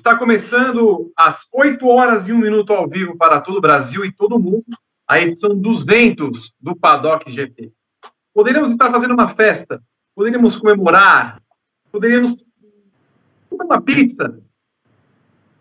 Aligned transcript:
Está 0.00 0.16
começando 0.16 1.12
às 1.14 1.46
8 1.52 1.86
horas 1.86 2.26
e 2.26 2.32
1 2.32 2.38
minuto 2.38 2.72
ao 2.72 2.88
vivo 2.88 3.18
para 3.18 3.38
todo 3.38 3.58
o 3.58 3.60
Brasil 3.60 4.02
e 4.02 4.10
todo 4.10 4.38
mundo, 4.38 4.64
a 5.06 5.20
edição 5.20 5.54
200 5.54 6.54
do 6.58 6.74
Paddock 6.74 7.30
GP. 7.30 7.70
Poderíamos 8.32 8.70
estar 8.70 8.90
fazendo 8.90 9.12
uma 9.12 9.28
festa, 9.28 9.78
poderíamos 10.16 10.56
comemorar, 10.56 11.42
poderíamos 11.92 12.34
comer 13.50 13.62
uma 13.62 13.78
pizza, 13.78 14.40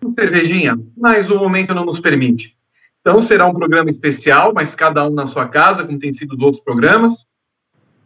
uma 0.02 0.14
cervejinha, 0.18 0.80
mas 0.96 1.30
o 1.30 1.38
momento 1.38 1.76
não 1.76 1.84
nos 1.84 2.00
permite. 2.00 2.58
Então 3.02 3.20
será 3.20 3.46
um 3.46 3.54
programa 3.54 3.90
especial, 3.90 4.54
mas 4.54 4.74
cada 4.74 5.06
um 5.06 5.14
na 5.14 5.28
sua 5.28 5.50
casa, 5.50 5.86
como 5.86 6.00
tem 6.00 6.14
sido 6.14 6.38
os 6.38 6.42
outros 6.42 6.64
programas. 6.64 7.28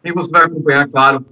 E 0.04 0.12
você 0.12 0.32
vai 0.32 0.46
acompanhar, 0.46 0.88
claro, 0.88 1.24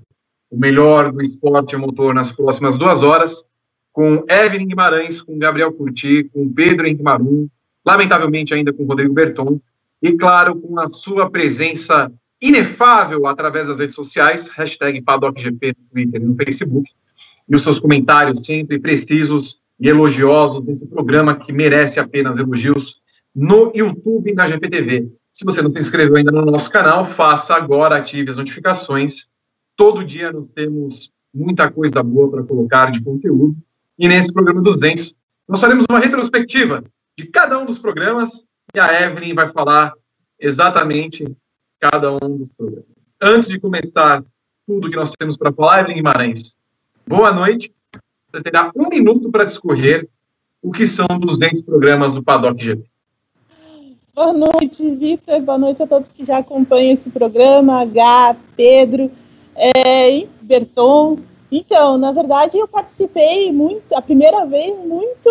o 0.52 0.60
melhor 0.60 1.12
do 1.12 1.24
esporte 1.24 1.76
motor 1.76 2.14
nas 2.14 2.36
próximas 2.36 2.78
duas 2.78 3.02
horas, 3.02 3.44
com 3.92 4.24
Evelyn 4.30 4.68
Guimarães, 4.68 5.22
com 5.22 5.38
Gabriel 5.38 5.74
Curti, 5.74 6.24
com 6.34 6.52
Pedro 6.52 6.88
Henrique 6.88 7.04
Marum, 7.04 7.48
lamentavelmente 7.86 8.54
ainda 8.54 8.72
com 8.72 8.86
Rodrigo 8.86 9.14
Berton, 9.14 9.60
e 10.02 10.14
claro, 10.14 10.56
com 10.56 10.80
a 10.80 10.90
sua 10.90 11.30
presença 11.30 12.12
inefável 12.42 13.28
através 13.28 13.68
das 13.68 13.80
redes 13.80 13.96
sociais, 13.96 14.50
hashtag 14.50 15.02
PaddockGP 15.02 15.76
no 15.78 15.90
Twitter 15.92 16.22
e 16.22 16.26
no 16.26 16.36
Facebook, 16.36 16.90
e 17.48 17.56
os 17.56 17.62
seus 17.62 17.80
comentários 17.80 18.46
sempre 18.46 18.80
precisos 18.80 19.58
e 19.80 19.90
elogiosos 19.90 20.66
nesse 20.66 20.88
programa 20.88 21.36
que 21.36 21.52
merece 21.52 22.00
apenas 22.00 22.38
elogios 22.38 22.96
no 23.36 23.72
YouTube 23.76 24.32
e 24.32 24.34
na 24.34 24.48
GPTV. 24.48 25.12
Se 25.32 25.46
você 25.46 25.62
não 25.62 25.72
se 25.72 25.80
inscreveu 25.80 26.18
ainda 26.18 26.32
no 26.32 26.46
nosso 26.46 26.70
canal, 26.70 27.06
faça 27.06 27.56
agora, 27.56 27.98
ative 27.98 28.30
as 28.30 28.38
notificações. 28.38 29.28
Todo 29.76 30.04
dia 30.04 30.32
nós 30.32 30.48
temos 30.54 31.12
muita 31.34 31.72
coisa 31.72 32.04
boa 32.04 32.30
para 32.30 32.44
colocar 32.44 32.92
de 32.92 33.02
conteúdo. 33.02 33.56
E 34.02 34.08
nesse 34.08 34.34
programa 34.34 34.64
200, 34.64 35.14
nós 35.48 35.62
faremos 35.62 35.86
uma 35.88 36.00
retrospectiva 36.00 36.84
de 37.16 37.28
cada 37.28 37.60
um 37.60 37.68
dos 37.68 37.78
programas 37.78 38.32
e 38.74 38.80
a 38.80 39.00
Evelyn 39.00 39.36
vai 39.36 39.52
falar 39.52 39.94
exatamente 40.40 41.24
cada 41.80 42.12
um 42.12 42.38
dos 42.38 42.50
programas. 42.58 42.88
Antes 43.22 43.48
de 43.48 43.60
começar 43.60 44.24
tudo 44.66 44.90
que 44.90 44.96
nós 44.96 45.12
temos 45.12 45.38
para 45.38 45.54
falar, 45.54 45.82
Evelyn 45.82 45.98
Guimarães, 45.98 46.56
boa 47.06 47.32
noite. 47.32 47.72
Você 48.32 48.42
terá 48.42 48.72
um 48.76 48.90
minuto 48.90 49.30
para 49.30 49.44
discorrer 49.44 50.10
o 50.64 50.72
que 50.72 50.88
são 50.88 51.06
200 51.06 51.62
programas 51.62 52.12
do 52.12 52.24
Paddock 52.24 52.60
GP. 52.60 52.84
Boa 54.16 54.34
noite, 54.34 54.96
Vitor. 54.96 55.42
Boa 55.42 55.60
noite 55.60 55.84
a 55.84 55.86
todos 55.86 56.12
que 56.12 56.26
já 56.26 56.40
acompanham 56.40 56.92
esse 56.92 57.12
programa, 57.12 57.84
H, 57.84 58.36
Pedro, 58.56 59.12
é, 59.56 60.26
Berton. 60.42 61.20
Então, 61.52 61.98
na 61.98 62.14
verdade, 62.14 62.58
eu 62.58 62.68
participei 62.68 63.52
muito, 63.52 63.94
a 63.94 64.02
primeira 64.02 64.46
vez, 64.46 64.80
muito, 64.80 65.28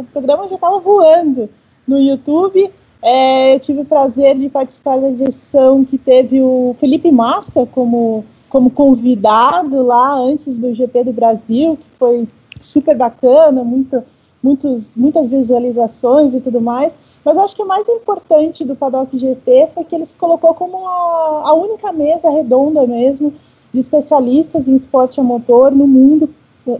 o 0.00 0.04
programa 0.12 0.48
já 0.48 0.56
estava 0.56 0.80
voando 0.80 1.48
no 1.86 1.96
YouTube. 1.96 2.70
É, 3.00 3.54
eu 3.54 3.60
tive 3.60 3.80
o 3.80 3.84
prazer 3.84 4.36
de 4.36 4.48
participar 4.48 4.98
da 4.98 5.08
edição 5.08 5.84
que 5.84 5.96
teve 5.96 6.40
o 6.42 6.74
Felipe 6.80 7.12
Massa 7.12 7.66
como, 7.66 8.24
como 8.48 8.68
convidado 8.70 9.80
lá 9.86 10.14
antes 10.14 10.58
do 10.58 10.74
GP 10.74 11.04
do 11.04 11.12
Brasil, 11.12 11.76
que 11.76 11.98
foi 11.98 12.28
super 12.60 12.96
bacana, 12.96 13.62
muito, 13.62 14.02
muitos, 14.42 14.96
muitas 14.96 15.28
visualizações 15.28 16.34
e 16.34 16.40
tudo 16.40 16.60
mais. 16.60 16.98
Mas 17.24 17.38
acho 17.38 17.54
que 17.54 17.62
o 17.62 17.68
mais 17.68 17.88
importante 17.88 18.64
do 18.64 18.74
Paddock 18.74 19.16
GP 19.16 19.68
foi 19.72 19.84
que 19.84 19.94
ele 19.94 20.04
se 20.04 20.16
colocou 20.16 20.52
como 20.52 20.86
a, 20.88 21.42
a 21.44 21.52
única 21.54 21.92
mesa 21.92 22.28
redonda 22.28 22.86
mesmo 22.86 23.32
de 23.72 23.78
especialistas 23.78 24.68
em 24.68 24.74
esporte 24.74 25.20
a 25.20 25.22
motor 25.22 25.72
no 25.72 25.86
mundo, 25.86 26.28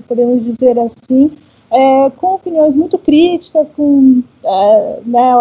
podemos 0.06 0.44
dizer 0.44 0.78
assim, 0.78 1.30
é, 1.70 2.10
com 2.10 2.34
opiniões 2.34 2.74
muito 2.74 2.98
críticas, 2.98 3.70
com, 3.70 4.22
é, 4.44 5.00
né, 5.04 5.32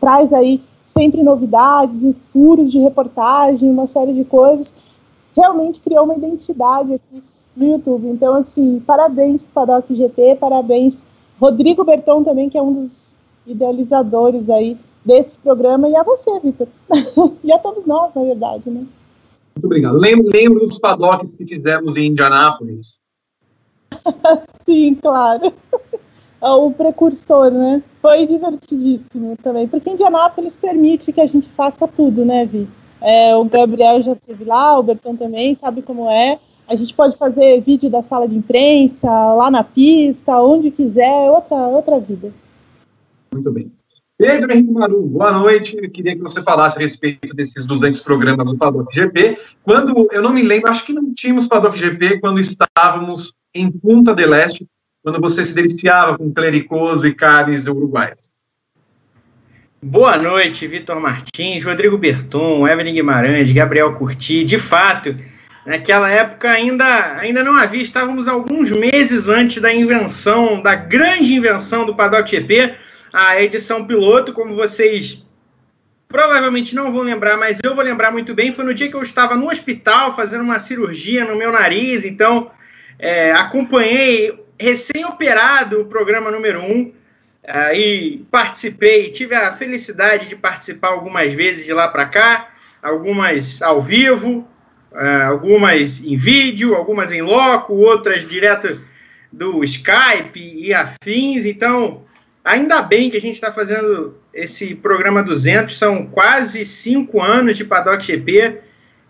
traz 0.00 0.32
aí 0.32 0.60
sempre 0.86 1.22
novidades, 1.22 2.00
furos 2.32 2.70
de 2.70 2.78
reportagem, 2.78 3.68
uma 3.68 3.86
série 3.86 4.14
de 4.14 4.24
coisas. 4.24 4.74
Realmente 5.36 5.80
criou 5.80 6.04
uma 6.04 6.16
identidade 6.16 6.94
aqui 6.94 7.22
no 7.54 7.72
YouTube. 7.72 8.08
Então, 8.08 8.34
assim, 8.34 8.80
parabéns 8.86 9.48
Paddock 9.52 9.94
GP, 9.94 10.36
parabéns 10.36 11.04
Rodrigo 11.38 11.84
Berton 11.84 12.22
também, 12.22 12.48
que 12.48 12.56
é 12.56 12.62
um 12.62 12.72
dos 12.72 13.18
idealizadores 13.46 14.48
aí 14.48 14.76
desse 15.04 15.38
programa, 15.38 15.88
e 15.88 15.94
a 15.94 16.02
você, 16.02 16.40
Vitor. 16.40 16.66
e 17.44 17.52
a 17.52 17.58
todos 17.58 17.86
nós, 17.86 18.12
na 18.14 18.22
verdade, 18.22 18.68
né? 18.68 18.84
Muito 19.56 19.64
obrigado. 19.64 19.96
Lembro, 19.96 20.30
lembro 20.30 20.66
dos 20.66 20.78
paddocks 20.78 21.34
que 21.34 21.46
fizemos 21.46 21.96
em 21.96 22.08
Indianápolis. 22.08 22.98
Sim, 24.66 24.94
claro. 24.96 25.50
É 26.42 26.50
o 26.50 26.70
precursor, 26.70 27.50
né? 27.50 27.82
Foi 28.02 28.26
divertidíssimo 28.26 29.34
também, 29.42 29.66
porque 29.66 29.88
Indianápolis 29.88 30.56
permite 30.56 31.10
que 31.10 31.22
a 31.22 31.26
gente 31.26 31.48
faça 31.48 31.88
tudo, 31.88 32.22
né, 32.22 32.44
Vi? 32.44 32.68
É, 33.00 33.34
o 33.34 33.44
Gabriel 33.46 34.02
já 34.02 34.12
esteve 34.12 34.44
lá, 34.44 34.78
o 34.78 34.82
Berton 34.82 35.16
também, 35.16 35.54
sabe 35.54 35.80
como 35.80 36.10
é. 36.10 36.38
A 36.68 36.76
gente 36.76 36.92
pode 36.92 37.16
fazer 37.16 37.62
vídeo 37.62 37.88
da 37.88 38.02
sala 38.02 38.28
de 38.28 38.36
imprensa, 38.36 39.08
lá 39.08 39.50
na 39.50 39.64
pista, 39.64 40.38
onde 40.42 40.70
quiser, 40.70 41.30
outra, 41.30 41.56
outra 41.56 41.98
vida. 41.98 42.30
Muito 43.32 43.50
bem. 43.50 43.72
Pedro 44.18 44.50
Henrique 44.50 44.72
Maru, 44.72 45.02
boa 45.02 45.30
noite. 45.30 45.76
Eu 45.76 45.90
queria 45.90 46.16
que 46.16 46.22
você 46.22 46.42
falasse 46.42 46.78
a 46.78 46.80
respeito 46.80 47.34
desses 47.34 47.66
200 47.66 48.00
programas 48.00 48.46
do 48.48 48.56
Paddock 48.56 48.94
GP. 48.94 49.38
Quando, 49.62 50.08
eu 50.10 50.22
não 50.22 50.32
me 50.32 50.40
lembro, 50.40 50.70
acho 50.70 50.86
que 50.86 50.92
não 50.94 51.12
tínhamos 51.12 51.46
Paddock 51.46 51.78
GP 51.78 52.20
quando 52.20 52.40
estávamos 52.40 53.34
em 53.54 53.70
Punta 53.70 54.14
del 54.14 54.32
Este, 54.32 54.66
quando 55.02 55.20
você 55.20 55.44
se 55.44 55.54
deliciava 55.54 56.16
com 56.16 56.32
clericôs 56.32 57.04
e 57.04 57.12
carnes 57.12 57.66
uruguaias. 57.66 58.32
Boa 59.82 60.16
noite, 60.16 60.66
Vitor 60.66 60.98
Martins, 60.98 61.62
Rodrigo 61.62 61.98
Berton, 61.98 62.66
Evelyn 62.66 62.94
Guimarães, 62.94 63.52
Gabriel 63.52 63.94
Curti. 63.96 64.44
De 64.44 64.58
fato, 64.58 65.14
naquela 65.66 66.10
época 66.10 66.50
ainda, 66.50 67.18
ainda 67.18 67.44
não 67.44 67.54
havia, 67.54 67.82
estávamos 67.82 68.28
alguns 68.28 68.70
meses 68.70 69.28
antes 69.28 69.60
da 69.60 69.72
invenção, 69.72 70.62
da 70.62 70.74
grande 70.74 71.34
invenção 71.34 71.84
do 71.84 71.94
Paddock 71.94 72.30
GP, 72.30 72.85
a 73.12 73.40
edição 73.42 73.86
piloto, 73.86 74.32
como 74.32 74.54
vocês 74.54 75.24
provavelmente 76.08 76.74
não 76.74 76.92
vão 76.92 77.02
lembrar, 77.02 77.36
mas 77.36 77.58
eu 77.62 77.74
vou 77.74 77.84
lembrar 77.84 78.10
muito 78.10 78.34
bem, 78.34 78.52
foi 78.52 78.64
no 78.64 78.74
dia 78.74 78.88
que 78.88 78.96
eu 78.96 79.02
estava 79.02 79.34
no 79.34 79.48
hospital 79.48 80.14
fazendo 80.14 80.42
uma 80.42 80.58
cirurgia 80.58 81.24
no 81.24 81.36
meu 81.36 81.50
nariz, 81.52 82.04
então 82.04 82.50
é, 82.98 83.32
acompanhei 83.32 84.46
recém-operado 84.58 85.82
o 85.82 85.86
programa 85.86 86.30
número 86.30 86.60
1 86.60 86.64
um, 86.64 86.82
uh, 86.82 87.74
e 87.74 88.24
participei, 88.30 89.10
tive 89.10 89.34
a 89.34 89.52
felicidade 89.52 90.28
de 90.28 90.36
participar 90.36 90.88
algumas 90.88 91.32
vezes 91.34 91.66
de 91.66 91.72
lá 91.72 91.88
para 91.88 92.06
cá, 92.06 92.48
algumas 92.82 93.60
ao 93.60 93.82
vivo, 93.82 94.48
uh, 94.92 95.26
algumas 95.26 96.00
em 96.00 96.16
vídeo, 96.16 96.74
algumas 96.74 97.12
em 97.12 97.20
loco, 97.20 97.74
outras 97.74 98.26
direto 98.26 98.80
do 99.32 99.62
Skype 99.64 100.40
e 100.40 100.72
afins, 100.72 101.44
então 101.44 102.04
Ainda 102.46 102.80
bem 102.80 103.10
que 103.10 103.16
a 103.16 103.20
gente 103.20 103.34
está 103.34 103.50
fazendo 103.50 104.14
esse 104.32 104.76
programa 104.76 105.20
200, 105.20 105.76
são 105.76 106.06
quase 106.06 106.64
cinco 106.64 107.20
anos 107.20 107.56
de 107.56 107.64
Paddock 107.64 108.06
GP. 108.06 108.60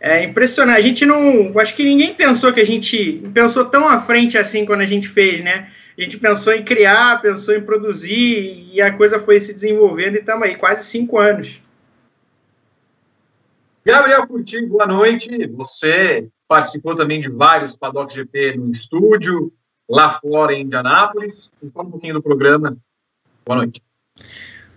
É 0.00 0.25
impressionante. 0.25 0.78
A 0.78 0.81
gente 0.81 1.05
não. 1.05 1.52
Acho 1.58 1.76
que 1.76 1.84
ninguém 1.84 2.14
pensou 2.14 2.50
que 2.50 2.61
a 2.61 2.64
gente 2.64 3.22
pensou 3.34 3.66
tão 3.66 3.87
à 3.87 4.00
frente 4.00 4.38
assim 4.38 4.64
quando 4.64 4.81
a 4.81 4.87
gente 4.87 5.06
fez, 5.06 5.43
né? 5.43 5.70
A 5.99 6.00
gente 6.00 6.16
pensou 6.16 6.55
em 6.55 6.64
criar, 6.64 7.20
pensou 7.20 7.55
em 7.55 7.61
produzir 7.61 8.70
e 8.72 8.81
a 8.81 8.90
coisa 8.96 9.19
foi 9.19 9.38
se 9.38 9.52
desenvolvendo 9.52 10.14
e 10.14 10.20
estamos 10.20 10.43
aí, 10.44 10.55
quase 10.55 10.87
cinco 10.87 11.19
anos. 11.19 11.61
Gabriel 13.84 14.26
Curti, 14.26 14.64
boa 14.64 14.87
noite. 14.87 15.46
Você 15.49 16.26
participou 16.49 16.96
também 16.96 17.20
de 17.20 17.28
vários 17.28 17.76
Paddock 17.76 18.14
GP 18.14 18.56
no 18.56 18.70
estúdio, 18.70 19.52
lá 19.87 20.19
fora 20.20 20.55
em 20.55 20.62
Indianápolis. 20.62 21.50
Fala 21.75 21.87
um 21.87 21.90
pouquinho 21.90 22.14
do 22.14 22.22
programa 22.22 22.78
Boa 23.46 23.58
noite. 23.58 23.81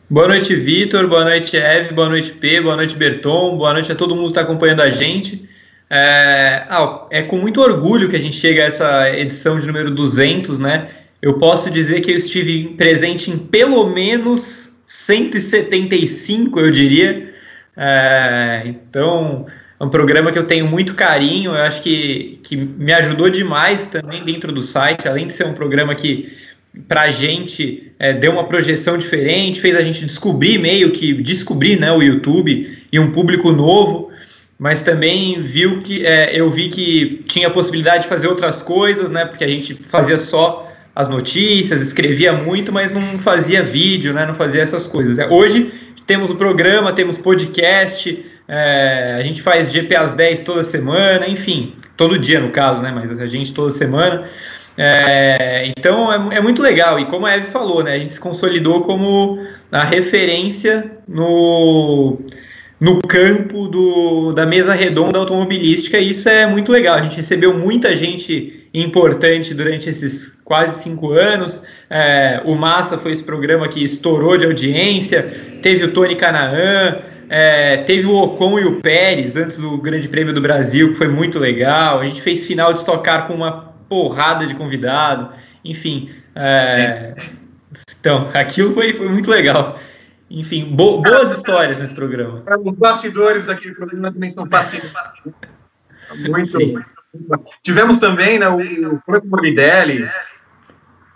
Boa 0.08 0.28
noite, 0.28 0.56
Vitor. 0.56 1.08
Boa 1.08 1.24
noite, 1.24 1.58
Eve. 1.58 1.92
Boa 1.92 2.08
noite, 2.08 2.32
P. 2.34 2.62
Boa 2.62 2.76
noite, 2.76 2.96
Berton. 2.96 3.58
Boa 3.58 3.74
noite 3.74 3.92
a 3.92 3.96
todo 3.96 4.16
mundo 4.16 4.26
que 4.26 4.32
está 4.32 4.42
acompanhando 4.42 4.82
a 4.82 4.92
gente. 4.92 5.50
É, 5.90 6.68
ah, 6.70 7.08
é 7.10 7.24
com 7.24 7.38
muito 7.38 7.60
orgulho 7.62 8.08
que 8.08 8.16
a 8.16 8.20
gente 8.20 8.36
chega 8.36 8.62
a 8.62 8.66
essa 8.68 9.18
edição 9.18 9.58
de 9.58 9.66
número 9.66 9.90
200, 9.90 10.60
né? 10.60 10.88
Eu 11.20 11.40
posso 11.40 11.72
dizer 11.72 12.02
que 12.02 12.12
eu 12.12 12.18
estive 12.18 12.76
presente 12.76 13.32
em 13.32 13.40
pelo 13.40 13.90
menos 13.90 14.72
175, 14.86 16.60
eu 16.60 16.70
diria. 16.70 17.34
É, 17.76 18.62
então, 18.68 19.48
é 19.80 19.84
um 19.84 19.90
programa 19.90 20.32
que 20.32 20.38
eu 20.38 20.46
tenho 20.46 20.68
muito 20.68 20.94
carinho. 20.94 21.56
Eu 21.56 21.64
acho 21.64 21.82
que, 21.82 22.40
que 22.44 22.56
me 22.56 22.94
ajudou 22.94 23.32
demais 23.32 23.88
também 23.88 24.24
dentro 24.24 24.52
do 24.52 24.62
site, 24.62 25.08
além 25.08 25.26
de 25.26 25.34
ser 25.34 25.48
um 25.48 25.54
programa 25.54 25.96
que 25.96 26.38
para 26.88 27.02
a 27.02 27.10
gente 27.10 27.92
é, 28.00 28.14
deu 28.14 28.32
uma 28.32 28.44
projeção 28.44 28.98
diferente, 28.98 29.60
fez 29.60 29.76
a 29.76 29.82
gente 29.82 30.06
descobrir 30.06 30.58
meio 30.58 30.92
que 30.92 31.14
descobrir 31.14 31.80
né, 31.80 31.92
o 31.92 32.02
YouTube 32.02 32.78
e 32.92 33.00
um 33.00 33.12
público 33.12 33.52
novo, 33.52 34.12
mas 34.58 34.82
também 34.82 35.42
viu 35.42 35.82
que 35.82 36.06
é, 36.06 36.32
eu 36.34 36.50
vi 36.52 36.70
que 36.70 37.24
tinha 37.28 37.48
a 37.48 37.52
possibilidade 37.52 38.04
de 38.04 38.10
fazer 38.10 38.28
outras 38.28 38.62
coisas, 38.62 39.10
né? 39.10 39.26
Porque 39.26 39.44
a 39.44 39.48
gente 39.48 39.74
fazia 39.74 40.18
só 40.18 40.70
as 40.94 41.08
notícias, 41.08 41.82
escrevia 41.82 42.34
muito, 42.34 42.72
mas 42.72 42.92
não 42.92 43.18
fazia 43.20 43.64
vídeo, 43.64 44.14
né? 44.14 44.26
Não 44.26 44.36
fazia 44.36 44.62
essas 44.62 44.86
coisas. 44.86 45.18
Hoje 45.30 45.72
temos 46.06 46.30
o 46.30 46.36
programa, 46.36 46.92
temos 46.92 47.18
podcast, 47.18 48.26
é, 48.50 49.16
a 49.18 49.24
gente 49.24 49.42
faz 49.42 49.72
GP 49.72 49.96
às 49.96 50.14
10 50.14 50.42
toda 50.42 50.64
semana, 50.64 51.28
enfim, 51.28 51.74
todo 51.96 52.20
dia 52.20 52.42
no 52.42 52.50
caso, 52.50 52.84
né? 52.84 52.92
Mas 52.94 53.18
a 53.18 53.26
gente 53.26 53.54
toda 53.54 53.72
semana. 53.72 54.28
É, 54.82 55.66
então 55.78 56.12
é, 56.12 56.38
é, 56.38 56.42
muito 56.42 56.62
legal. 56.62 56.98
E 56.98 57.06
como 57.06 57.26
a 57.26 57.36
Eve 57.36 57.48
falou, 57.48 57.84
né? 57.84 57.96
A 57.96 57.98
gente 58.00 58.14
se 58.14 58.20
consolidou 58.20 58.80
como 58.82 59.38
a 59.70 59.84
referência 59.84 60.90
no, 61.06 62.18
no 62.80 63.02
campo 63.02 63.68
do, 63.68 64.32
da 64.32 64.46
mesa 64.46 64.74
redonda 64.74 65.20
automobilística, 65.20 66.00
e 66.00 66.12
isso 66.12 66.30
é 66.30 66.48
muito 66.48 66.72
legal. 66.72 66.96
A 66.96 67.02
gente 67.02 67.18
recebeu 67.18 67.58
muita 67.60 67.94
gente 67.94 68.70
importante 68.74 69.54
durante 69.54 69.90
esses 69.90 70.34
quase 70.46 70.82
cinco 70.82 71.12
anos. 71.12 71.62
É, 71.90 72.42
o 72.46 72.56
Massa 72.56 72.98
foi 72.98 73.12
esse 73.12 73.24
programa 73.24 73.68
que 73.68 73.84
estourou 73.84 74.38
de 74.38 74.46
audiência, 74.46 75.24
teve 75.62 75.84
o 75.84 75.92
Tony 75.92 76.16
Canaan, 76.16 77.00
é, 77.30 77.78
teve 77.78 78.08
o 78.08 78.16
Ocon 78.16 78.58
e 78.58 78.64
o 78.64 78.80
Pérez 78.80 79.36
antes 79.36 79.58
do 79.58 79.78
Grande 79.78 80.08
Prêmio 80.08 80.34
do 80.34 80.40
Brasil, 80.40 80.92
que 80.92 80.96
foi 80.96 81.10
muito 81.10 81.38
legal. 81.38 82.00
A 82.00 82.06
gente 82.06 82.22
fez 82.22 82.48
final 82.48 82.72
de 82.72 82.80
estocar 82.80 83.28
com 83.28 83.34
uma 83.34 83.69
porrada 83.90 84.46
de 84.46 84.54
convidado, 84.54 85.34
enfim. 85.66 86.12
É, 86.36 87.16
então, 88.00 88.30
aquilo 88.34 88.74
foi, 88.74 88.94
foi 88.94 89.10
muito 89.10 89.30
legal. 89.30 89.78
Enfim, 90.30 90.66
bo 90.76 91.02
boas 91.02 91.36
histórias 91.36 91.80
nesse 91.80 91.96
programa. 91.96 92.44
Os 92.64 92.78
bastidores 92.78 93.50
aqui 93.50 93.70
do 93.70 93.76
programa 93.76 94.14
também 94.14 94.32
são 94.32 94.48
passivos. 94.48 94.94
Muito, 96.30 96.60
muito. 96.60 96.86
Tivemos 97.64 98.00
também 98.00 98.38
né, 98.38 98.48
o 98.48 99.00
Franco 99.06 99.28
Morbidelli. 99.28 100.08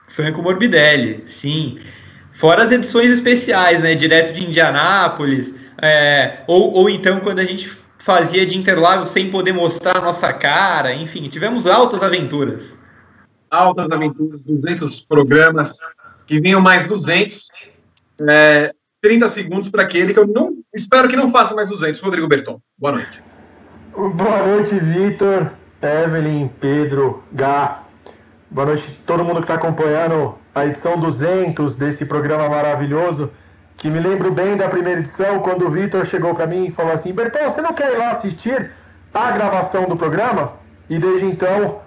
Franco 0.07 0.41
Morbidelli, 0.41 1.23
sim. 1.27 1.79
Fora 2.31 2.63
as 2.63 2.71
edições 2.71 3.11
especiais, 3.11 3.79
né? 3.81 3.93
Direto 3.93 4.33
de 4.33 4.43
Indianápolis. 4.43 5.53
É, 5.79 6.39
ou, 6.47 6.73
ou 6.73 6.89
então 6.89 7.19
quando 7.19 7.39
a 7.39 7.45
gente 7.45 7.67
fazia 8.03 8.45
de 8.45 8.57
Interlagos 8.57 9.09
sem 9.09 9.31
poder 9.31 9.53
mostrar 9.53 9.97
a 9.97 10.01
nossa 10.01 10.31
cara, 10.33 10.93
enfim, 10.93 11.29
tivemos 11.29 11.65
altas 11.65 12.03
aventuras. 12.03 12.77
Altas 13.49 13.89
aventuras, 13.89 14.41
200 14.41 14.99
programas, 15.01 15.73
que 16.27 16.41
vinham 16.41 16.59
mais 16.59 16.85
200. 16.85 17.47
É, 18.29 18.73
30 19.01 19.29
segundos 19.29 19.69
para 19.69 19.83
aquele 19.83 20.13
que 20.13 20.19
eu 20.19 20.27
não 20.27 20.57
espero 20.73 21.07
que 21.07 21.15
não 21.15 21.31
faça 21.31 21.55
mais 21.55 21.69
200. 21.69 21.99
Rodrigo 22.01 22.27
Berton, 22.27 22.59
boa 22.77 22.93
noite. 22.93 23.21
Boa 23.95 24.47
noite, 24.47 24.77
Vitor, 24.79 25.51
Evelyn, 25.81 26.49
Pedro, 26.59 27.23
Gá. 27.31 27.83
Boa 28.51 28.67
noite 28.67 28.83
a 28.85 29.05
todo 29.05 29.23
mundo 29.23 29.37
que 29.37 29.43
está 29.43 29.55
acompanhando 29.55 30.37
a 30.53 30.65
edição 30.65 30.99
200 30.99 31.75
desse 31.77 32.05
programa 32.05 32.49
maravilhoso 32.49 33.31
que 33.77 33.89
me 33.89 33.99
lembro 33.99 34.31
bem 34.31 34.55
da 34.55 34.69
primeira 34.69 34.99
edição, 34.99 35.39
quando 35.39 35.65
o 35.65 35.69
Vitor 35.69 36.05
chegou 36.05 36.33
para 36.33 36.47
mim 36.47 36.65
e 36.65 36.71
falou 36.71 36.93
assim: 36.93 37.13
Bertão, 37.13 37.49
você 37.49 37.61
não 37.61 37.73
quer 37.73 37.91
ir 37.93 37.97
lá 37.97 38.11
assistir 38.11 38.71
a 39.13 39.31
gravação 39.31 39.85
do 39.85 39.97
programa? 39.97 40.53
E 40.89 40.97
desde 40.97 41.25
então 41.25 41.81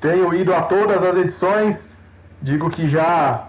tenho 0.00 0.32
ido 0.34 0.54
a 0.54 0.62
todas 0.62 1.02
as 1.02 1.16
edições. 1.16 1.96
Digo 2.40 2.70
que 2.70 2.88
já. 2.88 3.48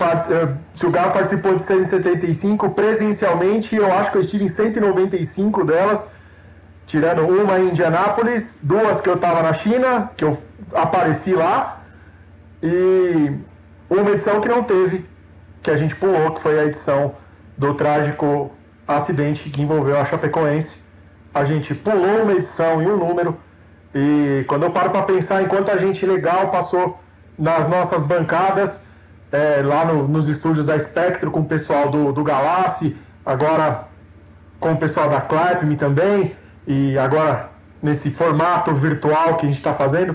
Eh, 0.00 0.48
se 0.74 0.84
o 0.86 0.90
Galo 0.90 1.12
participou 1.12 1.54
de 1.54 1.62
175 1.62 2.70
presencialmente, 2.70 3.76
eu 3.76 3.92
acho 3.92 4.10
que 4.10 4.16
eu 4.18 4.22
estive 4.22 4.44
em 4.44 4.48
195 4.48 5.64
delas, 5.64 6.10
tirando 6.84 7.22
uma 7.22 7.60
em 7.60 7.68
Indianápolis, 7.70 8.58
duas 8.62 9.00
que 9.00 9.08
eu 9.08 9.14
estava 9.14 9.40
na 9.40 9.52
China, 9.52 10.10
que 10.16 10.24
eu 10.24 10.36
apareci 10.74 11.32
lá, 11.32 11.80
e 12.60 13.32
uma 13.88 14.10
edição 14.10 14.40
que 14.40 14.48
não 14.48 14.64
teve 14.64 15.04
que 15.64 15.70
a 15.70 15.76
gente 15.78 15.96
pulou, 15.96 16.32
que 16.32 16.42
foi 16.42 16.60
a 16.60 16.66
edição 16.66 17.14
do 17.56 17.72
trágico 17.72 18.52
acidente 18.86 19.48
que 19.48 19.62
envolveu 19.62 19.98
a 19.98 20.04
Chapecoense. 20.04 20.84
A 21.32 21.42
gente 21.44 21.74
pulou 21.74 22.22
uma 22.22 22.32
edição 22.32 22.82
e 22.82 22.86
um 22.86 22.96
número. 22.98 23.36
E 23.94 24.44
quando 24.46 24.64
eu 24.64 24.70
paro 24.70 24.90
para 24.90 25.02
pensar 25.02 25.42
em 25.42 25.46
quanta 25.46 25.78
gente 25.78 26.04
legal 26.04 26.48
passou 26.50 27.00
nas 27.38 27.66
nossas 27.66 28.02
bancadas, 28.02 28.86
é, 29.32 29.62
lá 29.64 29.86
no, 29.86 30.06
nos 30.06 30.28
estúdios 30.28 30.66
da 30.66 30.78
Spectro, 30.78 31.30
com 31.30 31.40
o 31.40 31.44
pessoal 31.46 31.88
do, 31.88 32.12
do 32.12 32.22
Galassi, 32.22 32.96
agora 33.24 33.88
com 34.60 34.72
o 34.72 34.76
pessoal 34.76 35.08
da 35.08 35.22
Clapme 35.22 35.76
também, 35.76 36.36
e 36.66 36.96
agora 36.98 37.48
nesse 37.82 38.10
formato 38.10 38.74
virtual 38.74 39.36
que 39.36 39.46
a 39.46 39.48
gente 39.48 39.58
está 39.58 39.72
fazendo, 39.72 40.14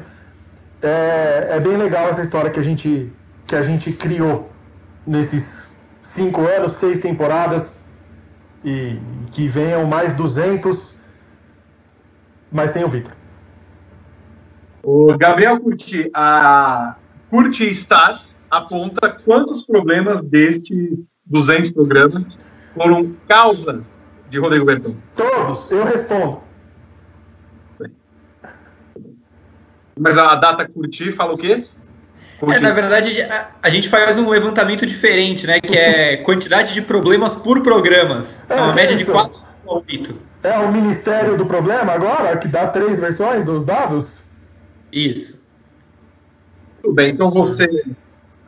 é, 0.82 1.48
é 1.52 1.60
bem 1.60 1.76
legal 1.76 2.08
essa 2.08 2.22
história 2.22 2.52
que 2.52 2.60
a 2.60 2.64
gente, 2.64 3.12
que 3.48 3.56
a 3.56 3.64
gente 3.64 3.92
criou 3.92 4.50
nesses 5.06 5.80
cinco 6.02 6.42
anos, 6.42 6.74
seis 6.74 7.00
temporadas, 7.00 7.84
e 8.64 9.00
que 9.32 9.48
venham 9.48 9.86
mais 9.86 10.16
200, 10.16 11.02
mas 12.52 12.72
sem 12.72 12.84
o 12.84 12.88
Vitor. 12.90 13.14
O 14.84 15.18
Gabriel 15.18 15.60
Curti, 15.60 16.10
a 16.14 16.96
Curti 17.30 17.74
Star 17.74 18.24
aponta 18.50 19.10
quantos 19.10 19.66
problemas 19.66 20.22
destes 20.22 21.16
200 21.26 21.72
programas 21.72 22.40
foram 22.74 23.16
causa 23.28 23.84
de 24.30 24.40
Rodrigo 24.40 24.66
Bertão. 24.66 24.96
Todos, 25.16 25.70
eu 25.72 25.84
respondo. 25.84 26.42
Mas 30.00 30.18
a 30.18 30.34
data 30.36 30.68
Curti 30.68 31.12
fala 31.12 31.34
o 31.34 31.38
quê? 31.38 31.68
É, 32.42 32.60
na 32.60 32.72
verdade, 32.72 33.22
a, 33.22 33.50
a, 33.62 33.70
gente 33.70 33.90
faz 33.90 34.18
um 34.18 34.30
levantamento 34.30 34.86
diferente, 34.86 35.46
né? 35.46 35.60
Que 35.60 35.78
é 35.78 36.18
quantidade 36.18 36.74
de 36.74 36.82
problemas 36.82 37.36
por 37.36 37.62
programas. 37.62 38.40
É, 38.48 38.56
uma 38.56 38.74
média 38.74 38.96
de 38.96 39.04
4 39.04 39.34
ao 39.68 39.78
8. 39.78 40.16
É 40.44 40.58
o 40.60 40.72
Ministério 40.72 41.38
do 41.38 41.46
Problema 41.46 41.92
agora, 41.92 42.38
que 42.38 42.48
dá 42.48 42.68
três 42.68 42.98
versões 42.98 43.44
dos 43.44 43.66
dados? 43.66 44.24
Isso. 44.92 45.44
Tudo 46.82 46.94
bem, 46.94 47.12
então 47.12 47.30
você 47.30 47.68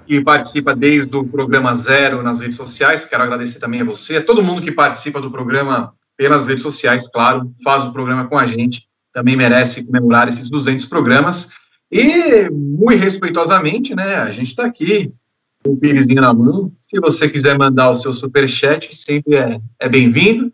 que 0.08 0.22
participa 0.22 0.76
desde 0.76 1.16
o 1.16 1.24
programa 1.24 1.74
zero 1.76 2.24
nas 2.24 2.40
redes 2.40 2.58
sociais, 2.58 3.06
quero 3.06 3.24
agradecer 3.24 3.60
também 3.60 3.82
a 3.82 3.86
você, 3.86 4.18
a 4.18 4.24
todo 4.24 4.44
mundo 4.44 4.62
que 4.62 4.72
participa 4.72 5.22
do 5.22 5.32
programa 5.32 5.94
pelas 6.18 6.48
redes 6.48 6.64
sociais, 6.64 7.08
claro, 7.08 7.54
faz 7.64 7.84
o 7.84 7.94
programa 7.94 8.28
com 8.28 8.38
a 8.38 8.46
gente, 8.46 8.84
também 9.14 9.36
merece 9.36 9.86
comemorar 9.86 10.28
esses 10.28 10.50
200 10.50 10.86
programas. 10.86 11.52
E, 11.92 12.50
muito 12.50 13.02
respeitosamente, 13.02 13.94
né, 13.94 14.16
a 14.16 14.32
gente 14.32 14.48
está 14.48 14.66
aqui 14.66 15.14
com 15.62 15.74
o 15.74 15.78
pirizinho 15.78 16.22
na 16.22 16.34
mão. 16.34 16.72
Se 16.80 17.00
você 17.00 17.28
quiser 17.28 17.58
mandar 17.58 17.90
o 17.90 17.96
seu 17.96 18.14
superchat, 18.14 18.96
sempre 18.96 19.36
é, 19.36 19.60
é 19.78 19.90
bem-vindo. 19.90 20.52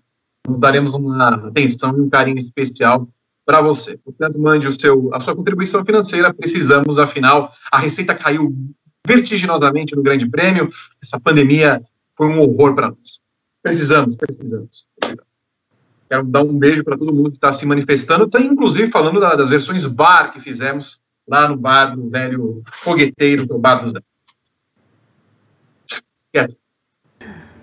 Nós 0.48 0.60
daremos 0.60 0.94
uma 0.96 1.36
atenção 1.48 1.96
e 1.96 2.02
um 2.02 2.10
carinho 2.10 2.40
especial 2.40 3.08
para 3.46 3.62
você. 3.62 3.98
Portanto, 3.98 4.40
mande 4.40 4.68
o 4.68 4.72
seu, 4.72 5.14
a 5.14 5.20
sua 5.20 5.36
contribuição 5.36 5.86
financeira. 5.86 6.34
Precisamos, 6.34 6.98
afinal, 6.98 7.52
a 7.72 7.78
receita 7.78 8.16
caiu 8.16 8.54
vertiginosamente 9.06 9.96
no 9.96 10.02
Grande 10.02 10.28
Prêmio. 10.28 10.70
Essa 11.04 11.20
pandemia 11.20 11.84
foi 12.16 12.28
um 12.28 12.40
horror 12.40 12.74
para 12.74 12.90
nós. 12.90 13.20
Precisamos, 13.62 14.16
precisamos. 14.16 14.86
Quero 16.10 16.24
dar 16.26 16.42
um 16.42 16.58
beijo 16.58 16.84
para 16.84 16.98
todo 16.98 17.14
mundo 17.14 17.30
que 17.30 17.38
está 17.38 17.52
se 17.52 17.66
manifestando. 17.66 18.26
Está, 18.26 18.40
inclusive, 18.40 18.90
falando 18.90 19.20
da, 19.20 19.36
das 19.36 19.50
versões 19.50 19.86
bar 19.86 20.32
que 20.32 20.40
fizemos 20.40 21.00
lá 21.28 21.48
no 21.48 21.58
bar 21.58 21.96
do 21.96 22.10
velho 22.10 22.64
fogueteiro, 22.72 23.46
que 23.46 23.52
é 23.52 23.56
o 23.56 23.60
bar 23.60 23.84
do 23.84 23.92
Zé. 23.92 24.00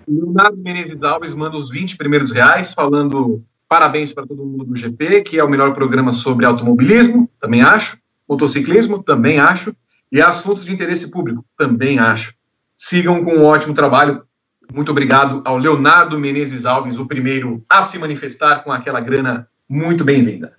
Leonardo 0.07 0.57
Menezes 0.57 1.01
Alves 1.01 1.33
manda 1.33 1.57
os 1.57 1.69
20 1.69 1.97
primeiros 1.97 2.31
reais, 2.31 2.73
falando 2.73 3.43
parabéns 3.67 4.13
para 4.13 4.27
todo 4.27 4.45
mundo 4.45 4.65
do 4.65 4.75
GP, 4.75 5.23
que 5.23 5.39
é 5.39 5.43
o 5.43 5.49
melhor 5.49 5.73
programa 5.73 6.11
sobre 6.11 6.45
automobilismo, 6.45 7.29
também 7.39 7.61
acho, 7.61 7.97
motociclismo, 8.29 9.01
também 9.01 9.39
acho, 9.39 9.75
e 10.11 10.21
assuntos 10.21 10.63
de 10.63 10.71
interesse 10.71 11.09
público, 11.09 11.43
também 11.57 11.97
acho. 11.97 12.35
Sigam 12.77 13.23
com 13.23 13.33
um 13.35 13.43
ótimo 13.43 13.73
trabalho. 13.73 14.23
Muito 14.71 14.91
obrigado 14.91 15.41
ao 15.45 15.57
Leonardo 15.57 16.19
Menezes 16.19 16.65
Alves, 16.65 16.99
o 16.99 17.07
primeiro 17.07 17.63
a 17.67 17.81
se 17.81 17.97
manifestar 17.97 18.63
com 18.63 18.71
aquela 18.71 18.99
grana 18.99 19.47
muito 19.67 20.03
bem-vinda. 20.03 20.53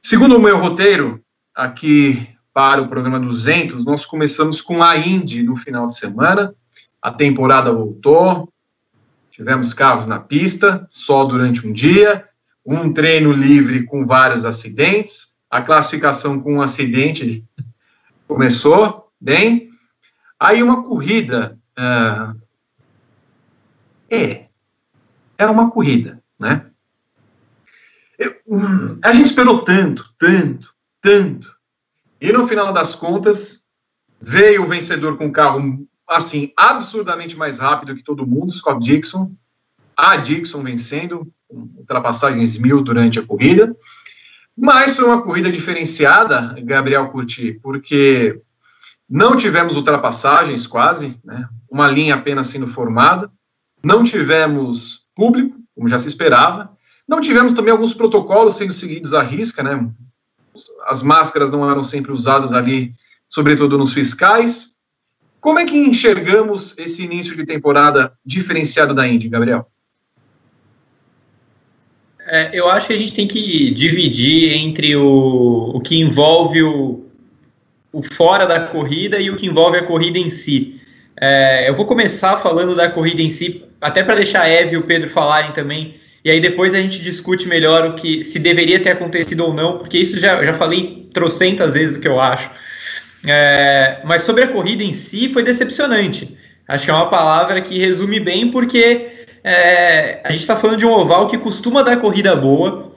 Segundo 0.00 0.36
o 0.36 0.40
meu 0.40 0.56
roteiro, 0.58 1.20
aqui 1.54 2.35
para 2.56 2.80
o 2.80 2.88
programa 2.88 3.20
200, 3.20 3.84
nós 3.84 4.06
começamos 4.06 4.62
com 4.62 4.82
a 4.82 4.96
Indy 4.96 5.42
no 5.42 5.56
final 5.56 5.86
de 5.86 5.94
semana. 5.94 6.54
A 7.02 7.10
temporada 7.10 7.70
voltou, 7.70 8.50
tivemos 9.30 9.74
carros 9.74 10.06
na 10.06 10.20
pista, 10.20 10.86
só 10.88 11.26
durante 11.26 11.66
um 11.66 11.70
dia, 11.70 12.26
um 12.64 12.90
treino 12.94 13.30
livre 13.30 13.84
com 13.84 14.06
vários 14.06 14.46
acidentes, 14.46 15.34
a 15.50 15.60
classificação 15.60 16.40
com 16.40 16.54
um 16.54 16.62
acidente 16.62 17.44
começou 18.26 19.12
bem. 19.20 19.68
Aí 20.40 20.62
uma 20.62 20.82
corrida. 20.82 21.58
Uh, 21.78 22.40
é, 24.08 24.46
é 25.36 25.46
uma 25.46 25.70
corrida, 25.70 26.22
né? 26.40 26.64
Eu, 28.18 28.34
a 29.04 29.12
gente 29.12 29.26
esperou 29.26 29.62
tanto, 29.62 30.10
tanto, 30.18 30.74
tanto 31.02 31.55
e 32.20 32.32
no 32.32 32.46
final 32.46 32.72
das 32.72 32.94
contas, 32.94 33.66
Veio 34.20 34.64
o 34.64 34.68
vencedor 34.68 35.16
com 35.16 35.26
um 35.26 35.32
carro, 35.32 35.86
assim, 36.08 36.52
absurdamente 36.56 37.36
mais 37.36 37.58
rápido 37.58 37.94
que 37.94 38.02
todo 38.02 38.26
mundo, 38.26 38.50
Scott 38.50 38.80
Dixon. 38.80 39.32
A 39.96 40.16
Dixon 40.16 40.62
vencendo, 40.62 41.30
com 41.48 41.68
ultrapassagens 41.76 42.58
mil 42.58 42.82
durante 42.82 43.18
a 43.18 43.22
corrida. 43.22 43.74
Mas 44.56 44.96
foi 44.96 45.04
uma 45.04 45.22
corrida 45.22 45.52
diferenciada, 45.52 46.54
Gabriel 46.62 47.08
Curti, 47.10 47.58
porque 47.62 48.40
não 49.08 49.36
tivemos 49.36 49.76
ultrapassagens 49.76 50.66
quase, 50.66 51.20
né? 51.24 51.48
uma 51.70 51.90
linha 51.90 52.14
apenas 52.14 52.48
sendo 52.48 52.66
formada, 52.66 53.30
não 53.84 54.02
tivemos 54.02 55.06
público, 55.14 55.56
como 55.74 55.88
já 55.88 55.98
se 55.98 56.08
esperava, 56.08 56.70
não 57.06 57.20
tivemos 57.20 57.52
também 57.52 57.70
alguns 57.70 57.92
protocolos 57.92 58.56
sendo 58.56 58.72
seguidos 58.72 59.12
à 59.14 59.22
risca, 59.22 59.62
né? 59.62 59.88
As 60.86 61.02
máscaras 61.02 61.50
não 61.50 61.68
eram 61.68 61.82
sempre 61.82 62.12
usadas 62.12 62.52
ali, 62.52 62.94
sobretudo 63.28 63.78
nos 63.78 63.92
fiscais. 63.92 64.76
Como 65.40 65.58
é 65.58 65.64
que 65.64 65.76
enxergamos 65.76 66.76
esse 66.78 67.04
início 67.04 67.36
de 67.36 67.44
temporada 67.44 68.12
diferenciado 68.24 68.94
da 68.94 69.06
Indy, 69.06 69.28
Gabriel? 69.28 69.68
É, 72.28 72.50
eu 72.52 72.68
acho 72.68 72.88
que 72.88 72.92
a 72.92 72.98
gente 72.98 73.14
tem 73.14 73.26
que 73.26 73.70
dividir 73.70 74.52
entre 74.52 74.96
o, 74.96 75.70
o 75.74 75.80
que 75.80 76.00
envolve 76.00 76.62
o, 76.62 77.04
o 77.92 78.02
fora 78.02 78.44
da 78.46 78.60
corrida 78.66 79.20
e 79.20 79.30
o 79.30 79.36
que 79.36 79.46
envolve 79.46 79.76
a 79.76 79.84
corrida 79.84 80.18
em 80.18 80.28
si. 80.28 80.80
É, 81.20 81.68
eu 81.68 81.74
vou 81.74 81.86
começar 81.86 82.36
falando 82.38 82.74
da 82.74 82.90
corrida 82.90 83.22
em 83.22 83.30
si, 83.30 83.64
até 83.80 84.02
para 84.02 84.16
deixar 84.16 84.42
a 84.42 84.48
Eve 84.48 84.74
e 84.74 84.78
o 84.78 84.82
Pedro 84.82 85.08
falarem 85.08 85.52
também, 85.52 86.00
e 86.26 86.30
aí 86.32 86.40
depois 86.40 86.74
a 86.74 86.78
gente 86.78 87.00
discute 87.00 87.46
melhor 87.46 87.86
o 87.86 87.94
que 87.94 88.24
se 88.24 88.40
deveria 88.40 88.80
ter 88.80 88.90
acontecido 88.90 89.44
ou 89.44 89.54
não, 89.54 89.78
porque 89.78 89.96
isso 89.96 90.18
já, 90.18 90.42
já 90.42 90.52
falei 90.52 91.08
trocentas 91.14 91.74
vezes 91.74 91.94
o 91.94 92.00
que 92.00 92.08
eu 92.08 92.18
acho. 92.18 92.50
É, 93.24 94.00
mas 94.04 94.24
sobre 94.24 94.42
a 94.42 94.48
corrida 94.48 94.82
em 94.82 94.92
si, 94.92 95.28
foi 95.28 95.44
decepcionante. 95.44 96.36
Acho 96.66 96.84
que 96.84 96.90
é 96.90 96.94
uma 96.94 97.08
palavra 97.08 97.60
que 97.60 97.78
resume 97.78 98.18
bem, 98.18 98.50
porque 98.50 99.08
é, 99.44 100.20
a 100.24 100.32
gente 100.32 100.40
está 100.40 100.56
falando 100.56 100.78
de 100.78 100.84
um 100.84 100.90
oval 100.90 101.28
que 101.28 101.38
costuma 101.38 101.82
dar 101.82 101.96
corrida 101.98 102.34
boa. 102.34 102.90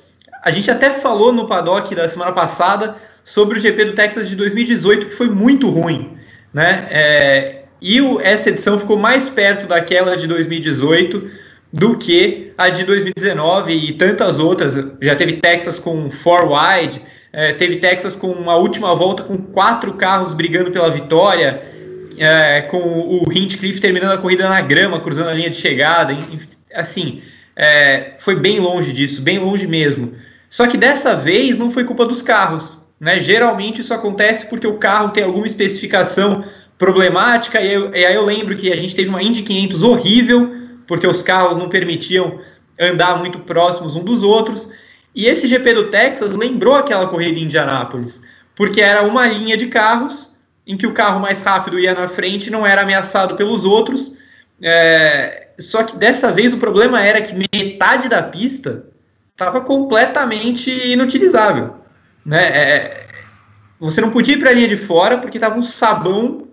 A 0.44 0.50
gente 0.50 0.72
até 0.72 0.90
falou 0.96 1.32
no 1.32 1.46
paddock 1.46 1.94
da 1.94 2.10
semana 2.10 2.32
passada 2.32 2.96
sobre 3.24 3.60
o 3.60 3.62
GP 3.62 3.86
do 3.86 3.94
Texas 3.94 4.28
de 4.28 4.36
2018, 4.36 5.06
que 5.06 5.14
foi 5.14 5.30
muito 5.30 5.70
ruim. 5.70 6.18
Né? 6.52 6.88
É, 6.90 7.62
e 7.80 8.02
o, 8.02 8.20
essa 8.22 8.50
edição 8.50 8.80
ficou 8.80 8.98
mais 8.98 9.30
perto 9.30 9.68
daquela 9.68 10.18
de 10.18 10.26
2018 10.26 11.48
do 11.72 11.98
que 11.98 12.52
a 12.58 12.70
de 12.70 12.84
2019 12.84 13.74
e 13.74 13.94
tantas 13.94 14.40
outras. 14.40 14.76
Já 15.02 15.16
teve 15.16 15.34
Texas 15.34 15.80
com 15.80 16.10
four 16.10 16.50
wide, 16.52 17.02
é, 17.32 17.54
teve 17.54 17.78
Texas 17.78 18.16
com 18.16 18.32
uma 18.32 18.56
última 18.56 18.96
volta 18.96 19.24
com 19.24 19.38
quatro 19.38 19.94
carros 19.94 20.34
brigando 20.34 20.72
pela 20.72 20.90
vitória 20.90 21.62
é, 22.20 22.62
com 22.64 22.78
o 22.78 23.32
Hinchcliffe 23.32 23.80
terminando 23.80 24.12
a 24.12 24.18
corrida 24.18 24.50
na 24.50 24.60
grama, 24.60 25.00
cruzando 25.00 25.30
a 25.30 25.34
linha 25.34 25.50
de 25.50 25.56
chegada, 25.56 26.14
assim, 26.74 27.22
é, 27.56 28.14
foi 28.20 28.36
bem 28.36 28.60
longe 28.60 28.92
disso, 28.92 29.22
bem 29.22 29.40
longe 29.40 29.66
mesmo. 29.66 30.14
Só 30.50 30.68
que 30.68 30.78
dessa 30.78 31.16
vez 31.16 31.58
não 31.58 31.72
foi 31.72 31.86
culpa 31.86 32.06
dos 32.06 32.22
carros, 32.22 32.82
né? 33.00 33.20
Geralmente 33.20 33.80
isso 33.80 33.94
acontece 33.94 34.48
porque 34.48 34.68
o 34.68 34.78
carro 34.78 35.10
tem 35.10 35.24
alguma 35.24 35.48
especificação 35.48 36.44
problemática, 36.78 37.62
e, 37.62 37.74
eu, 37.74 37.94
e 37.94 38.06
aí 38.06 38.16
eu 38.16 38.26
lembro 38.26 38.56
que 38.56 38.72
a 38.72 38.76
gente 38.76 38.96
teve 38.96 39.10
uma 39.10 39.22
Indy 39.22 39.44
500 39.44 39.84
horrível, 39.84 40.59
porque 40.90 41.06
os 41.06 41.22
carros 41.22 41.56
não 41.56 41.70
permitiam 41.70 42.40
andar 42.80 43.20
muito 43.20 43.38
próximos 43.42 43.96
um 43.96 44.04
dos 44.04 44.24
outros, 44.24 44.72
e 45.14 45.28
esse 45.28 45.46
GP 45.46 45.74
do 45.76 45.92
Texas 45.92 46.36
lembrou 46.36 46.74
aquela 46.74 47.06
corrida 47.08 47.38
em 47.38 47.44
Indianápolis, 47.44 48.24
porque 48.56 48.82
era 48.82 49.04
uma 49.04 49.28
linha 49.28 49.56
de 49.56 49.68
carros 49.68 50.36
em 50.66 50.76
que 50.76 50.88
o 50.88 50.94
carro 50.94 51.20
mais 51.20 51.44
rápido 51.44 51.80
ia 51.80 51.94
na 51.94 52.08
frente 52.08 52.48
e 52.48 52.50
não 52.50 52.66
era 52.66 52.82
ameaçado 52.82 53.36
pelos 53.36 53.66
outros. 53.66 54.16
É, 54.60 55.50
só 55.60 55.84
que 55.84 55.96
dessa 55.96 56.32
vez 56.32 56.54
o 56.54 56.58
problema 56.58 57.00
era 57.00 57.22
que 57.22 57.36
metade 57.36 58.10
da 58.10 58.24
pista 58.24 58.86
estava 59.32 59.62
completamente 59.62 60.72
inutilizável. 60.92 61.76
Né? 62.26 62.46
É, 62.46 63.08
você 63.80 64.02
não 64.02 64.10
podia 64.10 64.34
ir 64.34 64.40
para 64.40 64.50
a 64.50 64.54
linha 64.54 64.68
de 64.68 64.78
fora 64.78 65.20
porque 65.20 65.38
estava 65.38 65.58
um 65.58 65.64
sabão, 65.64 66.48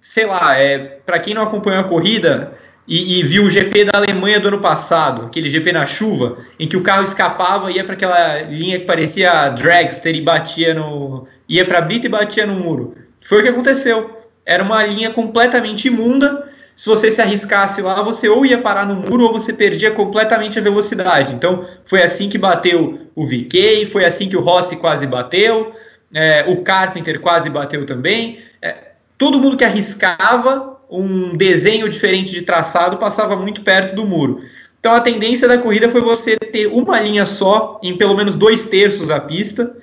sei 0.00 0.26
lá, 0.26 0.58
é, 0.58 0.78
para 0.78 1.18
quem 1.18 1.32
não 1.32 1.42
acompanhou 1.42 1.80
a 1.80 1.88
corrida 1.88 2.58
e, 2.86 3.18
e, 3.18 3.22
viu 3.22 3.44
o 3.44 3.50
GP 3.50 3.86
da 3.86 3.98
Alemanha 3.98 4.38
do 4.38 4.48
ano 4.48 4.60
passado, 4.60 5.24
aquele 5.24 5.48
GP 5.48 5.72
na 5.72 5.86
chuva, 5.86 6.38
em 6.60 6.68
que 6.68 6.76
o 6.76 6.82
carro 6.82 7.02
escapava 7.02 7.70
e 7.70 7.76
ia 7.76 7.84
para 7.84 7.94
aquela 7.94 8.42
linha 8.42 8.78
que 8.78 8.84
parecia 8.84 9.48
dragster 9.48 10.14
e 10.14 10.20
batia 10.20 10.74
no. 10.74 11.26
ia 11.48 11.64
para 11.64 11.78
a 11.78 11.80
brita 11.80 12.06
e 12.06 12.10
batia 12.10 12.46
no 12.46 12.54
muro. 12.54 12.94
Foi 13.22 13.40
o 13.40 13.42
que 13.42 13.48
aconteceu. 13.48 14.18
Era 14.44 14.62
uma 14.62 14.84
linha 14.84 15.10
completamente 15.10 15.88
imunda. 15.88 16.46
Se 16.76 16.86
você 16.86 17.10
se 17.10 17.22
arriscasse 17.22 17.80
lá, 17.80 18.02
você 18.02 18.28
ou 18.28 18.44
ia 18.44 18.60
parar 18.60 18.84
no 18.84 18.96
muro 18.96 19.24
ou 19.24 19.32
você 19.32 19.52
perdia 19.52 19.90
completamente 19.90 20.58
a 20.58 20.62
velocidade. 20.62 21.32
Então, 21.32 21.66
foi 21.86 22.02
assim 22.02 22.28
que 22.28 22.36
bateu 22.36 23.08
o 23.14 23.24
VK, 23.26 23.86
foi 23.86 24.04
assim 24.04 24.28
que 24.28 24.36
o 24.36 24.40
Rossi 24.40 24.76
quase 24.76 25.06
bateu, 25.06 25.72
é, 26.12 26.44
o 26.48 26.62
Carpenter 26.62 27.20
quase 27.20 27.48
bateu 27.48 27.86
também. 27.86 28.40
É, 28.60 28.92
todo 29.16 29.40
mundo 29.40 29.56
que 29.56 29.64
arriscava 29.64 30.73
um 31.02 31.36
desenho 31.36 31.88
diferente 31.88 32.30
de 32.30 32.42
traçado 32.42 32.96
passava 32.98 33.36
muito 33.36 33.62
perto 33.62 33.94
do 33.94 34.04
muro. 34.04 34.42
Então, 34.78 34.92
a 34.92 35.00
tendência 35.00 35.48
da 35.48 35.58
corrida 35.58 35.88
foi 35.88 36.00
você 36.00 36.36
ter 36.36 36.66
uma 36.66 37.00
linha 37.00 37.24
só 37.24 37.80
em 37.82 37.96
pelo 37.96 38.14
menos 38.14 38.36
dois 38.36 38.66
terços 38.66 39.08
da 39.08 39.18
pista 39.18 39.74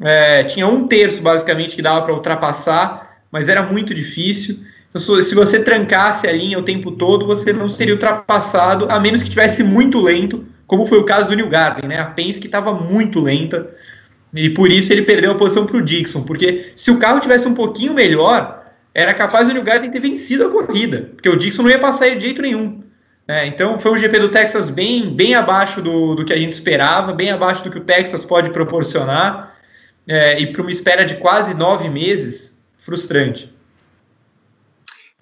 é, 0.00 0.44
tinha 0.44 0.66
um 0.66 0.86
terço, 0.86 1.22
basicamente, 1.22 1.74
que 1.74 1.82
dava 1.82 2.02
para 2.02 2.14
ultrapassar, 2.14 3.18
mas 3.30 3.48
era 3.48 3.62
muito 3.62 3.94
difícil. 3.94 4.58
Então, 4.88 5.22
se 5.22 5.34
você 5.34 5.62
trancasse 5.62 6.26
a 6.26 6.32
linha 6.32 6.58
o 6.58 6.62
tempo 6.62 6.92
todo, 6.92 7.26
você 7.26 7.52
não 7.52 7.68
seria 7.68 7.94
ultrapassado, 7.94 8.86
a 8.90 9.00
menos 9.00 9.22
que 9.22 9.30
tivesse 9.30 9.62
muito 9.62 10.00
lento, 10.00 10.44
como 10.66 10.86
foi 10.86 10.98
o 10.98 11.04
caso 11.04 11.28
do 11.28 11.36
New 11.36 11.48
Garden, 11.48 11.88
né? 11.88 11.98
A 11.98 12.06
Penske 12.06 12.46
estava 12.46 12.72
muito 12.72 13.20
lenta, 13.20 13.70
e 14.34 14.50
por 14.50 14.70
isso 14.70 14.92
ele 14.92 15.02
perdeu 15.02 15.30
a 15.30 15.34
posição 15.34 15.64
para 15.64 15.76
o 15.76 15.82
Dixon, 15.82 16.22
porque 16.22 16.72
se 16.74 16.90
o 16.90 16.98
carro 16.98 17.20
tivesse 17.20 17.46
um 17.46 17.54
pouquinho 17.54 17.94
melhor, 17.94 18.65
era 18.96 19.12
capaz 19.12 19.46
do 19.46 19.52
New 19.52 19.62
Garden 19.62 19.90
ter 19.90 20.00
vencido 20.00 20.46
a 20.46 20.50
corrida, 20.50 21.10
porque 21.14 21.28
o 21.28 21.36
Dixon 21.36 21.62
não 21.62 21.68
ia 21.68 21.78
passar 21.78 22.08
de 22.16 22.24
jeito 22.24 22.40
nenhum. 22.40 22.82
É, 23.28 23.44
então 23.44 23.78
foi 23.78 23.92
um 23.92 23.96
GP 23.96 24.20
do 24.20 24.30
Texas 24.30 24.70
bem, 24.70 25.14
bem 25.14 25.34
abaixo 25.34 25.82
do, 25.82 26.14
do 26.14 26.24
que 26.24 26.32
a 26.32 26.38
gente 26.38 26.54
esperava, 26.54 27.12
bem 27.12 27.30
abaixo 27.30 27.62
do 27.62 27.70
que 27.70 27.76
o 27.76 27.84
Texas 27.84 28.24
pode 28.24 28.48
proporcionar 28.50 29.54
é, 30.08 30.40
e 30.40 30.50
para 30.50 30.62
uma 30.62 30.70
espera 30.70 31.04
de 31.04 31.16
quase 31.16 31.52
nove 31.52 31.90
meses, 31.90 32.58
frustrante. 32.78 33.54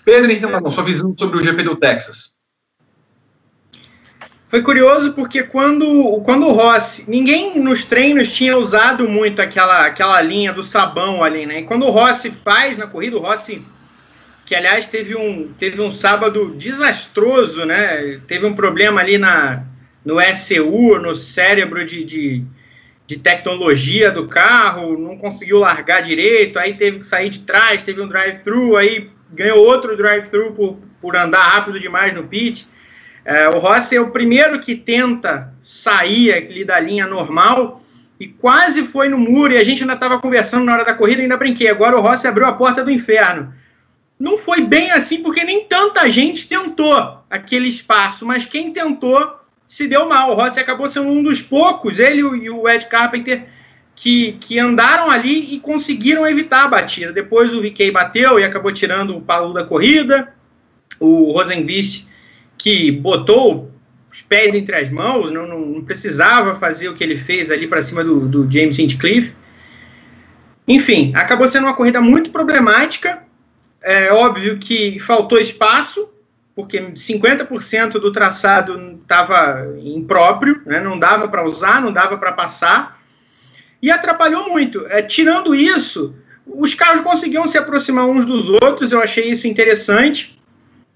Pedro, 0.04 0.30
então, 0.30 0.70
sua 0.70 0.84
visão 0.84 1.12
sobre 1.12 1.38
o 1.38 1.42
GP 1.42 1.64
do 1.64 1.74
Texas. 1.74 2.33
Foi 4.48 4.62
curioso 4.62 5.14
porque 5.14 5.42
quando, 5.42 6.20
quando 6.22 6.46
o 6.46 6.52
Rossi, 6.52 7.10
ninguém 7.10 7.58
nos 7.58 7.84
treinos 7.84 8.32
tinha 8.32 8.56
usado 8.56 9.08
muito 9.08 9.42
aquela, 9.42 9.86
aquela 9.86 10.20
linha 10.20 10.52
do 10.52 10.62
sabão 10.62 11.24
ali, 11.24 11.44
né? 11.44 11.60
E 11.60 11.62
quando 11.64 11.86
o 11.86 11.90
Rossi 11.90 12.30
faz 12.30 12.78
na 12.78 12.86
corrida, 12.86 13.16
o 13.16 13.20
Rossi, 13.20 13.64
que 14.46 14.54
aliás 14.54 14.86
teve 14.86 15.16
um, 15.16 15.52
teve 15.58 15.80
um 15.80 15.90
sábado 15.90 16.54
desastroso, 16.56 17.64
né? 17.64 18.20
Teve 18.26 18.46
um 18.46 18.54
problema 18.54 19.00
ali 19.00 19.18
na, 19.18 19.64
no 20.04 20.16
SU, 20.34 20.98
no 21.00 21.16
cérebro 21.16 21.84
de, 21.84 22.04
de 22.04 22.44
de 23.06 23.18
tecnologia 23.18 24.10
do 24.10 24.26
carro, 24.26 24.98
não 24.98 25.18
conseguiu 25.18 25.58
largar 25.58 26.00
direito, 26.00 26.58
aí 26.58 26.74
teve 26.74 27.00
que 27.00 27.06
sair 27.06 27.28
de 27.28 27.40
trás, 27.40 27.82
teve 27.82 28.00
um 28.00 28.08
drive-thru, 28.08 28.76
aí 28.76 29.10
ganhou 29.30 29.58
outro 29.58 29.96
drive-thru 29.96 30.52
por, 30.52 30.78
por 31.00 31.16
andar 31.16 31.42
rápido 31.42 31.78
demais 31.78 32.14
no 32.14 32.24
pit. 32.24 32.66
É, 33.24 33.48
o 33.48 33.58
Rossi 33.58 33.96
é 33.96 34.00
o 34.00 34.10
primeiro 34.10 34.60
que 34.60 34.74
tenta 34.74 35.52
sair 35.62 36.32
ali 36.32 36.64
da 36.64 36.78
linha 36.78 37.06
normal 37.06 37.82
e 38.20 38.28
quase 38.28 38.84
foi 38.84 39.08
no 39.08 39.18
muro, 39.18 39.52
e 39.52 39.58
a 39.58 39.64
gente 39.64 39.82
ainda 39.82 39.94
estava 39.94 40.20
conversando 40.20 40.64
na 40.64 40.74
hora 40.74 40.84
da 40.84 40.94
corrida, 40.94 41.22
ainda 41.22 41.36
brinquei, 41.36 41.68
agora 41.68 41.96
o 41.96 42.00
Rossi 42.00 42.26
abriu 42.26 42.46
a 42.46 42.52
porta 42.52 42.84
do 42.84 42.90
inferno. 42.90 43.52
Não 44.18 44.38
foi 44.38 44.60
bem 44.60 44.92
assim, 44.92 45.22
porque 45.22 45.42
nem 45.42 45.64
tanta 45.64 46.08
gente 46.08 46.48
tentou 46.48 47.18
aquele 47.28 47.68
espaço, 47.68 48.24
mas 48.24 48.46
quem 48.46 48.72
tentou 48.72 49.40
se 49.66 49.88
deu 49.88 50.08
mal. 50.08 50.30
O 50.30 50.34
Rossi 50.34 50.60
acabou 50.60 50.88
sendo 50.88 51.08
um 51.08 51.22
dos 51.22 51.42
poucos, 51.42 51.98
ele 51.98 52.20
e 52.20 52.50
o 52.50 52.68
Ed 52.68 52.86
Carpenter, 52.86 53.46
que, 53.94 54.32
que 54.40 54.58
andaram 54.58 55.10
ali 55.10 55.54
e 55.54 55.58
conseguiram 55.60 56.26
evitar 56.26 56.64
a 56.64 56.68
batida. 56.68 57.12
Depois 57.12 57.52
o 57.52 57.60
VK 57.60 57.90
bateu 57.90 58.38
e 58.38 58.44
acabou 58.44 58.72
tirando 58.72 59.16
o 59.16 59.20
Paulo 59.20 59.52
da 59.52 59.64
corrida. 59.64 60.32
O 61.00 61.32
Rosenvist, 61.32 62.06
que 62.56 62.90
botou 62.90 63.70
os 64.10 64.22
pés 64.22 64.54
entre 64.54 64.76
as 64.76 64.90
mãos, 64.90 65.30
não, 65.32 65.46
não, 65.46 65.60
não 65.60 65.84
precisava 65.84 66.54
fazer 66.54 66.88
o 66.88 66.94
que 66.94 67.02
ele 67.02 67.16
fez 67.16 67.50
ali 67.50 67.66
para 67.66 67.82
cima 67.82 68.04
do, 68.04 68.28
do 68.28 68.50
James 68.50 68.78
Hinchcliffe. 68.78 69.34
Enfim, 70.68 71.12
acabou 71.14 71.48
sendo 71.48 71.66
uma 71.66 71.74
corrida 71.74 72.00
muito 72.00 72.30
problemática. 72.30 73.24
É 73.82 74.12
óbvio 74.12 74.58
que 74.58 74.98
faltou 75.00 75.38
espaço, 75.38 76.14
porque 76.54 76.80
50% 76.80 77.92
do 77.92 78.12
traçado 78.12 78.98
estava 79.02 79.66
impróprio, 79.82 80.62
né, 80.64 80.80
não 80.80 80.98
dava 80.98 81.28
para 81.28 81.44
usar, 81.44 81.82
não 81.82 81.92
dava 81.92 82.16
para 82.16 82.32
passar, 82.32 82.98
e 83.82 83.90
atrapalhou 83.90 84.48
muito. 84.48 84.86
É, 84.86 85.02
tirando 85.02 85.54
isso, 85.54 86.14
os 86.46 86.72
carros 86.74 87.00
conseguiam 87.00 87.46
se 87.46 87.58
aproximar 87.58 88.06
uns 88.06 88.24
dos 88.24 88.48
outros, 88.48 88.92
eu 88.92 89.02
achei 89.02 89.28
isso 89.28 89.46
interessante. 89.46 90.40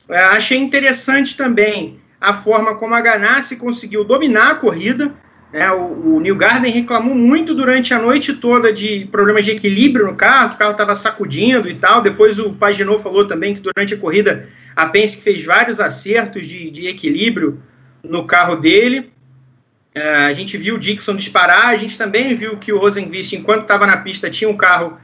É, 0.08 0.18
achei 0.18 0.58
interessante 0.58 1.36
também 1.36 2.00
a 2.20 2.32
forma 2.32 2.74
como 2.76 2.94
a 2.94 3.00
Ganassi 3.00 3.56
conseguiu 3.56 4.04
dominar 4.04 4.52
a 4.52 4.54
corrida. 4.54 5.14
É, 5.52 5.70
o, 5.70 6.16
o 6.16 6.20
New 6.20 6.36
Garden 6.36 6.70
reclamou 6.70 7.14
muito 7.14 7.54
durante 7.54 7.94
a 7.94 7.98
noite 7.98 8.34
toda 8.34 8.72
de 8.72 9.06
problemas 9.10 9.44
de 9.44 9.52
equilíbrio 9.52 10.06
no 10.06 10.14
carro, 10.14 10.50
que 10.50 10.56
o 10.56 10.58
carro 10.58 10.72
estava 10.72 10.94
sacudindo 10.94 11.68
e 11.68 11.74
tal. 11.74 12.02
Depois 12.02 12.38
o 12.38 12.52
Paginot 12.54 13.02
falou 13.02 13.26
também 13.26 13.54
que 13.54 13.60
durante 13.60 13.94
a 13.94 13.98
corrida 13.98 14.48
a 14.74 14.86
Penske 14.86 15.22
fez 15.22 15.44
vários 15.44 15.80
acertos 15.80 16.46
de, 16.46 16.70
de 16.70 16.86
equilíbrio 16.86 17.62
no 18.02 18.26
carro 18.26 18.56
dele. 18.56 19.12
É, 19.94 20.26
a 20.26 20.32
gente 20.32 20.56
viu 20.56 20.76
o 20.76 20.78
Dixon 20.78 21.16
disparar, 21.16 21.66
a 21.66 21.76
gente 21.76 21.96
também 21.96 22.34
viu 22.34 22.56
que 22.56 22.72
o 22.72 22.78
Rosenqvist, 22.78 23.34
enquanto 23.34 23.62
estava 23.62 23.86
na 23.86 23.96
pista, 23.96 24.30
tinha 24.30 24.48
um 24.48 24.56
carro 24.56 24.98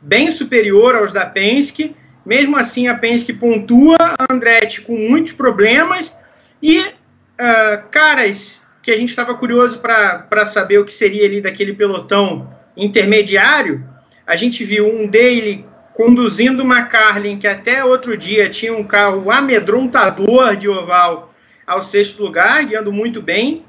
bem 0.00 0.30
superior 0.30 0.94
aos 0.94 1.12
da 1.12 1.26
Penske. 1.26 1.94
Mesmo 2.28 2.58
assim, 2.58 2.88
a 2.88 2.94
Penske 2.94 3.32
pontua 3.32 3.96
a 3.98 4.30
Andretti 4.30 4.82
com 4.82 4.94
muitos 4.94 5.32
problemas 5.32 6.14
e 6.62 6.78
uh, 6.80 7.88
caras 7.90 8.66
que 8.82 8.90
a 8.90 8.98
gente 8.98 9.08
estava 9.08 9.32
curioso 9.32 9.80
para 9.80 10.44
saber 10.44 10.76
o 10.76 10.84
que 10.84 10.92
seria 10.92 11.24
ali 11.24 11.40
daquele 11.40 11.72
pelotão 11.72 12.54
intermediário. 12.76 13.82
A 14.26 14.36
gente 14.36 14.62
viu 14.62 14.86
um 14.86 15.06
dele 15.06 15.64
conduzindo 15.94 16.62
uma 16.62 16.82
Carlin 16.82 17.38
que 17.38 17.46
até 17.46 17.82
outro 17.82 18.14
dia 18.14 18.50
tinha 18.50 18.76
um 18.76 18.84
carro 18.84 19.30
amedrontador 19.30 20.54
de 20.54 20.68
oval 20.68 21.34
ao 21.66 21.80
sexto 21.80 22.22
lugar, 22.22 22.62
guiando 22.62 22.92
muito 22.92 23.22
bem. 23.22 23.64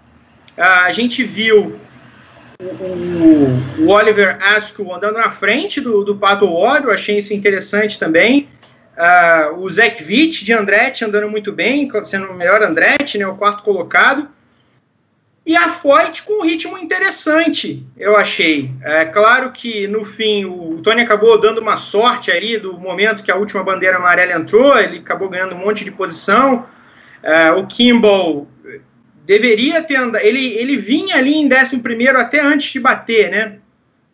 Uh, 0.57 0.83
a 0.83 0.91
gente 0.91 1.23
viu 1.23 1.79
o, 2.61 3.87
Oliver 3.89 4.37
Askew 4.41 4.93
andando 4.93 5.17
na 5.17 5.31
frente 5.31 5.79
do, 5.79 6.03
do 6.03 6.17
Pato 6.17 6.45
eu 6.45 6.91
achei 6.91 7.17
isso 7.17 7.33
interessante 7.33 7.97
também. 7.97 8.49
Uh, 8.97 9.59
o 9.59 9.71
Zach 9.71 10.03
Witt 10.03 10.43
de 10.43 10.51
Andretti 10.51 11.05
andando 11.05 11.29
muito 11.29 11.53
bem, 11.53 11.89
sendo 12.03 12.27
o 12.27 12.33
melhor 12.33 12.61
Andretti, 12.61 13.17
né, 13.17 13.25
o 13.25 13.35
quarto 13.35 13.63
colocado. 13.63 14.27
E 15.45 15.55
a 15.55 15.69
Foyt 15.69 16.23
com 16.23 16.41
um 16.41 16.45
ritmo 16.45 16.77
interessante, 16.77 17.81
eu 17.97 18.17
achei. 18.17 18.69
É 18.83 19.05
claro 19.05 19.51
que 19.51 19.87
no 19.87 20.03
fim 20.03 20.43
o 20.43 20.81
Tony 20.83 21.01
acabou 21.01 21.39
dando 21.39 21.61
uma 21.61 21.77
sorte 21.77 22.29
aí 22.29 22.57
do 22.57 22.77
momento 22.77 23.23
que 23.23 23.31
a 23.31 23.37
última 23.37 23.63
bandeira 23.63 23.97
amarela 23.97 24.33
entrou, 24.33 24.77
ele 24.77 24.97
acabou 24.97 25.29
ganhando 25.29 25.55
um 25.55 25.59
monte 25.59 25.85
de 25.85 25.91
posição. 25.91 26.67
É, 27.23 27.51
o 27.51 27.65
Kimball 27.65 28.47
deveria 29.29 29.83
ter 29.83 29.98
andado. 29.98 30.24
Ele, 30.24 30.43
ele 30.43 30.75
vinha 30.75 31.15
ali 31.15 31.36
em 31.36 31.48
11 31.48 32.07
até 32.17 32.41
antes 32.41 32.74
de 32.74 32.79
bater, 32.79 33.29
né? 33.29 33.57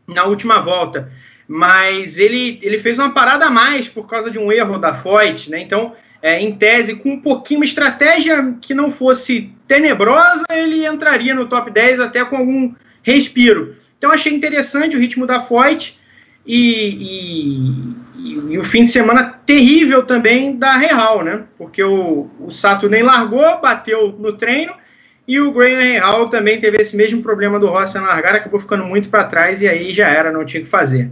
Na 0.05 0.25
última 0.25 0.60
volta. 0.60 1.10
Mas 1.48 2.17
ele, 2.17 2.60
ele 2.62 2.77
fez 2.77 3.00
uma 3.00 3.13
parada 3.13 3.45
a 3.45 3.50
mais 3.50 3.88
por 3.88 4.05
causa 4.07 4.29
de 4.29 4.38
um 4.38 4.51
erro 4.51 4.77
da 4.77 4.93
Foyt, 4.93 5.50
né? 5.50 5.62
Então, 5.62 5.93
é, 6.22 6.41
em 6.41 6.53
tese, 6.53 6.98
com 6.98 7.13
um 7.13 7.22
pouquinho, 7.22 7.62
uma 7.62 7.65
estratégia 7.65 8.57
que 8.60 8.74
não 8.74 8.91
fosse 8.91 9.53
tenebrosa, 9.65 10.43
ele 10.51 10.86
entraria 10.86 11.34
no 11.34 11.45
top 11.45 11.72
10 11.72 12.01
até 12.01 12.25
com 12.25 12.36
algum 12.36 12.74
respiro. 13.01 13.74
Então, 13.98 14.12
achei 14.12 14.34
interessante 14.34 14.98
o 14.98 15.00
ritmo 15.00 15.25
da 15.25 15.39
Foyt. 15.39 15.98
E, 16.46 17.96
e, 18.20 18.51
e, 18.51 18.57
o 18.57 18.63
fim 18.66 18.83
de 18.83 18.89
semana 18.89 19.39
terrível 19.46 20.05
também 20.05 20.57
da 20.57 20.75
Real, 20.75 21.24
né? 21.24 21.46
Porque 21.57 21.81
o, 21.81 22.29
o 22.37 22.51
Sato 22.51 22.89
nem 22.89 23.01
largou, 23.01 23.61
bateu 23.61 24.13
no 24.20 24.33
treino 24.33 24.74
e 25.27 25.40
o 25.40 25.51
Graham 25.51 26.00
Hall 26.01 26.29
também 26.29 26.59
teve 26.59 26.77
esse 26.77 26.96
mesmo 26.96 27.22
problema 27.22 27.59
do 27.59 27.68
Rossi 27.68 27.96
na 27.96 28.07
largada, 28.07 28.38
acabou 28.38 28.59
ficando 28.59 28.83
muito 28.85 29.09
para 29.09 29.24
trás 29.24 29.61
e 29.61 29.68
aí 29.68 29.94
já 29.94 30.07
era, 30.07 30.31
não 30.31 30.46
tinha 30.46 30.61
o 30.61 30.64
que 30.64 30.70
fazer. 30.70 31.11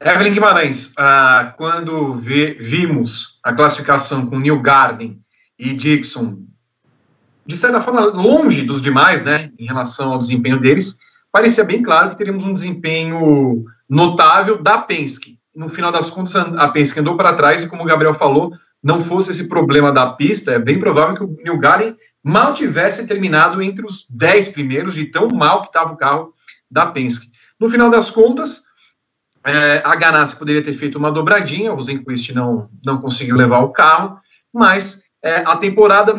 Evelyn 0.00 0.34
Guimarães, 0.34 0.92
ah, 0.98 1.54
quando 1.56 2.14
vê, 2.14 2.58
vimos 2.60 3.38
a 3.42 3.52
classificação 3.54 4.26
com 4.26 4.38
Neil 4.38 4.60
Garden 4.60 5.18
e 5.58 5.72
Dixon, 5.72 6.44
de 7.46 7.56
certa 7.56 7.80
forma, 7.80 8.04
longe 8.04 8.62
dos 8.62 8.82
demais, 8.82 9.22
né, 9.24 9.50
em 9.58 9.66
relação 9.66 10.12
ao 10.12 10.18
desempenho 10.18 10.58
deles, 10.58 10.98
parecia 11.32 11.64
bem 11.64 11.82
claro 11.82 12.10
que 12.10 12.18
teríamos 12.18 12.44
um 12.44 12.52
desempenho 12.52 13.64
notável 13.88 14.62
da 14.62 14.78
Penske. 14.78 15.38
No 15.54 15.68
final 15.68 15.90
das 15.90 16.10
contas, 16.10 16.36
a 16.36 16.68
Penske 16.68 17.00
andou 17.00 17.16
para 17.16 17.32
trás 17.32 17.62
e, 17.62 17.68
como 17.68 17.82
o 17.82 17.86
Gabriel 17.86 18.12
falou, 18.12 18.52
não 18.82 19.00
fosse 19.00 19.30
esse 19.30 19.48
problema 19.48 19.90
da 19.90 20.10
pista, 20.12 20.52
é 20.52 20.58
bem 20.58 20.78
provável 20.78 21.16
que 21.16 21.24
o 21.24 21.36
Neil 21.42 21.58
Garden 21.58 21.96
mal 22.26 22.52
tivesse 22.52 23.06
terminado 23.06 23.62
entre 23.62 23.86
os 23.86 24.04
10 24.10 24.48
primeiros, 24.48 24.94
de 24.94 25.06
tão 25.06 25.28
mal 25.28 25.62
que 25.62 25.68
estava 25.68 25.92
o 25.92 25.96
carro 25.96 26.34
da 26.68 26.84
Penske. 26.84 27.30
No 27.58 27.68
final 27.68 27.88
das 27.88 28.10
contas, 28.10 28.64
é, 29.46 29.80
a 29.84 29.94
Ganassi 29.94 30.36
poderia 30.36 30.62
ter 30.62 30.72
feito 30.72 30.98
uma 30.98 31.12
dobradinha, 31.12 31.72
o 31.72 31.76
Rosenquist 31.76 32.34
não, 32.34 32.68
não 32.84 32.98
conseguiu 32.98 33.36
levar 33.36 33.60
o 33.60 33.70
carro, 33.70 34.18
mas 34.52 35.04
é, 35.22 35.36
a 35.36 35.56
temporada, 35.56 36.16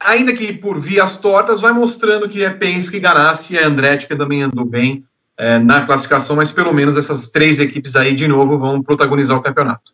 ainda 0.00 0.32
que 0.32 0.52
por 0.52 0.80
vias 0.80 1.16
tortas, 1.18 1.60
vai 1.60 1.72
mostrando 1.72 2.28
que 2.28 2.42
é 2.42 2.50
Penske, 2.50 2.98
Ganassi 2.98 3.54
e 3.54 3.58
a 3.60 3.68
Andretti, 3.68 4.08
que 4.08 4.16
também 4.16 4.42
andou 4.42 4.64
bem 4.64 5.04
é, 5.36 5.56
na 5.60 5.86
classificação, 5.86 6.34
mas 6.34 6.50
pelo 6.50 6.74
menos 6.74 6.96
essas 6.96 7.30
três 7.30 7.60
equipes 7.60 7.94
aí, 7.94 8.12
de 8.12 8.26
novo, 8.26 8.58
vão 8.58 8.82
protagonizar 8.82 9.38
o 9.38 9.42
campeonato. 9.42 9.92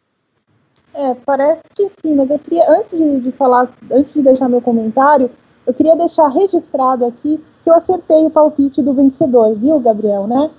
É, 0.98 1.14
parece 1.14 1.62
que 1.76 1.88
sim, 1.88 2.16
mas 2.16 2.28
eu 2.28 2.40
queria, 2.40 2.64
antes 2.72 2.98
de, 2.98 3.20
de 3.20 3.30
falar, 3.30 3.68
antes 3.92 4.12
de 4.14 4.20
deixar 4.20 4.48
meu 4.48 4.61
comentário, 4.61 5.30
eu 5.64 5.72
queria 5.72 5.94
deixar 5.94 6.26
registrado 6.26 7.06
aqui 7.06 7.40
que 7.62 7.70
eu 7.70 7.74
acertei 7.74 8.26
o 8.26 8.30
palpite 8.30 8.82
do 8.82 8.92
vencedor, 8.92 9.54
viu, 9.54 9.78
Gabriel, 9.78 10.26
né? 10.26 10.50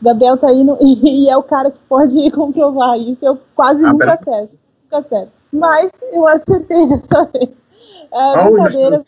Gabriel 0.00 0.38
tá 0.38 0.52
indo 0.52 0.78
e, 0.80 1.24
e 1.26 1.28
é 1.28 1.36
o 1.36 1.42
cara 1.42 1.72
que 1.72 1.80
pode 1.88 2.14
comprovar 2.30 2.96
isso. 2.96 3.26
Eu 3.26 3.40
quase 3.56 3.84
ah, 3.84 3.92
nunca 3.92 4.14
acerto, 4.14 4.56
nunca 4.84 4.98
acerto. 4.98 5.32
Mas 5.52 5.90
eu 6.12 6.28
acertei 6.28 6.86
dessa 6.86 7.24
vez. 7.24 7.50
É, 8.12 8.44
brincadeira. 8.44 9.04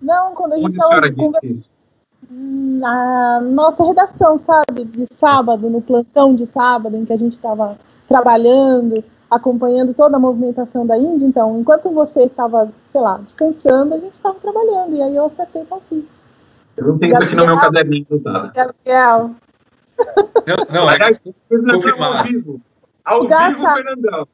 Não, 0.00 0.34
quando 0.34 0.54
a 0.54 0.58
gente 0.58 0.70
estava 0.70 1.12
conversando 1.12 1.72
na 2.28 3.40
nossa 3.40 3.84
redação, 3.84 4.36
sabe, 4.38 4.84
de 4.86 5.06
sábado, 5.12 5.70
no 5.70 5.80
plantão 5.80 6.34
de 6.34 6.46
sábado, 6.46 6.96
em 6.96 7.04
que 7.04 7.12
a 7.12 7.16
gente 7.16 7.34
estava 7.34 7.78
trabalhando, 8.08 9.02
acompanhando 9.30 9.94
toda 9.94 10.16
a 10.16 10.20
movimentação 10.20 10.86
da 10.86 10.96
Índia. 10.98 11.26
Então, 11.26 11.58
enquanto 11.58 11.90
você 11.90 12.24
estava, 12.24 12.70
sei 12.86 13.00
lá, 13.00 13.18
descansando, 13.18 13.94
a 13.94 13.98
gente 13.98 14.14
estava 14.14 14.34
trabalhando. 14.36 14.96
E 14.96 15.02
aí 15.02 15.16
eu 15.16 15.24
acertei 15.24 15.62
o 15.62 15.66
palpite. 15.66 16.22
Eu 16.76 16.86
não 16.88 16.98
tenho 16.98 17.12
isso 17.12 17.22
aqui 17.22 17.34
no 17.34 17.46
meu 17.46 17.58
caderninho, 17.58 18.20
tá? 18.22 18.52
Gabriel. 18.54 19.30
Não, 20.46 20.84
não, 20.84 20.90
é 20.90 21.14
confirmado. 21.72 22.14
Ao 22.14 22.22
vivo, 22.22 22.60
ao 23.04 23.22
vivo 23.22 23.74
Fernandão. 23.74 24.28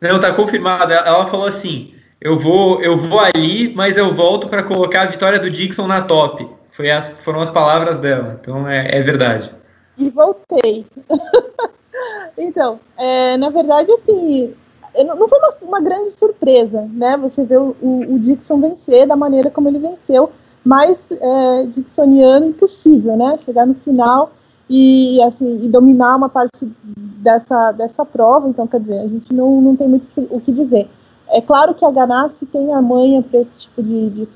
Não, 0.00 0.20
tá 0.20 0.32
confirmado. 0.32 0.92
Ela 0.92 1.26
falou 1.26 1.46
assim: 1.46 1.94
eu 2.20 2.38
vou, 2.38 2.82
eu 2.82 2.96
vou 2.96 3.20
ali, 3.20 3.74
mas 3.74 3.96
eu 3.96 4.12
volto 4.12 4.48
para 4.48 4.62
colocar 4.62 5.02
a 5.02 5.06
vitória 5.06 5.38
do 5.38 5.50
Dixon 5.50 5.86
na 5.86 6.02
top. 6.02 6.48
Foi 6.70 6.90
as, 6.90 7.08
foram 7.08 7.40
as 7.40 7.50
palavras 7.50 8.00
dela. 8.00 8.38
Então 8.40 8.68
é, 8.68 8.98
é 8.98 9.00
verdade. 9.02 9.52
E 9.98 10.10
voltei. 10.10 10.86
Então, 12.36 12.78
é, 12.96 13.36
na 13.36 13.48
verdade, 13.48 13.90
assim, 13.92 14.52
não 15.04 15.28
foi 15.28 15.38
uma, 15.38 15.68
uma, 15.68 15.80
grande 15.80 16.10
surpresa, 16.10 16.88
né? 16.92 17.16
Você 17.16 17.44
ver 17.44 17.58
o, 17.58 17.74
o, 17.82 18.18
Dixon 18.18 18.60
vencer 18.60 19.06
da 19.06 19.16
maneira 19.16 19.50
como 19.50 19.68
ele 19.68 19.78
venceu, 19.78 20.30
mais 20.64 21.10
é, 21.10 21.66
Dixoniano 21.66 22.46
impossível, 22.46 23.16
né? 23.16 23.36
Chegar 23.38 23.66
no 23.66 23.74
final 23.74 24.32
e 24.68 25.22
assim 25.22 25.64
e 25.64 25.68
dominar 25.68 26.16
uma 26.16 26.28
parte 26.28 26.66
dessa, 26.96 27.72
dessa 27.72 28.04
prova. 28.04 28.48
Então, 28.48 28.66
quer 28.66 28.80
dizer, 28.80 29.00
a 29.00 29.08
gente 29.08 29.32
não, 29.32 29.60
não 29.60 29.76
tem 29.76 29.88
muito 29.88 30.06
o 30.30 30.40
que 30.40 30.52
dizer. 30.52 30.88
É 31.28 31.40
claro 31.40 31.74
que 31.74 31.84
a 31.84 31.90
Ganassi 31.90 32.46
tem 32.46 32.72
a 32.72 32.80
manha 32.80 33.22
para 33.22 33.40
esse 33.40 33.62
tipo 33.62 33.82
de, 33.82 34.10
de, 34.10 34.28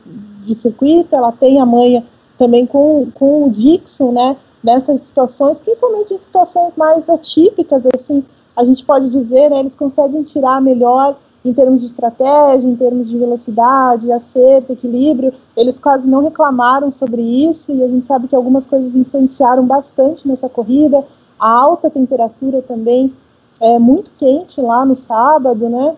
de 0.47 0.55
circuito, 0.55 1.15
ela 1.15 1.31
tem 1.31 1.61
a 1.61 1.67
manha 1.67 2.05
também 2.37 2.67
com, 2.67 3.09
com 3.15 3.45
o 3.45 3.51
Dixon, 3.51 4.13
né? 4.13 4.37
Nessas 4.63 5.01
situações, 5.01 5.59
principalmente 5.59 6.15
em 6.15 6.19
situações 6.19 6.77
mais 6.77 7.09
atípicas, 7.09 7.83
assim, 7.95 8.25
a 8.57 8.65
gente 8.65 8.85
pode 8.85 9.09
dizer, 9.09 9.51
né, 9.51 9.61
eles 9.61 9.75
conseguem 9.75 10.23
tirar 10.23 10.61
melhor 10.61 11.17
em 11.45 11.53
termos 11.55 11.81
de 11.81 11.87
estratégia, 11.87 12.69
em 12.69 12.77
termos 12.77 13.09
de 13.09 13.17
velocidade, 13.17 14.13
acerto, 14.13 14.73
equilíbrio, 14.73 15.33
eles 15.57 15.79
quase 15.79 16.09
não 16.09 16.23
reclamaram 16.23 16.91
sobre 16.91 17.23
isso 17.23 17.73
e 17.73 17.83
a 17.83 17.89
gente 17.89 18.05
sabe 18.05 18.29
que 18.29 18.37
algumas 18.37 18.67
coisas 18.67 18.95
influenciaram 18.95 19.65
bastante 19.65 20.29
nessa 20.29 20.49
corrida, 20.49 21.03
a 21.39 21.51
alta 21.51 21.89
temperatura 21.89 22.61
também 22.61 23.13
é 23.61 23.79
muito 23.79 24.11
quente 24.19 24.61
lá 24.61 24.85
no 24.85 24.95
sábado, 24.95 25.69
né? 25.69 25.97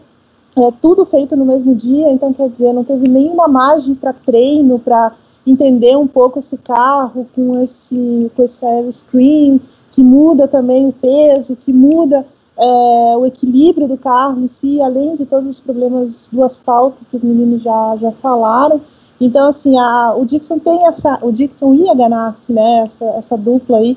É 0.57 0.71
tudo 0.83 1.05
feito 1.05 1.35
no 1.35 1.45
mesmo 1.45 1.75
dia, 1.75 2.13
então 2.13 2.33
quer 2.33 2.49
dizer, 2.49 2.73
não 2.73 2.85
teve 2.85 3.09
nenhuma 3.09 3.49
margem 3.49 3.95
para 3.95 4.13
treino, 4.13 4.79
para 4.79 5.13
entender 5.47 5.97
um 5.97 6.07
pouco 6.07 6.39
esse 6.39 6.57
carro 6.57 7.27
com 7.35 7.61
esse, 7.63 8.31
com 8.37 8.45
esse 8.45 8.65
aeroscreen, 8.65 9.61
que 9.93 10.03
muda 10.03 10.47
também 10.49 10.87
o 10.87 10.93
peso, 10.93 11.57
que 11.57 11.73
muda 11.73 12.27
é, 12.57 13.17
o 13.17 13.27
equilíbrio 13.27 13.89
do 13.89 13.97
carro 13.97 14.41
em 14.41 14.49
si, 14.49 14.81
além 14.81 15.17
de 15.17 15.27
todos 15.27 15.49
os 15.49 15.61
problemas 15.61 16.29
do 16.33 16.43
asfalto 16.43 17.05
que 17.11 17.17
os 17.17 17.25
meninos 17.25 17.63
já, 17.63 17.97
já 18.01 18.13
falaram. 18.13 18.81
Então, 19.21 19.49
assim, 19.49 19.79
a, 19.79 20.15
o 20.17 20.25
Dixon 20.25 20.59
tem 20.59 20.87
essa, 20.87 21.19
o 21.23 21.31
Dixon 21.31 21.75
e 21.75 21.89
a 21.89 21.95
Ganassi, 21.95 22.53
né, 22.53 22.79
essa, 22.79 23.05
essa 23.17 23.37
dupla 23.37 23.79
aí, 23.79 23.97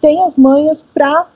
tem 0.00 0.22
as 0.22 0.36
manhas 0.36 0.84
para 0.94 1.26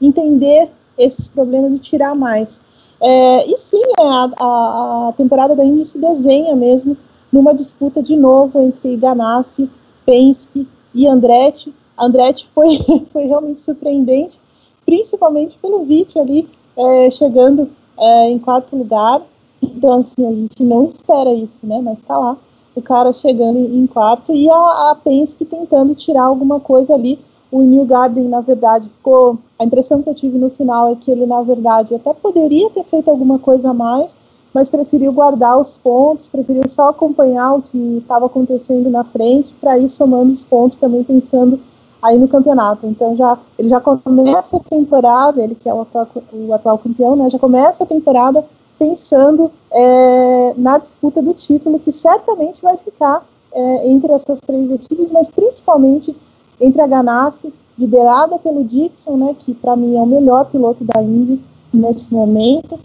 entender 0.00 0.70
esses 0.98 1.28
problemas 1.28 1.72
e 1.72 1.78
tirar 1.78 2.14
mais. 2.14 2.60
É, 3.02 3.50
e 3.50 3.56
sim, 3.56 3.82
é, 3.98 4.02
a, 4.02 4.30
a, 4.38 5.08
a, 5.08 5.12
temporada 5.16 5.56
da 5.56 5.64
Indy 5.64 5.84
se 5.84 5.98
desenha 5.98 6.54
mesmo 6.54 6.96
numa 7.32 7.54
disputa 7.54 8.02
de 8.02 8.16
novo 8.16 8.60
entre 8.60 8.96
Ganassi, 8.96 9.70
Penske 10.04 10.66
e 10.94 11.06
Andretti. 11.06 11.72
Andretti 11.98 12.46
foi, 12.54 12.78
foi 13.12 13.26
realmente 13.26 13.60
surpreendente, 13.60 14.40
principalmente 14.84 15.58
pelo 15.58 15.84
vídeo 15.84 16.20
ali 16.20 16.48
é, 16.76 17.10
chegando 17.10 17.70
é, 17.98 18.28
em 18.28 18.38
quarto 18.38 18.76
lugar. 18.76 19.22
Então, 19.62 19.94
assim, 19.94 20.26
a 20.26 20.32
gente 20.32 20.62
não 20.62 20.84
espera 20.84 21.32
isso, 21.32 21.66
né? 21.66 21.80
Mas 21.82 22.00
tá 22.00 22.16
lá, 22.16 22.36
o 22.74 22.80
cara 22.80 23.12
chegando 23.12 23.58
em 23.58 23.86
quarto 23.86 24.32
e 24.32 24.48
a, 24.48 24.90
a 24.90 24.94
Penske 24.94 25.44
tentando 25.44 25.94
tirar 25.94 26.24
alguma 26.24 26.58
coisa 26.58 26.94
ali 26.94 27.18
o 27.50 27.62
New 27.62 27.84
Garden, 27.84 28.28
na 28.28 28.40
verdade, 28.40 28.88
ficou. 28.88 29.38
A 29.58 29.64
impressão 29.64 30.02
que 30.02 30.08
eu 30.08 30.14
tive 30.14 30.38
no 30.38 30.50
final 30.50 30.92
é 30.92 30.96
que 30.96 31.10
ele, 31.10 31.26
na 31.26 31.42
verdade, 31.42 31.94
até 31.94 32.14
poderia 32.14 32.70
ter 32.70 32.84
feito 32.84 33.10
alguma 33.10 33.38
coisa 33.38 33.70
a 33.70 33.74
mais, 33.74 34.16
mas 34.52 34.68
preferiu 34.68 35.12
guardar 35.12 35.58
os 35.58 35.78
pontos, 35.78 36.28
preferiu 36.28 36.68
só 36.68 36.88
acompanhar 36.88 37.54
o 37.54 37.62
que 37.62 37.98
estava 37.98 38.26
acontecendo 38.26 38.90
na 38.90 39.04
frente, 39.04 39.54
para 39.60 39.78
ir 39.78 39.88
somando 39.88 40.32
os 40.32 40.44
pontos 40.44 40.76
também 40.76 41.04
pensando 41.04 41.60
aí 42.02 42.18
no 42.18 42.28
campeonato. 42.28 42.86
Então 42.86 43.16
já 43.16 43.38
ele 43.58 43.68
já 43.68 43.80
começa 43.80 44.56
a 44.56 44.60
temporada, 44.60 45.42
ele 45.42 45.54
que 45.54 45.68
é 45.68 45.74
o 45.74 45.82
atual, 45.82 46.08
o 46.32 46.54
atual 46.54 46.78
campeão, 46.78 47.16
né? 47.16 47.30
Já 47.30 47.38
começa 47.38 47.84
a 47.84 47.86
temporada 47.86 48.44
pensando 48.78 49.50
é, 49.70 50.54
na 50.56 50.78
disputa 50.78 51.20
do 51.20 51.34
título, 51.34 51.78
que 51.78 51.92
certamente 51.92 52.62
vai 52.62 52.76
ficar 52.78 53.22
é, 53.52 53.88
entre 53.88 54.10
essas 54.12 54.40
três 54.40 54.70
equipes, 54.70 55.12
mas 55.12 55.28
principalmente 55.28 56.16
entre 56.58 56.80
a 56.80 56.86
Ganassi, 56.86 57.52
liderada 57.78 58.38
pelo 58.38 58.64
Dixon, 58.64 59.16
né, 59.16 59.36
que 59.38 59.54
para 59.54 59.76
mim 59.76 59.96
é 59.96 60.00
o 60.00 60.06
melhor 60.06 60.46
piloto 60.46 60.84
da 60.84 61.02
Indy 61.02 61.40
nesse 61.72 62.12
momento, 62.12 62.78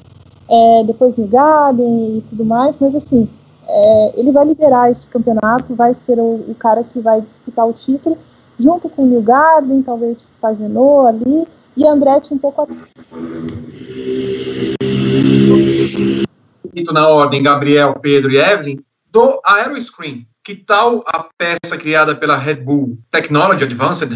é, 0.50 0.84
depois 0.86 1.16
no 1.16 1.28
Garden 1.28 2.18
e 2.18 2.22
tudo 2.30 2.46
mais, 2.46 2.78
mas 2.80 2.96
assim, 2.96 3.28
é, 3.68 4.20
ele 4.20 4.32
vai 4.32 4.46
liderar 4.46 4.90
esse 4.90 5.10
campeonato, 5.10 5.76
vai 5.76 5.94
ser 5.94 6.20
o, 6.20 6.46
o, 6.48 6.56
cara 6.58 6.84
que 6.84 7.00
vai 7.00 7.22
disputar 7.22 7.68
o 7.68 7.74
título, 7.74 8.18
junto 8.60 8.88
com 8.90 9.04
o 9.04 9.08
New 9.08 9.22
Garden, 9.22 9.82
talvez 9.82 10.34
Pagenot 10.40 11.08
ali, 11.08 11.48
e 11.76 11.86
Andretti 11.86 12.34
um 12.34 12.38
pouco 12.38 12.62
atrás. 12.62 13.12
Na 16.94 17.08
ordem, 17.08 17.42
Gabriel, 17.42 17.96
Pedro 18.00 18.32
e 18.32 18.38
Evelyn, 18.38 18.80
do 19.12 19.42
Aeroscreen, 19.44 20.28
que 20.44 20.56
tal 20.56 21.04
a 21.08 21.28
peça 21.38 21.78
criada 21.78 22.16
pela 22.16 22.38
Red 22.38 22.56
Bull 22.56 22.98
Technology 23.10 23.64
Advanced, 23.64 24.10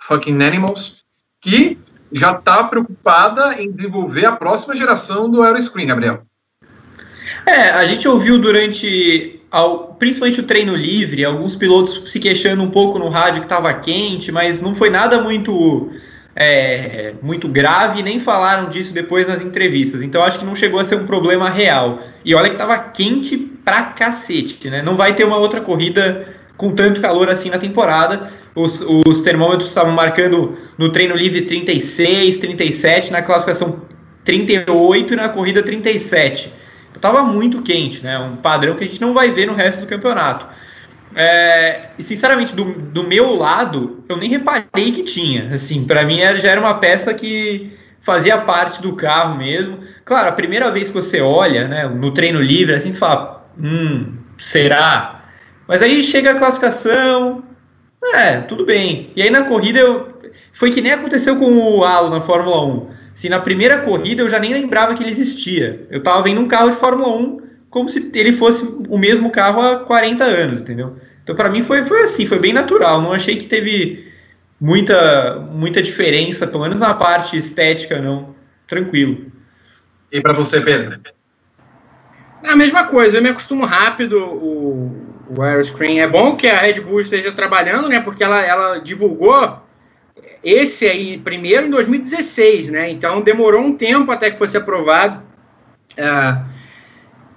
Fucking 0.00 0.42
Animals, 0.42 1.02
que 1.40 1.78
já 2.16 2.32
está 2.32 2.64
preocupada 2.64 3.60
em 3.60 3.70
desenvolver 3.70 4.24
a 4.24 4.32
próxima 4.32 4.74
geração 4.74 5.30
do 5.30 5.42
Aeroscreen, 5.42 5.86
Gabriel? 5.86 6.22
É, 7.44 7.70
a 7.70 7.84
gente 7.84 8.08
ouviu 8.08 8.38
durante, 8.38 9.40
ao, 9.50 9.94
principalmente 9.94 10.40
o 10.40 10.44
treino 10.44 10.74
livre, 10.74 11.24
alguns 11.24 11.54
pilotos 11.54 12.10
se 12.10 12.18
queixando 12.18 12.62
um 12.62 12.70
pouco 12.70 12.98
no 12.98 13.08
rádio 13.08 13.40
que 13.40 13.46
estava 13.46 13.72
quente, 13.74 14.32
mas 14.32 14.60
não 14.60 14.74
foi 14.74 14.90
nada 14.90 15.20
muito 15.20 15.90
é, 16.34 17.14
muito 17.22 17.48
grave, 17.48 18.02
nem 18.02 18.20
falaram 18.20 18.68
disso 18.68 18.92
depois 18.92 19.26
nas 19.26 19.42
entrevistas. 19.42 20.02
Então 20.02 20.22
acho 20.22 20.38
que 20.38 20.44
não 20.44 20.54
chegou 20.54 20.78
a 20.78 20.84
ser 20.84 20.96
um 20.96 21.06
problema 21.06 21.48
real. 21.48 22.00
E 22.24 22.34
olha 22.34 22.48
que 22.48 22.54
estava 22.54 22.78
quente 22.78 23.38
pra 23.64 23.84
cacete, 23.84 24.68
né? 24.68 24.82
Não 24.82 24.96
vai 24.96 25.14
ter 25.14 25.24
uma 25.24 25.38
outra 25.38 25.60
corrida 25.60 26.28
com 26.56 26.72
tanto 26.72 27.00
calor 27.00 27.30
assim 27.30 27.48
na 27.50 27.58
temporada. 27.58 28.30
Os, 28.56 28.82
os 29.06 29.20
termômetros 29.20 29.68
estavam 29.68 29.92
marcando 29.92 30.56
no 30.78 30.90
treino 30.90 31.14
livre 31.14 31.42
36, 31.42 32.38
37, 32.38 33.12
na 33.12 33.22
classificação 33.22 33.82
38 34.24 35.12
e 35.12 35.16
na 35.16 35.28
corrida 35.28 35.62
37. 35.62 36.50
Então 36.90 37.00
tava 37.00 37.22
muito 37.22 37.62
quente, 37.62 38.02
né? 38.02 38.18
Um 38.18 38.36
padrão 38.36 38.74
que 38.74 38.82
a 38.82 38.86
gente 38.86 39.00
não 39.00 39.12
vai 39.12 39.30
ver 39.30 39.46
no 39.46 39.54
resto 39.54 39.82
do 39.82 39.86
campeonato. 39.86 40.46
É, 41.14 41.90
e 41.98 42.02
sinceramente, 42.02 42.54
do, 42.54 42.64
do 42.64 43.04
meu 43.04 43.36
lado, 43.36 44.04
eu 44.08 44.16
nem 44.16 44.28
reparei 44.28 44.92
que 44.92 45.02
tinha. 45.02 45.54
Assim, 45.54 45.84
para 45.84 46.04
mim 46.04 46.20
era, 46.20 46.36
já 46.38 46.50
era 46.50 46.60
uma 46.60 46.74
peça 46.74 47.14
que 47.14 47.76
fazia 48.00 48.38
parte 48.38 48.82
do 48.82 48.94
carro 48.94 49.36
mesmo. 49.36 49.80
Claro, 50.04 50.28
a 50.28 50.32
primeira 50.32 50.70
vez 50.70 50.88
que 50.88 50.94
você 50.94 51.20
olha, 51.20 51.66
né, 51.68 51.86
no 51.88 52.12
treino 52.12 52.40
livre, 52.40 52.74
assim, 52.74 52.92
você 52.92 52.98
fala, 52.98 53.48
hum, 53.58 54.14
será? 54.38 55.24
Mas 55.66 55.82
aí 55.82 56.02
chega 56.02 56.32
a 56.32 56.34
classificação, 56.34 57.42
é, 58.14 58.40
tudo 58.42 58.64
bem. 58.64 59.10
E 59.16 59.22
aí 59.22 59.30
na 59.30 59.44
corrida 59.44 59.78
eu, 59.78 60.12
foi 60.52 60.70
que 60.70 60.80
nem 60.80 60.92
aconteceu 60.92 61.36
com 61.36 61.78
o 61.78 61.84
Alo 61.84 62.10
na 62.10 62.20
Fórmula 62.20 62.64
1. 62.64 62.90
Se 63.14 63.28
na 63.28 63.40
primeira 63.40 63.78
corrida 63.78 64.22
eu 64.22 64.28
já 64.28 64.38
nem 64.38 64.52
lembrava 64.52 64.94
que 64.94 65.02
ele 65.02 65.10
existia. 65.10 65.86
Eu 65.90 66.02
tava 66.02 66.22
vendo 66.22 66.40
um 66.40 66.48
carro 66.48 66.70
de 66.70 66.76
Fórmula 66.76 67.08
1 67.16 67.46
como 67.70 67.88
se 67.88 68.10
ele 68.14 68.32
fosse 68.32 68.64
o 68.88 68.96
mesmo 68.96 69.30
carro 69.30 69.60
há 69.60 69.76
40 69.80 70.24
anos, 70.24 70.60
entendeu? 70.62 70.96
Então, 71.22 71.34
para 71.34 71.50
mim, 71.50 71.62
foi, 71.62 71.84
foi 71.84 72.04
assim, 72.04 72.24
foi 72.24 72.38
bem 72.38 72.52
natural. 72.52 73.02
Não 73.02 73.12
achei 73.12 73.36
que 73.36 73.46
teve 73.46 74.10
muita, 74.60 75.40
muita 75.50 75.82
diferença, 75.82 76.46
pelo 76.46 76.62
menos 76.62 76.80
na 76.80 76.94
parte 76.94 77.36
estética, 77.36 78.00
não. 78.00 78.34
Tranquilo. 78.66 79.30
E 80.10 80.20
para 80.20 80.32
você, 80.32 80.60
Pedro? 80.60 81.00
É 82.42 82.50
a 82.50 82.56
mesma 82.56 82.84
coisa, 82.84 83.18
eu 83.18 83.22
me 83.22 83.28
acostumo 83.28 83.64
rápido. 83.64 84.18
O, 84.18 85.15
o 85.28 85.42
Aeroscreen 85.42 86.00
é 86.00 86.06
bom 86.06 86.36
que 86.36 86.46
a 86.46 86.58
Red 86.58 86.80
Bull 86.80 87.00
esteja 87.00 87.32
trabalhando, 87.32 87.88
né? 87.88 88.00
Porque 88.00 88.22
ela, 88.22 88.40
ela 88.40 88.78
divulgou 88.78 89.60
esse 90.42 90.86
aí 90.86 91.18
primeiro 91.18 91.66
em 91.66 91.70
2016, 91.70 92.70
né? 92.70 92.90
Então 92.90 93.20
demorou 93.20 93.60
um 93.60 93.76
tempo 93.76 94.12
até 94.12 94.30
que 94.30 94.38
fosse 94.38 94.56
aprovado. 94.56 95.22
Uh, 95.98 96.44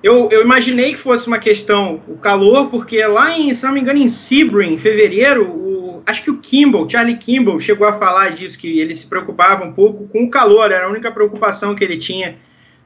eu, 0.02 0.30
eu, 0.32 0.42
imaginei 0.42 0.92
que 0.92 0.98
fosse 0.98 1.28
uma 1.28 1.40
questão 1.40 2.02
o 2.08 2.18
calor, 2.18 2.70
porque 2.70 3.04
lá 3.06 3.38
em, 3.38 3.54
se 3.54 3.66
não 3.66 3.74
me 3.74 3.82
engano, 3.82 4.00
em 4.00 4.08
Sebring, 4.08 4.74
em 4.74 4.78
fevereiro, 4.78 5.50
o, 5.50 6.02
acho 6.06 6.24
que 6.24 6.32
o 6.32 6.38
Kimball, 6.38 6.88
Charlie 6.90 7.18
Kimball, 7.18 7.60
chegou 7.60 7.88
a 7.88 7.94
falar 7.94 8.30
disso, 8.32 8.58
que 8.58 8.80
ele 8.80 8.96
se 8.96 9.08
preocupava 9.08 9.66
um 9.66 9.74
pouco 9.74 10.08
com 10.08 10.24
o 10.24 10.30
calor, 10.30 10.72
era 10.72 10.86
a 10.86 10.90
única 10.90 11.12
preocupação 11.12 11.76
que 11.76 11.84
ele 11.84 11.98
tinha 11.98 12.38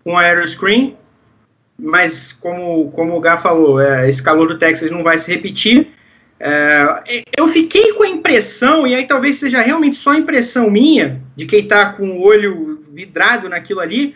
com 0.03 0.13
o 0.13 0.17
aeroscreen, 0.17 0.97
mas 1.77 2.31
como, 2.31 2.91
como 2.91 3.15
o 3.15 3.19
Gá 3.19 3.37
falou, 3.37 3.79
é, 3.79 4.07
esse 4.07 4.21
calor 4.21 4.47
do 4.47 4.57
Texas 4.57 4.91
não 4.91 5.03
vai 5.03 5.17
se 5.17 5.31
repetir. 5.31 5.89
É, 6.39 7.23
eu 7.37 7.47
fiquei 7.47 7.93
com 7.93 8.03
a 8.03 8.09
impressão, 8.09 8.85
e 8.85 8.93
aí 8.93 9.07
talvez 9.07 9.37
seja 9.37 9.61
realmente 9.61 9.95
só 9.95 10.13
impressão 10.13 10.69
minha, 10.69 11.21
de 11.35 11.45
quem 11.45 11.63
está 11.63 11.93
com 11.93 12.05
o 12.05 12.21
olho 12.21 12.81
vidrado 12.91 13.49
naquilo 13.49 13.79
ali, 13.79 14.15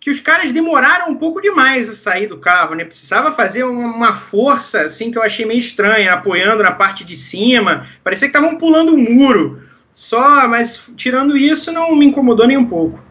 que 0.00 0.10
os 0.10 0.20
caras 0.20 0.52
demoraram 0.52 1.10
um 1.10 1.16
pouco 1.16 1.40
demais 1.40 1.90
a 1.90 1.94
sair 1.94 2.28
do 2.28 2.38
carro, 2.38 2.74
né? 2.74 2.84
Precisava 2.84 3.32
fazer 3.32 3.64
uma 3.64 4.14
força, 4.14 4.82
assim, 4.82 5.10
que 5.10 5.18
eu 5.18 5.22
achei 5.22 5.44
meio 5.44 5.58
estranha, 5.58 6.12
apoiando 6.12 6.62
na 6.62 6.72
parte 6.72 7.04
de 7.04 7.16
cima. 7.16 7.86
Parecia 8.04 8.28
que 8.28 8.36
estavam 8.36 8.56
pulando 8.56 8.94
um 8.94 9.14
muro. 9.14 9.62
Só, 9.92 10.46
mas 10.46 10.90
tirando 10.96 11.36
isso, 11.36 11.72
não 11.72 11.96
me 11.96 12.06
incomodou 12.06 12.46
nem 12.46 12.56
um 12.56 12.66
pouco. 12.66 13.02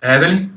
Evelyn? 0.00 0.50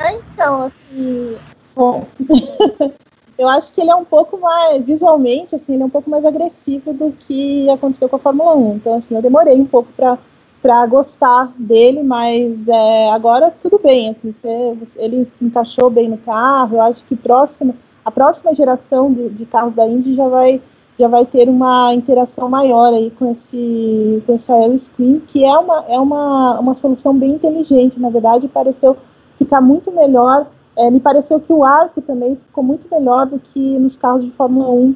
É, 0.00 0.14
então, 0.14 0.62
assim. 0.62 1.36
Bom. 1.76 2.06
eu 3.38 3.48
acho 3.48 3.72
que 3.72 3.80
ele 3.80 3.90
é 3.90 3.94
um 3.94 4.04
pouco 4.04 4.38
mais, 4.38 4.84
visualmente, 4.84 5.54
assim, 5.54 5.74
ele 5.74 5.82
é 5.82 5.86
um 5.86 5.90
pouco 5.90 6.10
mais 6.10 6.24
agressivo 6.24 6.92
do 6.92 7.12
que 7.12 7.68
aconteceu 7.70 8.08
com 8.08 8.16
a 8.16 8.18
Fórmula 8.18 8.54
1. 8.56 8.74
Então, 8.76 8.94
assim, 8.94 9.14
eu 9.14 9.22
demorei 9.22 9.60
um 9.60 9.66
pouco 9.66 9.92
para 9.96 10.18
para 10.62 10.84
gostar 10.86 11.52
dele, 11.56 12.02
mas 12.02 12.68
é, 12.68 13.10
agora 13.10 13.50
tudo 13.62 13.80
bem, 13.82 14.10
assim, 14.10 14.30
você, 14.30 14.76
ele 14.96 15.24
se 15.24 15.44
encaixou 15.44 15.88
bem 15.88 16.08
no 16.08 16.18
carro, 16.18 16.76
eu 16.76 16.82
acho 16.82 17.02
que 17.04 17.16
próximo, 17.16 17.74
a 18.04 18.10
próxima 18.10 18.54
geração 18.54 19.12
de, 19.12 19.30
de, 19.30 19.46
carros 19.46 19.72
da 19.72 19.86
Indy 19.86 20.14
já 20.14 20.28
vai, 20.28 20.60
já 20.98 21.08
vai 21.08 21.24
ter 21.24 21.48
uma 21.48 21.94
interação 21.94 22.48
maior 22.48 22.92
aí 22.92 23.10
com 23.10 23.30
esse, 23.30 24.22
com 24.26 24.34
esse 24.34 24.52
Aeroscreen, 24.52 25.20
que 25.26 25.44
é 25.44 25.56
uma, 25.56 25.84
é 25.88 25.98
uma, 25.98 26.60
uma 26.60 26.74
solução 26.74 27.16
bem 27.16 27.30
inteligente, 27.30 27.98
na 27.98 28.10
verdade, 28.10 28.46
pareceu 28.46 28.96
ficar 29.40 29.62
muito 29.62 29.90
melhor, 29.90 30.46
é, 30.76 30.90
me 30.90 31.00
pareceu 31.00 31.40
que 31.40 31.50
o 31.50 31.64
arco 31.64 32.02
também 32.02 32.36
ficou 32.36 32.62
muito 32.62 32.86
melhor 32.90 33.26
do 33.26 33.38
que 33.38 33.78
nos 33.78 33.96
carros 33.96 34.22
de 34.22 34.30
Fórmula 34.30 34.70
1, 34.70 34.94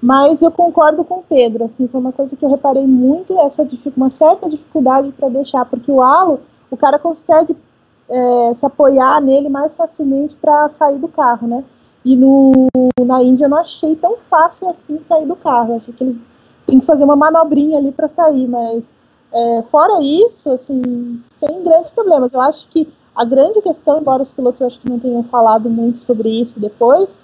mas 0.00 0.40
eu 0.42 0.50
concordo 0.50 1.02
com 1.02 1.16
o 1.16 1.24
Pedro, 1.28 1.64
assim, 1.64 1.88
foi 1.88 2.00
uma 2.00 2.12
coisa 2.12 2.36
que 2.36 2.44
eu 2.44 2.48
reparei 2.48 2.86
muito, 2.86 3.38
essa 3.40 3.66
uma 3.96 4.08
certa 4.08 4.48
dificuldade 4.48 5.10
para 5.10 5.28
deixar, 5.28 5.64
porque 5.66 5.90
o 5.90 6.00
halo, 6.00 6.38
o 6.70 6.76
cara 6.76 7.00
consegue 7.00 7.56
é, 8.08 8.54
se 8.54 8.64
apoiar 8.64 9.20
nele 9.20 9.48
mais 9.48 9.74
facilmente 9.74 10.36
para 10.36 10.68
sair 10.68 10.98
do 10.98 11.08
carro, 11.08 11.48
né? 11.48 11.64
E 12.04 12.16
no, 12.16 12.68
na 13.04 13.22
Índia 13.22 13.46
eu 13.46 13.50
não 13.50 13.58
achei 13.58 13.96
tão 13.96 14.16
fácil 14.16 14.68
assim 14.68 15.00
sair 15.02 15.26
do 15.26 15.34
carro, 15.34 15.76
achei 15.76 15.92
que 15.92 16.04
eles 16.04 16.18
têm 16.64 16.78
que 16.78 16.86
fazer 16.86 17.02
uma 17.02 17.16
manobrinha 17.16 17.76
ali 17.76 17.90
para 17.90 18.06
sair, 18.06 18.46
mas 18.46 18.92
é, 19.32 19.62
fora 19.70 20.00
isso, 20.00 20.50
assim, 20.50 21.20
sem 21.38 21.62
grandes 21.62 21.90
problemas. 21.90 22.32
Eu 22.32 22.40
acho 22.40 22.68
que 22.68 22.88
a 23.20 23.24
grande 23.24 23.60
questão, 23.60 24.00
embora 24.00 24.22
os 24.22 24.32
pilotos 24.32 24.62
acho 24.62 24.80
que 24.80 24.88
não 24.88 24.98
tenham 24.98 25.22
falado 25.22 25.68
muito 25.68 25.98
sobre 25.98 26.30
isso 26.40 26.58
depois, 26.58 27.20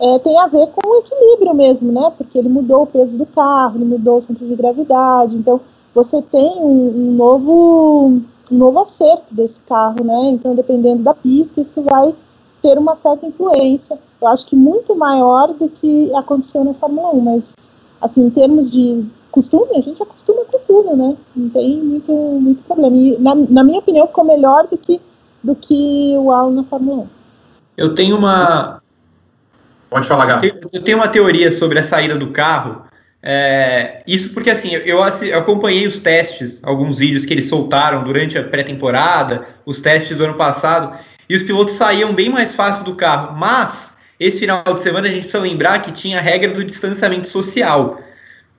é, 0.00 0.18
tem 0.20 0.38
a 0.38 0.46
ver 0.46 0.68
com 0.68 0.88
o 0.88 0.96
equilíbrio 0.96 1.52
mesmo, 1.52 1.92
né? 1.92 2.10
Porque 2.16 2.38
ele 2.38 2.48
mudou 2.48 2.84
o 2.84 2.86
peso 2.86 3.18
do 3.18 3.26
carro, 3.26 3.76
ele 3.76 3.84
mudou 3.84 4.16
o 4.16 4.22
centro 4.22 4.46
de 4.46 4.56
gravidade, 4.56 5.36
então 5.36 5.60
você 5.94 6.22
tem 6.22 6.56
um, 6.56 6.88
um 6.96 7.14
novo, 7.14 8.22
um 8.50 8.56
novo 8.56 8.78
acerto 8.78 9.34
desse 9.34 9.60
carro, 9.64 10.02
né? 10.02 10.30
Então, 10.30 10.54
dependendo 10.54 11.02
da 11.02 11.12
pista, 11.12 11.60
isso 11.60 11.82
vai 11.82 12.14
ter 12.62 12.78
uma 12.78 12.94
certa 12.94 13.26
influência. 13.26 13.98
Eu 14.22 14.28
acho 14.28 14.46
que 14.46 14.56
muito 14.56 14.96
maior 14.96 15.52
do 15.52 15.68
que 15.68 16.10
aconteceu 16.14 16.64
na 16.64 16.72
Fórmula 16.72 17.10
1, 17.10 17.20
mas 17.20 17.54
assim, 18.00 18.24
em 18.24 18.30
termos 18.30 18.72
de 18.72 19.04
costume, 19.30 19.76
a 19.76 19.80
gente 19.82 20.02
acostuma 20.02 20.42
com 20.46 20.58
tudo, 20.66 20.96
né? 20.96 21.14
Não 21.36 21.50
tem 21.50 21.82
muito, 21.82 22.12
muito 22.12 22.62
problema. 22.62 22.96
E, 22.96 23.18
na, 23.18 23.34
na 23.34 23.62
minha 23.62 23.80
opinião, 23.80 24.06
ficou 24.06 24.24
melhor 24.24 24.66
do 24.68 24.78
que, 24.78 25.00
do 25.44 25.54
que 25.54 26.14
o 26.18 26.32
Al 26.32 26.50
na 26.50 26.64
Fórmula 26.64 27.02
1. 27.02 27.08
Eu 27.76 27.94
tenho 27.94 28.16
uma, 28.16 28.82
Pode 29.94 30.08
falar, 30.08 30.26
Gato. 30.26 30.44
Eu 30.72 30.82
tenho 30.82 30.98
uma 30.98 31.06
teoria 31.06 31.52
sobre 31.52 31.78
a 31.78 31.82
saída 31.82 32.16
do 32.16 32.30
carro. 32.30 32.82
É, 33.22 34.02
isso 34.08 34.30
porque, 34.30 34.50
assim, 34.50 34.74
eu, 34.74 34.80
eu, 34.80 35.38
acompanhei 35.38 35.86
os 35.86 36.00
testes, 36.00 36.60
alguns 36.64 36.98
vídeos 36.98 37.24
que 37.24 37.32
eles 37.32 37.44
soltaram 37.48 38.02
durante 38.02 38.36
a 38.36 38.42
pré-temporada, 38.42 39.46
os 39.64 39.80
testes 39.80 40.16
do 40.16 40.24
ano 40.24 40.34
passado, 40.34 40.98
e 41.28 41.36
os 41.36 41.44
pilotos 41.44 41.74
saíam 41.74 42.12
bem 42.12 42.28
mais 42.28 42.56
fácil 42.56 42.84
do 42.84 42.96
carro. 42.96 43.38
Mas, 43.38 43.94
esse 44.18 44.40
final 44.40 44.64
de 44.64 44.82
semana, 44.82 45.06
a 45.06 45.10
gente 45.12 45.22
precisa 45.22 45.40
lembrar 45.40 45.80
que 45.80 45.92
tinha 45.92 46.18
a 46.18 46.20
regra 46.20 46.50
do 46.50 46.64
distanciamento 46.64 47.28
social. 47.28 48.00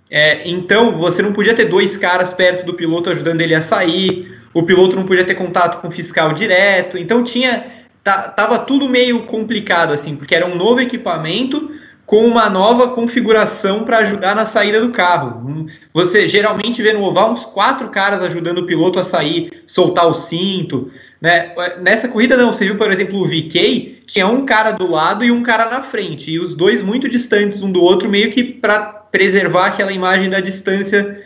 É, 0.09 0.47
então, 0.47 0.97
você 0.97 1.21
não 1.21 1.33
podia 1.33 1.53
ter 1.53 1.65
dois 1.65 1.97
caras 1.97 2.33
perto 2.33 2.65
do 2.65 2.75
piloto 2.75 3.09
ajudando 3.09 3.41
ele 3.41 3.53
a 3.53 3.59
sair, 3.59 4.39
o 4.55 4.63
piloto 4.63 4.95
não 4.95 5.03
podia 5.03 5.25
ter 5.25 5.35
contato 5.35 5.81
com 5.81 5.89
o 5.89 5.91
fiscal 5.91 6.31
direto. 6.31 6.97
Então, 6.97 7.23
tinha 7.23 7.65
tava 8.01 8.59
tudo 8.59 8.87
meio 8.87 9.23
complicado, 9.23 9.91
assim, 9.91 10.15
porque 10.15 10.33
era 10.33 10.45
um 10.45 10.55
novo 10.55 10.79
equipamento 10.79 11.71
com 12.05 12.23
uma 12.25 12.47
nova 12.49 12.89
configuração 12.89 13.83
para 13.83 13.97
ajudar 13.97 14.35
na 14.35 14.45
saída 14.45 14.79
do 14.79 14.91
carro. 14.91 15.67
Você 15.91 16.27
geralmente 16.27 16.81
vê 16.81 16.93
no 16.93 17.03
oval 17.03 17.31
uns 17.31 17.45
quatro 17.45 17.89
caras 17.89 18.21
ajudando 18.21 18.59
o 18.59 18.65
piloto 18.65 18.99
a 18.99 19.03
sair, 19.03 19.63
soltar 19.65 20.07
o 20.07 20.13
cinto. 20.13 20.89
Né? 21.19 21.53
Nessa 21.81 22.07
corrida 22.07 22.37
não, 22.37 22.53
você 22.53 22.63
viu, 22.63 22.77
por 22.77 22.91
exemplo, 22.91 23.19
o 23.19 23.25
VK, 23.25 24.03
tinha 24.05 24.27
um 24.27 24.45
cara 24.45 24.71
do 24.71 24.89
lado 24.89 25.25
e 25.25 25.31
um 25.31 25.41
cara 25.41 25.69
na 25.69 25.81
frente, 25.81 26.31
e 26.31 26.39
os 26.39 26.55
dois 26.55 26.81
muito 26.81 27.09
distantes 27.09 27.61
um 27.61 27.71
do 27.71 27.81
outro, 27.81 28.07
meio 28.07 28.29
que 28.29 28.43
para 28.43 28.83
preservar 29.11 29.65
aquela 29.65 29.91
imagem 29.91 30.29
da 30.29 30.39
distância 30.39 31.24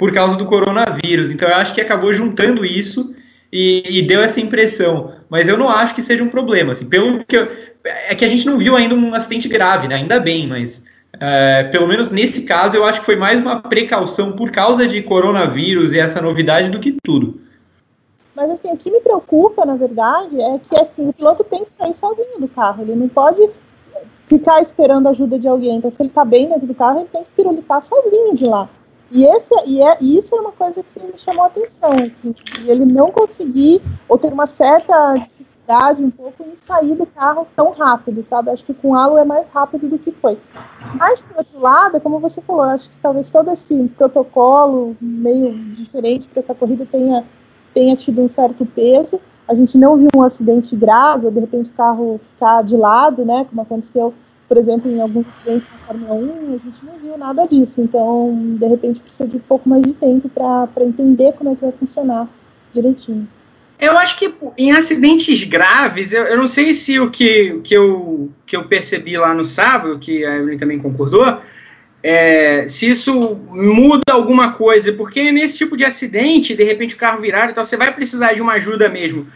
por 0.00 0.14
causa 0.14 0.34
do 0.34 0.46
coronavírus. 0.46 1.30
Então 1.30 1.46
eu 1.46 1.56
acho 1.56 1.74
que 1.74 1.80
acabou 1.80 2.10
juntando 2.10 2.64
isso 2.64 3.14
e, 3.52 3.98
e, 3.98 4.00
deu 4.00 4.22
essa 4.22 4.40
impressão. 4.40 5.12
Mas 5.28 5.46
eu 5.46 5.58
não 5.58 5.68
acho 5.68 5.94
que 5.94 6.00
seja 6.00 6.24
um 6.24 6.28
problema. 6.30 6.72
Assim, 6.72 6.86
pelo 6.86 7.22
que 7.22 7.36
eu, 7.36 7.46
é 7.84 8.14
que 8.14 8.24
a 8.24 8.28
gente 8.28 8.46
não 8.46 8.56
viu 8.56 8.74
ainda 8.74 8.94
um 8.94 9.14
acidente 9.14 9.46
grave, 9.46 9.88
né? 9.88 9.96
Ainda 9.96 10.18
bem, 10.18 10.46
mas 10.46 10.84
é, 11.20 11.64
pelo 11.64 11.86
menos 11.86 12.10
nesse 12.10 12.44
caso 12.44 12.78
eu 12.78 12.84
acho 12.86 13.00
que 13.00 13.04
foi 13.04 13.16
mais 13.16 13.42
uma 13.42 13.60
precaução 13.60 14.32
por 14.32 14.50
causa 14.50 14.86
de 14.86 15.02
coronavírus 15.02 15.92
e 15.92 15.98
essa 15.98 16.22
novidade 16.22 16.70
do 16.70 16.80
que 16.80 16.96
tudo. 17.04 17.38
Mas 18.34 18.50
assim, 18.52 18.72
o 18.72 18.78
que 18.78 18.90
me 18.90 19.00
preocupa, 19.00 19.66
na 19.66 19.74
verdade, 19.74 20.40
é 20.40 20.58
que 20.66 20.74
assim, 20.76 21.10
o 21.10 21.12
piloto 21.12 21.44
tem 21.44 21.62
que 21.62 21.72
sair 21.72 21.92
sozinho 21.92 22.40
do 22.40 22.48
carro. 22.48 22.84
Ele 22.84 22.94
não 22.94 23.08
pode 23.08 23.46
ficar 24.26 24.62
esperando 24.62 25.08
a 25.08 25.10
ajuda 25.10 25.38
de 25.38 25.46
alguém. 25.46 25.76
Então, 25.76 25.90
se 25.90 26.00
ele 26.00 26.08
está 26.08 26.24
bem 26.24 26.48
dentro 26.48 26.66
do 26.66 26.74
carro, 26.74 27.00
ele 27.00 27.08
tem 27.12 27.22
que 27.22 27.30
pirulitar 27.36 27.82
sozinho 27.82 28.34
de 28.34 28.46
lá. 28.46 28.66
E, 29.10 29.24
esse, 29.24 29.52
e, 29.66 29.82
é, 29.82 29.96
e 30.00 30.18
isso 30.18 30.34
é 30.36 30.40
uma 30.40 30.52
coisa 30.52 30.82
que 30.82 31.00
me 31.02 31.18
chamou 31.18 31.42
a 31.42 31.48
atenção, 31.48 31.92
assim, 31.92 32.32
ele 32.64 32.84
não 32.84 33.10
conseguir, 33.10 33.82
ou 34.08 34.16
ter 34.16 34.32
uma 34.32 34.46
certa 34.46 35.14
dificuldade 35.14 36.02
um 36.02 36.10
pouco 36.10 36.44
em 36.44 36.54
sair 36.54 36.94
do 36.94 37.06
carro 37.06 37.46
tão 37.56 37.72
rápido, 37.72 38.24
sabe? 38.24 38.50
Acho 38.50 38.64
que 38.64 38.74
com 38.74 38.90
o 38.90 38.94
halo 38.94 39.18
é 39.18 39.24
mais 39.24 39.48
rápido 39.48 39.88
do 39.88 39.98
que 39.98 40.12
foi. 40.12 40.38
Mas, 40.94 41.22
por 41.22 41.38
outro 41.38 41.60
lado, 41.60 42.00
como 42.00 42.20
você 42.20 42.40
falou, 42.40 42.62
acho 42.62 42.90
que 42.90 42.98
talvez 42.98 43.30
todo 43.30 43.50
esse 43.50 43.88
protocolo 43.96 44.96
meio 45.00 45.54
diferente 45.74 46.28
para 46.28 46.40
essa 46.40 46.54
corrida 46.54 46.86
tenha, 46.90 47.24
tenha 47.74 47.96
tido 47.96 48.20
um 48.20 48.28
certo 48.28 48.64
peso. 48.64 49.20
A 49.48 49.54
gente 49.54 49.76
não 49.76 49.96
viu 49.96 50.08
um 50.14 50.22
acidente 50.22 50.76
grave, 50.76 51.26
ou 51.26 51.32
de 51.32 51.40
repente 51.40 51.70
o 51.70 51.74
carro 51.74 52.20
ficar 52.22 52.62
de 52.62 52.76
lado, 52.76 53.24
né, 53.24 53.44
como 53.48 53.62
aconteceu 53.62 54.14
por 54.50 54.58
exemplo, 54.58 54.90
em 54.90 55.00
alguns 55.00 55.26
clientes 55.44 55.70
da 55.70 55.78
Fórmula 55.78 56.12
1, 56.12 56.48
a 56.48 56.58
gente 56.58 56.84
não 56.84 56.98
viu 57.00 57.16
nada 57.16 57.46
disso. 57.46 57.80
Então, 57.80 58.56
de 58.58 58.66
repente, 58.66 58.98
precisa 58.98 59.28
de 59.28 59.36
um 59.36 59.40
pouco 59.40 59.68
mais 59.68 59.80
de 59.80 59.92
tempo 59.92 60.28
para 60.28 60.84
entender 60.84 61.32
como 61.34 61.52
é 61.52 61.54
que 61.54 61.60
vai 61.60 61.70
funcionar 61.70 62.26
direitinho. 62.74 63.28
Eu 63.78 63.96
acho 63.96 64.18
que 64.18 64.34
em 64.58 64.72
acidentes 64.72 65.44
graves, 65.44 66.12
eu, 66.12 66.24
eu 66.24 66.36
não 66.36 66.48
sei 66.48 66.74
se 66.74 66.98
o 66.98 67.12
que, 67.12 67.60
que, 67.62 67.74
eu, 67.74 68.28
que 68.44 68.56
eu 68.56 68.64
percebi 68.64 69.16
lá 69.16 69.32
no 69.32 69.44
sábado, 69.44 70.00
que 70.00 70.24
a 70.24 70.38
Evelyn 70.38 70.58
também 70.58 70.80
concordou, 70.80 71.38
é, 72.02 72.66
se 72.66 72.90
isso 72.90 73.36
muda 73.52 74.02
alguma 74.10 74.50
coisa, 74.50 74.92
porque 74.94 75.30
nesse 75.30 75.58
tipo 75.58 75.76
de 75.76 75.84
acidente, 75.84 76.56
de 76.56 76.64
repente 76.64 76.96
o 76.96 76.98
carro 76.98 77.20
virar, 77.20 77.48
então 77.48 77.62
você 77.62 77.76
vai 77.76 77.94
precisar 77.94 78.32
de 78.32 78.42
uma 78.42 78.54
ajuda 78.54 78.88
mesmo. 78.88 79.28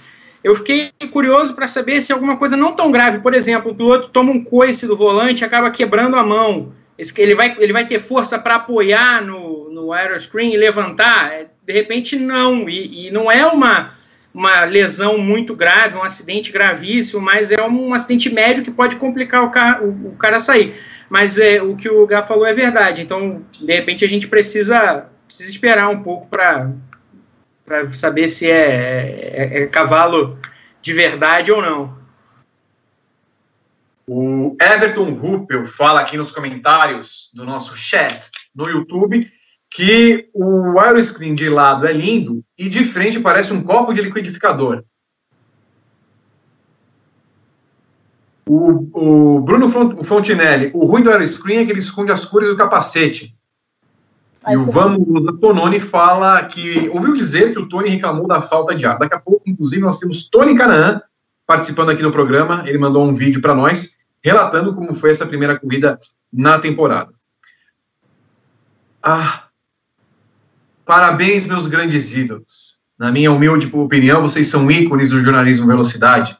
Eu 0.44 0.54
fiquei 0.54 0.92
curioso 1.10 1.54
para 1.54 1.66
saber 1.66 2.02
se 2.02 2.12
alguma 2.12 2.36
coisa 2.36 2.54
não 2.54 2.74
tão 2.74 2.90
grave, 2.90 3.20
por 3.20 3.32
exemplo, 3.32 3.72
o 3.72 3.74
piloto 3.74 4.10
toma 4.10 4.30
um 4.30 4.44
coice 4.44 4.86
do 4.86 4.94
volante 4.94 5.40
e 5.40 5.44
acaba 5.44 5.70
quebrando 5.70 6.16
a 6.16 6.22
mão. 6.22 6.74
Ele 7.16 7.34
vai, 7.34 7.56
ele 7.58 7.72
vai 7.72 7.86
ter 7.86 7.98
força 7.98 8.38
para 8.38 8.56
apoiar 8.56 9.24
no, 9.24 9.70
no 9.70 9.90
aeroscreen 9.90 10.52
e 10.52 10.58
levantar? 10.58 11.32
É, 11.32 11.46
de 11.66 11.72
repente, 11.72 12.16
não. 12.16 12.68
E, 12.68 13.06
e, 13.06 13.10
não 13.10 13.32
é 13.32 13.46
uma, 13.46 13.94
uma 14.34 14.66
lesão 14.66 15.16
muito 15.16 15.56
grave, 15.56 15.96
um 15.96 16.02
acidente 16.02 16.52
gravíssimo, 16.52 17.22
mas 17.22 17.50
é 17.50 17.62
um 17.66 17.94
acidente 17.94 18.28
médio 18.28 18.62
que 18.62 18.70
pode 18.70 18.96
complicar 18.96 19.44
o, 19.44 19.86
o, 19.86 20.08
o 20.08 20.16
cara 20.16 20.38
sair. 20.38 20.74
Mas 21.08 21.38
é, 21.38 21.62
o 21.62 21.74
que 21.74 21.88
o 21.88 22.06
Gá 22.06 22.20
falou 22.20 22.44
é 22.44 22.52
verdade. 22.52 23.00
Então, 23.00 23.42
de 23.58 23.72
repente, 23.72 24.04
a 24.04 24.08
gente 24.08 24.28
precisa, 24.28 25.06
precisa 25.26 25.50
esperar 25.50 25.88
um 25.88 26.02
pouco 26.02 26.28
para 26.28 26.70
para 27.64 27.88
saber 27.90 28.28
se 28.28 28.50
é, 28.50 28.52
é, 28.52 29.62
é, 29.62 29.66
cavalo 29.66 30.38
de 30.82 30.92
verdade 30.92 31.50
ou 31.50 31.62
não. 31.62 32.04
O 34.06 34.54
Everton 34.60 35.14
Ruppel 35.14 35.66
fala 35.66 36.00
aqui 36.00 36.16
nos 36.16 36.30
comentários 36.30 37.30
do 37.32 37.44
nosso 37.44 37.74
chat 37.74 38.30
no 38.54 38.68
YouTube 38.68 39.30
que 39.70 40.28
o 40.32 40.78
aeroscreen 40.78 41.34
de 41.34 41.48
lado 41.48 41.86
é 41.86 41.92
lindo 41.92 42.44
e 42.56 42.68
de 42.68 42.84
frente 42.84 43.18
parece 43.18 43.52
um 43.52 43.62
copo 43.62 43.92
de 43.94 44.02
liquidificador. 44.02 44.84
O, 48.46 49.36
o 49.36 49.40
Bruno 49.40 49.70
Fontinelli, 50.04 50.70
o 50.74 50.84
ruim 50.84 51.02
do 51.02 51.10
aeroscreen 51.10 51.60
é 51.60 51.64
que 51.64 51.72
ele 51.72 51.80
esconde 51.80 52.12
as 52.12 52.26
cores 52.26 52.50
do 52.50 52.56
capacete. 52.56 53.34
Aí 54.44 54.54
e 54.54 54.58
o 54.58 54.70
Vamos 54.70 55.40
Tononi 55.40 55.80
fala 55.80 56.44
que 56.44 56.88
ouviu 56.90 57.14
dizer 57.14 57.52
que 57.52 57.58
o 57.58 57.66
Tony 57.66 57.88
reclamou 57.88 58.28
da 58.28 58.42
falta 58.42 58.74
de 58.74 58.84
ar. 58.84 58.98
Daqui 58.98 59.14
a 59.14 59.18
pouco, 59.18 59.42
inclusive, 59.48 59.80
nós 59.80 59.98
temos 59.98 60.28
Tony 60.28 60.54
Canaan 60.54 61.00
participando 61.46 61.90
aqui 61.90 62.02
no 62.02 62.12
programa. 62.12 62.62
Ele 62.66 62.76
mandou 62.76 63.04
um 63.04 63.14
vídeo 63.14 63.40
para 63.40 63.54
nós 63.54 63.96
relatando 64.22 64.74
como 64.74 64.92
foi 64.92 65.10
essa 65.10 65.26
primeira 65.26 65.58
corrida 65.58 65.98
na 66.32 66.58
temporada. 66.58 67.12
Ah, 69.02 69.44
parabéns, 70.84 71.46
meus 71.46 71.66
grandes 71.66 72.14
ídolos. 72.14 72.78
Na 72.98 73.10
minha 73.10 73.32
humilde 73.32 73.70
opinião, 73.72 74.22
vocês 74.22 74.46
são 74.46 74.70
ícones 74.70 75.10
do 75.10 75.20
jornalismo 75.20 75.66
velocidade. 75.66 76.38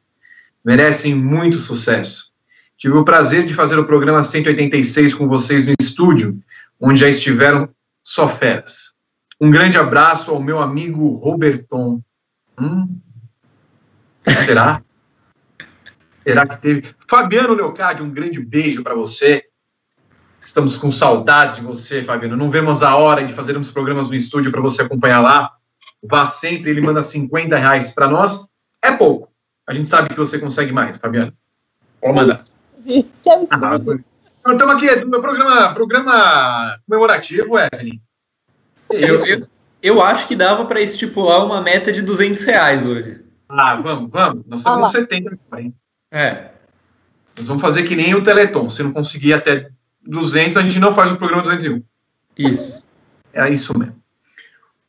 Merecem 0.64 1.14
muito 1.14 1.58
sucesso. 1.58 2.32
Tive 2.76 2.94
o 2.96 3.04
prazer 3.04 3.46
de 3.46 3.54
fazer 3.54 3.78
o 3.78 3.84
programa 3.84 4.22
186 4.22 5.14
com 5.14 5.26
vocês 5.26 5.66
no 5.66 5.74
estúdio, 5.80 6.38
onde 6.80 7.00
já 7.00 7.08
estiveram 7.08 7.68
só 8.04 8.28
feras. 8.28 8.94
Um 9.40 9.50
grande 9.50 9.78
abraço 9.78 10.30
ao 10.30 10.40
meu 10.40 10.60
amigo 10.60 11.08
Roberton. 11.16 12.00
Hum, 12.60 13.00
será? 14.44 14.82
será 16.22 16.46
que 16.46 16.56
teve? 16.58 16.94
Fabiano 17.08 17.54
Leocádio, 17.54 18.04
um 18.04 18.10
grande 18.10 18.38
beijo 18.38 18.82
para 18.82 18.94
você. 18.94 19.42
Estamos 20.38 20.76
com 20.76 20.90
saudades 20.92 21.56
de 21.56 21.62
você, 21.62 22.02
Fabiano. 22.02 22.36
Não 22.36 22.50
vemos 22.50 22.82
a 22.82 22.94
hora 22.94 23.24
de 23.24 23.32
fazermos 23.32 23.70
programas 23.70 24.08
no 24.08 24.14
estúdio 24.14 24.52
para 24.52 24.60
você 24.60 24.82
acompanhar 24.82 25.20
lá. 25.20 25.50
Vá 26.02 26.26
sempre, 26.26 26.70
ele 26.70 26.82
manda 26.82 27.02
50 27.02 27.56
reais 27.56 27.92
para 27.92 28.06
nós. 28.06 28.46
É 28.82 28.92
pouco. 28.92 29.32
A 29.66 29.72
gente 29.72 29.88
sabe 29.88 30.10
que 30.10 30.16
você 30.16 30.38
consegue 30.38 30.70
mais, 30.70 30.98
Fabiano. 30.98 31.32
Pode 31.98 32.14
mandar. 32.14 32.38
Que 32.84 33.30
absurdo. 33.30 34.04
Nós 34.44 34.56
estamos 34.56 34.76
aqui 34.76 35.04
no 35.06 35.22
programa, 35.22 35.72
programa 35.72 36.78
comemorativo, 36.86 37.58
Evelyn. 37.58 37.98
Eu, 38.90 39.24
eu, 39.24 39.48
eu, 39.82 40.02
acho 40.02 40.28
que 40.28 40.36
dava 40.36 40.66
para 40.66 40.82
estipular 40.82 41.44
uma 41.46 41.62
meta 41.62 41.90
de 41.90 42.02
200 42.02 42.44
reais 42.44 42.86
hoje. 42.86 43.22
Ah, 43.48 43.76
vamos, 43.76 44.10
vamos. 44.10 44.44
Nós 44.46 44.60
estamos 44.60 44.78
ah, 44.80 44.82
com 44.82 44.88
70 44.88 45.30
agora, 45.30 45.62
hein? 45.62 45.74
É. 46.10 46.50
Nós 47.38 47.48
vamos 47.48 47.62
fazer 47.62 47.84
que 47.84 47.96
nem 47.96 48.14
o 48.14 48.22
Teleton. 48.22 48.68
Se 48.68 48.82
não 48.82 48.92
conseguir 48.92 49.32
até 49.32 49.70
200, 50.06 50.58
a 50.58 50.62
gente 50.62 50.78
não 50.78 50.92
faz 50.92 51.10
o 51.10 51.16
programa 51.16 51.42
201. 51.42 51.82
Isso. 52.36 52.86
É 53.32 53.48
isso 53.48 53.76
mesmo. 53.78 53.96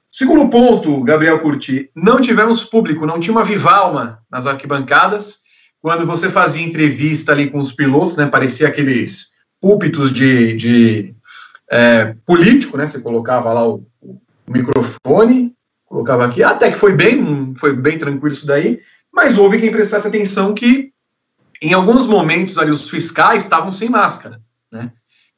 Segundo 0.09 0.49
ponto, 0.49 1.01
Gabriel 1.03 1.39
Curti, 1.39 1.89
não 1.95 2.19
tivemos 2.19 2.63
público, 2.63 3.05
não 3.05 3.21
tinha 3.21 3.33
uma 3.33 3.43
vivalma 3.43 4.21
nas 4.29 4.45
arquibancadas 4.45 5.43
quando 5.81 6.05
você 6.05 6.29
fazia 6.29 6.65
entrevista 6.65 7.31
ali 7.31 7.49
com 7.49 7.59
os 7.59 7.71
pilotos, 7.71 8.17
né? 8.17 8.25
Parecia 8.25 8.67
aqueles 8.67 9.34
púlpitos 9.61 10.13
de, 10.13 10.55
de 10.55 11.15
é, 11.69 12.15
político, 12.25 12.77
né? 12.77 12.85
Você 12.85 13.01
colocava 13.01 13.53
lá 13.53 13.67
o, 13.67 13.85
o, 14.01 14.19
microfone, 14.47 15.53
colocava 15.85 16.25
aqui, 16.25 16.43
até 16.43 16.71
que 16.71 16.77
foi 16.77 16.93
bem, 16.93 17.53
foi 17.55 17.75
bem 17.75 17.97
tranquilo 17.97 18.33
isso 18.33 18.45
daí, 18.45 18.79
mas 19.11 19.37
houve 19.37 19.59
quem 19.59 19.71
prestasse 19.71 20.07
atenção 20.07 20.53
que 20.53 20.91
em 21.61 21.73
alguns 21.73 22.05
momentos 22.05 22.57
ali 22.57 22.71
os 22.71 22.89
fiscais 22.89 23.43
estavam 23.43 23.71
sem 23.71 23.89
máscara, 23.89 24.41
né? 24.71 24.91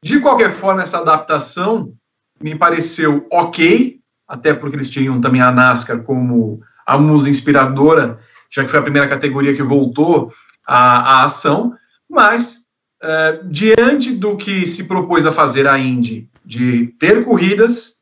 De 0.03 0.19
qualquer 0.19 0.55
forma, 0.55 0.83
essa 0.83 0.99
adaptação 0.99 1.93
me 2.39 2.55
pareceu 2.55 3.25
ok, 3.31 3.99
até 4.27 4.53
porque 4.53 4.75
eles 4.75 4.89
tinham 4.89 5.19
também 5.19 5.41
a 5.41 5.51
NASCAR 5.51 6.03
como 6.03 6.61
a 6.85 6.97
musa 6.97 7.29
inspiradora, 7.29 8.19
já 8.49 8.63
que 8.63 8.69
foi 8.69 8.79
a 8.79 8.83
primeira 8.83 9.07
categoria 9.07 9.55
que 9.55 9.63
voltou 9.63 10.31
à, 10.65 11.21
à 11.21 11.23
ação, 11.23 11.75
mas 12.09 12.66
é, 13.01 13.39
diante 13.45 14.11
do 14.11 14.35
que 14.35 14.65
se 14.65 14.87
propôs 14.87 15.25
a 15.25 15.31
fazer 15.31 15.67
a 15.67 15.77
Indy, 15.77 16.29
de 16.45 16.87
ter 16.99 17.23
corridas, 17.23 17.97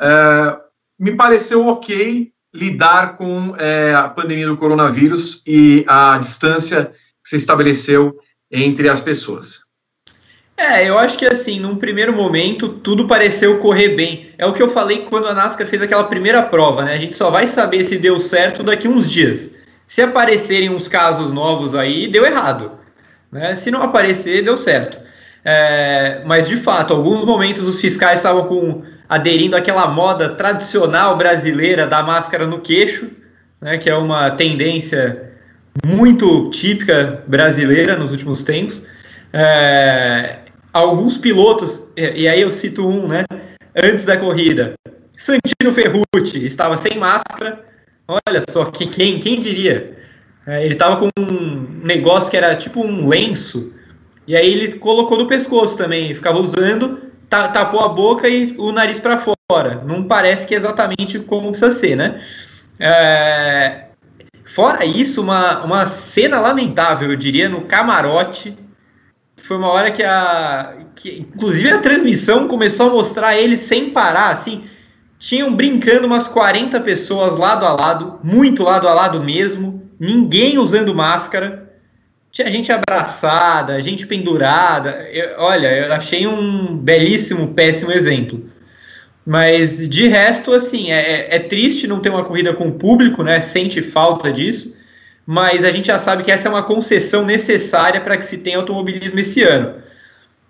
é, 0.00 0.56
me 0.98 1.12
pareceu 1.12 1.66
ok 1.66 2.32
lidar 2.54 3.16
com 3.16 3.54
é, 3.58 3.94
a 3.94 4.08
pandemia 4.08 4.46
do 4.46 4.56
coronavírus 4.56 5.42
e 5.46 5.84
a 5.86 6.18
distância 6.18 6.92
que 7.22 7.28
se 7.28 7.36
estabeleceu 7.36 8.18
entre 8.50 8.88
as 8.88 9.00
pessoas. 9.00 9.66
É, 10.56 10.88
eu 10.88 10.98
acho 10.98 11.18
que 11.18 11.26
assim, 11.26 11.60
num 11.60 11.76
primeiro 11.76 12.14
momento, 12.14 12.68
tudo 12.68 13.06
pareceu 13.06 13.58
correr 13.58 13.90
bem. 13.90 14.30
É 14.38 14.46
o 14.46 14.54
que 14.54 14.62
eu 14.62 14.70
falei 14.70 15.04
quando 15.04 15.28
a 15.28 15.34
NASCAR 15.34 15.66
fez 15.66 15.82
aquela 15.82 16.04
primeira 16.04 16.42
prova, 16.42 16.82
né? 16.82 16.94
A 16.94 16.98
gente 16.98 17.14
só 17.14 17.30
vai 17.30 17.46
saber 17.46 17.84
se 17.84 17.98
deu 17.98 18.18
certo 18.18 18.62
daqui 18.62 18.88
uns 18.88 19.10
dias. 19.10 19.54
Se 19.86 20.00
aparecerem 20.00 20.70
uns 20.70 20.88
casos 20.88 21.30
novos 21.30 21.74
aí, 21.74 22.08
deu 22.08 22.24
errado. 22.24 22.72
Né? 23.30 23.54
Se 23.54 23.70
não 23.70 23.82
aparecer, 23.82 24.42
deu 24.42 24.56
certo. 24.56 25.00
É, 25.44 26.22
mas 26.24 26.48
de 26.48 26.56
fato, 26.56 26.92
alguns 26.92 27.24
momentos 27.24 27.68
os 27.68 27.80
fiscais 27.80 28.18
estavam 28.18 28.44
com, 28.46 28.82
aderindo 29.08 29.56
àquela 29.56 29.86
moda 29.86 30.30
tradicional 30.30 31.16
brasileira 31.16 31.86
da 31.86 32.02
máscara 32.02 32.46
no 32.46 32.60
queixo, 32.60 33.10
né, 33.60 33.78
que 33.78 33.88
é 33.88 33.94
uma 33.94 34.30
tendência 34.32 35.32
muito 35.86 36.50
típica 36.50 37.22
brasileira 37.26 37.96
nos 37.96 38.10
últimos 38.10 38.42
tempos. 38.42 38.84
É, 39.32 40.38
alguns 40.72 41.16
pilotos, 41.16 41.90
e 41.96 42.26
aí 42.26 42.40
eu 42.40 42.50
cito 42.50 42.86
um, 42.86 43.06
né? 43.06 43.24
Antes 43.74 44.04
da 44.04 44.16
corrida, 44.16 44.74
Santino 45.16 45.72
Ferrucci 45.72 46.44
estava 46.44 46.76
sem 46.76 46.98
máscara. 46.98 47.64
Olha 48.08 48.42
só, 48.48 48.64
que, 48.66 48.86
quem, 48.86 49.18
quem 49.18 49.38
diria? 49.38 49.95
É, 50.46 50.64
ele 50.64 50.74
estava 50.74 50.96
com 50.96 51.08
um 51.18 51.80
negócio 51.82 52.30
que 52.30 52.36
era 52.36 52.54
tipo 52.54 52.80
um 52.80 53.08
lenço, 53.08 53.72
e 54.26 54.36
aí 54.36 54.52
ele 54.52 54.78
colocou 54.78 55.18
no 55.18 55.26
pescoço 55.26 55.76
também, 55.76 56.14
ficava 56.14 56.38
usando, 56.38 57.00
tapou 57.28 57.80
a 57.80 57.88
boca 57.88 58.28
e 58.28 58.54
o 58.58 58.70
nariz 58.72 59.00
para 59.00 59.18
fora. 59.18 59.82
Não 59.84 60.04
parece 60.04 60.46
que 60.46 60.54
é 60.54 60.58
exatamente 60.58 61.18
como 61.18 61.50
precisa 61.50 61.70
ser, 61.70 61.96
né? 61.96 62.20
É, 62.78 63.86
fora 64.44 64.84
isso, 64.84 65.22
uma, 65.22 65.64
uma 65.64 65.86
cena 65.86 66.38
lamentável, 66.38 67.10
eu 67.10 67.16
diria, 67.16 67.48
no 67.48 67.62
camarote 67.62 68.56
foi 69.46 69.56
uma 69.56 69.68
hora 69.68 69.90
que 69.92 70.02
a. 70.02 70.76
Que, 70.96 71.20
inclusive 71.20 71.70
a 71.70 71.78
transmissão 71.78 72.48
começou 72.48 72.88
a 72.88 72.90
mostrar 72.90 73.36
ele 73.36 73.56
sem 73.56 73.90
parar, 73.90 74.30
assim. 74.30 74.64
Tinham 75.18 75.54
brincando 75.54 76.06
umas 76.06 76.26
40 76.26 76.80
pessoas 76.80 77.38
lado 77.38 77.64
a 77.64 77.72
lado, 77.72 78.18
muito 78.22 78.62
lado 78.62 78.88
a 78.88 78.92
lado 78.92 79.22
mesmo, 79.22 79.85
ninguém 79.98 80.58
usando 80.58 80.94
máscara. 80.94 81.70
Tinha 82.30 82.50
gente 82.50 82.70
abraçada, 82.70 83.80
gente 83.80 84.06
pendurada. 84.06 85.08
Eu, 85.10 85.38
olha, 85.38 85.86
eu 85.86 85.92
achei 85.92 86.26
um 86.26 86.76
belíssimo, 86.76 87.54
péssimo 87.54 87.90
exemplo. 87.90 88.44
Mas 89.24 89.88
de 89.88 90.06
resto, 90.06 90.52
assim, 90.52 90.92
é, 90.92 91.34
é 91.34 91.38
triste 91.38 91.86
não 91.86 92.00
ter 92.00 92.10
uma 92.10 92.24
corrida 92.24 92.52
com 92.54 92.68
o 92.68 92.74
público, 92.74 93.22
né? 93.22 93.40
Sente 93.40 93.82
falta 93.82 94.30
disso 94.30 94.76
mas 95.26 95.64
a 95.64 95.72
gente 95.72 95.88
já 95.88 95.98
sabe 95.98 96.22
que 96.22 96.30
essa 96.30 96.46
é 96.46 96.50
uma 96.50 96.62
concessão 96.62 97.24
necessária 97.24 98.00
para 98.00 98.16
que 98.16 98.24
se 98.24 98.38
tenha 98.38 98.58
automobilismo 98.58 99.18
esse 99.18 99.42
ano. 99.42 99.74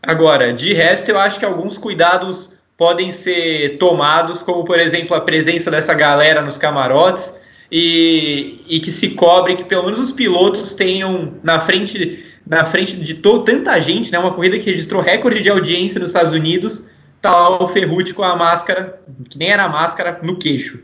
Agora, 0.03 0.53
de 0.53 0.75
resto, 0.75 1.09
eu 1.09 1.19
acho 1.19 1.39
que 1.39 1.47
alguns 1.47 1.79
cuidados 1.79 2.55
podem 2.77 3.11
ser 3.11 3.79
tomados, 3.79 4.43
como 4.43 4.65
por 4.65 4.79
exemplo 4.79 5.17
a 5.17 5.21
presença 5.23 5.71
dessa 5.71 5.95
galera 5.95 6.43
nos 6.43 6.59
camarotes 6.59 7.41
e, 7.71 8.65
e 8.69 8.81
que 8.81 8.93
se 8.93 9.11
cobre 9.11 9.57
que 9.57 9.65
pelo 9.65 9.85
menos 9.85 9.99
os 9.99 10.11
pilotos 10.11 10.75
tenham 10.75 11.35
na 11.43 11.61
frente 11.61 12.25
na 12.47 12.65
frente 12.65 12.97
de 12.97 13.15
tanta 13.15 13.81
gente, 13.81 14.13
né, 14.13 14.19
uma 14.19 14.33
corrida 14.33 14.57
que 14.57 14.67
registrou 14.67 15.03
recorde 15.03 15.43
de 15.43 15.51
audiência 15.51 15.99
nos 15.99 16.11
Estados 16.11 16.33
Unidos, 16.33 16.87
tá 17.21 17.33
lá 17.33 17.61
o 17.61 17.67
Ferrucci 17.67 18.15
com 18.15 18.23
a 18.23 18.37
máscara, 18.37 19.01
que 19.29 19.37
nem 19.37 19.51
era 19.51 19.69
máscara, 19.69 20.21
no 20.23 20.39
queixo. 20.39 20.81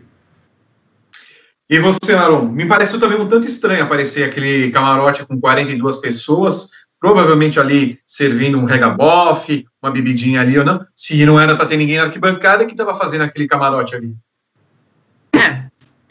E 1.70 1.78
você, 1.78 2.14
Aron, 2.14 2.46
me 2.46 2.66
pareceu 2.66 2.98
também 2.98 3.18
um 3.18 3.28
tanto 3.28 3.46
estranho 3.46 3.84
aparecer 3.84 4.24
aquele 4.24 4.70
camarote 4.72 5.24
com 5.24 5.40
42 5.40 5.98
pessoas, 5.98 6.70
provavelmente 7.00 7.60
ali 7.60 7.98
servindo 8.06 8.58
um 8.58 8.64
regabof, 8.64 9.64
uma 9.80 9.92
bebidinha 9.92 10.40
ali 10.40 10.58
ou 10.58 10.64
não, 10.64 10.84
se 10.94 11.24
não 11.24 11.40
era 11.40 11.56
para 11.56 11.66
ter 11.66 11.76
ninguém 11.76 11.98
na 11.98 12.04
arquibancada, 12.04 12.66
que 12.66 12.72
estava 12.72 12.94
fazendo 12.94 13.22
aquele 13.22 13.46
camarote 13.46 13.94
ali? 13.94 14.14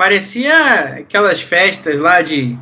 Parecia 0.02 0.96
aquelas 0.98 1.42
festas 1.42 2.00
lá 2.00 2.24
de, 2.24 2.58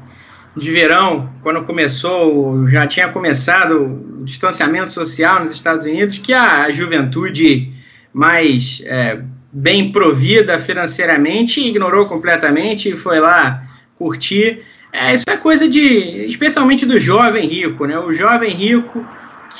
de 0.57 0.71
verão, 0.71 1.31
quando 1.41 1.63
começou, 1.63 2.67
já 2.67 2.85
tinha 2.85 3.07
começado 3.07 3.81
o 4.19 4.25
distanciamento 4.25 4.91
social 4.91 5.39
nos 5.39 5.53
Estados 5.53 5.87
Unidos, 5.87 6.17
que 6.17 6.33
a 6.33 6.69
juventude 6.69 7.71
mais 8.11 8.81
é, 8.83 9.21
bem 9.53 9.89
provida 9.89 10.59
financeiramente, 10.59 11.65
ignorou 11.65 12.07
completamente 12.07 12.89
e 12.89 12.97
foi 12.97 13.21
lá 13.21 13.63
curtir. 13.95 14.61
É, 14.91 15.13
isso 15.13 15.23
é 15.29 15.37
coisa 15.37 15.65
de, 15.65 16.25
especialmente 16.27 16.85
do 16.85 16.99
jovem 16.99 17.47
rico, 17.47 17.85
né? 17.85 17.97
O 17.97 18.11
jovem 18.11 18.51
rico 18.51 19.07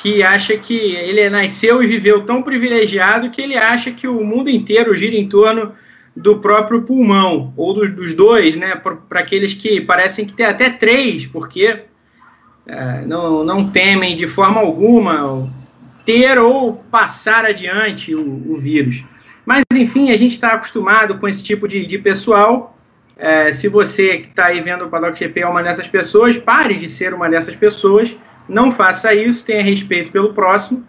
que 0.01 0.21
acha 0.21 0.57
que 0.57 0.97
ele 0.97 1.29
nasceu 1.29 1.81
e 1.81 1.87
viveu 1.87 2.25
tão 2.25 2.43
privilegiado 2.43 3.29
que 3.29 3.41
ele 3.41 3.55
acha 3.55 3.89
que 3.89 4.05
o 4.05 4.21
mundo 4.21 4.49
inteiro 4.49 4.93
gira 4.97 5.15
em 5.15 5.29
torno 5.29 5.71
do 6.15 6.39
próprio 6.39 6.81
pulmão, 6.81 7.53
ou 7.55 7.73
do, 7.73 7.89
dos 7.89 8.13
dois, 8.13 8.55
né? 8.55 8.75
Para 8.75 9.19
aqueles 9.19 9.53
que 9.53 9.79
parecem 9.81 10.25
que 10.25 10.33
tem 10.33 10.45
até 10.45 10.69
três, 10.69 11.25
porque 11.27 11.83
é, 12.67 13.05
não, 13.05 13.43
não 13.43 13.69
temem 13.69 14.15
de 14.15 14.27
forma 14.27 14.59
alguma 14.59 15.51
ter 16.05 16.37
ou 16.39 16.73
passar 16.73 17.45
adiante 17.45 18.15
o, 18.15 18.53
o 18.53 18.57
vírus. 18.57 19.05
Mas, 19.45 19.63
enfim, 19.73 20.11
a 20.11 20.17
gente 20.17 20.33
está 20.33 20.53
acostumado 20.53 21.17
com 21.17 21.27
esse 21.27 21.43
tipo 21.43 21.67
de, 21.67 21.85
de 21.85 21.97
pessoal. 21.97 22.77
É, 23.17 23.51
se 23.51 23.67
você 23.67 24.17
que 24.19 24.27
está 24.27 24.45
aí 24.45 24.61
vendo 24.61 24.85
o 24.85 24.89
Paddock 24.89 25.17
GP 25.17 25.41
é 25.41 25.47
uma 25.47 25.61
dessas 25.61 25.87
pessoas, 25.87 26.37
pare 26.37 26.75
de 26.75 26.87
ser 26.87 27.13
uma 27.13 27.29
dessas 27.29 27.55
pessoas. 27.55 28.15
Não 28.47 28.71
faça 28.71 29.13
isso, 29.13 29.45
tenha 29.45 29.63
respeito 29.63 30.11
pelo 30.11 30.33
próximo. 30.33 30.85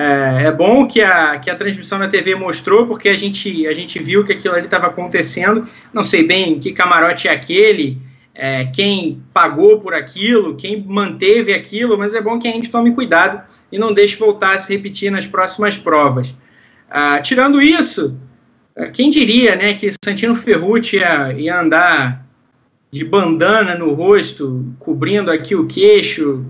É, 0.00 0.44
é, 0.44 0.52
bom 0.52 0.86
que 0.86 1.02
a, 1.02 1.40
que 1.40 1.50
a 1.50 1.56
transmissão 1.56 1.98
na 1.98 2.06
TV 2.06 2.36
mostrou, 2.36 2.86
porque 2.86 3.08
a 3.08 3.16
gente, 3.16 3.66
a 3.66 3.74
gente 3.74 3.98
viu 3.98 4.22
que 4.22 4.30
aquilo 4.30 4.54
ali 4.54 4.66
estava 4.66 4.86
acontecendo. 4.86 5.66
Não 5.92 6.04
sei 6.04 6.22
bem 6.22 6.60
que 6.60 6.70
camarote 6.70 7.26
é 7.26 7.32
aquele, 7.32 8.00
é, 8.32 8.66
quem 8.66 9.20
pagou 9.34 9.80
por 9.80 9.92
aquilo, 9.92 10.54
quem 10.54 10.84
manteve 10.86 11.52
aquilo, 11.52 11.98
mas 11.98 12.14
é 12.14 12.20
bom 12.20 12.38
que 12.38 12.46
a 12.46 12.52
gente 12.52 12.70
tome 12.70 12.92
cuidado 12.92 13.42
e 13.72 13.76
não 13.76 13.92
deixe 13.92 14.16
voltar 14.16 14.54
a 14.54 14.58
se 14.58 14.72
repetir 14.72 15.10
nas 15.10 15.26
próximas 15.26 15.76
provas. 15.76 16.32
Ah, 16.88 17.18
tirando 17.20 17.60
isso, 17.60 18.20
ah, 18.76 18.86
quem 18.90 19.10
diria 19.10 19.56
né, 19.56 19.74
que 19.74 19.90
Santino 20.04 20.36
Ferrucci 20.36 20.98
ia, 20.98 21.32
ia 21.32 21.60
andar 21.60 22.24
de 22.88 23.04
bandana 23.04 23.74
no 23.74 23.94
rosto, 23.94 24.64
cobrindo 24.78 25.28
aqui 25.28 25.56
o 25.56 25.66
queixo. 25.66 26.46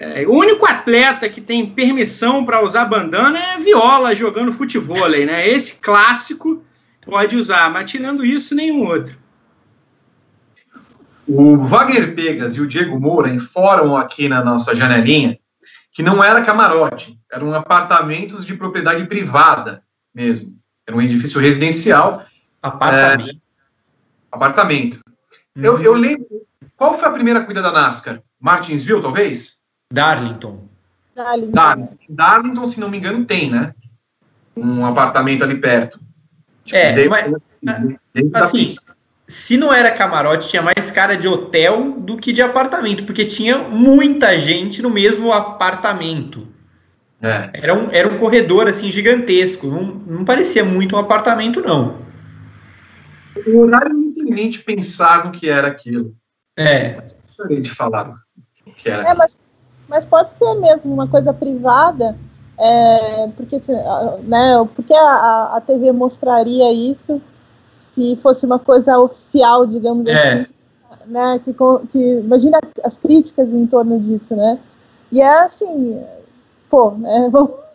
É, 0.00 0.24
o 0.28 0.32
único 0.32 0.64
atleta 0.64 1.28
que 1.28 1.40
tem 1.40 1.66
permissão 1.66 2.44
para 2.44 2.62
usar 2.62 2.84
bandana 2.84 3.36
é 3.36 3.58
Viola 3.58 4.14
jogando 4.14 4.52
futebol, 4.52 5.08
né? 5.08 5.48
Esse 5.48 5.80
clássico 5.80 6.62
pode 7.04 7.36
usar, 7.36 7.68
mas 7.72 7.90
tirando 7.90 8.24
isso, 8.24 8.54
nenhum 8.54 8.86
outro. 8.86 9.18
O 11.26 11.58
Wagner 11.58 12.14
Pegas 12.14 12.54
e 12.54 12.60
o 12.60 12.66
Diego 12.66 12.98
Moura 12.98 13.28
informam 13.28 13.96
aqui 13.96 14.28
na 14.28 14.42
nossa 14.42 14.72
janelinha 14.72 15.36
que 15.92 16.02
não 16.02 16.22
era 16.22 16.44
camarote, 16.44 17.18
eram 17.30 17.52
apartamentos 17.52 18.46
de 18.46 18.54
propriedade 18.54 19.04
privada 19.06 19.82
mesmo. 20.14 20.56
Era 20.86 20.96
um 20.96 21.02
edifício 21.02 21.40
residencial. 21.40 22.24
Apartamento. 22.62 23.30
É, 23.30 23.34
apartamento. 24.30 25.00
Uhum. 25.56 25.64
Eu, 25.64 25.82
eu 25.82 25.94
lembro. 25.94 26.28
Qual 26.76 26.96
foi 26.96 27.08
a 27.08 27.12
primeira 27.12 27.40
cuida 27.40 27.60
da 27.60 27.72
NASCAR? 27.72 28.22
Martinsville, 28.40 29.00
talvez? 29.00 29.57
Darlington. 29.92 30.68
Darlington. 31.14 31.52
Darlington. 31.52 31.96
Darlington, 32.08 32.66
se 32.66 32.80
não 32.80 32.90
me 32.90 32.98
engano, 32.98 33.24
tem, 33.24 33.50
né? 33.50 33.74
Um 34.56 34.84
apartamento 34.84 35.44
ali 35.44 35.60
perto. 35.60 36.00
Tipo, 36.64 36.76
é, 36.76 36.92
dentro, 36.92 37.10
mas, 37.10 37.96
dentro 38.12 38.44
assim, 38.44 38.66
se 39.26 39.56
não 39.56 39.72
era 39.72 39.90
camarote, 39.90 40.48
tinha 40.48 40.62
mais 40.62 40.90
cara 40.90 41.16
de 41.16 41.26
hotel 41.26 41.92
do 42.00 42.16
que 42.16 42.32
de 42.32 42.42
apartamento, 42.42 43.04
porque 43.04 43.24
tinha 43.24 43.58
muita 43.58 44.38
gente 44.38 44.82
no 44.82 44.90
mesmo 44.90 45.32
apartamento. 45.32 46.46
É. 47.20 47.50
Era, 47.52 47.74
um, 47.74 47.90
era 47.90 48.08
um 48.08 48.16
corredor 48.16 48.68
assim 48.68 48.90
gigantesco, 48.90 49.66
não, 49.66 49.82
não 49.82 50.24
parecia 50.24 50.64
muito 50.64 50.94
um 50.94 50.98
apartamento, 50.98 51.60
não. 51.60 51.98
O 53.46 53.58
horário 53.60 53.94
muita 53.94 54.36
gente 54.36 54.60
pensar 54.60 55.24
no 55.24 55.32
que 55.32 55.48
era 55.48 55.68
aquilo. 55.68 56.14
É. 56.56 57.00
Gostaria 57.26 57.60
de 57.60 57.70
falar 57.70 58.14
o 58.66 58.72
que 58.72 58.88
era. 58.88 59.08
É, 59.08 59.14
mas, 59.14 59.38
mas 59.88 60.04
pode 60.06 60.30
ser 60.30 60.54
mesmo 60.54 60.92
uma 60.92 61.08
coisa 61.08 61.32
privada, 61.32 62.16
é, 62.58 63.28
porque, 63.36 63.56
né, 64.24 64.68
porque 64.74 64.92
a, 64.92 65.56
a 65.56 65.60
TV 65.60 65.92
mostraria 65.92 66.72
isso 66.72 67.20
se 67.70 68.16
fosse 68.16 68.44
uma 68.46 68.58
coisa 68.58 68.98
oficial, 68.98 69.66
digamos 69.66 70.06
é. 70.06 70.42
assim. 70.42 70.52
Né, 71.06 71.40
que, 71.42 71.54
que, 71.90 72.18
imagina 72.18 72.60
as 72.84 72.98
críticas 72.98 73.54
em 73.54 73.66
torno 73.66 73.98
disso, 73.98 74.36
né? 74.36 74.58
E 75.10 75.22
é 75.22 75.40
assim, 75.40 76.02
pô, 76.68 76.90
né, 76.90 77.30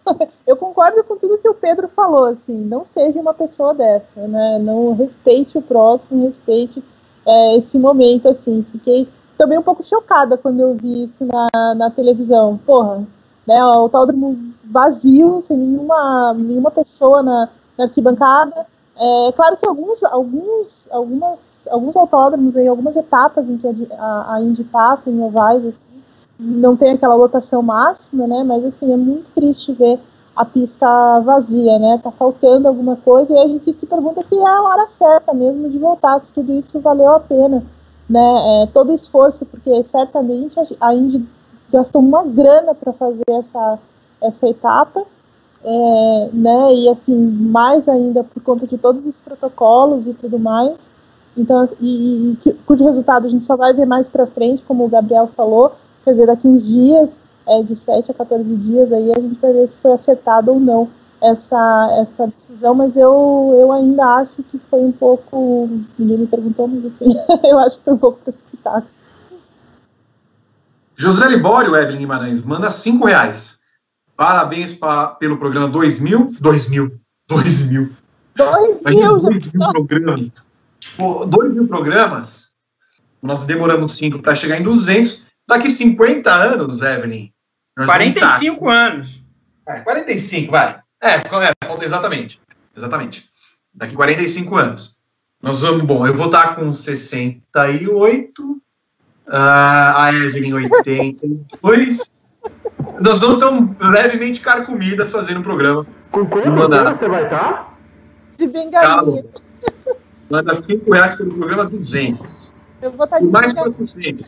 eu 0.46 0.56
concordo 0.56 1.04
com 1.04 1.18
tudo 1.18 1.40
que 1.40 1.50
o 1.50 1.54
Pedro 1.54 1.88
falou, 1.88 2.26
assim, 2.26 2.54
não 2.54 2.86
seja 2.86 3.20
uma 3.20 3.34
pessoa 3.34 3.74
dessa, 3.74 4.28
né? 4.28 4.60
Não 4.60 4.94
respeite 4.94 5.58
o 5.58 5.62
próximo, 5.62 6.26
respeite 6.26 6.84
é, 7.26 7.58
esse 7.58 7.80
momento, 7.80 8.28
assim. 8.28 8.66
Fiquei 8.72 9.08
também 9.38 9.58
um 9.58 9.64
pouco 9.64 9.84
chocada 9.84 10.38
quando 10.38 10.60
eu 10.60 10.76
vi 10.76 11.04
isso 11.04 11.26
na, 11.26 11.76
na 11.76 11.90
televisão. 11.90 12.60
Porra, 12.66 13.04
né? 13.48 13.64
O 13.64 13.68
autódromo 13.68 14.38
vazio, 14.64 15.42
sem 15.42 15.58
nenhuma, 15.58 16.34
nenhuma 16.34 16.72
pessoa 16.72 17.22
na, 17.22 17.50
na 17.78 17.86
arquibancada. 17.86 18.66
É 18.96 19.32
claro 19.32 19.58
que 19.58 19.66
alguns, 19.66 20.04
alguns, 20.04 20.88
algumas, 20.92 21.68
alguns 21.70 21.96
autódromos, 21.96 22.56
em 22.56 22.68
algumas 22.68 22.96
etapas 22.96 23.50
em 23.50 23.58
que 23.58 23.68
a, 23.98 24.36
a 24.36 24.42
Indy 24.42 24.64
passa, 24.66 25.10
em 25.10 25.20
ovais, 25.22 25.66
assim, 25.66 26.04
não 26.40 26.76
tem 26.76 26.92
aquela 26.92 27.16
lotação 27.16 27.62
máxima, 27.64 28.28
né? 28.28 28.44
Mas 28.44 28.64
assim, 28.64 28.92
é 28.94 28.98
muito 28.98 29.32
triste 29.34 29.72
ver 29.74 30.00
a 30.36 30.46
pista 30.46 31.20
vazia, 31.22 31.78
né? 31.80 32.00
Tá 32.04 32.12
faltando 32.12 32.68
alguma 32.68 32.96
coisa 32.96 33.34
e 33.34 33.38
a 33.38 33.48
gente 33.48 33.74
se 33.74 33.86
pergunta 33.86 34.24
se 34.24 34.38
é 34.38 34.48
a 34.48 34.62
hora 34.62 34.88
certa 34.88 35.34
mesmo 35.34 35.70
de 35.70 35.78
voltar, 35.78 36.20
se 36.20 36.34
tudo 36.34 36.54
isso 36.54 36.80
valeu 36.80 37.14
a 37.14 37.20
pena, 37.20 37.64
né? 38.14 38.64
É, 38.64 38.68
todo 38.68 38.94
esforço, 38.94 39.44
porque 39.46 39.84
certamente 39.84 40.60
a 40.80 40.94
Indy 40.94 41.26
gastou 41.72 42.00
uma 42.00 42.24
grana 42.24 42.76
para 42.76 42.94
fazer 42.94 43.24
essa, 43.30 43.80
essa 44.22 44.48
etapa, 44.48 45.04
é, 45.64 46.30
né? 46.32 46.76
E 46.76 46.90
assim, 46.90 47.16
mais 47.16 47.90
ainda 47.90 48.24
por 48.24 48.44
conta 48.44 48.68
de 48.68 48.78
todos 48.78 49.04
os 49.04 49.20
protocolos 49.20 50.06
e 50.06 50.14
tudo 50.14 50.38
mais. 50.38 50.92
Então, 51.36 51.68
e, 51.82 52.38
e 52.46 52.54
cujo 52.68 52.86
resultado 52.86 53.26
a 53.26 53.30
gente 53.30 53.44
só 53.44 53.58
vai 53.58 53.74
ver 53.74 53.88
mais 53.88 54.08
para 54.08 54.28
frente, 54.28 54.62
como 54.62 54.86
o 54.86 54.90
Gabriel 54.90 55.28
falou, 55.36 55.72
Quer 56.04 56.12
dizer, 56.12 56.28
daqui 56.28 56.48
uns 56.48 56.68
dias, 56.68 57.22
é, 57.48 57.64
de 57.64 57.76
7 57.76 58.12
a 58.12 58.14
14 58.14 58.56
dias, 58.58 58.92
aí 58.92 59.12
a 59.12 59.20
gente 59.20 59.40
vai 59.40 59.54
ver 59.54 59.68
se 59.68 59.78
foi 59.78 59.94
acertado 59.94 60.52
ou 60.52 60.60
não 60.60 60.88
essa, 61.24 61.98
essa 62.02 62.28
decisão, 62.28 62.76
mas 62.76 62.96
eu, 62.96 63.58
eu 63.60 63.72
ainda 63.72 64.04
acho 64.18 64.44
que 64.44 64.58
foi 64.58 64.82
um 64.82 64.92
pouco. 64.92 65.70
Ninguém 65.98 66.20
me 66.20 66.28
perguntou, 66.28 66.68
mas 66.68 66.86
assim, 66.86 67.10
eu 67.48 67.58
acho 67.60 67.78
que 67.78 67.86
foi 67.86 67.94
um 67.94 67.98
pouco 67.98 68.20
precipitado. 68.20 68.86
José 70.96 71.28
Libório, 71.28 71.76
Evelyn 71.76 72.00
Guimarães, 72.00 72.42
manda 72.42 72.70
5 72.70 73.06
reais. 73.06 73.60
Parabéns 74.16 74.74
pra, 74.74 75.08
pelo 75.08 75.38
programa 75.38 75.68
2000. 75.70 76.28
2000. 76.40 77.00
2000. 77.28 77.90
2000, 78.36 79.18
2000 79.18 79.72
programas. 79.72 80.32
Pô, 80.98 81.26
2 81.26 81.54
mil 81.54 81.68
programas. 81.68 82.52
Nós 83.22 83.44
demoramos 83.44 83.96
5 83.96 84.22
para 84.22 84.36
chegar 84.36 84.60
em 84.60 84.64
200. 84.64 85.26
Daqui 85.48 85.70
50 85.70 86.32
anos, 86.32 86.82
Evelyn. 86.82 87.32
45 87.76 88.70
anos. 88.70 89.24
É, 89.68 89.80
45, 89.80 90.52
vai. 90.52 90.83
É, 91.04 91.16
é, 91.16 91.86
exatamente. 91.86 92.42
Exatamente. 92.76 93.30
Daqui 93.74 93.94
45 93.94 94.56
anos. 94.56 94.98
Nós 95.42 95.60
vamos, 95.60 95.86
bom, 95.86 96.08
eu 96.08 96.14
vou 96.14 96.28
estar 96.28 96.56
com 96.56 96.74
68, 96.74 98.42
uh, 98.42 98.62
ah, 99.28 100.06
a 100.06 100.14
Evelyn 100.14 100.54
82. 100.54 102.12
Nós 103.02 103.20
vamos 103.20 103.40
tão 103.40 103.76
levemente 103.82 104.40
carcomidas 104.40 105.12
fazendo 105.12 105.42
o 105.42 105.44
programa. 105.44 105.86
Com 106.10 106.26
quantos 106.26 106.72
anos 106.72 106.98
você 106.98 107.10
vai 107.10 107.26
estar? 107.26 107.78
De 108.38 108.48
bengalinha. 108.48 109.26
Manda 110.30 110.54
5 110.54 110.94
reais 110.94 111.16
pelo 111.16 111.34
programa 111.34 111.66
200. 111.66 112.52
Eu 112.82 112.92
vou 112.92 113.04
estar 113.04 113.20
de 113.20 113.28
mais 113.28 113.52
400. 113.52 114.26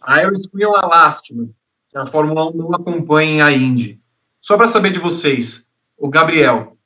A 0.00 0.14
Aeroscreen 0.16 0.64
é 0.64 0.68
uma 0.68 0.86
lástima 0.86 1.48
que 1.88 1.96
a 1.96 2.06
Fórmula 2.06 2.50
1 2.50 2.56
não 2.56 2.74
acompanhe 2.74 3.40
a 3.40 3.52
Indy. 3.52 4.00
Só 4.40 4.56
para 4.56 4.66
saber 4.66 4.90
de 4.90 4.98
vocês, 4.98 5.68
o 6.02 6.08
Gabriel, 6.08 6.76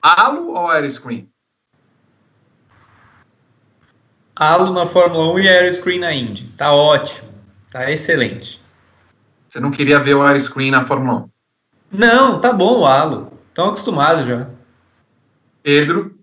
halo 0.00 0.52
ou 0.52 0.70
Aeroscreen? 0.70 1.30
Halo 4.34 4.72
na 4.72 4.86
Fórmula 4.86 5.30
1 5.34 5.38
e 5.40 5.48
Aeroscreen 5.48 5.98
na 5.98 6.10
Indy. 6.14 6.44
Tá 6.56 6.72
ótimo. 6.72 7.28
Tá 7.70 7.90
excelente. 7.90 8.62
Você 9.46 9.60
não 9.60 9.70
queria 9.70 10.00
ver 10.00 10.14
o 10.14 10.22
Aeroscreen 10.22 10.70
na 10.70 10.86
Fórmula 10.86 11.28
1? 11.92 11.98
Não, 11.98 12.40
tá 12.40 12.50
bom 12.50 12.80
o 12.80 12.86
halo. 12.86 13.38
Estão 13.50 13.66
acostumados 13.66 14.26
já. 14.26 14.48
Pedro? 15.62 16.18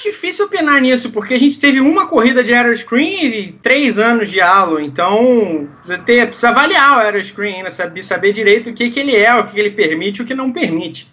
Acho 0.00 0.08
difícil 0.08 0.46
opinar 0.46 0.80
nisso, 0.80 1.12
porque 1.12 1.34
a 1.34 1.38
gente 1.38 1.58
teve 1.58 1.78
uma 1.78 2.06
corrida 2.06 2.42
de 2.42 2.54
aeroscreen 2.54 3.22
e 3.22 3.52
três 3.52 3.98
anos 3.98 4.30
de 4.30 4.40
halo, 4.40 4.80
então 4.80 5.68
você 5.82 5.98
ter, 5.98 6.26
precisa 6.26 6.48
avaliar 6.48 6.96
o 6.96 7.00
aeroscreen, 7.00 7.62
né? 7.62 7.68
saber, 7.68 8.02
saber 8.02 8.32
direito 8.32 8.70
o 8.70 8.72
que, 8.72 8.88
que 8.88 8.98
ele 8.98 9.14
é, 9.14 9.34
o 9.34 9.44
que, 9.44 9.52
que 9.52 9.60
ele 9.60 9.70
permite 9.72 10.18
e 10.18 10.22
o 10.22 10.26
que 10.26 10.34
não 10.34 10.50
permite. 10.50 11.12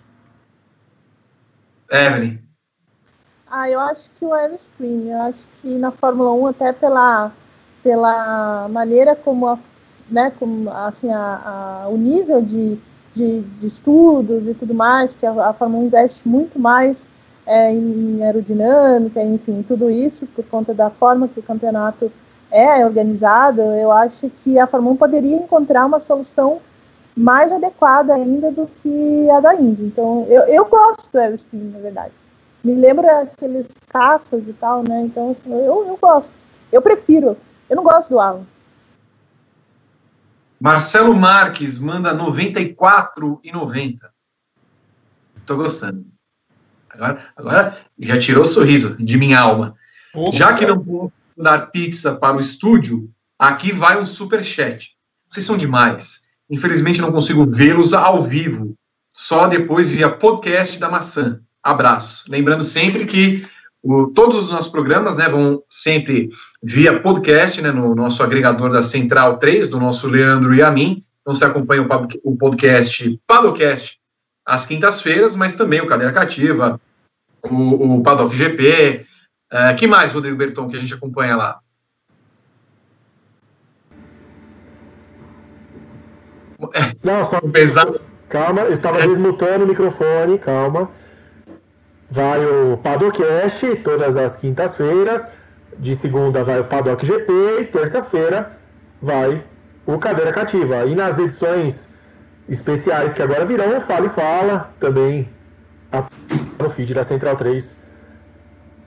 Evelyn. 1.92 2.40
Ah, 3.52 3.70
eu 3.70 3.82
acho 3.82 4.10
que 4.12 4.24
o 4.24 4.34
aeroscreen, 4.34 5.10
eu 5.10 5.22
acho 5.24 5.48
que 5.56 5.78
na 5.78 5.92
Fórmula 5.92 6.32
1, 6.32 6.48
até 6.48 6.72
pela, 6.72 7.30
pela 7.84 8.70
maneira 8.70 9.18
como, 9.18 9.48
a, 9.48 9.60
né, 10.10 10.32
como 10.40 10.70
assim, 10.72 11.12
a, 11.12 11.84
a 11.84 11.88
o 11.90 11.98
nível 11.98 12.42
de, 12.42 12.78
de, 13.14 13.42
de, 13.42 13.68
estudos 13.68 14.48
e 14.48 14.54
tudo 14.54 14.74
mais, 14.74 15.14
que 15.14 15.26
a, 15.26 15.50
a 15.50 15.54
Fórmula 15.54 15.84
1 15.84 15.88
investe 15.88 16.26
muito 16.26 16.58
mais 16.58 17.06
é, 17.48 17.72
em 17.72 18.24
aerodinâmica, 18.24 19.24
enfim, 19.24 19.64
tudo 19.66 19.90
isso 19.90 20.28
por 20.28 20.44
conta 20.46 20.74
da 20.74 20.90
forma 20.90 21.28
que 21.28 21.40
o 21.40 21.44
campeonato 21.44 22.12
é 22.52 22.86
organizado, 22.86 23.62
eu 23.62 23.92
acho 23.92 24.30
que 24.30 24.60
a 24.60 24.68
Fórmula 24.68 24.94
1 24.94 24.98
poderia 24.98 25.36
encontrar 25.38 25.86
uma 25.86 26.00
solução 26.00 26.62
mais 27.16 27.52
adequada 27.52 28.14
ainda 28.14 28.52
do 28.52 28.68
que 28.68 29.30
a 29.32 29.40
da 29.40 29.56
Indy. 29.56 29.84
Então, 29.84 30.26
eu, 30.30 30.42
eu 30.44 30.66
gosto 30.66 31.12
do 31.12 31.20
aerospin, 31.20 31.72
na 31.74 31.80
verdade. 31.80 32.12
Me 32.64 32.76
lembra 32.76 33.22
aqueles 33.22 33.68
caças 33.88 34.48
e 34.48 34.54
tal, 34.54 34.84
né? 34.84 35.02
Então, 35.02 35.32
assim, 35.32 35.52
eu, 35.52 35.88
eu 35.88 35.98
gosto. 35.98 36.34
Eu 36.72 36.82
prefiro. 36.82 37.38
Eu 37.70 37.76
não 37.76 37.84
gosto 37.84 38.10
do 38.10 38.20
Alan. 38.20 38.46
Marcelo 40.60 41.16
Marques 41.16 41.80
manda 41.80 42.14
94 42.14 43.40
e 43.44 43.52
90. 43.52 44.12
Tô 45.46 45.56
gostando. 45.56 46.06
Agora, 46.98 47.26
agora 47.36 47.78
já 48.00 48.18
tirou 48.20 48.44
o 48.44 48.48
sorriso 48.48 48.98
de 49.00 49.18
minha 49.18 49.40
alma. 49.40 49.76
Opa. 50.14 50.36
Já 50.36 50.54
que 50.54 50.66
não 50.66 50.80
vou 50.80 51.14
dar 51.38 51.72
pizza 51.72 52.16
para 52.16 52.36
o 52.36 52.40
estúdio, 52.40 53.10
aqui 53.38 53.72
vai 53.72 54.00
um 54.00 54.06
super 54.06 54.44
chat. 54.44 54.92
Vocês 55.30 55.46
são 55.46 55.58
demais. 55.58 56.24
Infelizmente 56.50 57.02
não 57.02 57.12
consigo 57.12 57.46
vê-los 57.46 57.94
ao 57.94 58.22
vivo, 58.22 58.76
só 59.12 59.48
depois 59.48 59.92
via 59.92 60.10
podcast 60.10 60.80
da 60.80 60.90
maçã. 60.90 61.40
Abraços. 61.62 62.26
Lembrando 62.30 62.64
sempre 62.64 63.06
que 63.06 63.46
o, 63.84 64.08
todos 64.08 64.44
os 64.44 64.50
nossos 64.50 64.72
programas 64.72 65.18
né, 65.18 65.28
vão 65.30 65.62
sempre 65.70 66.30
via 66.64 67.00
podcast, 67.00 67.62
né, 67.62 67.72
no 67.72 67.94
nosso 67.94 68.24
agregador 68.24 68.72
da 68.72 68.82
Central 68.82 69.38
3, 69.38 69.70
do 69.70 69.80
nosso 69.80 70.08
Leandro 70.08 70.56
e 70.56 70.62
a 70.62 70.72
mim. 70.72 71.04
Então 71.22 71.34
você 71.34 71.46
acompanha 71.46 71.86
o 72.24 72.38
podcast 72.38 73.20
Padocast 73.28 73.97
às 74.48 74.66
quintas-feiras, 74.66 75.36
mas 75.36 75.56
também 75.56 75.82
o 75.82 75.88
Cadeira 75.88 76.14
Cativa, 76.14 76.80
o, 77.44 77.98
o 77.98 78.02
Paddock 78.02 78.34
GP. 78.34 79.06
É, 79.52 79.74
que 79.74 79.86
mais, 79.86 80.14
Rodrigo 80.14 80.38
Berton, 80.38 80.70
que 80.70 80.78
a 80.78 80.80
gente 80.80 80.94
acompanha 80.94 81.36
lá? 81.36 81.60
Não, 87.04 87.26
só 87.30 87.42
pesado. 87.42 88.00
Calma, 88.30 88.62
eu 88.62 88.74
estava 88.74 89.00
é. 89.00 89.08
desmutando 89.08 89.66
o 89.66 89.68
microfone, 89.68 90.40
calma. 90.40 90.90
Vai 92.10 92.44
o 92.46 92.78
Paddockcast 92.78 93.76
todas 93.84 94.16
as 94.16 94.38
quintas-feiras. 94.38 95.34
De 95.78 95.94
segunda 95.96 96.44
vai 96.44 96.60
o 96.60 96.64
Paddock 96.64 97.06
GP 97.06 97.32
e 97.62 97.66
terça-feira 97.66 98.58
vai 99.02 99.44
o 99.86 99.98
Cadeira 100.00 100.34
Cativa. 100.34 100.86
E 100.86 100.96
nas 100.96 101.20
edições 101.20 101.87
especiais 102.48 103.14
que 103.14 103.22
agora 103.22 103.46
virão 103.46 103.80
Fala 103.82 104.06
e 104.06 104.10
Fala, 104.10 104.72
também 104.80 105.30
no 106.60 106.70
feed 106.70 106.94
da 106.94 107.04
Central 107.04 107.36
3. 107.36 107.86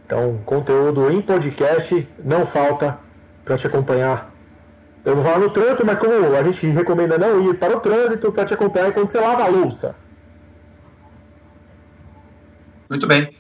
Então, 0.07 0.41
conteúdo 0.45 1.11
em 1.11 1.21
podcast 1.23 2.09
não 2.25 2.45
falta 2.45 2.99
para 3.45 3.57
te 3.57 3.67
acompanhar. 3.67 4.31
Eu 5.05 5.15
vou 5.15 5.25
falar 5.25 5.39
no 5.39 5.51
trânsito, 5.51 5.87
mas 5.87 5.99
como 5.99 6.13
a 6.13 6.43
gente 6.43 6.67
recomenda 6.67 7.17
não 7.17 7.41
ir 7.49 7.59
para 7.59 7.77
o 7.77 7.81
trânsito 7.81 8.31
para 8.33 8.45
te 8.45 8.53
acompanhar 8.53 8.93
quando 8.93 9.09
você 9.09 9.21
lava 9.21 9.45
a 9.45 9.49
louça. 9.49 9.97
Muito 12.89 13.07
bem. 13.07 13.35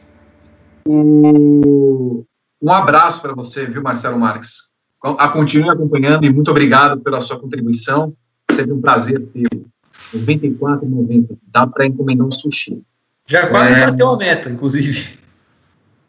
Um 0.86 2.24
abraço 2.68 3.20
para 3.20 3.34
você, 3.34 3.66
viu, 3.66 3.82
Marcelo 3.82 4.18
Marques? 4.18 4.70
A 5.02 5.28
continue 5.28 5.70
acompanhando 5.70 6.24
e 6.24 6.32
muito 6.32 6.50
obrigado 6.50 7.00
pela 7.00 7.20
sua 7.20 7.38
contribuição. 7.38 8.14
Sempre 8.50 8.72
um 8.72 8.80
prazer 8.80 9.20
ter 9.32 9.48
94,90. 10.14 11.38
Dá 11.48 11.66
para 11.66 11.86
encomendar 11.86 12.26
um 12.26 12.32
sushi. 12.32 12.82
Já 13.26 13.46
quase 13.46 13.74
é... 13.74 13.86
bateu 13.86 14.08
a 14.08 14.16
meta, 14.16 14.50
inclusive. 14.50 15.18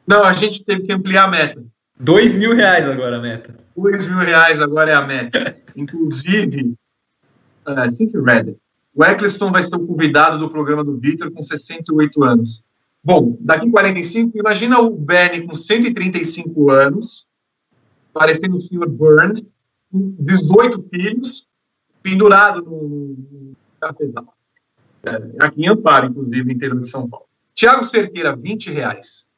Não, 0.07 0.23
a 0.23 0.33
gente 0.33 0.63
teve 0.63 0.81
que 0.83 0.93
ampliar 0.93 1.25
a 1.25 1.27
meta. 1.27 1.63
Dois 1.99 2.33
mil 2.33 2.55
reais 2.55 2.89
agora 2.89 3.17
a 3.17 3.21
meta. 3.21 3.55
Dois 3.77 4.07
mil 4.07 4.17
reais 4.17 4.59
agora 4.59 4.91
é 4.91 4.95
a 4.95 5.05
meta. 5.05 5.55
inclusive, 5.75 6.73
uh, 7.67 7.95
think 7.95 8.17
ready. 8.17 8.57
O 8.93 9.05
Eccleston 9.05 9.51
vai 9.51 9.63
ser 9.63 9.75
o 9.75 9.87
convidado 9.87 10.37
do 10.37 10.49
programa 10.49 10.83
do 10.83 10.97
Victor 10.97 11.31
com 11.31 11.41
68 11.41 12.23
anos. 12.23 12.63
Bom, 13.03 13.37
daqui 13.39 13.69
45, 13.69 14.37
imagina 14.37 14.79
o 14.79 14.91
Benny 14.91 15.47
com 15.47 15.55
135 15.55 16.69
anos, 16.69 17.25
parecendo 18.13 18.57
o 18.57 18.61
Sr. 18.61 18.87
Burns, 18.87 19.55
com 19.91 20.13
18 20.19 20.85
filhos, 20.93 21.47
pendurado 22.03 22.61
no 22.61 23.55
cafezal. 23.81 24.33
É, 25.03 25.45
aqui 25.45 25.63
em 25.63 25.67
Amparo, 25.67 26.07
inclusive, 26.07 26.53
interior 26.53 26.79
de 26.79 26.87
São 26.87 27.09
Paulo. 27.09 27.25
Tiago 27.55 27.83
Cerqueira, 27.83 28.35
20 28.35 28.71
reais. 28.71 29.29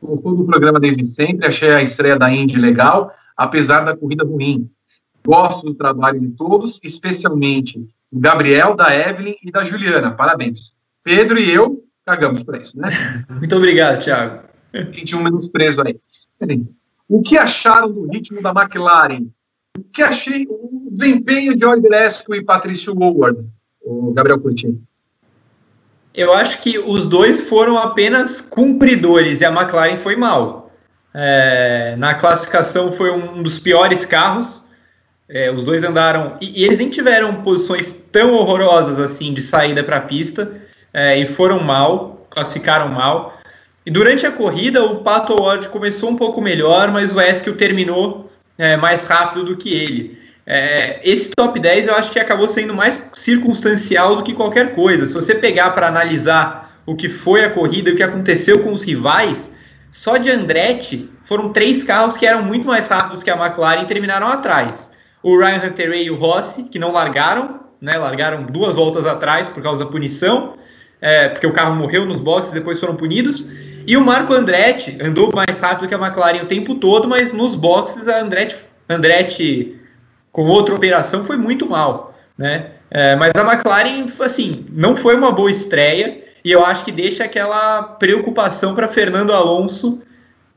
Gostou 0.00 0.36
do 0.36 0.44
programa 0.44 0.78
desde 0.78 1.04
sempre, 1.12 1.46
achei 1.46 1.70
a 1.70 1.82
estreia 1.82 2.18
da 2.18 2.32
Indy 2.32 2.56
legal, 2.56 3.12
apesar 3.36 3.80
da 3.80 3.96
corrida 3.96 4.24
ruim. 4.24 4.70
Gosto 5.26 5.66
do 5.66 5.74
trabalho 5.74 6.20
de 6.20 6.28
todos, 6.28 6.78
especialmente 6.84 7.78
do 8.12 8.20
Gabriel, 8.20 8.76
da 8.76 8.94
Evelyn 8.94 9.34
e 9.42 9.50
da 9.50 9.64
Juliana. 9.64 10.12
Parabéns. 10.12 10.72
Pedro 11.02 11.38
e 11.38 11.50
eu 11.50 11.82
cagamos 12.04 12.42
para 12.42 12.58
isso, 12.58 12.78
né? 12.78 12.88
Muito 13.28 13.56
obrigado, 13.56 14.02
Thiago. 14.02 14.44
E 14.72 15.04
tinha 15.04 15.20
um 15.20 15.24
menosprezo 15.24 15.82
aí. 15.82 15.98
O 17.08 17.22
que 17.22 17.36
acharam 17.36 17.90
do 17.92 18.08
ritmo 18.08 18.40
da 18.40 18.50
McLaren? 18.50 19.26
O 19.76 19.82
que 19.82 20.02
achei 20.02 20.46
o 20.48 20.88
desempenho 20.90 21.56
de 21.56 21.64
Oliver 21.64 21.92
Esco 21.92 22.34
e 22.34 22.44
Patrício 22.44 22.94
Howard, 22.96 23.44
o 23.86 24.12
Gabriel 24.12 24.40
Coutinho? 24.40 24.82
Eu 26.12 26.32
acho 26.32 26.60
que 26.60 26.78
os 26.78 27.06
dois 27.06 27.48
foram 27.48 27.78
apenas 27.78 28.40
cumpridores 28.40 29.40
e 29.40 29.44
a 29.44 29.50
McLaren 29.50 29.96
foi 29.96 30.16
mal. 30.16 30.72
É, 31.14 31.94
na 31.96 32.14
classificação 32.14 32.90
foi 32.90 33.10
um 33.10 33.42
dos 33.42 33.58
piores 33.58 34.04
carros. 34.04 34.64
É, 35.28 35.50
os 35.50 35.64
dois 35.64 35.84
andaram 35.84 36.36
e, 36.40 36.60
e, 36.60 36.64
eles 36.64 36.78
nem 36.78 36.88
tiveram 36.88 37.42
posições 37.42 37.92
tão 38.12 38.34
horrorosas 38.34 39.00
assim 39.00 39.34
de 39.34 39.42
saída 39.42 39.82
para 39.82 39.96
a 39.96 40.00
pista 40.00 40.52
é, 40.92 41.18
e 41.18 41.26
foram 41.26 41.60
mal, 41.60 42.26
classificaram 42.30 42.88
mal. 42.88 43.36
E 43.84 43.90
durante 43.90 44.26
a 44.26 44.32
corrida, 44.32 44.84
o 44.84 45.02
Pato 45.02 45.40
Ward 45.40 45.68
começou 45.68 46.10
um 46.10 46.16
pouco 46.16 46.40
melhor, 46.40 46.90
mas 46.90 47.14
o 47.14 47.20
Eskel 47.20 47.56
terminou 47.56 48.30
é, 48.58 48.76
mais 48.76 49.06
rápido 49.06 49.44
do 49.44 49.56
que 49.56 49.72
ele. 49.72 50.25
É, 50.46 51.00
esse 51.02 51.30
top 51.30 51.58
10 51.58 51.88
eu 51.88 51.94
acho 51.94 52.12
que 52.12 52.18
acabou 52.18 52.46
sendo 52.46 52.72
mais 52.74 53.10
circunstancial 53.14 54.16
do 54.16 54.22
que 54.22 54.32
qualquer 54.32 54.74
coisa. 54.74 55.06
Se 55.06 55.14
você 55.14 55.34
pegar 55.34 55.72
para 55.72 55.88
analisar 55.88 56.80
o 56.86 56.94
que 56.94 57.08
foi 57.08 57.44
a 57.44 57.50
corrida 57.50 57.90
e 57.90 57.92
o 57.94 57.96
que 57.96 58.02
aconteceu 58.02 58.62
com 58.62 58.72
os 58.72 58.84
rivais, 58.84 59.50
só 59.90 60.16
de 60.16 60.30
Andretti 60.30 61.10
foram 61.24 61.52
três 61.52 61.82
carros 61.82 62.16
que 62.16 62.24
eram 62.24 62.42
muito 62.42 62.66
mais 62.66 62.88
rápidos 62.88 63.22
que 63.22 63.30
a 63.30 63.36
McLaren 63.36 63.82
e 63.82 63.86
terminaram 63.86 64.28
atrás. 64.28 64.90
O 65.22 65.36
Ryan 65.36 65.66
Hunter 65.66 65.92
e 65.92 66.10
o 66.10 66.16
Rossi, 66.16 66.64
que 66.64 66.78
não 66.78 66.92
largaram, 66.92 67.60
né, 67.80 67.98
largaram 67.98 68.44
duas 68.44 68.76
voltas 68.76 69.06
atrás 69.06 69.48
por 69.48 69.62
causa 69.62 69.84
da 69.84 69.90
punição 69.90 70.54
é, 71.00 71.28
porque 71.28 71.46
o 71.46 71.52
carro 71.52 71.74
morreu 71.74 72.06
nos 72.06 72.20
boxes, 72.20 72.52
depois 72.52 72.80
foram 72.80 72.96
punidos. 72.96 73.46
E 73.86 73.96
o 73.96 74.00
Marco 74.00 74.32
Andretti 74.32 74.98
andou 75.00 75.30
mais 75.32 75.60
rápido 75.60 75.88
que 75.88 75.94
a 75.94 75.98
McLaren 75.98 76.42
o 76.42 76.46
tempo 76.46 76.74
todo, 76.76 77.08
mas 77.08 77.32
nos 77.32 77.54
boxes 77.54 78.08
a 78.08 78.20
Andretti, 78.20 78.56
Andretti 78.88 79.80
com 80.36 80.44
outra 80.44 80.74
operação 80.74 81.24
foi 81.24 81.38
muito 81.38 81.66
mal, 81.66 82.14
né? 82.36 82.72
É, 82.90 83.16
mas 83.16 83.32
a 83.34 83.40
McLaren, 83.40 84.04
assim, 84.20 84.66
não 84.70 84.94
foi 84.94 85.16
uma 85.16 85.32
boa 85.32 85.50
estreia 85.50 86.22
e 86.44 86.52
eu 86.52 86.62
acho 86.62 86.84
que 86.84 86.92
deixa 86.92 87.24
aquela 87.24 87.82
preocupação 87.82 88.74
para 88.74 88.86
Fernando 88.86 89.32
Alonso 89.32 90.02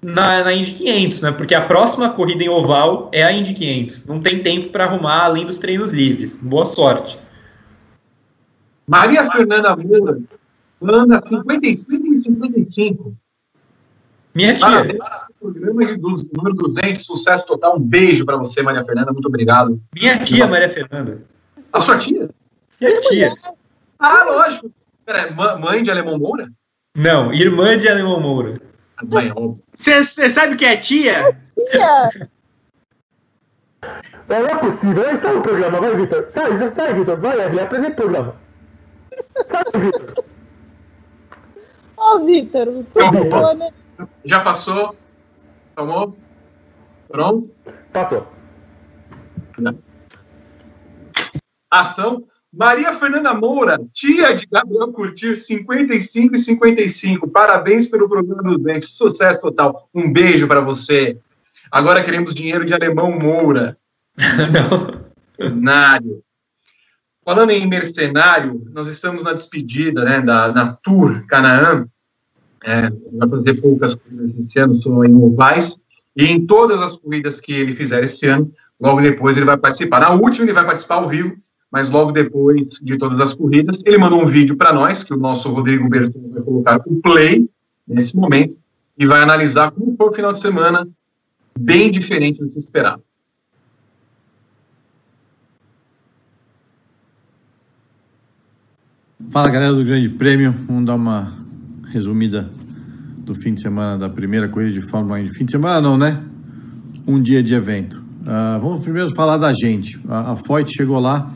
na, 0.01 0.43
na 0.43 0.53
Indy 0.53 0.73
500, 0.73 1.21
né? 1.21 1.31
Porque 1.31 1.55
a 1.55 1.65
próxima 1.65 2.09
corrida 2.09 2.43
em 2.43 2.49
oval 2.49 3.09
é 3.13 3.23
a 3.23 3.31
Indy 3.31 3.53
500. 3.53 4.05
Não 4.05 4.19
tem 4.19 4.43
tempo 4.43 4.67
para 4.67 4.83
arrumar 4.83 5.23
além 5.23 5.45
dos 5.45 5.57
treinos 5.57 5.93
livres. 5.93 6.37
Boa 6.39 6.65
sorte. 6.65 7.17
Maria 8.85 9.31
Fernanda 9.31 9.77
Moura 9.77 10.19
anda 10.83 11.21
55 11.21 12.05
e 12.05 12.23
55. 12.23 13.15
Minha 14.35 14.55
tia. 14.55 14.67
Parabéns 14.67 15.28
programa 15.39 15.85
de 15.85 15.95
dos, 15.95 16.27
número 16.35 16.55
200, 16.55 17.03
sucesso 17.03 17.45
total. 17.45 17.77
Um 17.77 17.79
beijo 17.79 18.25
para 18.25 18.37
você, 18.37 18.61
Maria 18.61 18.83
Fernanda. 18.83 19.11
Muito 19.11 19.27
obrigado. 19.27 19.81
Minha 19.95 20.19
tia, 20.19 20.45
Maria 20.47 20.69
Fernanda. 20.69 21.23
A 21.71 21.79
sua 21.79 21.97
tia? 21.97 22.29
Minha 22.79 22.97
tia. 22.97 23.33
Ah, 23.97 24.23
lógico. 24.23 24.71
Pera, 25.05 25.31
mãe 25.57 25.83
de 25.83 25.89
Alemão 25.89 26.17
Moura? 26.19 26.49
Não, 26.95 27.33
irmã 27.33 27.77
de 27.77 27.87
Alemão 27.87 28.19
Moura. 28.19 28.53
Você 29.73 30.29
sabe 30.29 30.55
que 30.55 30.65
é 30.65 30.77
tia? 30.77 31.19
Tia! 31.71 32.29
Não 34.27 34.45
é 34.45 34.55
possível. 34.55 35.07
Aí 35.07 35.15
sai 35.15 35.35
o 35.35 35.41
programa, 35.41 35.79
vai, 35.79 35.95
Vitor. 35.95 36.25
Sai, 36.27 36.67
sai, 36.69 36.93
Vitor. 36.93 37.17
Vai, 37.17 37.41
Evelyn, 37.41 37.63
apresenta 37.63 37.93
o 37.93 37.95
programa. 37.95 38.35
Sai, 39.47 39.63
Vitor. 39.75 40.25
Ô, 41.97 42.15
oh, 42.15 42.19
Vitor, 42.25 42.67
telefone... 42.93 43.73
Já 44.23 44.39
passou? 44.41 44.95
Tomou? 45.79 46.17
Pronto? 47.07 47.55
Passou. 47.93 48.27
Ação. 51.71 52.25
Maria 52.51 52.99
Fernanda 52.99 53.33
Moura, 53.33 53.79
tia 53.93 54.35
de 54.35 54.45
Gabriel 54.45 54.91
Curtir, 54.91 55.37
55 55.37 56.35
e 56.35 56.37
55. 56.37 57.29
Parabéns 57.29 57.87
pelo 57.87 58.09
programa 58.09 58.43
dos 58.43 58.61
dentes. 58.61 58.89
Sucesso 58.97 59.39
total. 59.39 59.87
Um 59.95 60.11
beijo 60.11 60.49
para 60.49 60.59
você. 60.59 61.17
Agora 61.71 62.03
queremos 62.03 62.35
dinheiro 62.35 62.65
de 62.65 62.73
Alemão 62.73 63.17
Moura. 63.17 63.77
Não. 64.17 65.09
Cenário. 65.47 66.21
Falando 67.23 67.51
em 67.51 67.65
mercenário, 67.65 68.67
nós 68.73 68.89
estamos 68.89 69.23
na 69.23 69.31
despedida 69.31 70.03
né, 70.03 70.19
da, 70.19 70.49
da 70.49 70.73
Tour 70.73 71.25
Canaã. 71.25 71.87
É, 72.65 72.89
vai 73.13 73.29
fazer 73.29 73.61
poucas 73.61 73.95
corridas 73.95 74.37
esse 74.37 74.59
ano, 74.59 74.81
só 74.81 75.03
em 75.03 75.15
ovais. 75.15 75.79
E 76.15 76.25
em 76.25 76.45
todas 76.45 76.81
as 76.81 76.93
corridas 76.93 77.39
que 77.39 77.53
ele 77.53 77.75
fizer 77.75 78.03
esse 78.03 78.25
ano, 78.25 78.51
logo 78.79 79.01
depois 79.01 79.37
ele 79.37 79.45
vai 79.45 79.57
participar. 79.57 79.99
Na 80.01 80.11
última 80.11 80.45
ele 80.45 80.53
vai 80.53 80.65
participar 80.65 80.95
ao 80.95 81.07
vivo, 81.07 81.37
mas 81.71 81.89
logo 81.89 82.11
depois 82.11 82.67
de 82.81 82.97
todas 82.97 83.19
as 83.19 83.33
corridas, 83.33 83.81
ele 83.85 83.97
mandou 83.97 84.21
um 84.21 84.25
vídeo 84.25 84.57
para 84.57 84.73
nós, 84.73 85.03
que 85.03 85.13
o 85.13 85.17
nosso 85.17 85.49
Rodrigo 85.49 85.87
Berton 85.87 86.29
vai 86.31 86.41
colocar 86.41 86.81
o 86.85 86.95
play 86.95 87.47
nesse 87.87 88.15
momento, 88.15 88.57
e 88.97 89.05
vai 89.05 89.21
analisar 89.21 89.71
como 89.71 89.95
foi 89.95 90.07
o 90.07 90.13
final 90.13 90.33
de 90.33 90.39
semana, 90.39 90.87
bem 91.57 91.91
diferente 91.91 92.39
do 92.39 92.47
que 92.47 92.53
se 92.53 92.59
esperava. 92.59 93.01
Fala 99.29 99.49
galera 99.49 99.73
do 99.73 99.83
Grande 99.83 100.09
Prêmio, 100.09 100.51
vamos 100.67 100.85
dar 100.85 100.95
uma 100.95 101.38
resumida 101.91 102.49
do 103.25 103.35
fim 103.35 103.53
de 103.53 103.61
semana 103.61 103.97
da 103.97 104.09
primeira 104.09 104.47
corrida 104.47 104.73
de 104.73 104.81
Fórmula 104.81 105.19
1. 105.19 105.25
De 105.25 105.37
fim 105.37 105.45
de 105.45 105.51
semana 105.51 105.81
não, 105.81 105.97
né? 105.97 106.23
Um 107.05 107.21
dia 107.21 107.43
de 107.43 107.53
evento. 107.53 108.01
Uh, 108.21 108.59
vamos 108.61 108.81
primeiro 108.81 109.13
falar 109.15 109.37
da 109.37 109.53
gente. 109.53 109.99
A, 110.07 110.31
a 110.31 110.35
Foyt 110.35 110.71
chegou 110.71 110.99
lá 110.99 111.33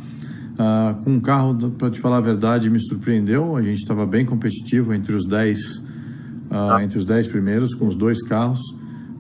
uh, 0.54 1.04
com 1.04 1.12
um 1.12 1.20
carro, 1.20 1.72
para 1.72 1.90
te 1.90 2.00
falar 2.00 2.18
a 2.18 2.22
verdade, 2.22 2.70
me 2.70 2.80
surpreendeu. 2.80 3.56
A 3.56 3.62
gente 3.62 3.78
estava 3.78 4.06
bem 4.06 4.26
competitivo 4.26 4.94
entre 4.94 5.14
os 5.14 5.26
10 5.26 5.60
uh, 5.60 5.84
ah. 6.52 6.84
entre 6.84 6.98
os 6.98 7.06
10 7.06 7.28
primeiros, 7.28 7.74
com 7.74 7.88
os 7.88 7.96
dois 7.96 8.22
carros. 8.22 8.60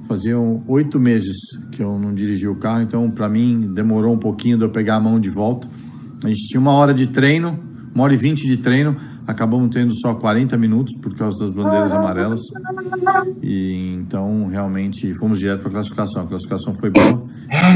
Faziam 0.07 0.63
oito 0.67 0.99
meses 0.99 1.37
que 1.71 1.81
eu 1.81 1.97
não 1.97 2.13
dirigia 2.13 2.51
o 2.51 2.55
carro, 2.55 2.81
então 2.81 3.09
para 3.09 3.29
mim 3.29 3.71
demorou 3.73 4.13
um 4.13 4.19
pouquinho 4.19 4.57
de 4.57 4.63
eu 4.65 4.69
pegar 4.69 4.95
a 4.95 4.99
mão 4.99 5.19
de 5.19 5.29
volta. 5.29 5.67
A 6.23 6.27
gente 6.27 6.47
tinha 6.47 6.59
uma 6.59 6.71
hora 6.71 6.93
de 6.93 7.07
treino 7.07 7.73
uma 7.93 8.05
hora 8.05 8.13
e 8.13 8.17
vinte 8.17 8.47
de 8.47 8.57
treino, 8.57 8.95
acabamos 9.25 9.69
tendo 9.73 9.93
só 9.95 10.13
40 10.13 10.57
minutos 10.57 10.93
por 11.01 11.15
causa 11.15 11.45
das 11.45 11.51
bandeiras 11.51 11.91
amarelas. 11.91 12.41
E 13.41 13.93
então 13.95 14.47
realmente 14.47 15.13
fomos 15.15 15.39
direto 15.39 15.61
para 15.61 15.69
a 15.69 15.73
classificação. 15.73 16.23
A 16.23 16.27
classificação 16.27 16.73
foi 16.75 16.89
boa, 16.89 17.25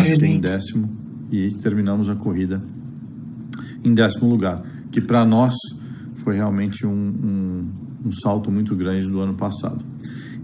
fiquei 0.04 0.30
em 0.30 0.40
décimo 0.40 0.90
e 1.32 1.52
terminamos 1.52 2.10
a 2.10 2.16
corrida 2.16 2.62
em 3.84 3.94
décimo 3.94 4.30
lugar, 4.30 4.64
que 4.92 5.00
para 5.00 5.24
nós 5.26 5.54
foi 6.18 6.36
realmente 6.36 6.86
um, 6.86 6.92
um, 6.92 8.08
um 8.08 8.12
salto 8.12 8.52
muito 8.52 8.76
grande 8.76 9.08
do 9.08 9.20
ano 9.20 9.34
passado. 9.34 9.84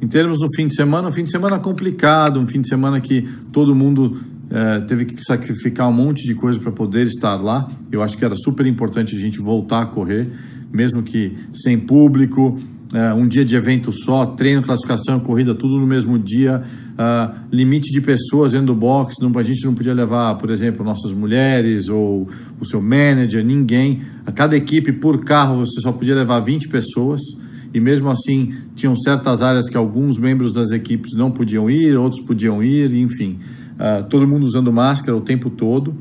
em 0.01 0.07
termos 0.07 0.37
do 0.37 0.47
fim 0.55 0.67
de 0.67 0.75
semana, 0.75 1.07
um 1.07 1.11
fim 1.11 1.23
de 1.23 1.31
semana 1.31 1.59
complicado, 1.59 2.39
um 2.39 2.47
fim 2.47 2.61
de 2.61 2.67
semana 2.67 2.99
que 2.99 3.21
todo 3.51 3.73
mundo 3.75 4.17
é, 4.49 4.81
teve 4.81 5.05
que 5.05 5.21
sacrificar 5.21 5.89
um 5.89 5.93
monte 5.93 6.27
de 6.27 6.35
coisa 6.35 6.59
para 6.59 6.71
poder 6.71 7.05
estar 7.05 7.35
lá. 7.35 7.69
Eu 7.91 8.01
acho 8.01 8.17
que 8.17 8.23
era 8.23 8.35
super 8.35 8.65
importante 8.65 9.15
a 9.15 9.19
gente 9.19 9.39
voltar 9.39 9.81
a 9.81 9.85
correr, 9.85 10.31
mesmo 10.73 11.03
que 11.03 11.37
sem 11.53 11.79
público, 11.79 12.59
é, 12.93 13.13
um 13.13 13.27
dia 13.27 13.43
de 13.43 13.55
evento 13.55 13.91
só, 13.91 14.25
treino, 14.25 14.61
classificação, 14.61 15.19
corrida, 15.19 15.55
tudo 15.55 15.79
no 15.79 15.87
mesmo 15.87 16.19
dia. 16.19 16.61
Uh, 16.93 17.35
limite 17.51 17.91
de 17.91 17.99
pessoas 17.99 18.51
dentro 18.51 18.67
do 18.67 18.75
box, 18.75 19.15
não, 19.19 19.31
a 19.35 19.41
gente 19.41 19.65
não 19.65 19.73
podia 19.73 19.95
levar, 19.95 20.35
por 20.35 20.51
exemplo, 20.51 20.85
nossas 20.85 21.11
mulheres 21.11 21.89
ou 21.89 22.27
o 22.59 22.65
seu 22.65 22.79
manager, 22.79 23.43
ninguém. 23.43 24.03
A 24.23 24.31
cada 24.31 24.55
equipe, 24.55 24.91
por 24.91 25.23
carro, 25.23 25.65
você 25.65 25.81
só 25.81 25.91
podia 25.91 26.13
levar 26.13 26.39
20 26.41 26.69
pessoas 26.69 27.19
e 27.73 27.79
mesmo 27.79 28.11
assim 28.11 28.53
tinham 28.75 28.95
certas 28.95 29.41
áreas 29.41 29.67
que 29.67 29.75
alguns 29.75 30.19
membros 30.19 30.53
das 30.53 30.69
equipes 30.71 31.15
não 31.15 31.31
podiam 31.31 31.67
ir, 31.67 31.97
outros 31.97 32.23
podiam 32.23 32.61
ir, 32.61 32.93
enfim, 32.93 33.39
uh, 33.73 34.07
todo 34.07 34.27
mundo 34.27 34.45
usando 34.45 34.71
máscara 34.71 35.17
o 35.17 35.21
tempo 35.21 35.49
todo. 35.49 35.95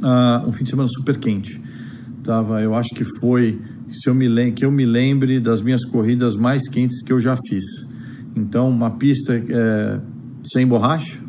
Uh, 0.00 0.48
um 0.48 0.52
fim 0.52 0.64
de 0.64 0.70
semana 0.70 0.88
super 0.88 1.18
quente. 1.18 1.60
Tava, 2.24 2.62
eu 2.62 2.74
acho 2.74 2.88
que 2.94 3.04
foi, 3.20 3.60
se 3.92 4.08
eu 4.08 4.14
me 4.14 4.50
que 4.52 4.64
eu 4.64 4.72
me 4.72 4.86
lembre 4.86 5.38
das 5.38 5.60
minhas 5.60 5.84
corridas 5.84 6.34
mais 6.36 6.66
quentes 6.68 7.02
que 7.02 7.12
eu 7.12 7.20
já 7.20 7.36
fiz. 7.48 7.62
Então, 8.34 8.68
uma 8.70 8.92
pista 8.92 9.34
é, 9.34 10.00
sem 10.52 10.66
borracha. 10.66 11.20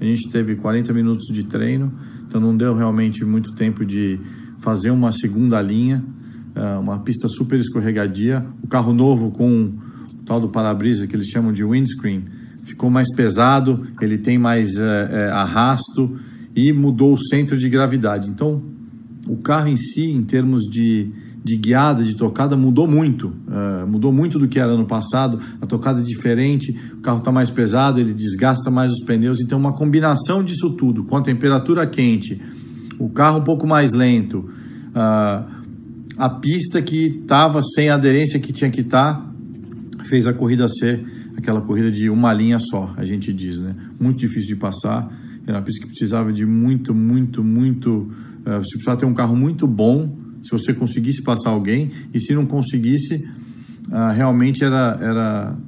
A 0.00 0.04
gente 0.04 0.30
teve 0.30 0.56
40 0.56 0.92
minutos 0.94 1.26
de 1.26 1.44
treino, 1.44 1.92
então 2.26 2.40
não 2.40 2.56
deu 2.56 2.74
realmente 2.74 3.24
muito 3.24 3.52
tempo 3.52 3.84
de 3.84 4.18
fazer 4.60 4.90
uma 4.90 5.12
segunda 5.12 5.60
linha. 5.60 6.02
É, 6.54 6.78
uma 6.78 6.98
pista 7.00 7.28
super 7.28 7.60
escorregadia. 7.60 8.44
O 8.62 8.66
carro 8.66 8.94
novo 8.94 9.30
com 9.30 9.66
o 9.66 10.24
tal 10.24 10.40
do 10.40 10.48
para-brisa 10.48 11.06
que 11.06 11.14
eles 11.14 11.28
chamam 11.28 11.52
de 11.52 11.62
windscreen 11.62 12.24
ficou 12.64 12.88
mais 12.88 13.12
pesado, 13.14 13.86
ele 14.00 14.18
tem 14.18 14.38
mais 14.38 14.76
é, 14.78 15.08
é, 15.10 15.30
arrasto 15.30 16.16
e 16.54 16.72
mudou 16.72 17.14
o 17.14 17.18
centro 17.18 17.56
de 17.56 17.68
gravidade. 17.68 18.30
Então, 18.30 18.62
o 19.26 19.36
carro 19.36 19.68
em 19.68 19.76
si, 19.76 20.10
em 20.10 20.22
termos 20.22 20.64
de, 20.64 21.10
de 21.44 21.56
guiada, 21.56 22.02
de 22.02 22.14
tocada, 22.14 22.56
mudou 22.56 22.86
muito. 22.88 23.28
Uh, 23.28 23.86
mudou 23.86 24.12
muito 24.12 24.38
do 24.38 24.48
que 24.48 24.58
era 24.58 24.76
no 24.76 24.86
passado. 24.86 25.38
A 25.60 25.66
tocada 25.66 26.00
é 26.00 26.02
diferente, 26.02 26.76
o 26.94 27.00
carro 27.00 27.18
está 27.18 27.30
mais 27.30 27.50
pesado, 27.50 28.00
ele 28.00 28.12
desgasta 28.12 28.70
mais 28.70 28.90
os 28.92 29.04
pneus. 29.04 29.40
Então, 29.40 29.58
uma 29.58 29.72
combinação 29.72 30.42
disso 30.42 30.70
tudo, 30.76 31.04
com 31.04 31.16
a 31.16 31.22
temperatura 31.22 31.86
quente, 31.86 32.40
o 32.98 33.08
carro 33.08 33.38
um 33.38 33.44
pouco 33.44 33.66
mais 33.66 33.92
lento, 33.92 34.50
uh, 34.90 35.62
a 36.16 36.28
pista 36.28 36.82
que 36.82 37.06
estava 37.22 37.62
sem 37.62 37.88
a 37.88 37.94
aderência 37.94 38.38
que 38.38 38.52
tinha 38.52 38.70
que 38.70 38.80
estar, 38.80 39.14
tá, 39.14 40.04
fez 40.04 40.26
a 40.26 40.32
corrida 40.32 40.68
ser 40.68 41.04
aquela 41.36 41.60
corrida 41.60 41.90
de 41.90 42.08
uma 42.08 42.32
linha 42.32 42.58
só, 42.58 42.92
a 42.96 43.04
gente 43.04 43.32
diz, 43.32 43.58
né? 43.58 43.74
Muito 43.98 44.18
difícil 44.18 44.48
de 44.48 44.56
passar. 44.56 45.10
Era 45.46 45.58
uma 45.58 45.62
pista 45.62 45.82
que 45.82 45.88
precisava 45.88 46.32
de 46.32 46.46
muito, 46.46 46.94
muito, 46.94 47.42
muito. 47.42 48.10
Uh, 48.46 48.58
você 48.58 48.72
precisava 48.72 48.96
ter 48.96 49.06
um 49.06 49.14
carro 49.14 49.36
muito 49.36 49.66
bom 49.66 50.16
se 50.42 50.50
você 50.50 50.74
conseguisse 50.74 51.22
passar 51.22 51.50
alguém, 51.50 51.90
e 52.12 52.18
se 52.18 52.34
não 52.34 52.44
conseguisse, 52.44 53.24
uh, 53.88 54.12
realmente 54.14 54.64
era, 54.64 54.98
era 55.00 55.58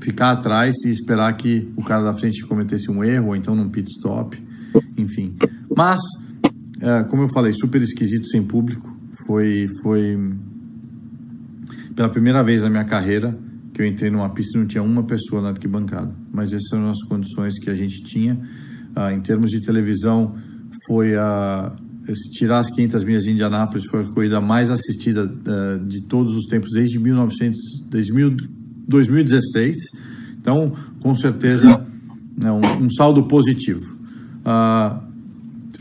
ficar 0.00 0.30
atrás 0.30 0.76
e 0.84 0.90
esperar 0.90 1.36
que 1.36 1.68
o 1.76 1.82
cara 1.82 2.04
da 2.04 2.14
frente 2.14 2.44
cometesse 2.44 2.90
um 2.90 3.02
erro, 3.02 3.28
ou 3.28 3.36
então 3.36 3.54
num 3.54 3.68
pit 3.68 3.90
stop, 3.90 4.40
enfim. 4.96 5.34
Mas, 5.76 6.00
uh, 6.76 7.08
como 7.08 7.22
eu 7.22 7.28
falei, 7.28 7.52
super 7.52 7.82
esquisito 7.82 8.28
sem 8.28 8.42
público 8.42 8.96
foi, 9.26 9.68
foi 9.82 10.16
pela 11.96 12.08
primeira 12.08 12.44
vez 12.44 12.62
na 12.62 12.70
minha 12.70 12.84
carreira 12.84 13.36
que 13.76 13.82
eu 13.82 13.86
entrei 13.86 14.10
numa 14.10 14.30
pista 14.30 14.56
e 14.56 14.60
não 14.60 14.66
tinha 14.66 14.82
uma 14.82 15.02
pessoa 15.02 15.42
na 15.42 15.48
arquibancada. 15.50 16.14
Mas 16.32 16.50
essas 16.52 16.72
eram 16.72 16.88
as 16.88 17.02
condições 17.02 17.58
que 17.58 17.68
a 17.68 17.74
gente 17.74 18.02
tinha. 18.04 18.40
Ah, 18.94 19.12
em 19.12 19.20
termos 19.20 19.50
de 19.50 19.60
televisão, 19.60 20.34
foi 20.86 21.14
a. 21.14 21.76
Se 22.14 22.30
tirar 22.30 22.58
as 22.58 22.70
500 22.70 23.04
milhas 23.04 23.24
de 23.24 23.32
Indianápolis, 23.32 23.84
foi 23.86 24.02
a 24.02 24.04
corrida 24.04 24.40
mais 24.40 24.70
assistida 24.70 25.24
uh, 25.24 25.84
de 25.86 26.02
todos 26.02 26.36
os 26.36 26.46
tempos, 26.46 26.70
desde 26.72 26.98
1900, 26.98 27.58
2016. 28.88 29.76
Então, 30.38 30.72
com 31.00 31.14
certeza, 31.16 31.84
é 32.44 32.52
um, 32.52 32.84
um 32.84 32.90
saldo 32.90 33.24
positivo. 33.24 33.96
Uh, 34.42 35.06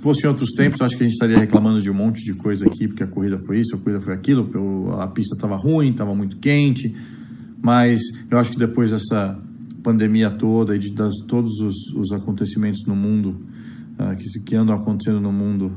fosse 0.05 0.23
em 0.23 0.29
outros 0.29 0.51
tempos, 0.51 0.81
acho 0.81 0.95
que 0.95 1.03
a 1.03 1.07
gente 1.07 1.15
estaria 1.15 1.39
reclamando 1.39 1.81
de 1.81 1.89
um 1.89 1.93
monte 1.95 2.23
de 2.23 2.33
coisa 2.33 2.67
aqui, 2.67 2.87
porque 2.87 3.01
a 3.01 3.07
corrida 3.07 3.39
foi 3.43 3.59
isso, 3.59 3.75
a 3.75 3.79
corrida 3.79 3.99
foi 3.99 4.13
aquilo, 4.13 4.91
a 4.99 5.07
pista 5.07 5.33
estava 5.33 5.55
ruim, 5.55 5.89
estava 5.89 6.13
muito 6.13 6.37
quente, 6.37 6.95
mas 7.59 8.01
eu 8.29 8.37
acho 8.37 8.51
que 8.51 8.59
depois 8.59 8.91
dessa 8.91 9.35
pandemia 9.81 10.29
toda 10.29 10.75
e 10.75 10.79
de 10.79 10.91
das, 10.91 11.15
todos 11.27 11.59
os, 11.59 11.75
os, 11.95 12.11
acontecimentos 12.11 12.85
no 12.85 12.95
mundo, 12.95 13.47
uh, 13.99 14.15
que, 14.15 14.43
que 14.43 14.55
andam 14.55 14.75
acontecendo 14.75 15.19
no 15.19 15.31
mundo 15.31 15.73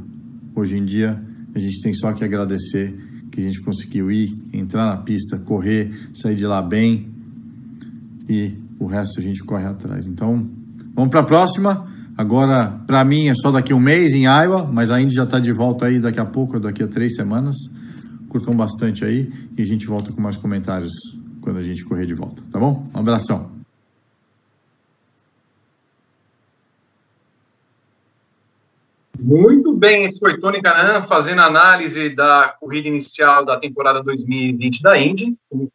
hoje 0.59 0.77
em 0.77 0.85
dia, 0.85 1.23
a 1.55 1.59
gente 1.59 1.81
tem 1.81 1.93
só 1.95 2.13
que 2.13 2.25
agradecer 2.25 2.95
que 3.31 3.41
a 3.41 3.45
gente 3.45 3.61
conseguiu 3.61 4.11
ir, 4.11 4.37
entrar 4.53 4.87
na 4.87 4.97
pista, 4.97 5.39
correr, 5.39 6.11
sair 6.15 6.35
de 6.35 6.47
lá 6.47 6.61
bem 6.61 7.09
e 8.29 8.55
o 8.79 8.87
resto 8.87 9.21
a 9.21 9.23
gente 9.23 9.43
corre 9.45 9.65
atrás. 9.65 10.07
Então, 10.07 10.49
vamos 10.95 11.11
para 11.11 11.21
a 11.21 11.25
próxima. 11.25 11.83
Agora, 12.17 12.83
para 12.87 13.05
mim, 13.05 13.29
é 13.29 13.35
só 13.35 13.51
daqui 13.51 13.73
um 13.73 13.81
mês 13.81 14.13
em 14.13 14.25
Iowa, 14.25 14.69
mas 14.71 14.91
a 14.91 15.01
Indy 15.01 15.15
já 15.15 15.25
está 15.25 15.39
de 15.39 15.53
volta 15.53 15.87
aí 15.87 16.01
daqui 16.01 16.21
a 16.21 16.27
pouco, 16.27 16.59
daqui 16.59 16.83
a 16.83 16.89
três 16.89 17.15
semanas. 17.15 17.57
Curtam 18.29 18.57
bastante 18.57 19.05
aí 19.05 19.31
e 19.57 19.63
a 19.63 19.65
gente 19.65 19.87
volta 19.87 20.13
com 20.13 20.21
mais 20.21 20.37
comentários 20.37 20.93
quando 21.41 21.59
a 21.59 21.63
gente 21.63 21.85
correr 21.85 22.07
de 22.07 22.15
volta, 22.15 22.43
tá 22.51 22.59
bom? 22.59 22.87
Um 22.95 22.99
abração. 22.99 23.58
Muito 29.19 29.73
bem, 29.73 30.05
esse 30.05 30.19
foi 30.19 30.39
Tony 30.39 30.63
Canan 30.63 31.03
fazendo 31.03 31.41
análise 31.41 32.09
da 32.11 32.57
corrida 32.61 32.87
inicial 32.87 33.45
da 33.45 33.59
temporada 33.59 34.01
2020 34.01 34.81
da 34.81 34.97
Indy. 34.97 35.37
Como 35.51 35.69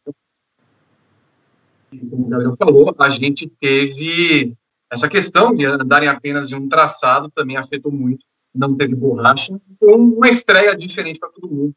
o 1.90 2.28
Gabriel 2.28 2.56
falou, 2.56 2.94
a 2.98 3.10
gente 3.10 3.46
teve 3.60 4.56
essa 4.90 5.08
questão 5.08 5.54
de 5.54 5.66
andarem 5.66 6.08
apenas 6.08 6.48
de 6.48 6.54
um 6.54 6.68
traçado 6.68 7.30
também 7.30 7.58
afetou 7.58 7.92
muito. 7.92 8.24
Não 8.54 8.74
teve 8.74 8.94
borracha. 8.94 9.60
Foi 9.78 9.92
uma 9.92 10.28
estreia 10.28 10.74
diferente 10.74 11.18
para 11.18 11.28
todo 11.28 11.52
mundo, 11.52 11.74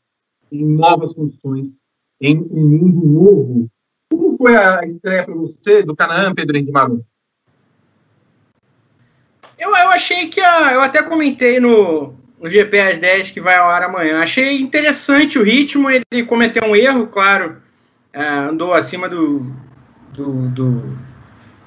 em 0.50 0.64
novas 0.64 1.14
condições, 1.14 1.68
em 2.22 2.38
um 2.38 2.68
mundo 2.68 3.06
novo. 3.06 3.68
Como 4.10 4.38
foi 4.38 4.56
a 4.56 4.86
estreia 4.88 5.26
para 5.26 5.36
você 5.36 5.84
do 5.84 5.96
Canaã, 5.96 6.34
Pedro 6.34 6.56
Henrique 6.56 6.72
Maru? 6.72 7.06
Eu, 9.60 9.70
eu 9.70 9.90
achei 9.90 10.28
que 10.28 10.40
a. 10.40 10.74
Eu 10.74 10.82
até 10.82 11.02
comentei 11.02 11.60
no, 11.60 12.16
no 12.40 12.50
GP 12.50 12.80
às 12.80 13.00
10 13.00 13.32
que 13.32 13.42
vai 13.42 13.56
ao 13.56 13.70
ar 13.70 13.84
amanhã. 13.84 14.22
Achei 14.22 14.60
interessante 14.60 15.40
o 15.40 15.44
ritmo. 15.44 15.90
Ele 15.90 16.24
cometeu 16.24 16.64
um 16.64 16.76
erro, 16.76 17.08
claro. 17.08 17.58
Uh, 18.16 18.50
andou 18.50 18.74
acima 18.74 19.08
do, 19.08 19.46
do, 20.14 20.50
do 20.50 20.98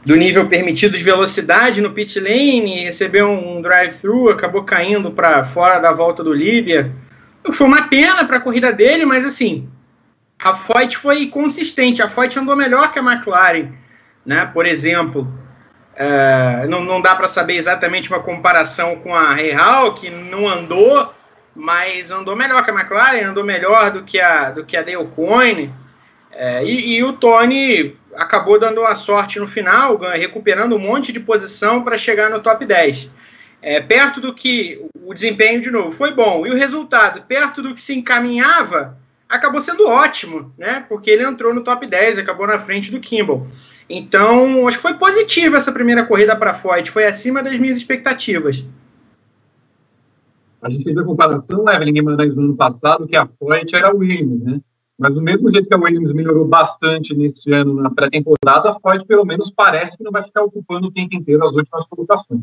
do 0.05 0.17
nível 0.17 0.47
permitido 0.49 0.97
de 0.97 1.05
velocidade 1.05 1.81
no 1.81 1.93
pit 1.93 2.19
lane, 2.19 2.85
recebeu 2.85 3.29
um 3.29 3.61
drive-thru, 3.61 4.31
acabou 4.31 4.65
caindo 4.65 5.11
para 5.11 5.45
fora 5.45 5.79
da 5.79 5.93
volta 5.93 6.25
do 6.25 6.33
Líbia. 6.33 6.93
Foi 7.53 7.67
uma 7.67 7.83
pena 7.83 8.25
para 8.25 8.39
a 8.39 8.41
corrida 8.41 8.73
dele, 8.73 9.05
mas 9.05 9.27
assim, 9.27 9.69
a 10.39 10.55
Foyt 10.55 10.97
foi 10.97 11.27
consistente. 11.27 12.03
A 12.03 12.09
Foyt 12.09 12.39
andou 12.39 12.57
melhor 12.57 12.93
que 12.93 12.99
a 12.99 13.03
McLaren, 13.03 13.73
né? 14.25 14.47
Por 14.53 14.67
exemplo, 14.67 15.33
é, 16.03 16.67
não, 16.67 16.83
não 16.83 16.99
dá 16.99 17.15
para 17.15 17.29
saber 17.29 17.57
exatamente 17.57 18.09
uma 18.09 18.21
comparação 18.21 18.97
com 18.97 19.15
a 19.15 19.35
Real, 19.35 19.93
que 19.93 20.09
não 20.09 20.49
andou, 20.49 21.13
mas 21.55 22.11
andou 22.11 22.35
melhor 22.35 22.65
que 22.65 22.71
a 22.71 22.75
McLaren, 22.75 23.27
andou 23.27 23.45
melhor 23.45 23.91
do 23.91 24.03
que 24.03 24.19
a 24.19 24.51
do 24.51 24.65
que 24.65 24.79
a 24.79 24.83
Dale 24.83 25.07
Coyne. 25.09 25.71
É, 26.33 26.65
e, 26.65 26.97
e, 26.97 27.05
o 27.05 27.13
Tony 27.13 27.99
acabou 28.17 28.59
dando 28.59 28.81
uma 28.81 28.95
sorte 28.95 29.39
no 29.39 29.47
final, 29.47 29.99
recuperando 29.99 30.75
um 30.75 30.79
monte 30.79 31.13
de 31.13 31.21
posição 31.21 31.85
para 31.85 31.99
chegar 31.99 32.31
no 32.31 32.41
top 32.41 32.65
10. 32.65 33.11
É, 33.61 33.79
perto 33.79 34.23
do 34.23 34.33
que 34.33 34.83
o 35.05 35.13
desempenho, 35.13 35.61
de 35.61 35.71
novo, 35.71 35.91
foi 35.91 36.13
bom. 36.13 36.47
E 36.47 36.51
o 36.51 36.57
resultado, 36.57 37.21
perto 37.29 37.61
do 37.61 37.75
que 37.75 37.81
se 37.81 37.95
encaminhava, 37.95 38.97
acabou 39.29 39.61
sendo 39.61 39.87
ótimo, 39.87 40.51
né? 40.57 40.87
Porque 40.89 41.11
ele 41.11 41.25
entrou 41.25 41.53
no 41.53 41.63
top 41.63 41.87
10, 41.87 42.21
acabou 42.21 42.47
na 42.47 42.59
frente 42.59 42.91
do 42.91 43.01
Kimball. 43.01 43.47
Então, 43.93 44.69
acho 44.69 44.77
que 44.77 44.83
foi 44.83 44.95
positiva 44.95 45.57
essa 45.57 45.73
primeira 45.73 46.07
corrida 46.07 46.37
para 46.37 46.53
a 46.53 46.55
Foyt, 46.55 46.89
foi 46.89 47.07
acima 47.07 47.43
das 47.43 47.59
minhas 47.59 47.77
expectativas. 47.77 48.65
A 50.63 50.71
gente 50.71 50.85
fez 50.85 50.97
a 50.97 51.03
comparação, 51.03 51.69
Evelyn 51.69 51.95
Guimarães, 51.95 52.37
no 52.37 52.43
ano 52.43 52.57
passado, 52.57 53.09
que 53.09 53.17
a 53.17 53.27
Foyt 53.27 53.75
era 53.75 53.93
o 53.93 53.99
Williams, 53.99 54.43
né? 54.45 54.61
Mas 54.97 55.13
do 55.13 55.21
mesmo 55.21 55.51
jeito 55.51 55.67
que 55.67 55.75
a 55.75 55.79
Williams 55.79 56.13
melhorou 56.13 56.47
bastante 56.47 57.15
nesse 57.17 57.51
ano 57.53 57.75
na 57.75 57.91
pré-temporada, 57.91 58.71
a 58.71 58.79
Ford 58.79 59.05
pelo 59.07 59.25
menos 59.25 59.51
parece 59.51 59.97
que 59.97 60.05
não 60.05 60.13
vai 60.13 60.23
ficar 60.23 60.45
ocupando 60.45 60.87
o 60.87 60.93
tempo 60.93 61.17
inteiro 61.17 61.45
as 61.45 61.53
últimas 61.53 61.85
colocações. 61.87 62.43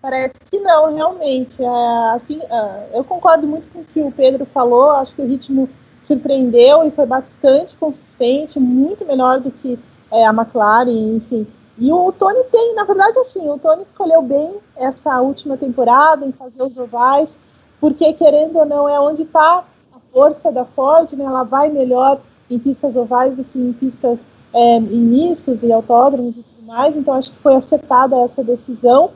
Parece 0.00 0.34
que 0.48 0.58
não, 0.60 0.94
realmente. 0.94 1.60
É, 1.60 2.10
assim, 2.14 2.38
é, 2.42 2.98
eu 2.98 3.02
concordo 3.02 3.46
muito 3.46 3.66
com 3.70 3.80
o 3.80 3.84
que 3.84 4.00
o 4.00 4.12
Pedro 4.12 4.44
falou. 4.44 4.90
Acho 4.90 5.16
que 5.16 5.22
o 5.22 5.26
ritmo 5.26 5.68
surpreendeu 6.02 6.86
e 6.86 6.90
foi 6.90 7.06
bastante 7.06 7.74
consistente, 7.76 8.60
muito 8.60 9.04
melhor 9.06 9.40
do 9.40 9.50
que 9.50 9.78
é, 10.10 10.26
a 10.26 10.30
McLaren, 10.30 11.16
enfim. 11.16 11.46
E 11.78 11.92
o 11.92 12.10
Tony 12.12 12.42
tem, 12.50 12.74
na 12.74 12.84
verdade, 12.84 13.18
assim, 13.20 13.48
o 13.48 13.58
Tony 13.58 13.82
escolheu 13.82 14.20
bem 14.20 14.56
essa 14.76 15.20
última 15.20 15.56
temporada 15.56 16.26
em 16.26 16.32
fazer 16.32 16.62
os 16.62 16.76
ovais, 16.76 17.38
porque 17.80 18.12
querendo 18.14 18.58
ou 18.58 18.66
não 18.66 18.88
é 18.88 18.98
onde 18.98 19.22
está 19.22 19.62
a 19.94 19.98
força 20.12 20.50
da 20.50 20.64
Ford, 20.64 21.12
né? 21.12 21.24
Ela 21.24 21.44
vai 21.44 21.68
melhor 21.68 22.18
em 22.50 22.58
pistas 22.58 22.96
ovais 22.96 23.36
do 23.36 23.44
que 23.44 23.58
em 23.58 23.72
pistas 23.72 24.26
é, 24.52 24.76
em 24.76 25.00
mistos 25.00 25.62
e 25.62 25.72
autódromos 25.72 26.36
e 26.36 26.42
tudo 26.42 26.66
mais. 26.66 26.96
Então 26.96 27.14
acho 27.14 27.30
que 27.30 27.38
foi 27.38 27.54
acertada 27.54 28.16
essa 28.16 28.42
decisão. 28.42 29.10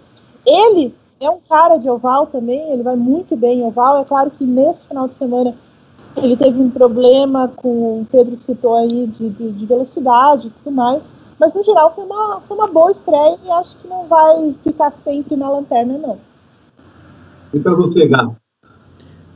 Ele 0.47 0.95
é 1.20 1.30
um 1.30 1.40
cara 1.49 1.78
de 1.78 1.88
oval 1.88 2.26
também, 2.26 2.72
ele 2.72 2.82
vai 2.82 2.97
muito 2.97 3.36
bem 3.36 3.61
em 3.61 3.64
oval. 3.64 4.01
É 4.01 4.05
claro 4.05 4.30
que 4.30 4.45
nesse 4.45 4.86
final 4.86 5.09
de 5.09 5.14
semana 5.14 5.55
ele 6.16 6.36
teve 6.36 6.58
um 6.58 6.70
problema 6.70 7.48
com 7.48 8.00
o 8.00 8.06
Pedro 8.10 8.36
citou 8.36 8.76
aí 8.76 9.06
de, 9.06 9.30
de, 9.30 9.52
de 9.52 9.66
velocidade 9.66 10.48
e 10.48 10.50
tudo 10.50 10.74
mais. 10.74 11.10
Mas 11.38 11.54
no 11.54 11.64
geral 11.64 11.92
foi 11.94 12.04
uma, 12.04 12.40
foi 12.46 12.56
uma 12.56 12.68
boa 12.68 12.90
estreia 12.90 13.36
e 13.44 13.50
acho 13.50 13.76
que 13.78 13.88
não 13.88 14.06
vai 14.06 14.54
ficar 14.62 14.90
sempre 14.90 15.34
na 15.36 15.50
lanterna, 15.50 15.98
não. 15.98 16.18
E 17.52 17.58
para 17.58 17.74
você, 17.74 18.06
Gato? 18.06 18.36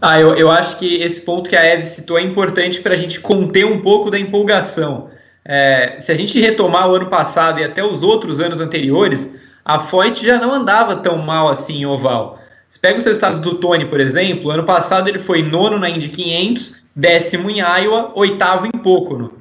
Ah, 0.01 0.21
eu, 0.21 0.35
eu 0.35 0.51
acho 0.51 0.77
que 0.77 1.03
esse 1.03 1.23
ponto 1.23 1.49
que 1.49 1.57
a 1.57 1.65
Eve 1.65 1.83
citou 1.83 2.19
é 2.19 2.23
importante 2.23 2.81
para 2.81 2.93
a 2.93 2.97
gente 2.97 3.21
conter 3.21 3.65
um 3.65 3.81
pouco 3.81 4.11
da 4.11 4.19
empolgação. 4.19 5.09
É, 5.45 5.97
se 6.01 6.13
a 6.13 6.15
gente 6.15 6.41
retomar 6.41 6.91
o 6.91 6.95
ano 6.95 7.07
passado 7.07 7.61
e 7.61 7.65
até 7.65 7.83
os 7.83 8.03
outros 8.03 8.41
anos 8.41 8.61
anteriores, 8.61 9.35
a 9.65 9.81
Foyt 9.81 10.25
já 10.25 10.39
não 10.39 10.53
andava 10.53 10.97
tão 10.97 11.19
mal 11.19 11.49
assim 11.49 11.79
em 11.79 11.87
oval. 11.87 12.39
Você 12.69 12.79
pega 12.81 12.99
os 12.99 13.05
resultados 13.05 13.39
do 13.39 13.55
Tony, 13.55 13.87
por 13.87 14.01
exemplo, 14.01 14.51
ano 14.51 14.65
passado 14.65 15.09
ele 15.09 15.19
foi 15.19 15.43
nono 15.43 15.79
na 15.79 15.89
Indy 15.89 16.09
500, 16.09 16.83
décimo 16.95 17.49
em 17.51 17.61
Iowa, 17.61 18.13
oitavo 18.15 18.67
em 18.67 18.71
Pocono. 18.71 19.33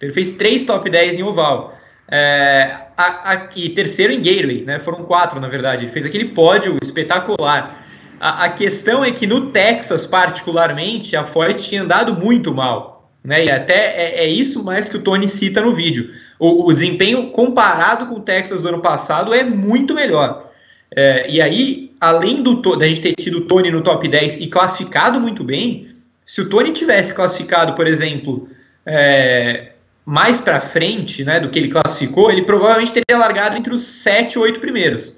Ele 0.00 0.12
fez 0.12 0.32
três 0.32 0.64
top 0.64 0.88
10 0.88 1.18
em 1.18 1.22
oval. 1.22 1.78
É, 2.10 2.76
a, 2.96 3.32
a, 3.32 3.48
e 3.56 3.70
terceiro 3.70 4.12
em 4.12 4.18
Gateway, 4.18 4.64
né? 4.64 4.78
Foram 4.78 5.04
quatro, 5.04 5.40
na 5.40 5.48
verdade. 5.48 5.84
Ele 5.84 5.92
fez 5.92 6.04
aquele 6.04 6.26
pódio 6.26 6.76
espetacular. 6.82 7.84
A, 8.20 8.44
a 8.44 8.48
questão 8.50 9.04
é 9.04 9.10
que 9.10 9.26
no 9.26 9.50
Texas, 9.50 10.06
particularmente, 10.06 11.16
a 11.16 11.24
Ford 11.24 11.56
tinha 11.56 11.82
andado 11.82 12.14
muito 12.14 12.52
mal. 12.52 13.10
Né? 13.24 13.46
E 13.46 13.50
até 13.50 13.74
é, 13.74 14.24
é, 14.24 14.28
isso 14.28 14.62
mais 14.62 14.88
que 14.88 14.96
o 14.96 15.02
Tony 15.02 15.26
cita 15.26 15.60
no 15.60 15.74
vídeo. 15.74 16.10
O, 16.38 16.68
o, 16.68 16.72
desempenho 16.72 17.30
comparado 17.30 18.06
com 18.06 18.16
o 18.16 18.20
Texas 18.20 18.60
do 18.60 18.68
ano 18.68 18.80
passado 18.80 19.32
é 19.32 19.42
muito 19.42 19.94
melhor. 19.94 20.50
É, 20.94 21.26
e 21.30 21.40
aí, 21.40 21.93
além 22.04 22.42
do 22.42 22.54
da 22.76 22.86
gente 22.86 23.00
ter 23.00 23.14
tido 23.14 23.38
o 23.38 23.40
Tony 23.42 23.70
no 23.70 23.82
top 23.82 24.06
10 24.06 24.36
e 24.36 24.46
classificado 24.46 25.20
muito 25.20 25.42
bem, 25.42 25.88
se 26.24 26.40
o 26.40 26.48
Tony 26.48 26.72
tivesse 26.72 27.14
classificado, 27.14 27.74
por 27.74 27.86
exemplo, 27.86 28.48
é, 28.84 29.72
mais 30.04 30.40
para 30.40 30.60
frente 30.60 31.24
né, 31.24 31.40
do 31.40 31.50
que 31.50 31.58
ele 31.58 31.68
classificou, 31.68 32.30
ele 32.30 32.42
provavelmente 32.42 32.92
teria 32.92 33.18
largado 33.18 33.56
entre 33.56 33.72
os 33.72 33.82
7 33.82 34.38
ou 34.38 34.44
8 34.44 34.60
primeiros. 34.60 35.16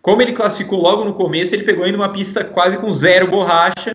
Como 0.00 0.22
ele 0.22 0.32
classificou 0.32 0.80
logo 0.80 1.04
no 1.04 1.12
começo, 1.12 1.54
ele 1.54 1.64
pegou 1.64 1.84
ainda 1.84 1.98
uma 1.98 2.12
pista 2.12 2.44
quase 2.44 2.78
com 2.78 2.90
zero 2.90 3.26
borracha 3.26 3.92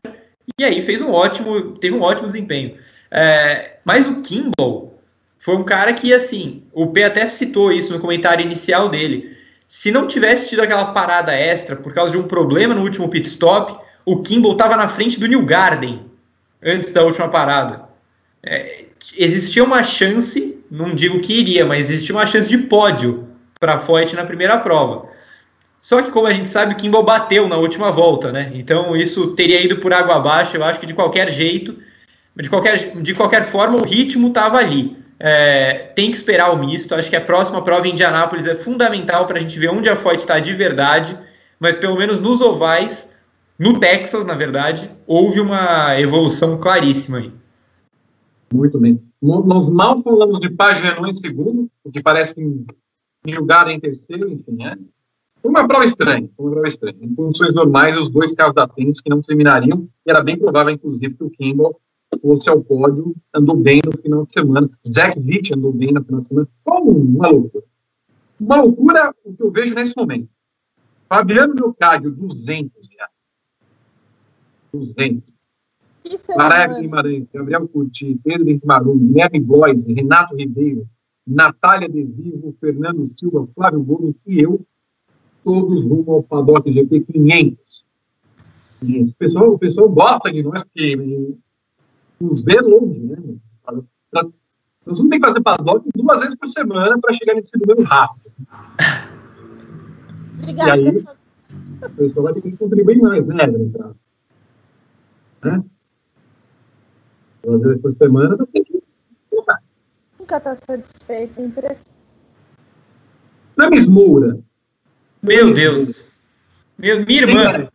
e 0.59 0.63
aí 0.63 0.81
fez 0.81 1.01
um 1.01 1.11
ótimo, 1.11 1.71
teve 1.77 1.95
um 1.95 2.01
ótimo 2.01 2.27
desempenho. 2.27 2.77
É, 3.09 3.77
mas 3.83 4.07
o 4.07 4.21
Kimball 4.21 4.99
foi 5.39 5.55
um 5.55 5.63
cara 5.63 5.93
que, 5.93 6.13
assim, 6.13 6.63
o 6.73 6.87
P 6.87 7.03
até 7.03 7.25
citou 7.27 7.71
isso 7.71 7.93
no 7.93 7.99
comentário 7.99 8.43
inicial 8.43 8.89
dele. 8.89 9.34
Se 9.67 9.91
não 9.91 10.07
tivesse 10.07 10.49
tido 10.49 10.61
aquela 10.61 10.93
parada 10.93 11.33
extra 11.33 11.75
por 11.75 11.93
causa 11.93 12.11
de 12.11 12.17
um 12.17 12.23
problema 12.23 12.73
no 12.73 12.81
último 12.81 13.09
pit 13.09 13.27
stop, 13.27 13.77
o 14.05 14.21
Kimball 14.21 14.53
estava 14.53 14.75
na 14.75 14.87
frente 14.87 15.19
do 15.19 15.27
New 15.27 15.43
Garden 15.43 16.05
antes 16.63 16.91
da 16.91 17.03
última 17.03 17.27
parada. 17.29 17.83
É, 18.43 18.85
existia 19.17 19.63
uma 19.63 19.83
chance, 19.83 20.59
não 20.69 20.93
digo 20.93 21.19
que 21.19 21.33
iria, 21.33 21.65
mas 21.65 21.89
existia 21.89 22.15
uma 22.15 22.25
chance 22.25 22.47
de 22.47 22.59
pódio 22.59 23.27
para 23.59 23.79
Foyt 23.79 24.15
na 24.15 24.23
primeira 24.23 24.57
prova. 24.57 25.09
Só 25.81 26.01
que, 26.01 26.11
como 26.11 26.27
a 26.27 26.33
gente 26.33 26.47
sabe, 26.47 26.73
o 26.73 26.77
Kimball 26.77 27.03
bateu 27.03 27.47
na 27.47 27.57
última 27.57 27.91
volta, 27.91 28.31
né? 28.31 28.51
Então 28.55 28.95
isso 28.95 29.35
teria 29.35 29.61
ido 29.63 29.77
por 29.77 29.93
água 29.93 30.15
abaixo. 30.15 30.57
Eu 30.57 30.63
acho 30.63 30.79
que 30.79 30.85
de 30.85 30.95
qualquer 30.95 31.29
jeito, 31.29 31.77
de 32.35 32.49
qualquer, 32.49 32.95
de 33.01 33.13
qualquer 33.13 33.43
forma, 33.43 33.77
o 33.77 33.83
ritmo 33.83 34.29
estava 34.29 34.57
ali. 34.57 34.97
É, 35.19 35.91
tem 35.95 36.11
que 36.11 36.17
esperar 36.17 36.51
o 36.51 36.57
misto. 36.57 36.93
Acho 36.93 37.09
que 37.09 37.15
a 37.15 37.21
próxima 37.21 37.61
prova 37.61 37.87
em 37.87 37.91
Indianápolis 37.91 38.47
é 38.47 38.55
fundamental 38.55 39.25
para 39.25 39.37
a 39.37 39.41
gente 39.41 39.57
ver 39.57 39.69
onde 39.69 39.89
a 39.89 39.95
Foyt 39.95 40.19
está 40.19 40.39
de 40.39 40.53
verdade. 40.53 41.17
Mas 41.59 41.75
pelo 41.75 41.97
menos 41.97 42.19
nos 42.19 42.41
ovais, 42.41 43.13
no 43.57 43.79
Texas, 43.79 44.25
na 44.25 44.33
verdade, 44.33 44.91
houve 45.07 45.39
uma 45.39 45.99
evolução 45.99 46.57
claríssima 46.59 47.19
aí. 47.19 47.31
Muito 48.53 48.79
bem. 48.79 49.01
Nós 49.21 49.69
mal 49.69 50.01
falamos 50.03 50.39
de 50.39 50.49
Pagenon 50.49 51.07
em 51.07 51.13
segundo, 51.13 51.69
o 51.83 51.91
que 51.91 52.01
parece 52.01 52.39
em 52.39 53.35
lugar 53.35 53.67
em 53.69 53.79
terceiro, 53.79 54.29
enfim, 54.29 54.63
é. 54.63 54.77
Uma 55.43 55.67
prova 55.67 55.85
estranha, 55.85 56.29
uma 56.37 56.51
prova 56.51 56.67
estranha. 56.67 56.97
Em 57.01 57.13
condições 57.13 57.53
normais, 57.53 57.97
os 57.97 58.09
dois 58.09 58.33
carros 58.33 58.55
da 58.55 58.67
que 58.67 59.09
não 59.09 59.21
terminariam, 59.21 59.87
e 60.05 60.09
era 60.09 60.21
bem 60.21 60.37
provável, 60.37 60.73
inclusive, 60.73 61.13
que 61.13 61.23
o 61.23 61.29
Kimball 61.29 61.79
fosse 62.19 62.49
ao 62.49 62.61
pódio, 62.61 63.15
andou 63.33 63.55
bem 63.55 63.79
no 63.85 63.91
final 64.01 64.25
de 64.25 64.33
semana. 64.33 64.69
Zach 64.87 65.19
Witt 65.19 65.53
andou 65.53 65.71
bem 65.71 65.91
no 65.91 66.03
final 66.03 66.21
de 66.21 66.27
semana. 66.27 66.47
Foi 66.63 66.81
uma 66.81 67.27
loucura. 67.27 67.65
Uma 68.39 68.61
loucura 68.61 69.15
o 69.23 69.33
que 69.33 69.43
eu 69.43 69.51
vejo 69.51 69.75
nesse 69.75 69.95
momento. 69.95 70.29
Fabiano 71.07 71.53
Leocádio, 71.53 72.11
200 72.11 72.87
reais. 72.89 73.11
200. 74.73 75.33
Clara 76.33 76.79
Guimarães, 76.79 77.25
Gabriel 77.33 77.67
Curti, 77.67 78.19
Pedro 78.23 78.45
Guimarães, 78.45 78.99
Guilherme 78.99 79.39
Góes, 79.39 79.85
Renato 79.85 80.35
Ribeiro, 80.35 80.87
Natália 81.25 81.89
De 81.89 82.03
Vivo, 82.03 82.55
Fernando 82.59 83.07
Silva, 83.07 83.47
Flávio 83.55 83.81
Gomes 83.81 84.15
e 84.27 84.41
eu, 84.41 84.65
todos 85.43 85.83
rumo 85.83 86.11
ao 86.11 86.23
Paddock 86.23 86.71
GP 86.71 87.01
500. 87.01 87.85
O 88.83 89.13
pessoal, 89.17 89.53
o 89.53 89.57
pessoal 89.57 89.89
gosta 89.89 90.31
de 90.31 90.43
nós 90.43 90.63
porque 90.63 91.35
nos 92.19 92.43
vê 92.43 92.59
longe, 92.61 92.99
né? 92.99 93.17
Nós 94.85 94.99
vamos 94.99 95.09
ter 95.09 95.19
que 95.19 95.25
fazer 95.25 95.41
paddock 95.41 95.89
duas 95.95 96.19
vezes 96.19 96.35
por 96.35 96.47
semana 96.47 96.99
para 96.99 97.13
chegar 97.13 97.33
nesse 97.33 97.57
número 97.57 97.81
rápido. 97.83 98.31
Obrigada. 100.37 100.81
E 100.81 100.89
aí, 100.89 101.05
o 101.81 101.89
pessoal 101.89 102.23
vai 102.25 102.33
ter 102.33 102.41
que 102.41 102.57
contribuir 102.57 102.99
mais, 102.99 103.25
né? 103.25 103.47
Né? 105.43 105.63
duas 107.43 107.61
vezes 107.61 107.81
por 107.81 107.91
semana, 107.93 108.35
você 108.35 108.45
tem 108.51 108.63
que 108.63 108.83
Nunca 110.19 110.37
está 110.37 110.55
satisfeito, 110.55 111.39
impressionante. 111.39 111.95
Na 113.55 113.69
Moura. 113.87 114.39
Meu 115.21 115.53
Deus. 115.53 116.11
Meu, 116.77 117.05
minha 117.05 117.21
irmã. 117.21 117.69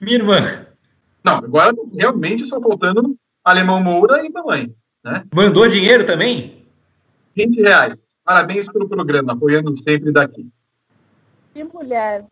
Minha 0.00 0.16
irmã. 0.16 0.66
Não, 1.24 1.36
agora 1.36 1.74
realmente 1.94 2.44
só 2.46 2.60
faltando 2.60 3.16
Alemão 3.48 3.82
Moura 3.82 4.24
e 4.24 4.30
mamãe. 4.30 4.74
Né? 5.04 5.24
Mandou 5.34 5.68
dinheiro 5.68 6.04
também? 6.04 6.66
20 7.34 7.60
reais. 7.62 8.06
Parabéns 8.24 8.68
pelo 8.70 8.88
programa, 8.88 9.32
apoiando 9.32 9.76
sempre 9.76 10.12
daqui. 10.12 10.50
Que 11.54 11.64
mulher. 11.64 12.26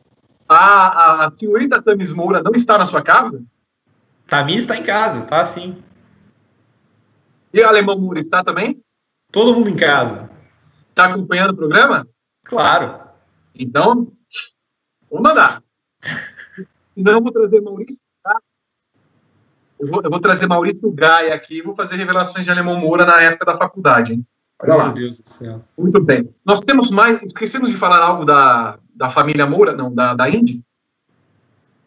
A, 0.49 0.57
a, 0.57 1.27
a 1.27 1.31
senhorita 1.31 1.83
Tamis 1.83 2.12
Moura 2.12 2.43
não 2.43 2.53
está 2.53 2.77
na 2.77 2.87
sua 2.87 3.03
casa? 3.03 3.43
Tamis 4.27 4.59
está 4.59 4.77
em 4.77 4.83
casa, 4.83 5.23
tá 5.23 5.47
sim. 5.47 5.83
E 7.53 7.61
o 7.61 7.67
Alemão 7.67 7.99
Moura 7.99 8.21
está 8.21 8.45
também? 8.45 8.83
Todo 9.33 9.55
mundo 9.55 9.71
em 9.71 9.77
casa. 9.77 10.31
Está 10.91 11.07
acompanhando 11.07 11.51
o 11.51 11.57
programa? 11.57 12.07
Claro. 12.45 13.01
Então, 13.55 14.12
vou 15.11 15.23
mandar. 15.23 15.62
Senão 16.95 17.12
eu 17.14 17.23
vou 17.23 17.33
trazer 17.33 17.61
Maurício? 17.61 18.06
Eu, 19.79 19.87
vou, 19.87 20.03
eu 20.03 20.11
vou 20.11 20.20
trazer 20.20 20.47
Maurício 20.47 20.91
Gaia 20.91 21.35
aqui 21.35 21.59
e 21.59 21.62
vou 21.62 21.74
fazer 21.74 21.97
revelações 21.97 22.45
de 22.45 22.51
Alemão 22.51 22.77
Moura 22.77 23.05
na 23.05 23.20
época 23.22 23.45
da 23.45 23.57
faculdade, 23.57 24.12
hein? 24.12 24.27
Olha 24.59 24.74
Meu 24.74 24.79
lá. 24.79 24.89
Deus 24.89 25.20
do 25.20 25.29
céu. 25.29 25.62
Muito 25.77 26.01
bem. 26.01 26.29
Nós 26.45 26.61
temos 26.61 26.91
mais. 26.91 27.20
Esquecemos 27.22 27.68
de 27.68 27.77
falar 27.77 27.99
algo 27.99 28.24
da, 28.24 28.79
da 28.95 29.11
família 29.11 29.47
Moura, 29.47 29.72
não, 29.72 29.95
da, 29.95 30.14
da 30.14 30.29
Indy? 30.31 30.62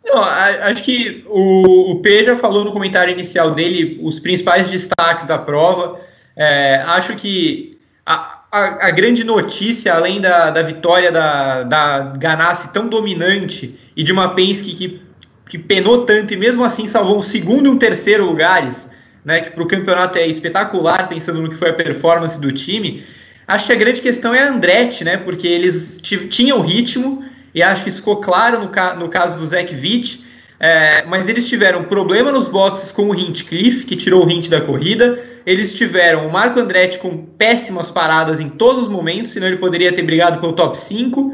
Não, 0.06 0.24
acho 0.24 0.84
que 0.84 1.24
o, 1.28 1.92
o 1.92 2.02
P 2.02 2.24
já 2.24 2.36
falou 2.36 2.64
no 2.64 2.72
comentário 2.72 3.12
inicial 3.12 3.52
dele 3.52 4.00
os 4.02 4.20
principais 4.20 4.70
destaques 4.70 5.26
da 5.26 5.38
prova. 5.38 6.00
É, 6.36 6.78
acho 6.88 7.16
que 7.16 7.80
a, 8.06 8.44
a, 8.52 8.88
a, 8.88 8.92
grande 8.92 9.24
notícia, 9.24 9.94
além 9.94 10.22
da, 10.22 10.50
da 10.50 10.62
vitória 10.62 11.12
da, 11.12 11.64
da 11.64 12.00
Ganassi 12.18 12.72
tão 12.72 12.88
dominante 12.88 13.78
e 13.96 14.02
de 14.02 14.12
uma 14.12 14.30
Penske 14.30 14.74
que, 14.74 15.02
que 15.50 15.58
penou 15.58 16.06
tanto 16.06 16.34
e 16.34 16.38
mesmo 16.38 16.64
assim 16.64 16.88
salvou 16.88 17.18
um 17.18 17.22
segundo 17.22 17.66
e 17.66 17.70
um 17.70 17.78
terceiro 17.78 18.26
lugares, 18.26 18.90
né, 19.26 19.42
que 19.42 19.50
para 19.50 19.64
o 19.64 19.68
campeonato 19.68 20.18
é 20.18 20.26
espetacular, 20.28 21.10
pensando 21.10 21.42
no 21.42 21.50
que 21.50 21.56
foi 21.56 21.72
a 21.72 21.74
performance 21.74 22.40
do 22.40 22.52
time, 22.52 23.04
acho 23.48 23.66
que 23.66 23.74
a 23.74 23.76
grande 23.76 24.00
questão 24.00 24.34
é 24.34 24.44
a 24.44 24.50
Andretti, 24.50 25.04
né, 25.04 25.18
porque 25.18 25.48
eles 25.48 26.00
tinham 26.02 26.62
ritmo, 26.62 27.26
e 27.54 27.64
acho 27.64 27.84
que 27.84 27.90
isso 27.90 27.98
ficou 27.98 28.18
claro 28.18 28.60
no, 28.60 28.70
ca 28.70 28.94
no 28.94 29.10
caso 29.10 29.40
do 29.40 29.46
Zach 29.46 29.74
Witt. 29.74 30.30
É, 30.62 31.06
mas 31.06 31.30
eles 31.30 31.48
tiveram 31.48 31.86
problema 31.86 32.34
nos 32.34 32.48
boxes 32.48 32.92
com 32.92 33.10
o 33.10 33.16
Hintcliffe, 33.16 33.86
que 33.86 33.96
tirou 33.96 34.26
o 34.26 34.30
Hint 34.30 34.50
da 34.50 34.60
corrida. 34.60 35.18
Eles 35.46 35.74
tiveram 35.74 36.28
o 36.28 36.32
Marco 36.32 36.60
Andretti 36.60 37.00
com 37.00 37.16
péssimas 37.18 37.90
paradas 37.90 38.42
em 38.42 38.50
todos 38.50 38.84
os 38.84 38.88
momentos, 38.90 39.32
senão 39.32 39.48
ele 39.48 39.58
poderia 39.58 39.92
ter 39.94 40.04
brigado 40.04 40.40
pelo 40.42 40.54
top 40.54 40.78
5. 40.78 41.34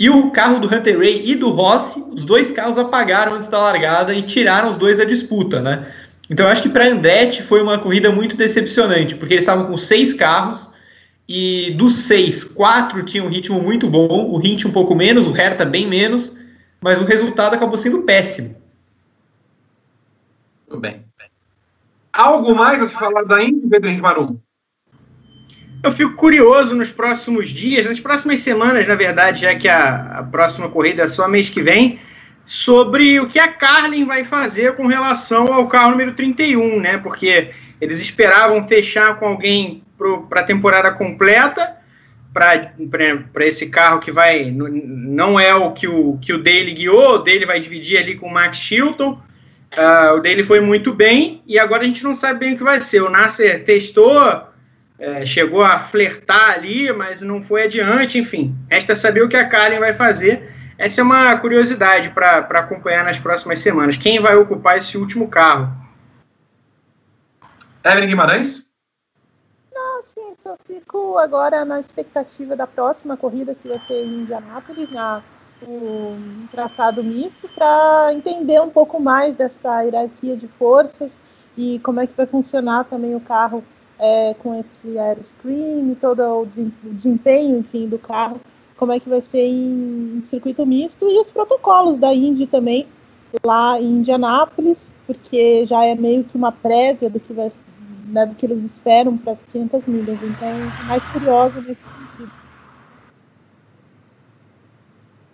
E 0.00 0.08
o 0.08 0.30
carro 0.30 0.58
do 0.58 0.74
Hunter 0.74 0.98
Ray 0.98 1.22
e 1.26 1.34
do 1.34 1.50
Rossi, 1.50 2.02
os 2.10 2.24
dois 2.24 2.50
carros 2.50 2.78
apagaram 2.78 3.34
antes 3.34 3.48
da 3.48 3.60
largada 3.60 4.14
e 4.14 4.22
tiraram 4.22 4.70
os 4.70 4.78
dois 4.78 4.96
da 4.96 5.04
disputa, 5.04 5.60
né? 5.60 5.92
Então 6.30 6.46
eu 6.46 6.50
acho 6.50 6.62
que 6.62 6.70
para 6.70 6.86
Andretti 6.86 7.42
foi 7.42 7.60
uma 7.60 7.78
corrida 7.78 8.10
muito 8.10 8.34
decepcionante, 8.34 9.14
porque 9.14 9.34
eles 9.34 9.42
estavam 9.42 9.66
com 9.66 9.76
seis 9.76 10.14
carros 10.14 10.70
e 11.28 11.72
dos 11.72 11.92
seis, 11.92 12.42
quatro 12.42 13.02
tinham 13.02 13.26
um 13.26 13.28
ritmo 13.28 13.60
muito 13.60 13.90
bom, 13.90 14.30
o 14.30 14.40
Hint 14.42 14.64
um 14.64 14.72
pouco 14.72 14.94
menos, 14.94 15.26
o 15.26 15.32
Hertha 15.32 15.66
bem 15.66 15.86
menos, 15.86 16.34
mas 16.80 17.02
o 17.02 17.04
resultado 17.04 17.54
acabou 17.54 17.76
sendo 17.76 18.02
péssimo. 18.02 18.56
Tudo 20.66 20.80
bem. 20.80 21.04
Algo 22.10 22.54
mais 22.54 22.80
a 22.80 22.86
se 22.86 22.94
falar 22.94 23.24
da 23.24 23.42
Indy, 23.42 23.68
Pedro 23.68 23.90
Henrique 23.90 24.02
Marum? 24.02 24.38
Eu 25.82 25.90
fico 25.90 26.12
curioso 26.12 26.74
nos 26.74 26.90
próximos 26.90 27.48
dias, 27.48 27.86
nas 27.86 27.98
próximas 27.98 28.40
semanas, 28.40 28.86
na 28.86 28.94
verdade, 28.94 29.42
já 29.42 29.54
que 29.54 29.66
a, 29.66 30.18
a 30.18 30.22
próxima 30.22 30.68
corrida 30.68 31.04
é 31.04 31.08
só 31.08 31.26
mês 31.26 31.48
que 31.48 31.62
vem, 31.62 31.98
sobre 32.44 33.18
o 33.18 33.26
que 33.26 33.38
a 33.38 33.48
Carlin 33.52 34.04
vai 34.04 34.24
fazer 34.24 34.74
com 34.74 34.86
relação 34.86 35.52
ao 35.52 35.66
carro 35.68 35.92
número 35.92 36.12
31, 36.12 36.80
né? 36.80 36.98
Porque 36.98 37.50
eles 37.80 38.00
esperavam 38.00 38.66
fechar 38.66 39.18
com 39.18 39.26
alguém 39.26 39.82
para 40.28 40.40
a 40.40 40.44
temporada 40.44 40.90
completa, 40.90 41.76
para 42.32 43.46
esse 43.46 43.70
carro 43.70 44.00
que 44.00 44.12
vai. 44.12 44.50
Não 44.50 45.40
é 45.40 45.54
o 45.54 45.72
que 45.72 45.88
o, 45.88 46.18
que 46.18 46.32
o 46.32 46.42
Daily 46.42 46.74
guiou, 46.74 47.14
o 47.14 47.18
Daily 47.18 47.46
vai 47.46 47.58
dividir 47.58 47.98
ali 47.98 48.16
com 48.16 48.26
o 48.26 48.32
Max 48.32 48.58
Chilton. 48.58 49.12
Uh, 49.72 50.16
o 50.16 50.20
Daily 50.20 50.42
foi 50.42 50.60
muito 50.60 50.92
bem 50.92 51.42
e 51.46 51.58
agora 51.58 51.82
a 51.82 51.86
gente 51.86 52.02
não 52.02 52.12
sabe 52.12 52.40
bem 52.40 52.54
o 52.54 52.56
que 52.56 52.64
vai 52.64 52.80
ser. 52.80 53.02
O 53.02 53.08
Nasser 53.08 53.64
testou, 53.64 54.49
é, 55.00 55.24
chegou 55.24 55.64
a 55.64 55.80
flertar 55.80 56.52
ali, 56.52 56.92
mas 56.92 57.22
não 57.22 57.40
foi 57.40 57.64
adiante. 57.64 58.18
Enfim, 58.18 58.54
resta 58.68 58.94
saber 58.94 59.22
o 59.22 59.28
que 59.28 59.36
a 59.36 59.48
Karen 59.48 59.78
vai 59.78 59.94
fazer. 59.94 60.52
Essa 60.76 61.00
é 61.00 61.04
uma 61.04 61.36
curiosidade 61.38 62.10
para 62.10 62.38
acompanhar 62.38 63.04
nas 63.04 63.18
próximas 63.18 63.58
semanas. 63.60 63.96
Quem 63.96 64.20
vai 64.20 64.36
ocupar 64.36 64.76
esse 64.76 64.98
último 64.98 65.28
carro? 65.28 65.72
Evelyn 67.82 68.08
Guimarães? 68.08 68.70
Não, 69.74 70.02
sim, 70.02 70.32
só 70.36 70.56
fico 70.66 71.16
agora 71.18 71.64
na 71.64 71.80
expectativa 71.80 72.54
da 72.54 72.66
próxima 72.66 73.16
corrida 73.16 73.54
que 73.54 73.68
vai 73.68 73.78
ser 73.78 74.04
em 74.04 74.20
Indianápolis, 74.20 74.90
na 74.90 75.22
um 75.62 76.46
traçado 76.50 77.04
misto, 77.04 77.46
para 77.48 78.12
entender 78.14 78.60
um 78.60 78.70
pouco 78.70 78.98
mais 78.98 79.36
dessa 79.36 79.82
hierarquia 79.82 80.34
de 80.34 80.48
forças 80.48 81.18
e 81.56 81.78
como 81.80 82.00
é 82.00 82.06
que 82.06 82.16
vai 82.16 82.26
funcionar 82.26 82.84
também 82.84 83.14
o 83.14 83.20
carro 83.20 83.62
é, 84.00 84.34
com 84.38 84.58
esse 84.58 84.98
aeroscreen, 84.98 85.94
todo 86.00 86.22
o 86.22 86.46
desempenho, 86.46 87.58
enfim, 87.58 87.86
do 87.86 87.98
carro, 87.98 88.40
como 88.76 88.92
é 88.92 88.98
que 88.98 89.08
vai 89.08 89.20
ser 89.20 89.46
em, 89.46 90.20
circuito 90.22 90.64
misto 90.64 91.06
e 91.06 91.20
os 91.20 91.30
protocolos 91.30 91.98
da 91.98 92.12
Indy 92.12 92.46
também 92.46 92.86
lá 93.44 93.78
em 93.78 93.98
Indianápolis, 93.98 94.94
porque 95.06 95.66
já 95.66 95.84
é 95.84 95.94
meio 95.94 96.24
que 96.24 96.36
uma 96.36 96.50
prévia 96.50 97.10
do 97.10 97.20
que 97.20 97.32
vai, 97.32 97.48
né, 98.06 98.26
do 98.26 98.34
que 98.34 98.46
eles 98.46 98.64
esperam 98.64 99.16
para 99.16 99.34
as 99.34 99.44
500 99.44 99.86
milhas. 99.86 100.18
Então, 100.22 100.48
mais 100.86 101.06
curiosa 101.06 101.60
nesse 101.60 101.84
sentido. 101.84 102.32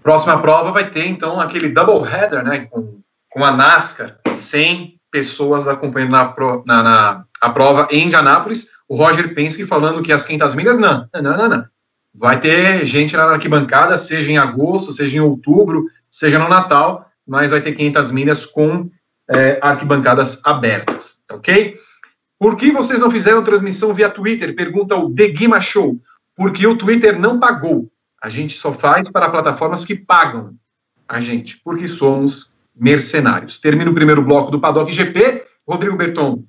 Próxima 0.02 0.40
prova 0.42 0.72
vai 0.72 0.90
ter, 0.90 1.06
então, 1.06 1.40
aquele 1.40 1.68
double 1.68 2.06
header, 2.06 2.44
né, 2.44 2.66
com, 2.66 3.00
com 3.30 3.44
a 3.44 3.52
NASCAR, 3.52 4.20
100 4.34 4.95
pessoas 5.16 5.66
acompanhando 5.66 6.10
na, 6.10 6.34
na, 6.66 6.82
na 6.82 7.24
a 7.40 7.48
prova 7.48 7.88
em 7.90 8.04
Indianápolis. 8.04 8.70
O 8.86 8.94
Roger 8.94 9.34
Penske 9.34 9.64
falando 9.64 10.02
que 10.02 10.12
as 10.12 10.26
500 10.26 10.54
milhas, 10.54 10.78
não, 10.78 11.08
não, 11.14 11.22
não, 11.22 11.48
não. 11.48 11.64
Vai 12.14 12.38
ter 12.38 12.84
gente 12.84 13.16
na 13.16 13.24
arquibancada, 13.24 13.96
seja 13.96 14.30
em 14.30 14.36
agosto, 14.36 14.92
seja 14.92 15.16
em 15.16 15.20
outubro, 15.20 15.86
seja 16.10 16.38
no 16.38 16.48
Natal, 16.48 17.10
mas 17.26 17.50
vai 17.50 17.62
ter 17.62 17.72
500 17.72 18.10
milhas 18.10 18.44
com 18.44 18.90
é, 19.34 19.58
arquibancadas 19.62 20.42
abertas, 20.44 21.22
ok? 21.32 21.78
Por 22.38 22.54
que 22.56 22.70
vocês 22.70 23.00
não 23.00 23.10
fizeram 23.10 23.42
transmissão 23.42 23.94
via 23.94 24.10
Twitter? 24.10 24.54
Pergunta 24.54 24.94
o 24.94 25.14
The 25.14 25.28
Guima 25.28 25.62
Show. 25.62 25.98
Porque 26.36 26.66
o 26.66 26.76
Twitter 26.76 27.18
não 27.18 27.40
pagou. 27.40 27.90
A 28.22 28.28
gente 28.28 28.58
só 28.58 28.70
faz 28.74 29.10
para 29.10 29.30
plataformas 29.30 29.82
que 29.82 29.94
pagam 29.94 30.54
a 31.08 31.20
gente, 31.20 31.58
porque 31.64 31.88
somos 31.88 32.54
mercenários. 32.78 33.60
Termina 33.60 33.90
o 33.90 33.94
primeiro 33.94 34.22
bloco 34.22 34.50
do 34.50 34.60
Paddock 34.60 34.92
GP. 34.92 35.44
Rodrigo 35.66 35.96
Berton, 35.96 36.44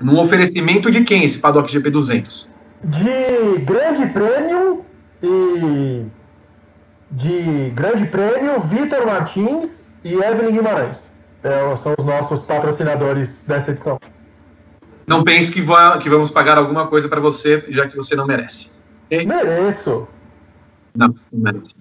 num 0.00 0.18
oferecimento 0.18 0.90
de 0.90 1.04
quem 1.04 1.24
esse 1.24 1.40
Paddock 1.40 1.70
GP 1.70 1.90
200? 1.90 2.48
De 2.84 3.58
Grande 3.64 4.06
Prêmio 4.06 4.84
e 5.22 6.06
de 7.10 7.70
Grande 7.70 8.06
Prêmio, 8.06 8.58
Vitor 8.60 9.06
Martins 9.06 9.92
e 10.02 10.14
Evelyn 10.14 10.52
Guimarães. 10.52 11.12
É, 11.42 11.76
são 11.76 11.94
os 11.98 12.04
nossos 12.06 12.40
patrocinadores 12.40 13.44
dessa 13.46 13.70
edição. 13.70 13.98
Não 15.06 15.22
pense 15.22 15.52
que, 15.52 15.60
vai, 15.60 15.98
que 15.98 16.08
vamos 16.08 16.30
pagar 16.30 16.56
alguma 16.56 16.86
coisa 16.86 17.08
para 17.08 17.20
você, 17.20 17.64
já 17.68 17.86
que 17.86 17.94
você 17.94 18.16
não 18.16 18.26
merece. 18.26 18.70
Okay? 19.06 19.26
Mereço. 19.26 20.08
Não, 20.94 21.08
não 21.08 21.40
merece. 21.40 21.74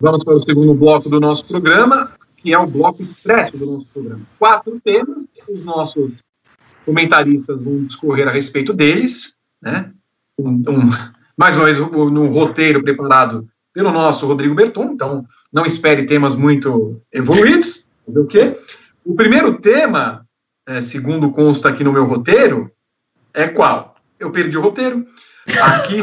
Vamos 0.00 0.22
para 0.22 0.34
o 0.34 0.40
segundo 0.40 0.74
bloco 0.74 1.08
do 1.08 1.18
nosso 1.18 1.44
programa, 1.46 2.12
que 2.46 2.52
é 2.52 2.58
o 2.60 2.64
bloco 2.64 3.02
expresso 3.02 3.56
do 3.56 3.66
nosso 3.66 3.86
programa. 3.92 4.22
Quatro 4.38 4.80
temas, 4.80 5.24
os 5.48 5.64
nossos 5.64 6.24
comentaristas 6.84 7.64
vão 7.64 7.84
discorrer 7.84 8.28
a 8.28 8.30
respeito 8.30 8.72
deles, 8.72 9.36
né? 9.60 9.90
Um, 10.38 10.62
um, 10.68 10.90
mais 11.36 11.56
uma 11.56 11.64
vez, 11.64 11.80
no 11.80 12.28
roteiro 12.28 12.84
preparado 12.84 13.48
pelo 13.72 13.90
nosso 13.90 14.28
Rodrigo 14.28 14.54
Berton, 14.54 14.92
então 14.92 15.26
não 15.52 15.66
espere 15.66 16.06
temas 16.06 16.36
muito 16.36 17.02
evoluídos. 17.12 17.90
O 18.06 18.24
quê? 18.26 18.56
O 19.04 19.16
primeiro 19.16 19.58
tema, 19.58 20.24
é, 20.68 20.80
segundo 20.80 21.32
consta 21.32 21.68
aqui 21.68 21.82
no 21.82 21.92
meu 21.92 22.04
roteiro, 22.04 22.70
é 23.34 23.48
qual? 23.48 23.96
Eu 24.20 24.30
perdi 24.30 24.56
o 24.56 24.62
roteiro. 24.62 25.04
Aqui, 25.60 26.00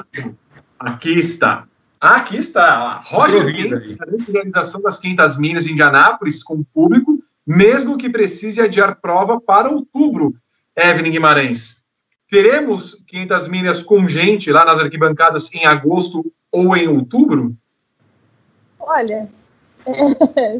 aqui 0.77 1.17
está. 1.17 1.65
Aqui 2.03 2.35
está. 2.35 3.01
Roger 3.05 3.45
Kent, 3.55 3.97
a 3.97 4.29
realização 4.29 4.81
das 4.81 4.99
500 4.99 5.37
milhas 5.37 5.67
em 5.67 5.71
Indianápolis 5.71 6.43
com 6.43 6.55
o 6.55 6.65
público, 6.65 7.23
mesmo 7.47 7.97
que 7.97 8.09
precise 8.09 8.59
adiar 8.59 8.99
prova 8.99 9.39
para 9.39 9.69
outubro. 9.69 10.35
Evelyn 10.75 11.13
Guimarães. 11.13 11.81
Teremos 12.29 13.01
500 13.07 13.47
milhas 13.47 13.83
com 13.83 14.05
gente 14.05 14.51
lá 14.51 14.65
nas 14.65 14.79
arquibancadas 14.79 15.53
em 15.53 15.65
agosto 15.65 16.29
ou 16.51 16.75
em 16.75 16.89
outubro? 16.89 17.55
Olha, 18.77 19.29
é, 19.85 20.59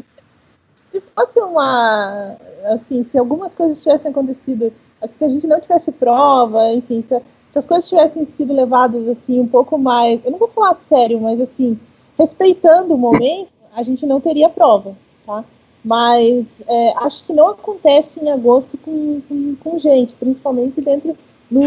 se 0.90 1.02
fosse 1.14 1.40
uma. 1.40 2.38
Assim, 2.72 3.04
se 3.04 3.18
algumas 3.18 3.54
coisas 3.54 3.82
tivessem 3.82 4.10
acontecido, 4.10 4.72
assim, 5.02 5.18
se 5.18 5.24
a 5.26 5.28
gente 5.28 5.46
não 5.46 5.60
tivesse 5.60 5.92
prova, 5.92 6.72
enfim, 6.72 7.04
se, 7.06 7.20
se, 7.54 7.58
as 7.58 7.66
coisas 7.66 7.88
tivessem 7.88 8.24
sido 8.26 8.52
levadas 8.52 9.06
assim 9.08 9.40
um 9.40 9.46
pouco 9.46 9.78
mais. 9.78 10.20
Eu 10.24 10.32
não 10.32 10.38
vou 10.38 10.48
falar 10.48 10.74
sério, 10.74 11.20
mas 11.20 11.40
assim, 11.40 11.78
respeitando 12.18 12.94
o 12.94 12.98
momento, 12.98 13.50
a 13.76 13.82
gente 13.82 14.04
não 14.04 14.20
teria 14.20 14.48
prova, 14.48 14.96
tá? 15.24 15.44
Mas 15.84 16.62
é, 16.66 16.94
acho 16.96 17.24
que 17.24 17.32
não 17.32 17.48
acontece 17.48 18.24
em 18.24 18.30
agosto 18.30 18.78
com, 18.78 19.20
com, 19.28 19.56
com 19.56 19.78
gente, 19.78 20.14
principalmente 20.14 20.80
dentro 20.80 21.16
do, 21.50 21.60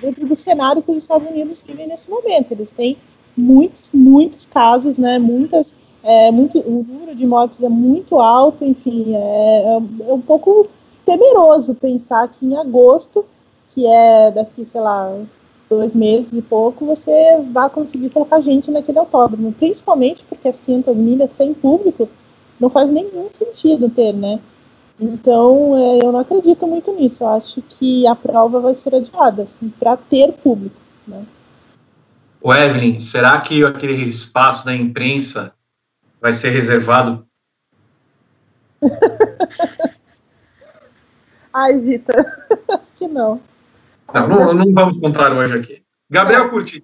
dentro 0.00 0.26
do 0.26 0.34
cenário 0.34 0.82
que 0.82 0.90
os 0.90 0.98
Estados 0.98 1.28
Unidos 1.28 1.62
vivem 1.66 1.86
nesse 1.86 2.10
momento. 2.10 2.52
Eles 2.52 2.72
têm 2.72 2.96
muitos, 3.36 3.90
muitos 3.92 4.46
casos, 4.46 4.98
né? 4.98 5.18
Muitas 5.18 5.76
é 6.02 6.30
muito, 6.30 6.58
o 6.60 6.84
número 6.88 7.14
de 7.14 7.26
mortes 7.26 7.62
é 7.62 7.68
muito 7.68 8.18
alto, 8.18 8.64
enfim, 8.64 9.14
é, 9.14 9.78
é, 10.08 10.12
um 10.12 10.20
pouco 10.20 10.66
temeroso 11.04 11.74
pensar 11.74 12.28
que 12.28 12.46
em 12.46 12.56
agosto, 12.56 13.24
que 13.68 13.86
é 13.86 14.30
daqui, 14.30 14.64
sei 14.64 14.80
lá, 14.80 15.12
dois 15.68 15.94
meses 15.94 16.32
e 16.32 16.42
pouco, 16.42 16.86
você 16.86 17.12
vai 17.52 17.68
conseguir 17.70 18.10
colocar 18.10 18.40
gente 18.40 18.70
naquele 18.70 18.98
autódromo, 18.98 19.52
principalmente 19.52 20.24
porque 20.28 20.48
as 20.48 20.60
500 20.60 20.96
milhas 20.96 21.30
sem 21.30 21.52
público 21.52 22.08
não 22.58 22.70
faz 22.70 22.90
nenhum 22.90 23.28
sentido 23.30 23.90
ter, 23.90 24.12
né? 24.12 24.40
Então, 25.00 25.76
é, 25.76 26.04
eu 26.04 26.10
não 26.10 26.18
acredito 26.18 26.66
muito 26.66 26.92
nisso. 26.92 27.22
Eu 27.22 27.28
acho 27.28 27.62
que 27.62 28.06
a 28.06 28.16
prova 28.16 28.60
vai 28.60 28.74
ser 28.74 28.94
adiada, 28.94 29.42
assim, 29.42 29.68
para 29.78 29.96
ter 29.96 30.32
público, 30.32 30.76
né? 31.06 31.24
O 32.40 32.52
Evelyn, 32.52 32.98
será 32.98 33.40
que 33.40 33.64
aquele 33.64 34.02
espaço 34.08 34.64
da 34.64 34.74
imprensa 34.74 35.52
vai 36.20 36.32
ser 36.32 36.50
reservado. 36.50 37.26
Ai, 41.52 41.78
Vitor, 41.78 42.24
acho 42.68 42.92
que 42.94 43.08
não. 43.08 43.40
Não, 44.14 44.28
não, 44.28 44.54
não, 44.54 44.72
vamos 44.72 45.00
contar 45.00 45.32
hoje 45.32 45.56
aqui. 45.56 45.82
Gabriel 46.10 46.46
é. 46.46 46.48
Curti, 46.48 46.82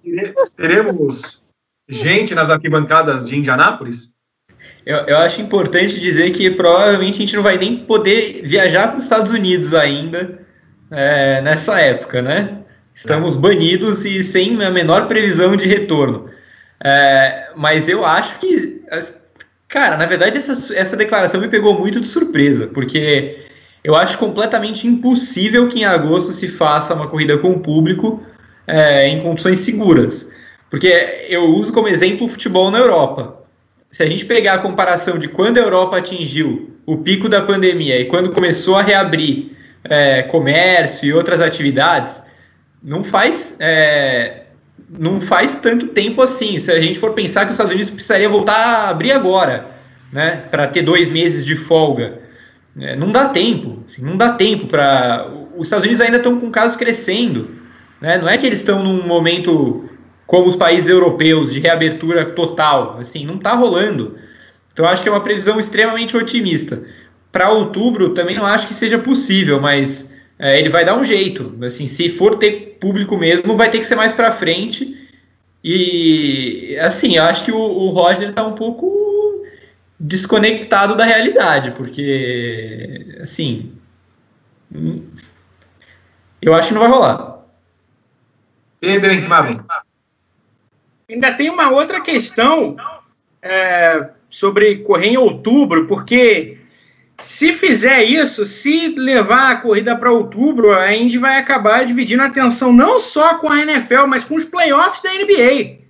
teremos 0.55 1.43
gente 1.87 2.35
nas 2.35 2.49
arquibancadas 2.49 3.25
de 3.25 3.37
Indianápolis? 3.37 4.15
eu, 4.85 4.97
eu 5.07 5.17
acho 5.17 5.41
importante 5.41 5.99
dizer 5.99 6.29
que 6.31 6.49
provavelmente 6.51 7.15
a 7.15 7.19
gente 7.25 7.35
não 7.35 7.43
vai 7.43 7.57
nem 7.57 7.77
poder 7.77 8.41
viajar 8.43 8.89
para 8.89 8.97
os 8.97 9.03
Estados 9.03 9.31
Unidos 9.31 9.73
ainda 9.73 10.39
é, 10.91 11.41
nessa 11.41 11.79
época, 11.79 12.21
né? 12.21 12.59
Estamos 12.93 13.35
banidos 13.35 14.05
e 14.05 14.23
sem 14.23 14.63
a 14.63 14.69
menor 14.69 15.07
previsão 15.07 15.55
de 15.55 15.67
retorno. 15.67 16.29
É, 16.83 17.49
mas 17.55 17.89
eu 17.89 18.05
acho 18.05 18.39
que, 18.39 18.81
cara, 19.67 19.97
na 19.97 20.05
verdade 20.05 20.37
essa, 20.37 20.73
essa 20.75 20.95
declaração 20.95 21.41
me 21.41 21.47
pegou 21.47 21.77
muito 21.77 21.99
de 21.99 22.07
surpresa, 22.07 22.67
porque 22.67 23.43
eu 23.85 23.95
acho 23.95 24.17
completamente 24.17 24.87
impossível 24.87 25.67
que 25.67 25.81
em 25.81 25.85
agosto 25.85 26.31
se 26.31 26.47
faça 26.47 26.95
uma 26.95 27.07
corrida 27.07 27.37
com 27.37 27.51
o 27.51 27.59
público 27.59 28.19
é, 28.65 29.07
em 29.07 29.21
condições 29.21 29.59
seguras. 29.59 30.27
Porque 30.71 31.27
eu 31.29 31.45
uso 31.53 31.71
como 31.71 31.87
exemplo 31.87 32.25
o 32.25 32.29
futebol 32.29 32.71
na 32.71 32.79
Europa. 32.79 33.43
Se 33.91 34.01
a 34.01 34.07
gente 34.07 34.25
pegar 34.25 34.55
a 34.55 34.57
comparação 34.57 35.19
de 35.19 35.27
quando 35.27 35.59
a 35.59 35.61
Europa 35.61 35.97
atingiu 35.97 36.71
o 36.83 36.97
pico 36.97 37.29
da 37.29 37.43
pandemia 37.43 37.99
e 37.99 38.05
quando 38.05 38.31
começou 38.31 38.75
a 38.75 38.81
reabrir 38.81 39.51
é, 39.83 40.23
comércio 40.23 41.07
e 41.07 41.13
outras 41.13 41.39
atividades, 41.39 42.23
não 42.81 43.03
faz, 43.03 43.55
é, 43.59 44.45
não 44.89 45.21
faz 45.21 45.53
tanto 45.61 45.89
tempo 45.89 46.23
assim. 46.23 46.57
Se 46.57 46.71
a 46.71 46.79
gente 46.79 46.97
for 46.97 47.13
pensar 47.13 47.41
que 47.41 47.51
os 47.51 47.53
Estados 47.53 47.71
Unidos 47.71 47.91
precisaria 47.91 48.27
voltar 48.27 48.55
a 48.55 48.89
abrir 48.89 49.11
agora, 49.11 49.67
né, 50.11 50.41
para 50.49 50.65
ter 50.65 50.81
dois 50.81 51.11
meses 51.11 51.45
de 51.45 51.55
folga, 51.55 52.24
é, 52.79 52.95
não 52.95 53.11
dá 53.11 53.29
tempo. 53.29 53.79
Assim, 53.85 54.01
não 54.01 54.17
dá 54.17 54.33
tempo 54.33 54.67
para. 54.67 55.29
Os 55.57 55.67
Estados 55.67 55.85
Unidos 55.85 56.01
ainda 56.01 56.17
estão 56.17 56.39
com 56.39 56.51
casos 56.51 56.75
crescendo. 56.75 57.49
Né? 58.01 58.17
Não 58.17 58.27
é 58.27 58.37
que 58.37 58.45
eles 58.45 58.59
estão 58.59 58.83
num 58.83 59.03
momento 59.07 59.89
como 60.27 60.47
os 60.47 60.55
países 60.55 60.89
europeus 60.89 61.53
de 61.53 61.59
reabertura 61.59 62.25
total. 62.25 62.97
Assim, 62.99 63.25
não 63.25 63.35
está 63.35 63.53
rolando. 63.53 64.17
Então, 64.73 64.85
acho 64.85 65.01
que 65.01 65.07
é 65.07 65.11
uma 65.11 65.21
previsão 65.21 65.59
extremamente 65.59 66.17
otimista. 66.17 66.83
Para 67.31 67.49
outubro, 67.49 68.09
também 68.09 68.35
não 68.35 68.45
acho 68.45 68.67
que 68.67 68.73
seja 68.73 68.97
possível, 68.97 69.59
mas 69.61 70.13
é, 70.37 70.59
ele 70.59 70.69
vai 70.69 70.83
dar 70.83 70.97
um 70.97 71.03
jeito. 71.03 71.55
Assim, 71.63 71.87
se 71.87 72.09
for 72.09 72.35
ter 72.35 72.77
público 72.79 73.17
mesmo, 73.17 73.55
vai 73.55 73.69
ter 73.69 73.79
que 73.79 73.85
ser 73.85 73.95
mais 73.95 74.11
para 74.11 74.31
frente. 74.33 75.07
E 75.63 76.77
assim, 76.81 77.15
eu 77.15 77.23
acho 77.23 77.45
que 77.45 77.51
o, 77.51 77.57
o 77.57 77.89
Roger 77.89 78.29
está 78.29 78.45
um 78.45 78.53
pouco 78.53 79.34
desconectado 79.99 80.95
da 80.95 81.05
realidade, 81.05 81.71
porque 81.71 83.17
assim, 83.21 83.73
eu 86.41 86.53
acho 86.53 86.69
que 86.69 86.73
não 86.73 86.81
vai 86.81 86.89
rolar. 86.89 87.39
Pedro 88.79 89.11
Henrique 89.11 89.63
Ainda 91.09 91.33
tem 91.33 91.49
uma 91.49 91.69
outra 91.69 92.01
questão 92.01 92.75
é, 93.41 94.09
sobre 94.29 94.77
correr 94.77 95.09
em 95.09 95.17
outubro, 95.17 95.85
porque 95.87 96.57
se 97.21 97.53
fizer 97.53 98.03
isso, 98.03 98.45
se 98.45 98.89
levar 98.89 99.51
a 99.51 99.55
corrida 99.61 99.95
para 99.95 100.11
outubro, 100.11 100.73
a 100.73 100.93
Indy 100.93 101.17
vai 101.17 101.37
acabar 101.37 101.85
dividindo 101.85 102.23
a 102.23 102.25
atenção 102.25 102.73
não 102.73 102.99
só 102.99 103.37
com 103.37 103.49
a 103.49 103.61
NFL, 103.61 104.07
mas 104.07 104.23
com 104.23 104.35
os 104.35 104.45
playoffs 104.45 105.01
da 105.01 105.13
NBA. 105.13 105.84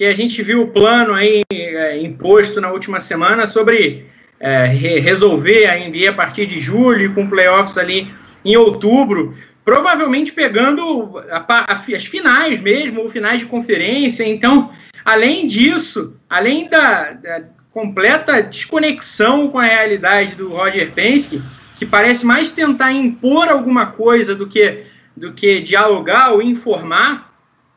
Que 0.00 0.06
a 0.06 0.14
gente 0.14 0.42
viu 0.42 0.62
o 0.62 0.68
plano 0.68 1.12
aí 1.12 1.42
é, 1.52 2.00
imposto 2.00 2.58
na 2.58 2.72
última 2.72 3.00
semana 3.00 3.46
sobre 3.46 4.06
é, 4.40 4.64
resolver 4.64 5.66
a 5.66 5.76
NBA 5.76 6.08
a 6.08 6.14
partir 6.14 6.46
de 6.46 6.58
julho, 6.58 7.12
com 7.12 7.28
playoffs 7.28 7.76
ali 7.76 8.10
em 8.42 8.56
outubro, 8.56 9.36
provavelmente 9.62 10.32
pegando 10.32 11.18
a, 11.30 11.44
a, 11.46 11.72
as 11.74 12.06
finais 12.06 12.62
mesmo, 12.62 13.02
ou 13.02 13.10
finais 13.10 13.40
de 13.40 13.44
conferência. 13.44 14.26
Então, 14.26 14.70
além 15.04 15.46
disso, 15.46 16.16
além 16.30 16.66
da, 16.66 17.12
da 17.12 17.42
completa 17.70 18.42
desconexão 18.42 19.50
com 19.50 19.58
a 19.58 19.64
realidade 19.64 20.34
do 20.34 20.48
Roger 20.48 20.90
Penske, 20.92 21.42
que 21.78 21.84
parece 21.84 22.24
mais 22.24 22.52
tentar 22.52 22.90
impor 22.90 23.48
alguma 23.48 23.84
coisa 23.84 24.34
do 24.34 24.48
que, 24.48 24.82
do 25.14 25.34
que 25.34 25.60
dialogar 25.60 26.32
ou 26.32 26.40
informar. 26.40 27.34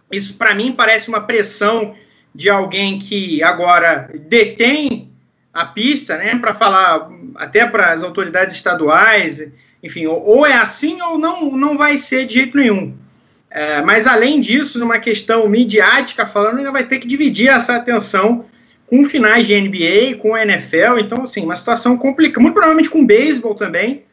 Isso, 0.09 0.35
para 0.35 0.55
mim, 0.55 0.71
parece 0.71 1.09
uma 1.09 1.19
pressão 1.19 1.93
de 2.33 2.49
alguém 2.49 2.97
que 2.97 3.43
agora 3.43 4.09
detém 4.27 5.09
a 5.53 5.65
pista, 5.65 6.17
né, 6.17 6.37
para 6.39 6.53
falar 6.53 7.09
até 7.35 7.65
para 7.65 7.93
as 7.93 8.01
autoridades 8.01 8.55
estaduais, 8.55 9.47
enfim, 9.83 10.07
ou 10.07 10.45
é 10.45 10.53
assim 10.53 11.01
ou 11.01 11.17
não, 11.17 11.55
não 11.55 11.77
vai 11.77 11.97
ser 11.97 12.25
de 12.25 12.35
jeito 12.35 12.57
nenhum. 12.57 12.95
É, 13.51 13.83
mas 13.83 14.07
além 14.07 14.41
disso, 14.41 14.79
numa 14.79 14.97
questão 14.97 15.47
midiática 15.47 16.25
falando, 16.25 16.57
ainda 16.57 16.71
vai 16.71 16.85
ter 16.85 16.97
que 16.97 17.07
dividir 17.07 17.49
essa 17.49 17.75
atenção 17.75 18.45
com 18.87 19.05
finais 19.05 19.45
de 19.45 19.59
NBA, 19.59 20.17
com 20.19 20.35
NFL, 20.35 20.97
então, 20.99 21.21
assim, 21.21 21.43
uma 21.43 21.55
situação 21.55 21.97
complicada, 21.97 22.41
muito 22.41 22.53
provavelmente 22.53 22.89
com 22.89 23.01
o 23.01 23.05
beisebol 23.05 23.53
também. 23.53 24.03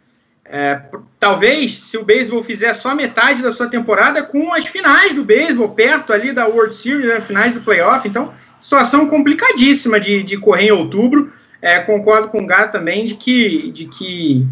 É, 0.53 0.80
talvez, 1.20 1.78
se 1.78 1.96
o 1.96 2.05
beisebol 2.05 2.42
fizer 2.42 2.74
só 2.74 2.92
metade 2.92 3.40
da 3.40 3.53
sua 3.53 3.68
temporada, 3.68 4.20
com 4.20 4.53
as 4.53 4.66
finais 4.66 5.14
do 5.14 5.22
beisebol, 5.22 5.68
perto 5.68 6.12
ali 6.12 6.32
da 6.32 6.48
World 6.48 6.74
Series, 6.74 7.07
né, 7.07 7.20
finais 7.20 7.55
do 7.55 7.61
playoff, 7.61 8.07
então, 8.09 8.32
situação 8.59 9.07
complicadíssima 9.09 10.01
de, 10.01 10.24
de 10.24 10.36
correr 10.36 10.66
em 10.66 10.72
outubro. 10.72 11.32
É, 11.62 11.78
concordo 11.78 12.28
com 12.30 12.42
o 12.42 12.46
Gato 12.46 12.72
também 12.72 13.07
de 13.07 13.14
que, 13.14 13.70
de 13.70 13.84
que 13.84 14.44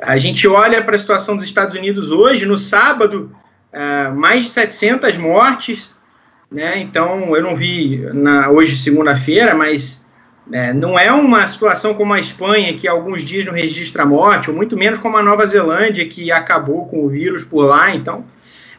a 0.00 0.18
gente 0.18 0.48
olha 0.48 0.82
para 0.82 0.96
a 0.96 0.98
situação 0.98 1.36
dos 1.36 1.44
Estados 1.44 1.74
Unidos 1.74 2.10
hoje, 2.10 2.44
no 2.44 2.58
sábado, 2.58 3.30
é, 3.72 4.08
mais 4.08 4.44
de 4.44 4.50
700 4.50 5.16
mortes, 5.18 5.90
né? 6.50 6.80
Então, 6.80 7.36
eu 7.36 7.42
não 7.42 7.54
vi 7.54 7.98
na, 8.12 8.50
hoje, 8.50 8.76
segunda-feira, 8.76 9.54
mas 9.54 10.07
é, 10.50 10.72
não 10.72 10.98
é 10.98 11.12
uma 11.12 11.46
situação 11.46 11.94
como 11.94 12.14
a 12.14 12.20
Espanha, 12.20 12.74
que 12.74 12.88
alguns 12.88 13.22
dias 13.22 13.44
não 13.44 13.52
registra 13.52 14.06
morte, 14.06 14.50
ou 14.50 14.56
muito 14.56 14.76
menos 14.76 14.98
como 14.98 15.16
a 15.16 15.22
Nova 15.22 15.44
Zelândia, 15.46 16.08
que 16.08 16.32
acabou 16.32 16.86
com 16.86 17.04
o 17.04 17.08
vírus 17.08 17.44
por 17.44 17.62
lá. 17.62 17.94
Então, 17.94 18.24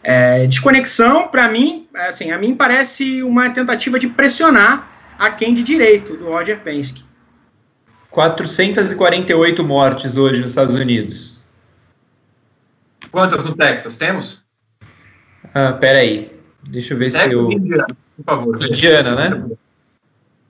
é, 0.03 0.47
desconexão, 0.47 1.27
para 1.27 1.47
mim, 1.47 1.87
assim, 1.93 2.31
a 2.31 2.37
mim 2.37 2.55
parece 2.55 3.21
uma 3.23 3.49
tentativa 3.49 3.99
de 3.99 4.07
pressionar 4.07 4.89
a 5.17 5.29
quem 5.29 5.53
de 5.53 5.61
direito 5.61 6.15
do 6.15 6.25
Roger 6.25 6.59
Penske. 6.59 7.03
448 8.09 9.63
mortes 9.63 10.17
hoje 10.17 10.41
nos 10.41 10.51
Estados 10.51 10.75
Unidos. 10.75 11.43
Quantas 13.11 13.45
no 13.45 13.55
Texas 13.55 13.97
temos? 13.97 14.43
Ah, 15.53 15.73
peraí. 15.73 16.31
Deixa 16.63 16.93
eu 16.93 16.97
ver 16.97 17.11
se 17.11 17.31
eu. 17.31 17.51
Indiana, 17.51 17.87
por 18.17 18.25
favor. 18.25 18.63
Indiana, 18.63 19.15
né? 19.15 19.55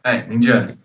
É, 0.04 0.34
Indiana. 0.34 0.78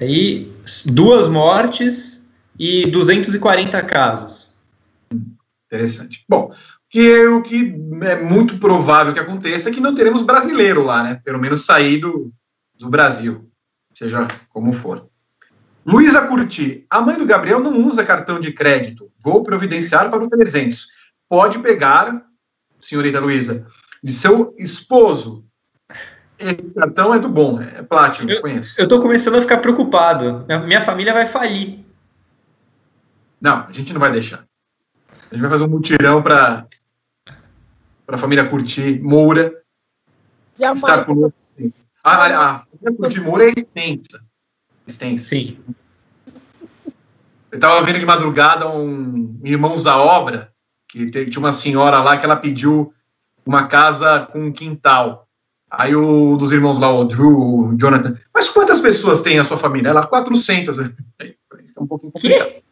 Aí, 0.00 0.52
duas 0.86 1.28
mortes 1.28 2.28
e 2.58 2.90
240 2.90 3.82
casos. 3.82 4.56
Interessante. 5.66 6.24
Bom, 6.28 6.54
que 6.88 7.26
o 7.26 7.42
que 7.42 7.74
é 8.02 8.22
muito 8.22 8.58
provável 8.58 9.12
que 9.12 9.20
aconteça 9.20 9.68
é 9.68 9.72
que 9.72 9.80
não 9.80 9.94
teremos 9.94 10.22
brasileiro 10.22 10.82
lá, 10.82 11.02
né? 11.02 11.20
Pelo 11.24 11.38
menos 11.38 11.66
sair 11.66 11.98
do, 11.98 12.32
do 12.78 12.88
Brasil, 12.88 13.50
seja 13.92 14.26
como 14.48 14.72
for. 14.72 15.08
Luísa 15.84 16.26
Curti, 16.26 16.84
a 16.90 17.00
mãe 17.00 17.16
do 17.16 17.26
Gabriel 17.26 17.60
não 17.60 17.86
usa 17.86 18.04
cartão 18.04 18.40
de 18.40 18.52
crédito. 18.52 19.10
Vou 19.22 19.42
providenciar 19.42 20.10
para 20.10 20.24
o 20.24 20.28
300. 20.28 20.86
Pode 21.28 21.58
pegar 21.60 22.26
senhorita 22.78 23.20
Luísa, 23.20 23.66
de 24.02 24.12
seu 24.12 24.54
esposo. 24.58 25.44
Esse 26.38 26.70
cartão 26.74 27.14
é 27.14 27.18
do 27.18 27.28
bom, 27.28 27.60
é 27.60 27.82
Platinum, 27.82 28.30
eu, 28.30 28.40
conheço. 28.40 28.74
Eu 28.78 28.86
tô 28.86 29.00
começando 29.00 29.36
a 29.36 29.40
ficar 29.40 29.58
preocupado. 29.58 30.44
Minha 30.66 30.82
família 30.82 31.14
vai 31.14 31.26
falir. 31.26 31.80
Não, 33.40 33.66
a 33.66 33.72
gente 33.72 33.92
não 33.92 34.00
vai 34.00 34.12
deixar. 34.12 34.44
A 35.30 35.34
gente 35.34 35.40
vai 35.40 35.50
fazer 35.50 35.64
um 35.64 35.68
mutirão 35.68 36.22
para 36.22 36.66
a 38.06 38.18
família 38.18 38.48
curtir 38.48 39.00
Moura. 39.02 39.52
Jamais. 40.58 40.80
Estar 40.80 41.04
conosco. 41.04 41.36
A, 42.04 42.12
a, 42.12 42.50
a 42.56 42.58
família 42.58 42.96
curtir 42.98 43.20
Moura 43.20 43.44
é 43.44 43.52
extensa. 43.56 44.22
Extensa. 44.86 45.24
Sim. 45.24 45.58
Eu 47.50 47.56
estava 47.56 47.82
vendo 47.82 47.98
de 47.98 48.06
madrugada 48.06 48.68
um 48.68 49.40
Irmãos 49.42 49.86
à 49.86 49.96
Obra, 49.96 50.52
que 50.88 51.08
tinha 51.08 51.38
uma 51.38 51.52
senhora 51.52 52.02
lá 52.02 52.16
que 52.18 52.24
ela 52.24 52.36
pediu 52.36 52.92
uma 53.44 53.66
casa 53.66 54.28
com 54.30 54.46
um 54.46 54.52
quintal. 54.52 55.25
Aí 55.70 55.94
o 55.94 56.36
dos 56.36 56.52
irmãos 56.52 56.78
lá, 56.78 56.90
o 56.92 57.04
Drew, 57.04 57.36
o 57.36 57.76
Jonathan, 57.76 58.16
mas 58.32 58.48
quantas 58.48 58.80
pessoas 58.80 59.20
tem 59.20 59.38
a 59.38 59.44
sua 59.44 59.56
família? 59.56 59.90
Ela, 59.90 60.06
400. 60.06 60.78
É 61.78 61.82
um 61.82 61.86
pouquinho 61.86 62.12
complicado. 62.12 62.48
Que? 62.48 62.62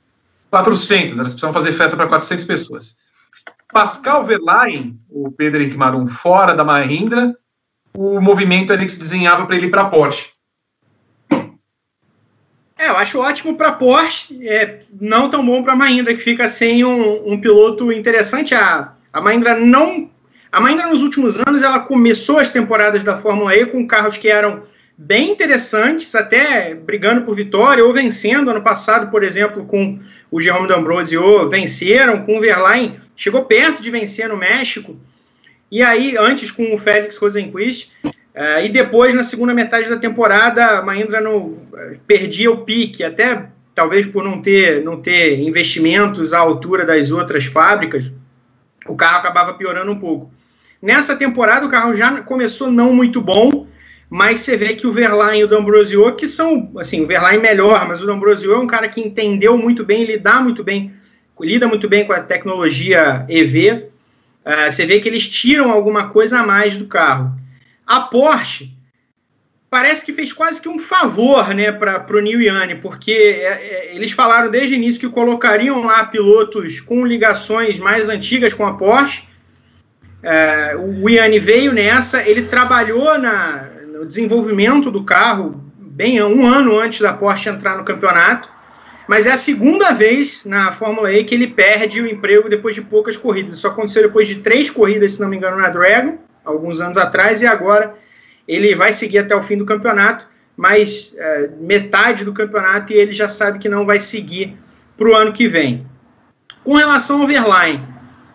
400, 0.50 1.18
elas 1.18 1.32
precisam 1.32 1.52
fazer 1.52 1.72
festa 1.72 1.96
para 1.96 2.06
400 2.06 2.44
pessoas. 2.44 2.96
Pascal 3.72 4.24
Verlaine, 4.24 4.98
o 5.10 5.30
Pedro 5.30 5.60
Henrique 5.60 5.76
Marum, 5.76 6.06
fora 6.06 6.54
da 6.54 6.64
Mahindra, 6.64 7.36
o 7.92 8.20
movimento 8.20 8.72
ali 8.72 8.86
que 8.86 8.92
se 8.92 9.00
desenhava 9.00 9.46
para 9.46 9.56
ele 9.56 9.66
ir 9.66 9.70
para 9.70 9.82
a 9.82 9.90
Porsche. 9.90 10.30
É, 12.76 12.88
eu 12.88 12.96
acho 12.96 13.18
ótimo 13.18 13.56
para 13.56 13.72
Porsche, 13.72 14.46
é, 14.48 14.80
não 15.00 15.28
tão 15.28 15.44
bom 15.44 15.62
para 15.62 15.72
a 15.72 15.76
Mahindra, 15.76 16.14
que 16.14 16.20
fica 16.20 16.46
sem 16.48 16.84
um, 16.84 17.32
um, 17.32 17.40
piloto 17.40 17.90
interessante. 17.92 18.54
A, 18.54 18.92
a 19.12 19.20
Mahindra 19.20 19.58
não. 19.58 20.10
A 20.54 20.60
Mahindra 20.60 20.86
nos 20.86 21.02
últimos 21.02 21.40
anos 21.40 21.64
ela 21.64 21.80
começou 21.80 22.38
as 22.38 22.48
temporadas 22.48 23.02
da 23.02 23.18
Fórmula 23.18 23.56
E 23.56 23.66
com 23.66 23.84
carros 23.88 24.16
que 24.16 24.28
eram 24.28 24.62
bem 24.96 25.32
interessantes, 25.32 26.14
até 26.14 26.76
brigando 26.76 27.22
por 27.22 27.34
vitória 27.34 27.84
ou 27.84 27.92
vencendo. 27.92 28.52
Ano 28.52 28.62
passado, 28.62 29.10
por 29.10 29.24
exemplo, 29.24 29.64
com 29.64 29.98
o 30.30 30.40
Jerome 30.40 30.68
D'Ambrosio, 30.68 31.48
venceram, 31.48 32.24
com 32.24 32.38
o 32.38 32.40
Verlaine, 32.40 33.00
chegou 33.16 33.44
perto 33.46 33.82
de 33.82 33.90
vencer 33.90 34.28
no 34.28 34.36
México. 34.36 34.96
E 35.72 35.82
aí, 35.82 36.16
antes 36.16 36.52
com 36.52 36.72
o 36.72 36.78
Félix 36.78 37.16
Rosenquist, 37.16 37.90
uh, 38.04 38.64
e 38.64 38.68
depois, 38.68 39.12
na 39.12 39.24
segunda 39.24 39.52
metade 39.52 39.88
da 39.88 39.96
temporada, 39.96 40.78
a 40.78 40.82
Mahindra 40.82 41.20
uh, 41.28 41.58
perdia 42.06 42.52
o 42.52 42.58
pique, 42.58 43.02
até 43.02 43.48
talvez 43.74 44.06
por 44.06 44.22
não 44.22 44.40
ter, 44.40 44.84
não 44.84 45.02
ter 45.02 45.40
investimentos 45.40 46.32
à 46.32 46.38
altura 46.38 46.86
das 46.86 47.10
outras 47.10 47.44
fábricas, 47.44 48.12
o 48.86 48.94
carro 48.94 49.18
acabava 49.18 49.54
piorando 49.54 49.90
um 49.90 49.98
pouco. 49.98 50.33
Nessa 50.84 51.16
temporada, 51.16 51.64
o 51.64 51.70
carro 51.70 51.96
já 51.96 52.20
começou 52.20 52.70
não 52.70 52.92
muito 52.92 53.18
bom, 53.18 53.66
mas 54.10 54.40
você 54.40 54.54
vê 54.54 54.74
que 54.74 54.86
o 54.86 54.92
Verlaine 54.92 55.40
e 55.40 55.44
o 55.44 55.48
D'Ambrosio, 55.48 56.14
que 56.14 56.28
são, 56.28 56.70
assim, 56.76 57.00
o 57.00 57.06
Verlaine 57.06 57.42
melhor, 57.42 57.88
mas 57.88 58.02
o 58.02 58.06
D'Ambrosio 58.06 58.52
é 58.52 58.58
um 58.58 58.66
cara 58.66 58.86
que 58.86 59.00
entendeu 59.00 59.56
muito 59.56 59.82
bem, 59.82 60.04
lidar 60.04 60.44
muito 60.44 60.62
bem, 60.62 60.92
lida 61.40 61.66
muito 61.66 61.88
bem 61.88 62.06
com 62.06 62.12
a 62.12 62.22
tecnologia 62.22 63.24
EV, 63.30 63.70
uh, 63.70 63.90
ah, 64.44 64.70
você 64.70 64.84
vê 64.84 65.00
que 65.00 65.08
eles 65.08 65.26
tiram 65.26 65.70
alguma 65.70 66.08
coisa 66.08 66.40
a 66.40 66.46
mais 66.46 66.76
do 66.76 66.84
carro. 66.84 67.34
A 67.86 68.02
Porsche 68.02 68.70
parece 69.70 70.04
que 70.04 70.12
fez 70.12 70.34
quase 70.34 70.60
que 70.60 70.68
um 70.68 70.78
favor 70.78 71.54
né, 71.54 71.72
para 71.72 72.14
o 72.14 72.20
New 72.20 72.40
porque 72.82 73.10
é, 73.10 73.52
é, 73.52 73.96
eles 73.96 74.12
falaram 74.12 74.50
desde 74.50 74.74
o 74.74 74.76
início 74.76 75.00
que 75.00 75.08
colocariam 75.08 75.82
lá 75.82 76.04
pilotos 76.04 76.78
com 76.78 77.06
ligações 77.06 77.78
mais 77.78 78.10
antigas 78.10 78.52
com 78.52 78.66
a 78.66 78.74
Porsche. 78.74 79.32
É, 80.26 80.74
o 80.74 81.06
Yanni 81.06 81.38
veio 81.38 81.70
nessa, 81.70 82.26
ele 82.26 82.44
trabalhou 82.44 83.18
na, 83.18 83.68
no 83.92 84.06
desenvolvimento 84.06 84.90
do 84.90 85.04
carro 85.04 85.62
bem 85.78 86.22
um 86.22 86.46
ano 86.46 86.78
antes 86.78 87.00
da 87.00 87.12
Porsche 87.12 87.50
entrar 87.50 87.76
no 87.76 87.84
campeonato, 87.84 88.48
mas 89.06 89.26
é 89.26 89.32
a 89.32 89.36
segunda 89.36 89.92
vez 89.92 90.40
na 90.46 90.72
Fórmula 90.72 91.12
E 91.12 91.22
que 91.24 91.34
ele 91.34 91.46
perde 91.46 92.00
o 92.00 92.08
emprego 92.08 92.48
depois 92.48 92.74
de 92.74 92.80
poucas 92.80 93.18
corridas. 93.18 93.56
Isso 93.56 93.68
aconteceu 93.68 94.02
depois 94.02 94.26
de 94.26 94.36
três 94.36 94.70
corridas, 94.70 95.12
se 95.12 95.20
não 95.20 95.28
me 95.28 95.36
engano, 95.36 95.58
na 95.58 95.68
Dragon, 95.68 96.16
alguns 96.42 96.80
anos 96.80 96.96
atrás, 96.96 97.42
e 97.42 97.46
agora 97.46 97.94
ele 98.48 98.74
vai 98.74 98.94
seguir 98.94 99.18
até 99.18 99.36
o 99.36 99.42
fim 99.42 99.58
do 99.58 99.66
campeonato, 99.66 100.26
mas 100.56 101.14
é, 101.18 101.50
metade 101.60 102.24
do 102.24 102.32
campeonato 102.32 102.94
e 102.94 102.96
ele 102.96 103.12
já 103.12 103.28
sabe 103.28 103.58
que 103.58 103.68
não 103.68 103.84
vai 103.84 104.00
seguir 104.00 104.56
para 104.96 105.08
o 105.08 105.14
ano 105.14 105.34
que 105.34 105.46
vem. 105.46 105.86
Com 106.64 106.76
relação 106.76 107.20
ao 107.20 107.26
Verlaine, 107.26 107.93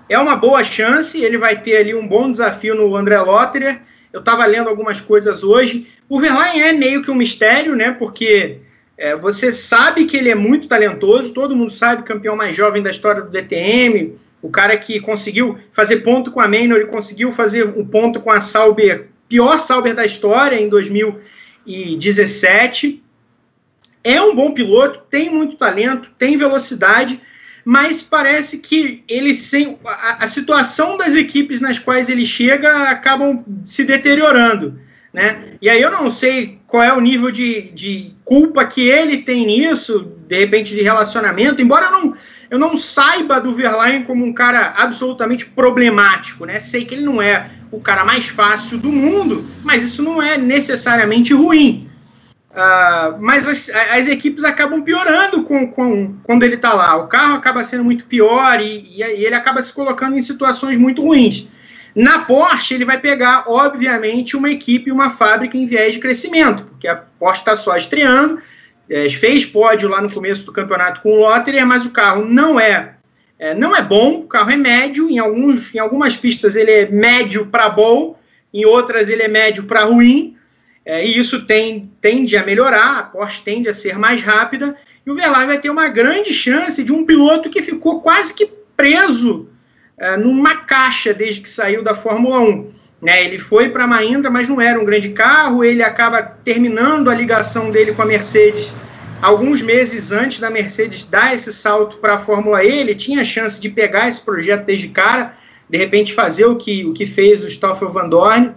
é 0.09 0.17
uma 0.17 0.35
boa 0.35 0.63
chance, 0.63 1.21
ele 1.21 1.37
vai 1.37 1.61
ter 1.61 1.77
ali 1.77 1.93
um 1.93 2.07
bom 2.07 2.31
desafio 2.31 2.75
no 2.75 2.95
André 2.95 3.19
Lotterer. 3.19 3.81
Eu 4.11 4.19
estava 4.19 4.45
lendo 4.45 4.67
algumas 4.67 4.99
coisas 4.99 5.43
hoje. 5.43 5.87
O 6.09 6.19
Verlaine 6.19 6.61
é 6.61 6.73
meio 6.73 7.03
que 7.03 7.11
um 7.11 7.15
mistério, 7.15 7.75
né? 7.75 7.91
Porque 7.91 8.57
é, 8.97 9.15
você 9.15 9.53
sabe 9.53 10.05
que 10.05 10.17
ele 10.17 10.29
é 10.29 10.35
muito 10.35 10.67
talentoso, 10.67 11.33
todo 11.33 11.55
mundo 11.55 11.71
sabe, 11.71 12.03
campeão 12.03 12.35
mais 12.35 12.55
jovem 12.55 12.81
da 12.81 12.89
história 12.89 13.21
do 13.21 13.29
DTM, 13.29 14.15
o 14.41 14.49
cara 14.49 14.75
que 14.77 14.99
conseguiu 14.99 15.57
fazer 15.71 15.97
ponto 15.97 16.31
com 16.31 16.39
a 16.39 16.47
Manor 16.47 16.79
e 16.79 16.87
conseguiu 16.87 17.31
fazer 17.31 17.65
um 17.65 17.85
ponto 17.85 18.19
com 18.19 18.31
a 18.31 18.41
Sauber 18.41 19.09
pior 19.29 19.59
Sauber 19.59 19.95
da 19.95 20.05
história 20.05 20.59
em 20.59 20.67
2017. 20.67 23.01
É 24.03 24.19
um 24.19 24.35
bom 24.35 24.51
piloto, 24.53 25.03
tem 25.09 25.29
muito 25.29 25.55
talento, 25.55 26.11
tem 26.17 26.35
velocidade, 26.35 27.21
mas 27.65 28.01
parece 28.01 28.59
que 28.59 29.03
ele 29.07 29.33
sem 29.33 29.79
a, 29.85 30.23
a, 30.23 30.27
situação 30.27 30.97
das 30.97 31.13
equipes 31.13 31.59
nas 31.59 31.79
quais 31.79 32.09
ele 32.09 32.25
chega 32.25 32.89
acabam 32.89 33.43
se 33.63 33.83
deteriorando, 33.83 34.79
né? 35.13 35.53
E 35.61 35.69
aí 35.69 35.81
eu 35.81 35.91
não 35.91 36.09
sei 36.09 36.59
qual 36.65 36.83
é 36.83 36.93
o 36.93 37.01
nível 37.01 37.31
de, 37.31 37.71
de 37.71 38.13
culpa 38.23 38.65
que 38.65 38.81
ele 38.81 39.17
tem 39.17 39.45
nisso, 39.45 40.13
de 40.27 40.39
repente 40.39 40.73
de 40.73 40.81
relacionamento, 40.81 41.61
embora 41.61 41.85
eu 41.85 41.91
não 41.91 42.13
eu 42.49 42.57
não 42.57 42.75
saiba 42.75 43.39
do 43.39 43.53
Verlaine 43.53 44.05
como 44.05 44.25
um 44.25 44.33
cara 44.33 44.73
absolutamente 44.75 45.45
problemático, 45.45 46.45
né? 46.45 46.59
Sei 46.59 46.83
que 46.83 46.95
ele 46.95 47.03
não 47.03 47.21
é 47.21 47.47
o 47.71 47.79
cara 47.79 48.03
mais 48.03 48.27
fácil 48.27 48.79
do 48.79 48.91
mundo, 48.91 49.45
mas 49.63 49.83
isso 49.83 50.01
não 50.01 50.21
é 50.21 50.37
necessariamente 50.37 51.31
ruim. 51.31 51.88
Uh, 52.51 53.21
mas 53.21 53.47
as, 53.47 53.69
as, 53.69 54.07
equipes 54.07 54.43
acabam 54.43 54.81
piorando 54.81 55.43
com, 55.43 55.67
com, 55.67 56.15
quando 56.23 56.43
ele 56.43 56.55
está 56.55 56.73
lá. 56.73 56.95
O 56.97 57.07
carro 57.07 57.35
acaba 57.35 57.63
sendo 57.63 57.83
muito 57.83 58.05
pior 58.05 58.59
e, 58.59 58.97
e, 58.97 59.03
ele 59.03 59.35
acaba 59.35 59.61
se 59.61 59.71
colocando 59.71 60.17
em 60.17 60.21
situações 60.21 60.77
muito 60.77 61.03
ruins. 61.03 61.47
Na 61.95 62.19
Porsche, 62.19 62.73
ele 62.73 62.85
vai 62.85 62.99
pegar, 62.99 63.43
obviamente, 63.47 64.35
uma 64.35 64.49
equipe, 64.49 64.91
uma 64.91 65.09
fábrica 65.09 65.57
em 65.57 65.65
viés 65.65 65.93
de 65.93 65.99
crescimento, 65.99 66.63
porque 66.63 66.87
a 66.87 66.95
Porsche 66.95 67.41
está 67.41 67.55
só 67.55 67.75
estreando, 67.77 68.39
é, 68.89 69.09
fez 69.09 69.45
pódio 69.45 69.89
lá 69.89 70.01
no 70.01 70.11
começo 70.11 70.45
do 70.45 70.51
campeonato 70.51 71.01
com 71.01 71.11
o 71.11 71.19
Lotterer, 71.19 71.65
mas 71.65 71.85
o 71.85 71.91
carro 71.91 72.25
não 72.25 72.59
é, 72.59 72.95
é, 73.37 73.53
não 73.53 73.75
é 73.75 73.81
bom, 73.81 74.19
o 74.19 74.27
carro 74.27 74.49
é 74.49 74.55
médio, 74.55 75.09
em, 75.09 75.19
alguns, 75.19 75.73
em 75.73 75.79
algumas 75.79 76.15
pistas 76.15 76.55
ele 76.55 76.71
é 76.71 76.89
médio 76.89 77.45
para 77.45 77.69
bom, 77.69 78.17
em 78.53 78.65
outras 78.65 79.09
ele 79.09 79.23
é 79.23 79.27
médio 79.27 79.65
para 79.65 79.85
ruim, 79.85 80.35
é, 80.89 81.05
e 81.05 81.19
isso 81.19 81.45
tem, 81.45 81.91
tende 82.01 82.35
a 82.35 82.43
melhorar, 82.43 82.97
a 82.97 83.03
Porsche 83.03 83.43
tende 83.43 83.69
a 83.69 83.73
ser 83.75 83.99
mais 83.99 84.23
rápida, 84.23 84.75
e 85.05 85.11
o 85.11 85.13
Verlaine 85.13 85.45
vai 85.45 85.59
ter 85.59 85.69
uma 85.69 85.87
grande 85.87 86.33
chance 86.33 86.83
de 86.83 86.91
um 86.91 87.05
piloto 87.05 87.47
que 87.47 87.61
ficou 87.61 88.01
quase 88.01 88.33
que 88.33 88.51
preso 88.75 89.49
é, 89.99 90.17
numa 90.17 90.55
caixa 90.55 91.13
desde 91.13 91.41
que 91.41 91.49
saiu 91.49 91.83
da 91.83 91.93
Fórmula 91.93 92.39
1. 92.39 92.71
Né, 93.03 93.23
ele 93.23 93.37
foi 93.37 93.69
para 93.69 93.83
a 93.83 93.87
Mahindra, 93.87 94.31
mas 94.31 94.49
não 94.49 94.59
era 94.59 94.79
um 94.79 94.83
grande 94.83 95.09
carro. 95.09 95.63
Ele 95.63 95.83
acaba 95.83 96.23
terminando 96.23 97.09
a 97.09 97.13
ligação 97.13 97.69
dele 97.69 97.93
com 97.93 98.01
a 98.01 98.05
Mercedes 98.05 98.73
alguns 99.21 99.61
meses 99.61 100.11
antes 100.11 100.39
da 100.39 100.49
Mercedes 100.49 101.03
dar 101.03 101.35
esse 101.35 101.53
salto 101.53 101.97
para 101.97 102.15
a 102.15 102.19
Fórmula 102.19 102.63
E. 102.63 102.79
Ele 102.79 102.95
tinha 102.95 103.21
a 103.21 103.25
chance 103.25 103.61
de 103.61 103.69
pegar 103.69 104.09
esse 104.09 104.21
projeto 104.21 104.65
desde 104.65 104.87
cara, 104.87 105.37
de 105.69 105.77
repente 105.77 106.15
fazer 106.15 106.45
o 106.45 106.55
que, 106.55 106.83
o 106.83 106.93
que 106.93 107.05
fez 107.05 107.43
o 107.43 107.49
Stoffel 107.49 107.89
Van 107.89 108.09
Dorn. 108.09 108.55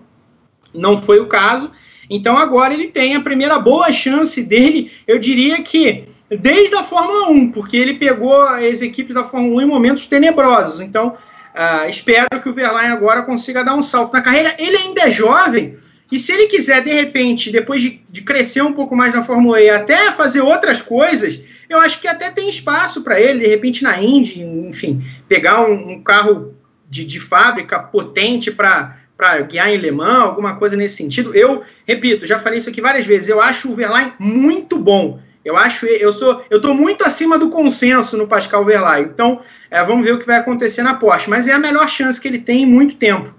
Não 0.75 0.99
foi 0.99 1.21
o 1.21 1.27
caso. 1.27 1.71
Então 2.15 2.37
agora 2.37 2.73
ele 2.73 2.89
tem 2.89 3.15
a 3.15 3.21
primeira 3.21 3.59
boa 3.59 3.91
chance 3.91 4.43
dele, 4.43 4.91
eu 5.07 5.19
diria 5.19 5.61
que 5.63 6.05
desde 6.29 6.75
a 6.75 6.85
Fórmula 6.85 7.31
1, 7.31 7.53
porque 7.53 7.77
ele 7.77 7.95
pegou 7.95 8.43
as 8.43 8.81
equipes 8.81 9.15
da 9.15 9.25
Fórmula 9.25 9.57
1 9.57 9.61
em 9.63 9.67
momentos 9.67 10.07
tenebrosos. 10.07 10.81
Então 10.81 11.17
Uh, 11.53 11.87
espero 11.91 12.41
que 12.41 12.49
o 12.49 12.53
Verlaine 12.55 12.95
agora 12.95 13.21
consiga 13.25 13.63
dar 13.63 13.75
um 13.75 13.83
salto 13.83 14.15
na 14.15 14.23
carreira. 14.23 14.57
Ele 14.59 14.75
ainda 14.75 15.03
é 15.03 15.11
jovem, 15.11 15.77
e 16.13 16.19
se 16.19 16.31
ele 16.31 16.47
quiser, 16.47 16.85
de 16.85 16.93
repente, 16.93 17.51
depois 17.51 17.81
de, 17.81 18.03
de 18.11 18.21
crescer 18.21 18.61
um 18.61 18.75
pouco 18.75 18.95
mais 18.95 19.15
na 19.15 19.23
Fórmula 19.23 19.59
E, 19.59 19.71
até 19.71 20.13
fazer 20.13 20.43
outras 20.43 20.83
coisas, 20.83 21.43
eu 21.71 21.79
acho 21.81 22.03
que 22.03 22.07
até 22.07 22.31
tem 22.31 22.51
espaço 22.51 23.03
para 23.03 23.19
ele, 23.19 23.39
de 23.39 23.47
repente, 23.47 23.83
na 23.83 23.99
Indy, 23.99 24.43
enfim, 24.43 25.03
pegar 25.27 25.63
um, 25.63 25.93
um 25.93 26.03
carro 26.03 26.55
de, 26.91 27.03
de 27.07 27.19
fábrica 27.19 27.79
potente 27.79 28.51
para 28.51 28.99
guiar 29.43 29.71
em 29.71 29.77
Le 29.77 29.91
Mans, 29.91 30.23
alguma 30.23 30.57
coisa 30.57 30.77
nesse 30.77 30.97
sentido. 30.97 31.35
Eu, 31.35 31.63
repito, 31.87 32.27
já 32.27 32.39
falei 32.39 32.59
isso 32.59 32.69
aqui 32.69 32.81
várias 32.81 33.07
vezes, 33.07 33.29
eu 33.29 33.41
acho 33.41 33.71
o 33.71 33.75
Verlaine 33.75 34.13
muito 34.19 34.79
bom. 34.79 35.21
Eu 35.45 35.57
acho, 35.57 35.87
eu 35.87 36.13
sou, 36.13 36.45
eu 36.49 36.59
estou 36.59 36.73
muito 36.73 37.05
acima 37.05 37.37
do 37.37 37.51
consenso 37.51 38.17
no 38.17 38.29
Pascal 38.29 38.65
Verlaine. 38.65 39.11
Então, 39.13 39.41
é, 39.71 39.83
vamos 39.83 40.05
ver 40.05 40.13
o 40.13 40.19
que 40.19 40.27
vai 40.27 40.37
acontecer 40.37 40.83
na 40.83 40.95
Porsche. 40.95 41.29
Mas 41.29 41.49
é 41.49 41.53
a 41.53 41.59
melhor 41.59 41.89
chance 41.89 42.21
que 42.21 42.29
ele 42.29 42.39
tem 42.39 42.63
em 42.63 42.67
muito 42.67 42.97
tempo. 42.97 43.35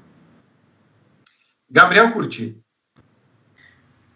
Gabriel 1.72 2.12
Curti. 2.12 2.58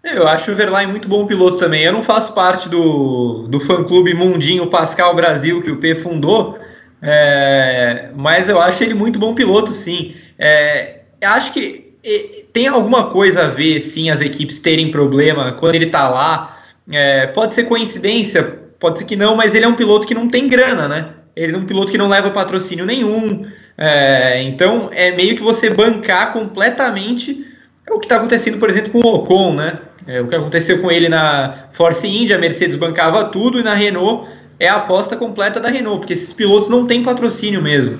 Eu 0.03 0.27
acho 0.27 0.51
o 0.51 0.55
Verlaine 0.55 0.91
muito 0.91 1.07
bom 1.07 1.25
piloto 1.25 1.57
também. 1.57 1.83
Eu 1.83 1.93
não 1.93 2.03
faço 2.03 2.33
parte 2.33 2.69
do, 2.69 3.47
do 3.47 3.59
fã-clube 3.59 4.13
Mundinho 4.13 4.67
Pascal 4.67 5.15
Brasil 5.15 5.61
que 5.61 5.71
o 5.71 5.77
P 5.77 5.95
fundou, 5.95 6.57
é, 7.01 8.11
mas 8.15 8.47
eu 8.47 8.61
acho 8.61 8.83
ele 8.83 8.93
muito 8.93 9.19
bom 9.19 9.33
piloto, 9.33 9.71
sim. 9.71 10.15
É, 10.37 11.01
acho 11.21 11.53
que 11.53 11.87
tem 12.53 12.67
alguma 12.67 13.09
coisa 13.09 13.45
a 13.45 13.47
ver, 13.47 13.81
sim, 13.81 14.09
as 14.09 14.21
equipes 14.21 14.59
terem 14.59 14.91
problema 14.91 15.51
quando 15.53 15.75
ele 15.75 15.85
está 15.85 16.07
lá 16.07 16.57
é, 16.91 17.27
pode 17.27 17.53
ser 17.53 17.63
coincidência, 17.63 18.43
pode 18.79 18.99
ser 18.99 19.05
que 19.05 19.15
não, 19.15 19.35
mas 19.35 19.53
ele 19.53 19.65
é 19.65 19.67
um 19.67 19.75
piloto 19.75 20.07
que 20.07 20.13
não 20.13 20.29
tem 20.29 20.47
grana, 20.47 20.87
né? 20.87 21.09
Ele 21.35 21.53
é 21.53 21.57
um 21.57 21.65
piloto 21.65 21.91
que 21.91 21.97
não 21.97 22.07
leva 22.07 22.31
patrocínio 22.31 22.85
nenhum. 22.85 23.45
É, 23.77 24.41
então 24.41 24.89
é 24.91 25.11
meio 25.11 25.35
que 25.35 25.43
você 25.43 25.69
bancar 25.69 26.31
completamente 26.31 27.45
o 27.89 27.99
que 27.99 28.05
está 28.05 28.17
acontecendo, 28.17 28.57
por 28.57 28.69
exemplo, 28.69 28.91
com 28.91 28.99
o 28.99 29.15
Ocon, 29.15 29.53
né? 29.53 29.79
É, 30.07 30.21
o 30.21 30.27
que 30.27 30.35
aconteceu 30.35 30.81
com 30.81 30.89
ele 30.89 31.09
na 31.09 31.67
Force 31.71 32.07
India, 32.07 32.37
a 32.37 32.39
Mercedes 32.39 32.75
bancava 32.75 33.25
tudo 33.25 33.59
e 33.59 33.63
na 33.63 33.73
Renault 33.73 34.29
é 34.59 34.67
a 34.67 34.75
aposta 34.75 35.15
completa 35.15 35.59
da 35.59 35.69
Renault, 35.69 35.99
porque 35.99 36.13
esses 36.13 36.33
pilotos 36.33 36.69
não 36.69 36.87
têm 36.87 37.03
patrocínio 37.03 37.61
mesmo. 37.61 37.99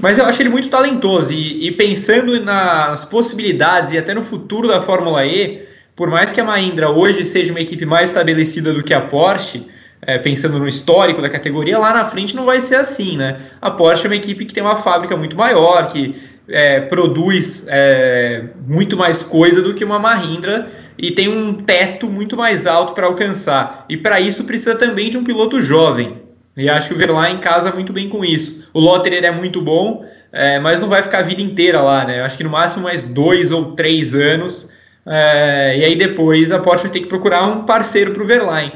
Mas 0.00 0.18
eu 0.18 0.24
acho 0.24 0.40
ele 0.40 0.48
muito 0.48 0.68
talentoso 0.68 1.32
e, 1.32 1.66
e 1.66 1.70
pensando 1.72 2.40
nas 2.42 3.04
possibilidades 3.04 3.92
e 3.92 3.98
até 3.98 4.14
no 4.14 4.22
futuro 4.22 4.66
da 4.66 4.80
Fórmula 4.80 5.26
E, 5.26 5.62
por 5.94 6.08
mais 6.08 6.32
que 6.32 6.40
a 6.40 6.44
Mahindra 6.44 6.90
hoje 6.90 7.24
seja 7.24 7.52
uma 7.52 7.60
equipe 7.60 7.84
mais 7.84 8.08
estabelecida 8.08 8.72
do 8.72 8.82
que 8.82 8.94
a 8.94 9.00
Porsche, 9.02 9.66
é, 10.00 10.16
pensando 10.16 10.58
no 10.58 10.66
histórico 10.66 11.20
da 11.20 11.28
categoria, 11.28 11.78
lá 11.78 11.92
na 11.92 12.06
frente 12.06 12.34
não 12.34 12.46
vai 12.46 12.62
ser 12.62 12.76
assim, 12.76 13.18
né? 13.18 13.40
A 13.60 13.70
Porsche 13.70 14.06
é 14.06 14.08
uma 14.08 14.16
equipe 14.16 14.46
que 14.46 14.54
tem 14.54 14.62
uma 14.62 14.76
fábrica 14.76 15.14
muito 15.14 15.36
maior, 15.36 15.86
que 15.88 16.16
é, 16.48 16.80
produz 16.80 17.66
é, 17.68 18.44
muito 18.66 18.96
mais 18.96 19.22
coisa 19.22 19.60
do 19.60 19.74
que 19.74 19.84
uma 19.84 19.98
Mahindra 19.98 20.70
e 20.96 21.10
tem 21.10 21.28
um 21.28 21.52
teto 21.52 22.08
muito 22.08 22.36
mais 22.36 22.66
alto 22.66 22.94
para 22.94 23.06
alcançar. 23.06 23.84
E 23.88 23.98
para 23.98 24.18
isso 24.18 24.44
precisa 24.44 24.74
também 24.74 25.10
de 25.10 25.18
um 25.18 25.24
piloto 25.24 25.60
jovem. 25.60 26.29
E 26.56 26.68
acho 26.68 26.88
que 26.88 26.94
o 26.94 26.98
Verlaine 26.98 27.40
casa 27.40 27.72
muito 27.72 27.92
bem 27.92 28.08
com 28.08 28.24
isso. 28.24 28.64
O 28.72 28.80
Lotterer 28.80 29.24
é 29.24 29.30
muito 29.30 29.60
bom, 29.60 30.04
é, 30.32 30.58
mas 30.58 30.80
não 30.80 30.88
vai 30.88 31.02
ficar 31.02 31.18
a 31.18 31.22
vida 31.22 31.40
inteira 31.40 31.80
lá, 31.80 32.04
né? 32.04 32.22
Acho 32.22 32.36
que 32.36 32.44
no 32.44 32.50
máximo 32.50 32.84
mais 32.84 33.04
dois 33.04 33.52
ou 33.52 33.72
três 33.72 34.14
anos. 34.14 34.70
É, 35.06 35.78
e 35.78 35.84
aí 35.84 35.96
depois 35.96 36.52
a 36.52 36.58
Porsche 36.58 36.84
vai 36.84 36.92
ter 36.92 37.00
que 37.00 37.06
procurar 37.06 37.44
um 37.44 37.64
parceiro 37.64 38.12
para 38.12 38.22
o 38.22 38.26
Verlaine. 38.26 38.72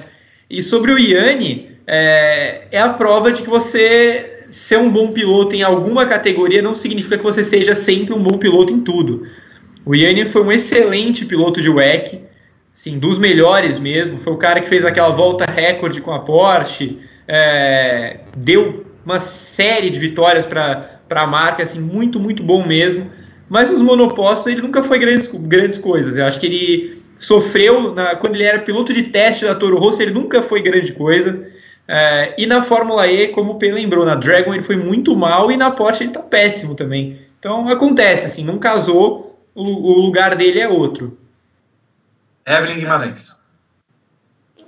E 0.48 0.62
sobre 0.62 0.92
o 0.92 0.98
Yanni, 0.98 1.76
é, 1.86 2.66
é 2.70 2.80
a 2.80 2.88
prova 2.90 3.30
de 3.30 3.42
que 3.42 3.50
você 3.50 4.44
ser 4.50 4.78
um 4.78 4.90
bom 4.90 5.10
piloto 5.10 5.56
em 5.56 5.62
alguma 5.62 6.06
categoria 6.06 6.62
não 6.62 6.74
significa 6.74 7.18
que 7.18 7.24
você 7.24 7.42
seja 7.42 7.74
sempre 7.74 8.14
um 8.14 8.22
bom 8.22 8.38
piloto 8.38 8.72
em 8.72 8.80
tudo. 8.80 9.26
O 9.84 9.94
Yanni 9.94 10.26
foi 10.26 10.42
um 10.42 10.52
excelente 10.52 11.26
piloto 11.26 11.60
de 11.60 11.68
WEC, 11.68 12.20
sim, 12.72 12.98
dos 12.98 13.18
melhores 13.18 13.78
mesmo. 13.78 14.16
Foi 14.16 14.32
o 14.32 14.36
cara 14.38 14.60
que 14.60 14.68
fez 14.68 14.84
aquela 14.84 15.10
volta 15.10 15.44
recorde 15.44 16.00
com 16.00 16.12
a 16.12 16.20
Porsche, 16.20 17.00
é, 17.28 18.20
deu 18.36 18.86
uma 19.04 19.20
série 19.20 19.90
de 19.90 19.98
vitórias 19.98 20.46
para 20.46 21.00
a 21.10 21.26
marca, 21.26 21.62
assim, 21.62 21.80
muito, 21.80 22.18
muito 22.18 22.42
bom 22.42 22.66
mesmo. 22.66 23.10
Mas 23.48 23.70
os 23.70 23.82
monopostos 23.82 24.46
ele 24.46 24.62
nunca 24.62 24.82
foi 24.82 24.98
grandes, 24.98 25.28
grandes 25.28 25.78
coisas. 25.78 26.16
Eu 26.16 26.24
acho 26.24 26.40
que 26.40 26.46
ele 26.46 27.02
sofreu 27.18 27.92
na, 27.94 28.16
quando 28.16 28.34
ele 28.34 28.44
era 28.44 28.58
piloto 28.58 28.92
de 28.92 29.04
teste 29.04 29.44
da 29.44 29.54
Toro 29.54 29.78
Rosso, 29.78 30.02
ele 30.02 30.12
nunca 30.12 30.42
foi 30.42 30.62
grande 30.62 30.92
coisa. 30.92 31.46
É, 31.86 32.34
e 32.38 32.46
na 32.46 32.62
Fórmula 32.62 33.06
E, 33.06 33.28
como 33.28 33.52
o 33.52 33.58
P 33.58 33.70
lembrou, 33.70 34.06
na 34.06 34.14
Dragon 34.14 34.54
ele 34.54 34.62
foi 34.62 34.76
muito 34.76 35.14
mal 35.14 35.50
e 35.50 35.56
na 35.56 35.70
Porsche 35.70 36.04
ele 36.04 36.12
tá 36.12 36.20
péssimo 36.20 36.74
também. 36.74 37.20
Então 37.38 37.68
acontece, 37.68 38.26
assim, 38.26 38.42
não 38.42 38.58
casou, 38.58 39.38
o, 39.54 39.62
o 39.62 40.00
lugar 40.00 40.34
dele 40.34 40.60
é 40.60 40.68
outro. 40.68 41.18
Evelyn 42.46 42.78
Guimarães. 42.78 43.36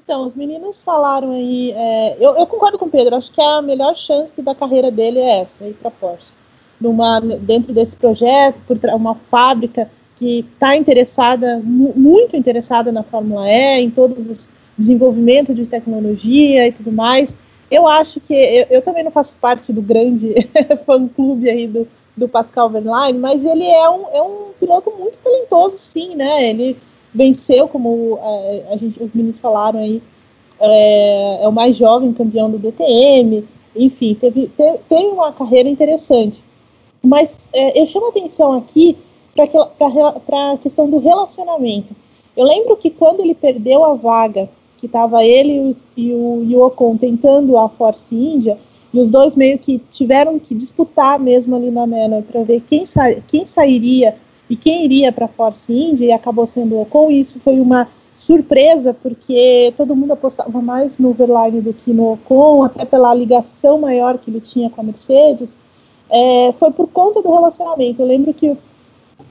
Então, 0.06 0.24
os 0.24 0.36
meninos 0.36 0.84
falaram 0.84 1.32
aí. 1.32 1.72
É, 1.72 2.16
eu, 2.20 2.36
eu, 2.36 2.46
concordo 2.46 2.78
com 2.78 2.86
o 2.86 2.90
Pedro, 2.90 3.16
acho 3.16 3.32
que 3.32 3.42
a 3.42 3.60
melhor 3.60 3.92
chance 3.96 4.40
da 4.40 4.54
carreira 4.54 4.88
dele 4.88 5.18
é 5.18 5.40
essa, 5.40 5.66
ir 5.66 5.74
para 5.74 5.90
Porsche. 5.90 6.32
Numa, 6.80 7.20
dentro 7.20 7.72
desse 7.72 7.96
projeto, 7.96 8.60
por 8.68 8.78
uma 8.94 9.16
fábrica 9.16 9.90
que 10.14 10.40
está 10.40 10.76
interessada, 10.76 11.60
muito 11.64 12.36
interessada 12.36 12.92
na 12.92 13.02
Fórmula 13.02 13.48
E, 13.48 13.80
em 13.80 13.90
todos 13.90 14.28
os 14.28 14.48
desenvolvimento 14.78 15.54
de 15.54 15.66
tecnologia 15.66 16.68
e 16.68 16.72
tudo 16.72 16.92
mais. 16.92 17.36
Eu 17.68 17.88
acho 17.88 18.20
que 18.20 18.32
eu, 18.32 18.66
eu 18.70 18.82
também 18.82 19.02
não 19.02 19.10
faço 19.10 19.36
parte 19.40 19.72
do 19.72 19.82
grande 19.82 20.34
fã-clube 20.86 21.50
aí 21.50 21.66
do, 21.66 21.88
do 22.16 22.28
Pascal 22.28 22.70
Verlaine, 22.70 23.18
mas 23.18 23.44
ele 23.44 23.66
é 23.66 23.90
um, 23.90 24.04
é 24.12 24.22
um 24.22 24.52
piloto 24.60 24.92
muito 24.96 25.18
talentoso, 25.18 25.76
sim, 25.76 26.14
né? 26.14 26.50
Ele 26.50 26.76
venceu, 27.16 27.66
como 27.66 28.18
é, 28.22 28.78
gente, 28.78 29.02
os 29.02 29.14
meninos 29.14 29.38
falaram 29.38 29.80
aí, 29.80 30.02
é, 30.60 31.42
é, 31.42 31.48
o 31.48 31.52
mais 31.52 31.76
jovem 31.76 32.12
campeão 32.12 32.50
do 32.50 32.58
DTM, 32.58 33.42
enfim, 33.74 34.14
teve, 34.14 34.48
teve, 34.48 34.78
tem 34.88 35.08
uma 35.08 35.32
carreira 35.32 35.68
interessante. 35.68 36.44
Mas 37.02 37.48
é, 37.54 37.80
eu 37.80 37.86
chamo 37.86 38.08
atenção 38.08 38.52
aqui 38.52 38.96
para 39.34 40.52
a 40.52 40.58
questão 40.58 40.88
do 40.88 40.98
relacionamento. 40.98 41.94
Eu 42.36 42.44
lembro 42.44 42.76
que 42.76 42.90
quando 42.90 43.20
ele 43.20 43.34
perdeu 43.34 43.84
a 43.84 43.94
vaga 43.94 44.48
que 44.78 44.86
estava 44.86 45.24
ele 45.24 45.74
e 45.96 46.12
o, 46.12 46.44
e 46.46 46.54
Ocon 46.56 46.98
tentando 46.98 47.56
a 47.56 47.68
Force 47.68 48.14
India, 48.14 48.58
e 48.92 49.00
os 49.00 49.10
dois 49.10 49.36
meio 49.36 49.58
que 49.58 49.80
tiveram 49.90 50.38
que 50.38 50.54
disputar 50.54 51.18
mesmo 51.18 51.56
ali 51.56 51.70
na 51.70 51.86
Manor 51.86 52.22
para 52.22 52.42
ver 52.42 52.62
quem, 52.66 52.84
sa 52.84 53.12
quem 53.26 53.44
sairia 53.44 54.16
e 54.48 54.56
quem 54.56 54.84
iria 54.84 55.12
para 55.12 55.24
a 55.24 55.28
Force 55.28 55.72
India, 55.72 56.06
e 56.06 56.12
acabou 56.12 56.46
sendo 56.46 56.76
o 56.76 56.82
Ocon, 56.82 57.10
e 57.10 57.20
isso 57.20 57.40
foi 57.40 57.58
uma 57.58 57.88
surpresa, 58.14 58.94
porque 58.94 59.72
todo 59.76 59.94
mundo 59.94 60.12
apostava 60.12 60.62
mais 60.62 60.98
no 60.98 61.12
Verlaine 61.12 61.60
do 61.60 61.74
que 61.74 61.92
no 61.92 62.12
Ocon, 62.12 62.62
até 62.64 62.84
pela 62.84 63.14
ligação 63.14 63.78
maior 63.78 64.18
que 64.18 64.30
ele 64.30 64.40
tinha 64.40 64.70
com 64.70 64.80
a 64.80 64.84
Mercedes, 64.84 65.58
é, 66.10 66.52
foi 66.58 66.70
por 66.70 66.88
conta 66.88 67.20
do 67.20 67.30
relacionamento. 67.30 68.00
Eu 68.00 68.06
lembro 68.06 68.32
que 68.32 68.56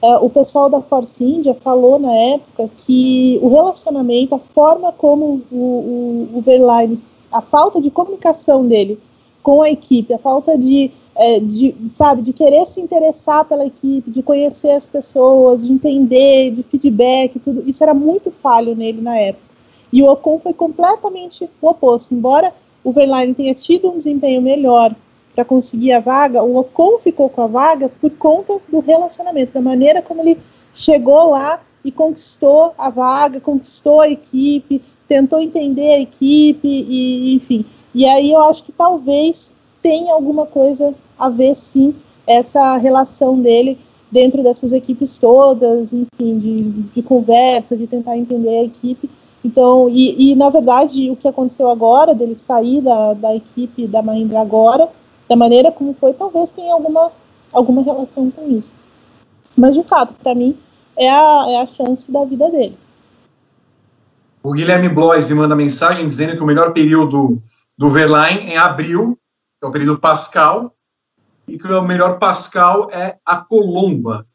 é, 0.02 0.16
o 0.18 0.28
pessoal 0.28 0.68
da 0.68 0.80
Force 0.80 1.24
India 1.24 1.54
falou 1.54 1.98
na 1.98 2.12
época 2.12 2.68
que 2.78 3.38
o 3.42 3.48
relacionamento, 3.48 4.34
a 4.34 4.38
forma 4.38 4.92
como 4.92 5.42
o, 5.50 5.56
o, 5.56 6.28
o 6.34 6.40
Verlaine, 6.42 6.96
a 7.32 7.40
falta 7.40 7.80
de 7.80 7.90
comunicação 7.90 8.66
dele 8.66 8.98
com 9.42 9.62
a 9.62 9.70
equipe, 9.70 10.12
a 10.12 10.18
falta 10.18 10.58
de, 10.58 10.90
é, 11.16 11.40
de, 11.40 11.74
sabe, 11.88 12.22
de 12.22 12.32
querer 12.32 12.66
se 12.66 12.80
interessar 12.80 13.44
pela 13.44 13.66
equipe, 13.66 14.10
de 14.10 14.22
conhecer 14.22 14.72
as 14.72 14.88
pessoas, 14.88 15.66
de 15.66 15.72
entender, 15.72 16.50
de 16.50 16.62
feedback, 16.62 17.38
tudo, 17.38 17.62
isso 17.66 17.82
era 17.82 17.94
muito 17.94 18.30
falho 18.30 18.74
nele 18.74 19.00
na 19.00 19.16
época. 19.18 19.46
E 19.92 20.02
o 20.02 20.10
Ocon 20.10 20.38
foi 20.38 20.52
completamente 20.52 21.48
o 21.60 21.68
oposto, 21.68 22.14
embora 22.14 22.52
o 22.84 22.92
Verlaine 22.92 23.34
tenha 23.34 23.54
tido 23.54 23.90
um 23.90 23.96
desempenho 23.96 24.42
melhor 24.42 24.94
para 25.34 25.44
conseguir 25.44 25.92
a 25.92 26.00
vaga, 26.00 26.42
o 26.42 26.56
Ocon 26.56 26.98
ficou 26.98 27.28
com 27.28 27.42
a 27.42 27.46
vaga 27.46 27.90
por 28.00 28.10
conta 28.12 28.60
do 28.68 28.80
relacionamento, 28.80 29.52
da 29.52 29.60
maneira 29.60 30.02
como 30.02 30.22
ele 30.22 30.38
chegou 30.74 31.30
lá 31.30 31.60
e 31.84 31.90
conquistou 31.90 32.74
a 32.76 32.90
vaga, 32.90 33.40
conquistou 33.40 34.02
a 34.02 34.08
equipe, 34.08 34.82
tentou 35.08 35.40
entender 35.40 35.94
a 35.94 36.00
equipe 36.00 36.68
e 36.68 37.34
enfim. 37.34 37.64
E 37.94 38.04
aí 38.04 38.30
eu 38.30 38.42
acho 38.42 38.64
que 38.64 38.72
talvez 38.72 39.55
tenha 39.86 40.12
alguma 40.12 40.46
coisa 40.46 40.92
a 41.16 41.28
ver 41.28 41.54
sim 41.54 41.94
essa 42.26 42.76
relação 42.76 43.40
dele 43.40 43.78
dentro 44.10 44.42
dessas 44.42 44.72
equipes 44.72 45.16
todas, 45.16 45.92
enfim, 45.92 46.38
de, 46.38 46.62
de 46.92 47.02
conversa, 47.02 47.76
de 47.76 47.86
tentar 47.86 48.16
entender 48.18 48.48
a 48.48 48.64
equipe. 48.64 49.08
Então, 49.44 49.88
e, 49.88 50.32
e, 50.32 50.34
na 50.34 50.50
verdade, 50.50 51.08
o 51.08 51.14
que 51.14 51.28
aconteceu 51.28 51.70
agora, 51.70 52.16
dele 52.16 52.34
sair 52.34 52.80
da, 52.80 53.14
da 53.14 53.36
equipe 53.36 53.86
da 53.86 54.02
Mahindra 54.02 54.40
agora, 54.40 54.88
da 55.28 55.36
maneira 55.36 55.70
como 55.70 55.94
foi, 55.94 56.12
talvez 56.12 56.50
tenha 56.50 56.72
alguma, 56.72 57.12
alguma 57.52 57.82
relação 57.82 58.28
com 58.28 58.50
isso. 58.50 58.74
Mas, 59.56 59.76
de 59.76 59.84
fato, 59.84 60.14
para 60.14 60.34
mim, 60.34 60.56
é 60.98 61.08
a, 61.08 61.44
é 61.46 61.60
a 61.60 61.66
chance 61.68 62.10
da 62.10 62.24
vida 62.24 62.50
dele. 62.50 62.76
O 64.42 64.52
Guilherme 64.52 64.88
Bloise 64.88 65.32
manda 65.32 65.54
mensagem 65.54 66.08
dizendo 66.08 66.34
que 66.34 66.42
o 66.42 66.46
melhor 66.46 66.72
período 66.72 67.40
do 67.78 67.88
Verlaine 67.88 68.50
é 68.50 68.56
abril, 68.56 69.16
é 69.62 69.66
o 69.66 69.70
período 69.70 69.98
Pascal, 69.98 70.74
e 71.46 71.58
que 71.58 71.66
o 71.66 71.82
melhor 71.82 72.18
Pascal 72.18 72.90
é 72.92 73.16
a 73.24 73.36
Colomba. 73.36 74.26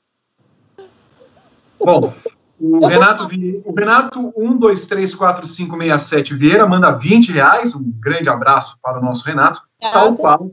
Bom, 1.80 2.14
o 2.60 2.86
Renato, 2.86 3.28
o 3.66 3.74
Renato 3.74 4.34
1234567 4.38 6.36
Vieira 6.36 6.68
manda 6.68 6.92
20 6.92 7.32
reais, 7.32 7.76
um 7.76 7.92
grande 8.00 8.30
abraço 8.30 8.78
para 8.82 9.00
o 9.00 9.04
nosso 9.04 9.26
Renato, 9.26 9.62
tal 9.80 10.16
qual 10.16 10.52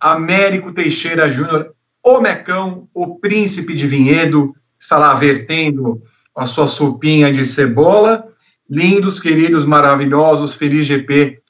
Américo 0.00 0.72
Teixeira 0.72 1.28
Júnior, 1.28 1.74
o 2.02 2.20
Mecão, 2.20 2.88
o 2.92 3.18
príncipe 3.18 3.74
de 3.74 3.86
Vinhedo, 3.86 4.54
está 4.78 4.98
lá 4.98 5.14
vertendo 5.14 6.02
a 6.36 6.44
sua 6.46 6.66
sopinha 6.66 7.32
de 7.32 7.44
cebola. 7.44 8.26
Lindos, 8.68 9.20
queridos, 9.20 9.64
maravilhosos, 9.64 10.54
feliz 10.54 10.86
GP 10.86 11.42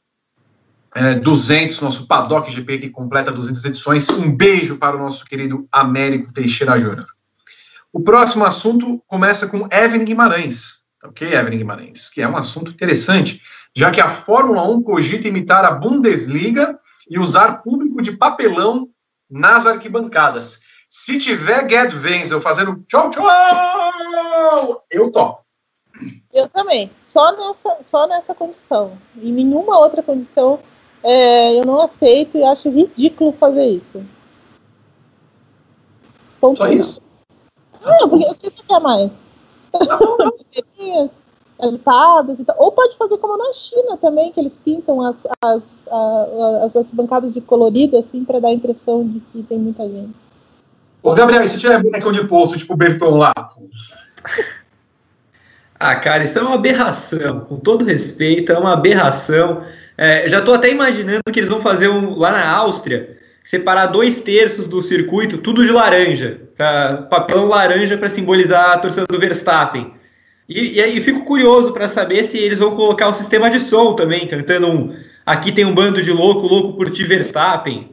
é, 0.94 1.14
200, 1.14 1.80
nosso 1.80 2.06
Paddock 2.06 2.50
GP 2.50 2.78
que 2.78 2.90
completa 2.90 3.32
200 3.32 3.64
edições. 3.64 4.08
Um 4.10 4.34
beijo 4.34 4.78
para 4.78 4.96
o 4.96 5.00
nosso 5.00 5.24
querido 5.24 5.66
Américo 5.72 6.32
Teixeira 6.32 6.78
Júnior. 6.78 7.08
O 7.92 8.00
próximo 8.00 8.44
assunto 8.44 9.02
começa 9.06 9.46
com 9.46 9.68
Evelyn 9.70 10.04
Guimarães, 10.04 10.80
ok, 11.02 11.32
Evelyn 11.32 11.58
Guimarães, 11.58 12.08
que 12.08 12.20
é 12.20 12.28
um 12.28 12.36
assunto 12.36 12.72
interessante, 12.72 13.40
já 13.74 13.90
que 13.90 14.00
a 14.00 14.08
Fórmula 14.08 14.68
1 14.68 14.82
cogita 14.82 15.28
imitar 15.28 15.64
a 15.64 15.70
Bundesliga 15.70 16.78
e 17.08 17.18
usar 17.18 17.62
público 17.62 18.02
de 18.02 18.12
papelão 18.12 18.88
nas 19.30 19.66
arquibancadas. 19.66 20.62
Se 20.88 21.18
tiver 21.18 21.68
Gerd 21.68 21.96
Wenzel 21.96 22.40
fazendo 22.40 22.84
tchau, 22.88 23.10
tchau, 23.10 24.84
eu 24.90 25.10
topo. 25.10 25.44
Eu 26.32 26.48
também. 26.48 26.90
Só 27.00 27.32
nessa, 27.36 27.82
só 27.82 28.06
nessa 28.06 28.34
condição. 28.34 28.98
Em 29.16 29.32
nenhuma 29.32 29.78
outra 29.78 30.02
condição 30.02 30.60
é, 31.04 31.60
eu 31.60 31.64
não 31.64 31.80
aceito 31.80 32.38
e 32.38 32.42
acho 32.42 32.70
ridículo 32.70 33.32
fazer 33.32 33.66
isso. 33.66 34.02
Ponto 36.40 36.58
só 36.58 36.68
isso? 36.68 37.00
Não, 37.84 38.08
porque 38.08 38.24
o 38.24 38.34
que 38.34 38.50
você 38.50 38.62
quer 38.66 38.80
mais? 38.80 39.12
agitadas. 41.60 42.40
Então, 42.40 42.54
ou 42.58 42.72
pode 42.72 42.96
fazer 42.96 43.18
como 43.18 43.36
na 43.36 43.52
China 43.52 43.96
também, 43.96 44.32
que 44.32 44.40
eles 44.40 44.58
pintam 44.62 45.02
as, 45.02 45.26
as, 45.42 45.86
as, 46.64 46.76
arquibancadas 46.76 47.34
de 47.34 47.40
colorido, 47.40 47.96
assim, 47.96 48.24
para 48.24 48.40
dar 48.40 48.48
a 48.48 48.52
impressão 48.52 49.06
de 49.06 49.20
que 49.20 49.42
tem 49.42 49.58
muita 49.58 49.88
gente. 49.88 50.14
Ô, 51.02 51.12
Gabriel, 51.12 51.42
e 51.42 51.48
se 51.48 51.58
tiver 51.58 51.82
bonecão 51.82 52.12
de 52.12 52.26
posto, 52.26 52.58
tipo 52.58 52.72
o 52.72 52.76
Berton 52.76 53.18
lá? 53.18 53.32
Ah, 55.78 55.96
cara, 55.96 56.24
isso 56.24 56.38
é 56.38 56.42
uma 56.42 56.54
aberração. 56.54 57.40
Com 57.40 57.56
todo 57.56 57.84
respeito, 57.84 58.50
é 58.50 58.58
uma 58.58 58.72
aberração. 58.72 59.62
É, 59.96 60.28
já 60.28 60.40
estou 60.40 60.54
até 60.54 60.70
imaginando 60.70 61.22
que 61.32 61.38
eles 61.38 61.50
vão 61.50 61.60
fazer 61.60 61.88
um, 61.88 62.16
lá 62.18 62.32
na 62.32 62.48
Áustria. 62.48 63.16
separar 63.42 63.86
dois 63.86 64.20
terços 64.20 64.66
do 64.66 64.82
circuito, 64.82 65.38
tudo 65.38 65.62
de 65.62 65.70
laranja, 65.70 66.40
papelão 67.10 67.46
laranja 67.46 67.98
para 67.98 68.08
simbolizar 68.08 68.72
a 68.72 68.78
torcida 68.78 69.06
do 69.06 69.18
Verstappen. 69.18 69.92
E, 70.48 70.74
e 70.74 70.80
aí 70.80 71.00
fico 71.00 71.24
curioso 71.24 71.72
para 71.72 71.86
saber 71.86 72.24
se 72.24 72.38
eles 72.38 72.58
vão 72.58 72.74
colocar 72.74 73.08
o 73.08 73.14
sistema 73.14 73.50
de 73.50 73.60
som 73.60 73.92
também, 73.94 74.26
cantando 74.26 74.68
um 74.68 74.94
aqui 75.24 75.52
tem 75.52 75.64
um 75.64 75.74
bando 75.74 76.02
de 76.02 76.10
louco, 76.10 76.46
louco 76.46 76.74
por 76.74 76.90
ti 76.90 77.04
Verstappen, 77.04 77.90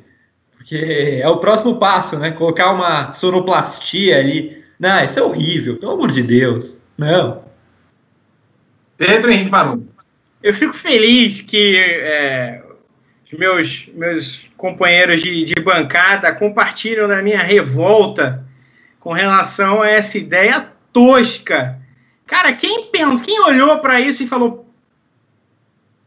porque 0.56 1.22
é 1.22 1.28
o 1.28 1.38
próximo 1.38 1.78
passo, 1.78 2.18
né? 2.20 2.32
Colocar 2.32 2.72
uma 2.72 3.14
sonoplastia 3.14 4.20
ali. 4.20 4.64
Não, 4.80 5.04
isso 5.04 5.20
é 5.20 5.24
horrível, 5.24 5.78
pelo 5.78 5.94
amor 5.94 6.12
de 6.12 6.22
Deus. 6.22 6.78
Não. 6.98 7.44
Pedro 8.98 9.32
Henrique 9.32 9.50
Marum. 9.50 9.86
Eu 10.44 10.54
fico 10.54 10.74
feliz 10.74 11.40
que 11.40 11.78
é, 11.78 12.64
meus, 13.38 13.90
meus 13.94 14.50
companheiros 14.58 15.22
de, 15.22 15.46
de 15.46 15.56
bancada 15.56 16.34
compartilham 16.34 17.08
da 17.08 17.22
minha 17.22 17.42
revolta 17.42 18.46
com 19.00 19.14
relação 19.14 19.82
a 19.82 19.90
essa 19.90 20.18
ideia 20.18 20.72
tosca. 20.92 21.80
Cara, 22.26 22.54
quem 22.54 22.88
pensa, 22.88 23.24
quem 23.24 23.40
olhou 23.42 23.80
para 23.80 24.00
isso 24.00 24.24
e 24.24 24.28
falou: 24.28 24.66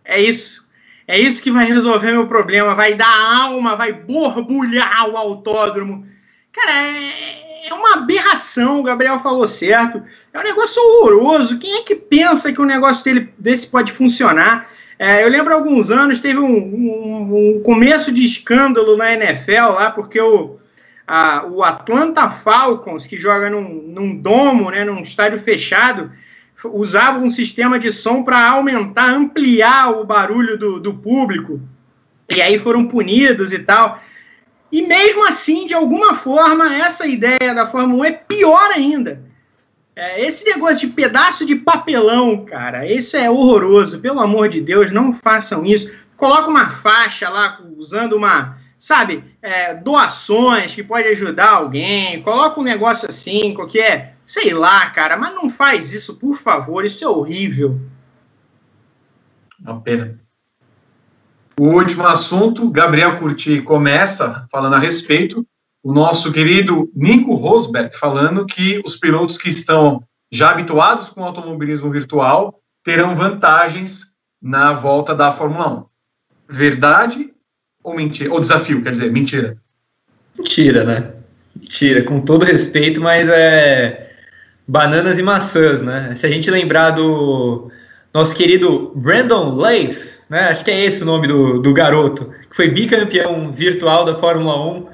é 0.04 0.20
isso, 0.20 0.70
é 1.06 1.18
isso 1.18 1.42
que 1.42 1.50
vai 1.50 1.66
resolver 1.66 2.12
meu 2.12 2.26
problema, 2.26 2.74
vai 2.74 2.94
dar 2.94 3.42
alma, 3.42 3.76
vai 3.76 3.92
borbulhar 3.92 5.08
o 5.08 5.16
autódromo. 5.16 6.06
Cara, 6.52 6.72
é, 6.72 7.43
é 7.66 7.72
uma 7.72 7.94
aberração, 7.94 8.80
o 8.80 8.82
Gabriel 8.82 9.18
falou 9.18 9.48
certo. 9.48 10.02
É 10.32 10.38
um 10.38 10.42
negócio 10.42 10.82
horroroso. 10.82 11.58
Quem 11.58 11.78
é 11.78 11.82
que 11.82 11.94
pensa 11.94 12.52
que 12.52 12.60
um 12.60 12.66
negócio 12.66 13.02
dele, 13.04 13.32
desse 13.38 13.66
pode 13.68 13.90
funcionar? 13.90 14.68
É, 14.98 15.24
eu 15.24 15.28
lembro 15.28 15.52
há 15.52 15.56
alguns 15.56 15.90
anos, 15.90 16.20
teve 16.20 16.38
um, 16.38 16.44
um, 16.44 17.56
um, 17.56 17.62
começo 17.62 18.12
de 18.12 18.22
escândalo 18.22 18.96
na 18.96 19.12
NFL 19.12 19.72
lá, 19.74 19.90
porque 19.90 20.20
o, 20.20 20.58
a, 21.06 21.46
o 21.46 21.64
Atlanta 21.64 22.28
Falcons, 22.28 23.06
que 23.06 23.16
joga 23.16 23.48
num, 23.48 23.82
num 23.88 24.14
domo, 24.14 24.70
né, 24.70 24.84
num 24.84 25.00
estádio 25.00 25.38
fechado, 25.38 26.12
usava 26.66 27.18
um 27.18 27.30
sistema 27.30 27.78
de 27.78 27.90
som 27.90 28.22
para 28.22 28.50
aumentar, 28.50 29.08
ampliar 29.08 29.90
o 29.90 30.04
barulho 30.04 30.56
do, 30.58 30.78
do 30.78 30.94
público. 30.94 31.60
E 32.28 32.40
aí 32.40 32.58
foram 32.58 32.86
punidos 32.86 33.52
e 33.52 33.58
tal. 33.58 34.00
E 34.74 34.82
mesmo 34.82 35.24
assim, 35.24 35.68
de 35.68 35.72
alguma 35.72 36.16
forma, 36.16 36.74
essa 36.74 37.06
ideia 37.06 37.54
da 37.54 37.64
Fórmula 37.64 38.00
1 38.00 38.04
é 38.06 38.10
pior 38.10 38.72
ainda. 38.72 39.22
É, 39.94 40.20
esse 40.20 40.44
negócio 40.46 40.80
de 40.80 40.92
pedaço 40.92 41.46
de 41.46 41.54
papelão, 41.54 42.44
cara, 42.44 42.84
isso 42.84 43.16
é 43.16 43.30
horroroso. 43.30 44.00
Pelo 44.00 44.18
amor 44.18 44.48
de 44.48 44.60
Deus, 44.60 44.90
não 44.90 45.12
façam 45.12 45.64
isso. 45.64 45.94
Coloca 46.16 46.48
uma 46.48 46.68
faixa 46.68 47.28
lá, 47.28 47.60
usando 47.76 48.14
uma, 48.14 48.58
sabe, 48.76 49.22
é, 49.40 49.74
doações 49.74 50.74
que 50.74 50.82
pode 50.82 51.06
ajudar 51.06 51.50
alguém. 51.50 52.20
Coloca 52.22 52.58
um 52.58 52.64
negócio 52.64 53.08
assim, 53.08 53.54
qualquer, 53.54 54.16
sei 54.26 54.52
lá, 54.52 54.90
cara, 54.90 55.16
mas 55.16 55.36
não 55.36 55.48
faz 55.48 55.92
isso, 55.92 56.16
por 56.16 56.36
favor. 56.36 56.84
Isso 56.84 57.04
é 57.04 57.08
horrível. 57.08 57.80
Uma 59.60 59.80
pena. 59.80 60.18
O 61.58 61.68
último 61.68 62.06
assunto, 62.06 62.68
Gabriel 62.70 63.16
Curti 63.18 63.62
começa 63.62 64.46
falando 64.50 64.74
a 64.74 64.78
respeito 64.78 65.46
o 65.82 65.92
nosso 65.92 66.32
querido 66.32 66.90
Nico 66.94 67.34
Rosberg 67.34 67.96
falando 67.96 68.46
que 68.46 68.82
os 68.84 68.96
pilotos 68.96 69.38
que 69.38 69.50
estão 69.50 70.02
já 70.32 70.50
habituados 70.50 71.10
com 71.10 71.20
o 71.20 71.24
automobilismo 71.24 71.90
virtual 71.90 72.60
terão 72.82 73.14
vantagens 73.14 74.14
na 74.42 74.72
volta 74.72 75.14
da 75.14 75.30
Fórmula 75.30 75.68
1. 75.68 75.84
Verdade 76.48 77.32
ou 77.84 77.94
mentira? 77.94 78.32
Ou 78.32 78.40
desafio, 78.40 78.82
quer 78.82 78.90
dizer, 78.90 79.12
mentira? 79.12 79.56
Mentira, 80.36 80.84
né? 80.84 81.12
Mentira, 81.54 82.02
com 82.02 82.20
todo 82.20 82.44
respeito, 82.44 83.00
mas 83.00 83.28
é 83.28 84.10
bananas 84.66 85.18
e 85.18 85.22
maçãs, 85.22 85.82
né? 85.82 86.14
Se 86.16 86.26
a 86.26 86.30
gente 86.30 86.50
lembrar 86.50 86.90
do 86.90 87.70
nosso 88.12 88.34
querido 88.34 88.90
Brandon 88.96 89.54
Leif, 89.54 90.13
né? 90.28 90.48
Acho 90.48 90.64
que 90.64 90.70
é 90.70 90.84
esse 90.84 91.02
o 91.02 91.06
nome 91.06 91.26
do, 91.26 91.60
do 91.60 91.72
garoto, 91.72 92.32
que 92.48 92.56
foi 92.56 92.68
bicampeão 92.68 93.52
virtual 93.52 94.04
da 94.04 94.14
Fórmula 94.14 94.60
1 94.72 94.86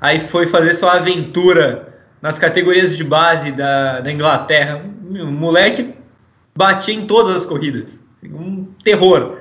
aí 0.00 0.20
foi 0.20 0.46
fazer 0.46 0.74
sua 0.74 0.94
aventura 0.94 1.88
nas 2.20 2.38
categorias 2.38 2.96
de 2.96 3.04
base 3.04 3.50
da, 3.52 4.00
da 4.00 4.12
Inglaterra. 4.12 4.82
O 5.10 5.26
moleque 5.26 5.94
batia 6.56 6.94
em 6.94 7.06
todas 7.06 7.36
as 7.36 7.46
corridas. 7.46 8.02
Um 8.24 8.66
terror. 8.82 9.38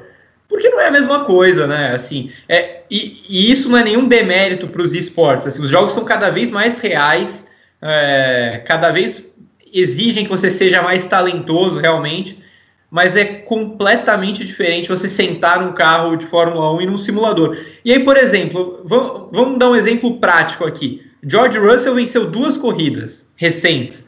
Porque 0.48 0.70
não 0.70 0.80
é 0.80 0.88
a 0.88 0.92
mesma 0.92 1.26
coisa, 1.26 1.68
né? 1.68 1.94
Assim, 1.94 2.32
é, 2.48 2.84
e, 2.90 3.24
e 3.28 3.52
isso 3.52 3.70
não 3.70 3.78
é 3.78 3.84
nenhum 3.84 4.08
demérito 4.08 4.68
para 4.68 4.82
os 4.82 4.94
esportes. 4.94 5.48
Assim, 5.48 5.62
os 5.62 5.70
jogos 5.70 5.94
são 5.94 6.06
cada 6.06 6.30
vez 6.30 6.50
mais 6.50 6.80
reais, 6.80 7.46
é, 7.82 8.62
cada 8.66 8.92
vez 8.92 9.26
exigem 9.74 10.24
que 10.24 10.30
você 10.30 10.50
seja 10.50 10.82
mais 10.82 11.06
talentoso 11.06 11.80
realmente, 11.80 12.42
mas 12.90 13.18
é 13.18 13.26
completamente 13.26 14.46
diferente 14.46 14.88
você 14.88 15.10
sentar 15.10 15.60
num 15.60 15.74
carro 15.74 16.16
de 16.16 16.26
Fórmula 16.26 16.74
1 16.74 16.82
e 16.82 16.86
num 16.86 16.98
simulador. 16.98 17.58
E 17.84 17.92
aí, 17.92 18.00
por 18.00 18.16
exemplo, 18.16 18.82
vamos, 18.86 19.60
dar 19.60 19.70
um 19.70 19.76
exemplo 19.76 20.20
prático 20.20 20.66
aqui. 20.66 21.06
George 21.24 21.60
Russell 21.60 21.96
venceu 21.96 22.30
duas 22.30 22.58
corridas 22.58 23.28
recentes. 23.36 24.06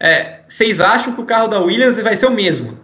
É, 0.00 0.40
vocês 0.48 0.80
acham 0.80 1.12
que 1.14 1.20
o 1.20 1.26
carro 1.26 1.48
da 1.48 1.60
Williams 1.60 2.00
vai 2.00 2.16
ser 2.16 2.26
o 2.26 2.30
mesmo 2.30 2.80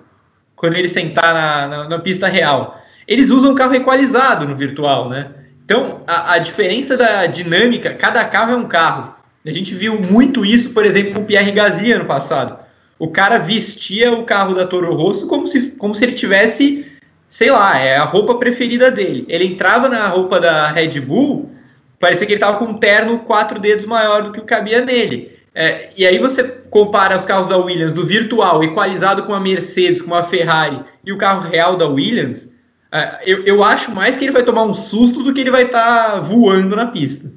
quando 0.54 0.74
ele 0.74 0.88
sentar 0.88 1.34
na, 1.34 1.68
na, 1.68 1.88
na 1.88 1.98
pista 1.98 2.28
real? 2.28 2.80
Eles 3.06 3.30
usam 3.30 3.54
carro 3.54 3.74
equalizado 3.74 4.46
no 4.46 4.54
virtual, 4.54 5.08
né? 5.08 5.30
Então, 5.64 6.02
a, 6.06 6.34
a, 6.34 6.38
diferença 6.38 6.96
da 6.96 7.26
dinâmica, 7.26 7.94
cada 7.94 8.24
carro 8.24 8.52
é 8.52 8.56
um 8.56 8.66
carro. 8.66 9.14
A 9.46 9.50
gente 9.50 9.74
viu 9.74 9.98
muito 9.98 10.44
isso, 10.44 10.74
por 10.74 10.84
exemplo, 10.84 11.14
com 11.14 11.20
o 11.20 11.24
Pierre 11.24 11.52
Gasly 11.52 11.92
ano 11.92 12.04
passado 12.04 12.67
o 12.98 13.08
cara 13.08 13.38
vestia 13.38 14.12
o 14.12 14.24
carro 14.24 14.54
da 14.54 14.66
Toro 14.66 14.94
Rosso 14.94 15.26
como 15.28 15.46
se, 15.46 15.70
como 15.72 15.94
se 15.94 16.04
ele 16.04 16.12
tivesse, 16.12 16.86
sei 17.28 17.50
lá, 17.50 17.78
é 17.78 17.96
a 17.96 18.04
roupa 18.04 18.36
preferida 18.36 18.90
dele. 18.90 19.24
Ele 19.28 19.46
entrava 19.46 19.88
na 19.88 20.08
roupa 20.08 20.40
da 20.40 20.68
Red 20.68 21.00
Bull, 21.00 21.50
parecia 22.00 22.26
que 22.26 22.32
ele 22.32 22.38
estava 22.38 22.58
com 22.58 22.66
um 22.66 22.78
terno 22.78 23.20
quatro 23.20 23.58
dedos 23.58 23.86
maior 23.86 24.22
do 24.22 24.32
que 24.32 24.40
o 24.40 24.44
cabia 24.44 24.84
nele. 24.84 25.38
É, 25.54 25.90
e 25.96 26.06
aí 26.06 26.18
você 26.18 26.44
compara 26.70 27.16
os 27.16 27.26
carros 27.26 27.48
da 27.48 27.56
Williams 27.56 27.94
do 27.94 28.06
virtual, 28.06 28.62
equalizado 28.62 29.24
com 29.24 29.32
a 29.32 29.40
Mercedes, 29.40 30.02
com 30.02 30.14
a 30.14 30.22
Ferrari 30.22 30.84
e 31.04 31.12
o 31.12 31.18
carro 31.18 31.48
real 31.48 31.76
da 31.76 31.88
Williams, 31.88 32.48
é, 32.90 33.22
eu, 33.26 33.44
eu 33.44 33.62
acho 33.62 33.90
mais 33.90 34.16
que 34.16 34.24
ele 34.24 34.32
vai 34.32 34.42
tomar 34.42 34.62
um 34.62 34.74
susto 34.74 35.22
do 35.22 35.32
que 35.32 35.40
ele 35.40 35.50
vai 35.50 35.64
estar 35.64 36.12
tá 36.12 36.20
voando 36.20 36.74
na 36.74 36.86
pista. 36.86 37.32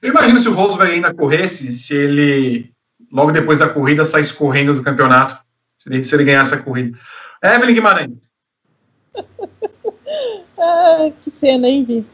Eu 0.00 0.10
imagino 0.10 0.38
se 0.38 0.48
o 0.48 0.54
Rosberg 0.54 0.94
ainda 0.94 1.12
corresse, 1.12 1.72
se 1.72 1.94
ele 1.94 2.70
logo 3.10 3.32
depois 3.32 3.58
da 3.58 3.68
corrida, 3.68 4.04
sai 4.04 4.20
escorrendo 4.20 4.74
do 4.74 4.82
campeonato, 4.82 5.38
se 5.78 6.14
ele 6.14 6.24
ganhar 6.24 6.42
essa 6.42 6.58
corrida. 6.58 6.96
Evelyn 7.42 7.74
Guimarães. 7.74 8.10
ah, 10.58 11.10
que 11.22 11.30
cena, 11.30 11.68
hein, 11.68 11.84
Vi? 11.84 12.06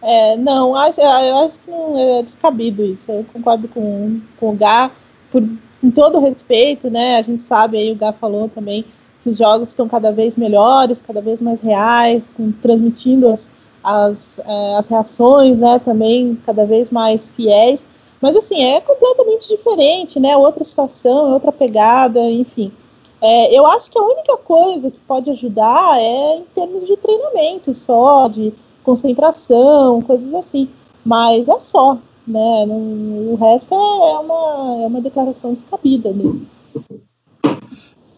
É, 0.00 0.36
não, 0.36 0.76
acho, 0.76 1.00
eu 1.00 1.44
acho 1.44 1.58
que 1.58 1.70
não 1.70 1.98
é 1.98 2.22
descabido 2.22 2.84
isso. 2.84 3.10
Eu 3.10 3.24
concordo 3.32 3.66
com, 3.68 4.20
com 4.38 4.50
o 4.50 4.56
Gá, 4.56 4.90
por, 5.30 5.42
com 5.80 5.90
todo 5.90 6.20
respeito, 6.20 6.88
né? 6.88 7.16
A 7.16 7.22
gente 7.22 7.42
sabe 7.42 7.78
aí, 7.78 7.92
o 7.92 7.96
Gá 7.96 8.12
falou 8.12 8.48
também, 8.48 8.84
que 9.22 9.28
os 9.28 9.36
jogos 9.36 9.70
estão 9.70 9.88
cada 9.88 10.12
vez 10.12 10.36
melhores, 10.36 11.02
cada 11.02 11.20
vez 11.20 11.40
mais 11.40 11.60
reais, 11.60 12.30
com, 12.36 12.52
transmitindo 12.52 13.28
as, 13.28 13.50
as, 13.82 14.38
é, 14.38 14.76
as 14.76 14.88
reações, 14.88 15.58
né? 15.58 15.80
Também 15.84 16.38
cada 16.46 16.64
vez 16.64 16.92
mais 16.92 17.28
fiéis. 17.28 17.84
Mas 18.20 18.36
assim, 18.36 18.62
é 18.62 18.80
completamente 18.80 19.48
diferente, 19.48 20.18
né? 20.18 20.36
Outra 20.36 20.64
situação, 20.64 21.32
outra 21.32 21.52
pegada, 21.52 22.20
enfim. 22.20 22.72
É, 23.20 23.56
eu 23.56 23.66
acho 23.66 23.90
que 23.90 23.98
a 23.98 24.02
única 24.02 24.36
coisa 24.36 24.90
que 24.90 24.98
pode 25.00 25.30
ajudar 25.30 26.00
é 26.00 26.36
em 26.36 26.44
termos 26.54 26.86
de 26.86 26.96
treinamento 26.96 27.74
só, 27.74 28.28
de 28.28 28.52
concentração, 28.82 30.02
coisas 30.02 30.32
assim. 30.34 30.68
Mas 31.04 31.48
é 31.48 31.58
só, 31.58 31.94
né? 32.26 32.66
Não, 32.66 33.32
o 33.32 33.38
resto 33.40 33.74
é 33.74 34.18
uma, 34.18 34.82
é 34.82 34.86
uma 34.86 35.00
declaração 35.00 35.52
descabida. 35.52 36.12
Né? 36.12 36.40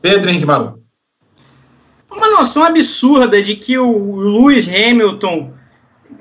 Pedro 0.00 0.30
Henrique 0.30 0.46
Maru. 0.46 0.80
Uma 2.10 2.30
noção 2.38 2.64
absurda 2.64 3.42
de 3.42 3.54
que 3.56 3.78
o 3.78 4.16
Lewis 4.16 4.66
Hamilton 4.66 5.52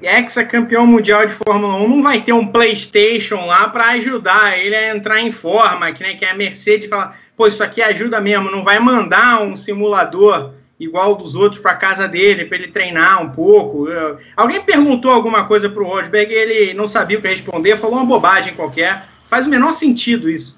ex-campeão 0.01 0.85
mundial 0.85 1.26
de 1.26 1.34
Fórmula 1.34 1.76
1 1.76 1.88
não 1.88 2.03
vai 2.03 2.21
ter 2.21 2.34
um 2.34 2.47
PlayStation 2.47 3.45
lá 3.45 3.67
para 3.69 3.89
ajudar 3.89 4.57
ele 4.57 4.76
a 4.76 4.95
entrar 4.95 5.21
em 5.21 5.31
forma, 5.31 5.91
que, 5.91 6.03
né, 6.03 6.13
que 6.15 6.26
a 6.26 6.34
Mercedes 6.34 6.89
fala, 6.89 7.13
pô, 7.35 7.47
isso 7.47 7.63
aqui 7.63 7.81
ajuda 7.81 8.21
mesmo, 8.21 8.51
não 8.51 8.63
vai 8.63 8.80
mandar 8.80 9.41
um 9.41 9.55
simulador 9.55 10.53
igual 10.80 11.15
dos 11.15 11.35
outros 11.35 11.61
para 11.61 11.76
casa 11.76 12.07
dele, 12.07 12.45
para 12.45 12.57
ele 12.57 12.69
treinar 12.69 13.21
um 13.21 13.30
pouco. 13.30 13.88
Alguém 14.35 14.63
perguntou 14.63 15.11
alguma 15.11 15.45
coisa 15.45 15.69
para 15.69 15.84
o 15.84 15.85
Rosberg, 15.85 16.34
ele 16.34 16.73
não 16.73 16.88
sabia 16.88 17.19
o 17.19 17.21
que 17.21 17.27
responder, 17.27 17.76
falou 17.76 17.97
uma 17.97 18.05
bobagem 18.05 18.53
qualquer. 18.53 19.05
Faz 19.27 19.45
o 19.45 19.49
menor 19.49 19.73
sentido 19.73 20.30
isso. 20.30 20.57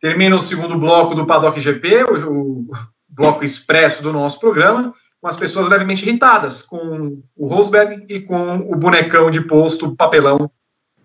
Termina 0.00 0.36
o 0.36 0.40
segundo 0.40 0.78
bloco 0.78 1.14
do 1.14 1.26
Paddock 1.26 1.58
GP, 1.58 2.04
o, 2.04 2.30
o 2.30 2.70
bloco 3.08 3.44
expresso 3.44 4.02
do 4.02 4.12
nosso 4.12 4.38
programa. 4.38 4.94
Com 5.20 5.28
as 5.28 5.36
pessoas 5.36 5.68
levemente 5.68 6.08
irritadas 6.08 6.62
com 6.62 7.18
o 7.36 7.46
Rosberg 7.46 8.06
e 8.08 8.20
com 8.20 8.56
o 8.56 8.76
bonecão 8.76 9.30
de 9.30 9.42
posto, 9.42 9.94
papelão 9.94 10.50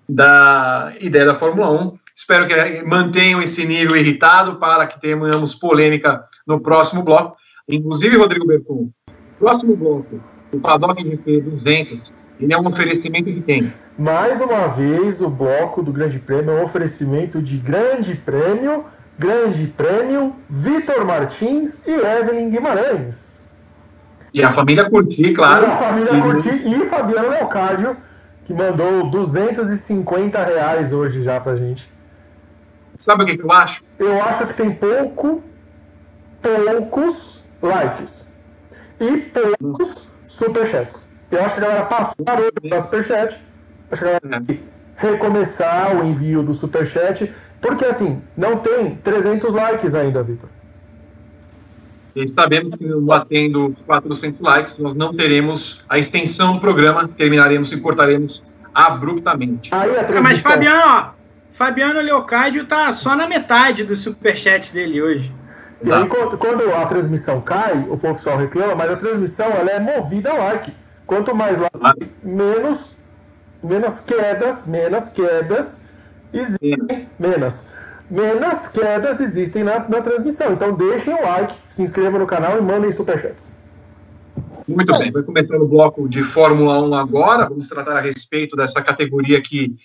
da 0.07 0.93
ideia 0.99 1.25
da 1.25 1.35
Fórmula 1.35 1.69
1. 1.71 1.97
Espero 2.15 2.47
que 2.47 2.83
mantenham 2.83 3.41
esse 3.41 3.65
nível 3.65 3.97
irritado 3.97 4.55
para 4.55 4.87
que 4.87 5.01
tenhamos 5.01 5.53
polêmica 5.53 6.23
no 6.47 6.61
próximo 6.61 7.03
bloco. 7.03 7.35
Inclusive, 7.67 8.15
Rodrigo 8.15 8.45
Berton, 8.45 8.89
próximo 9.37 9.75
bloco, 9.75 10.21
o 10.53 10.59
Paddock 10.59 11.03
GP 11.03 11.41
200, 11.41 12.13
ele 12.39 12.53
é 12.53 12.57
um 12.57 12.67
oferecimento 12.67 13.31
de 13.31 13.41
quem? 13.41 13.73
Mais 13.97 14.39
uma 14.39 14.67
vez, 14.67 15.19
o 15.19 15.29
bloco 15.29 15.81
do 15.81 15.91
Grande 15.91 16.19
Prêmio 16.19 16.51
é 16.51 16.59
um 16.59 16.63
oferecimento 16.63 17.41
de 17.41 17.57
Grande 17.57 18.15
Prêmio, 18.15 18.85
Grande 19.17 19.67
Prêmio, 19.67 20.35
Vitor 20.49 21.05
Martins 21.05 21.85
e 21.87 21.91
Evelyn 21.91 22.49
Guimarães. 22.49 23.34
E 24.35 24.43
a 24.43 24.51
família 24.51 24.89
Curti, 24.89 25.33
claro. 25.33 25.65
E 25.65 25.71
a 25.71 25.77
família 25.77 26.21
Curti 26.21 26.49
e 26.49 26.85
Fabiano 26.89 27.29
Leocádio, 27.29 27.95
que 28.45 28.53
mandou 28.53 29.09
250 29.09 30.43
reais 30.43 30.91
hoje 30.91 31.23
já 31.23 31.39
pra 31.39 31.55
gente. 31.55 31.89
Sabe 32.97 33.23
o 33.23 33.25
que, 33.25 33.37
que 33.37 33.43
eu 33.45 33.51
acho? 33.53 33.81
Eu 33.97 34.21
acho 34.21 34.47
que 34.47 34.53
tem 34.55 34.71
pouco, 34.71 35.41
poucos 36.41 37.45
likes 37.61 38.29
e 38.99 39.17
poucos 39.17 40.09
superchats. 40.27 41.09
Eu 41.31 41.39
acho 41.39 41.55
que 41.55 41.61
a 41.61 41.63
galera 41.63 41.85
passou 41.85 42.25
para 42.25 42.81
superchat. 42.81 43.41
Acho 43.89 44.01
que 44.01 44.09
a 44.09 44.19
galera 44.19 44.45
que 44.45 44.61
recomeçar 44.97 45.95
o 45.95 46.03
envio 46.03 46.43
do 46.43 46.53
superchat, 46.53 47.33
porque 47.61 47.85
assim, 47.85 48.21
não 48.35 48.57
tem 48.57 48.95
300 48.95 49.53
likes 49.53 49.95
ainda, 49.95 50.21
Vitor. 50.21 50.49
E 52.15 52.29
sabemos 52.29 52.73
que 52.75 52.87
batendo 53.01 53.75
400 53.85 54.39
likes, 54.39 54.77
nós 54.77 54.93
não 54.93 55.13
teremos 55.13 55.83
a 55.89 55.99
extensão 55.99 56.53
do 56.53 56.61
programa, 56.61 57.09
terminaremos 57.09 57.71
e 57.73 57.79
cortaremos 57.79 58.41
abruptamente. 58.73 59.69
Aí 59.73 59.91
a 59.97 60.21
Mas 60.21 60.39
Fabiano, 60.39 60.81
ó, 60.85 61.09
Fabiano 61.51 61.99
Leocádio 62.01 62.65
tá 62.65 62.91
só 62.93 63.15
na 63.15 63.27
metade 63.27 63.83
dos 63.83 63.99
superchats 63.99 64.71
dele 64.71 65.01
hoje. 65.01 65.33
E 65.83 65.91
aí, 65.91 66.07
quando, 66.07 66.37
quando, 66.37 66.73
a 66.73 66.85
transmissão 66.85 67.41
cai, 67.41 67.85
o 67.89 67.97
pessoal 67.97 68.37
reclama, 68.37 68.75
mas 68.75 68.91
a 68.91 68.95
transmissão 68.95 69.47
ela 69.47 69.71
é 69.71 69.79
movida 69.79 70.31
a 70.31 70.33
like. 70.35 70.73
Quanto 71.05 71.35
mais 71.35 71.59
like, 71.59 72.09
menos, 72.23 72.97
menos 73.61 73.99
quedas, 73.99 74.65
menos 74.65 75.09
quedas 75.09 75.85
existem, 76.33 77.07
menos, 77.19 77.69
menos 78.09 78.67
quedas 78.67 79.19
existem 79.19 79.63
na, 79.63 79.79
na 79.87 80.01
transmissão. 80.01 80.53
Então 80.53 80.73
deixem 80.73 81.13
o 81.13 81.21
like, 81.21 81.53
se 81.69 81.81
inscrevam 81.81 82.19
no 82.19 82.27
canal 82.27 82.57
e 82.57 82.61
mandem 82.61 82.91
superchats. 82.91 83.51
Muito 84.67 84.97
bem, 84.97 85.11
vai 85.11 85.21
começar 85.21 85.57
o 85.57 85.67
bloco 85.67 86.09
de 86.09 86.23
Fórmula 86.23 86.81
1 86.81 86.93
agora. 86.95 87.47
Vamos 87.47 87.69
tratar 87.69 87.97
a 87.97 88.01
respeito 88.01 88.55
dessa 88.55 88.81
categoria 88.81 89.41
que 89.41 89.75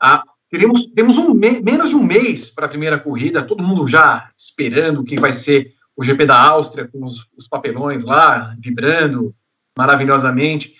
a, 0.00 0.22
teremos, 0.48 0.86
temos 0.94 1.18
um 1.18 1.34
me, 1.34 1.60
menos 1.60 1.90
de 1.90 1.96
um 1.96 2.02
mês 2.02 2.50
para 2.50 2.66
a 2.66 2.68
primeira 2.68 2.98
corrida, 2.98 3.42
todo 3.42 3.62
mundo 3.62 3.86
já 3.86 4.30
esperando 4.36 5.04
que 5.04 5.18
vai 5.18 5.32
ser 5.32 5.74
o 5.96 6.04
GP 6.04 6.26
da 6.26 6.40
Áustria, 6.40 6.86
com 6.86 7.04
os, 7.04 7.26
os 7.36 7.48
papelões 7.48 8.04
lá, 8.04 8.54
vibrando, 8.58 9.34
maravilhosamente. 9.76 10.74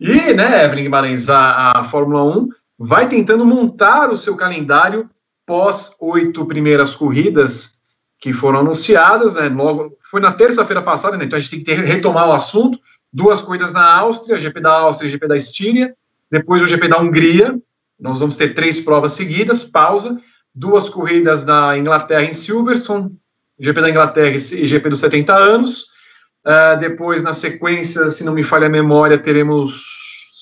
E, 0.00 0.32
né, 0.32 0.64
Evelyn 0.64 0.84
Guimarães, 0.84 1.28
a, 1.28 1.72
a 1.80 1.84
Fórmula 1.84 2.24
1 2.24 2.48
vai 2.78 3.08
tentando 3.08 3.44
montar 3.44 4.10
o 4.10 4.16
seu 4.16 4.34
calendário 4.36 5.08
pós 5.46 5.96
oito 6.00 6.44
primeiras 6.46 6.94
corridas 6.94 7.80
que 8.18 8.32
foram 8.32 8.60
anunciadas, 8.60 9.34
né, 9.34 9.48
logo, 9.48 9.96
foi 10.10 10.20
na 10.20 10.32
terça-feira 10.32 10.80
passada, 10.80 11.16
né, 11.16 11.24
então 11.24 11.36
a 11.36 11.40
gente 11.40 11.50
tem 11.50 11.58
que 11.60 11.64
ter, 11.64 11.78
retomar 11.80 12.28
o 12.28 12.32
assunto, 12.32 12.78
duas 13.12 13.40
corridas 13.40 13.74
na 13.74 13.84
Áustria, 13.96 14.40
GP 14.40 14.60
da 14.60 14.72
Áustria 14.72 15.08
e 15.08 15.10
GP 15.10 15.28
da 15.28 15.36
Estíria, 15.36 15.94
depois 16.30 16.62
o 16.62 16.66
GP 16.66 16.88
da 16.88 17.00
Hungria, 17.00 17.58
nós 18.00 18.20
vamos 18.20 18.36
ter 18.36 18.54
três 18.54 18.80
provas 18.80 19.12
seguidas, 19.12 19.64
pausa, 19.64 20.18
duas 20.54 20.88
corridas 20.88 21.44
na 21.44 21.76
Inglaterra 21.76 22.24
em 22.24 22.32
Silverstone, 22.32 23.14
GP 23.58 23.80
da 23.80 23.90
Inglaterra 23.90 24.34
e 24.34 24.66
GP 24.66 24.88
dos 24.88 25.00
70 25.00 25.34
anos, 25.34 25.94
Uh, 26.44 26.78
depois, 26.78 27.22
na 27.22 27.32
sequência, 27.32 28.10
se 28.10 28.22
não 28.22 28.34
me 28.34 28.42
falha 28.42 28.66
a 28.66 28.70
memória, 28.70 29.16
teremos 29.16 29.82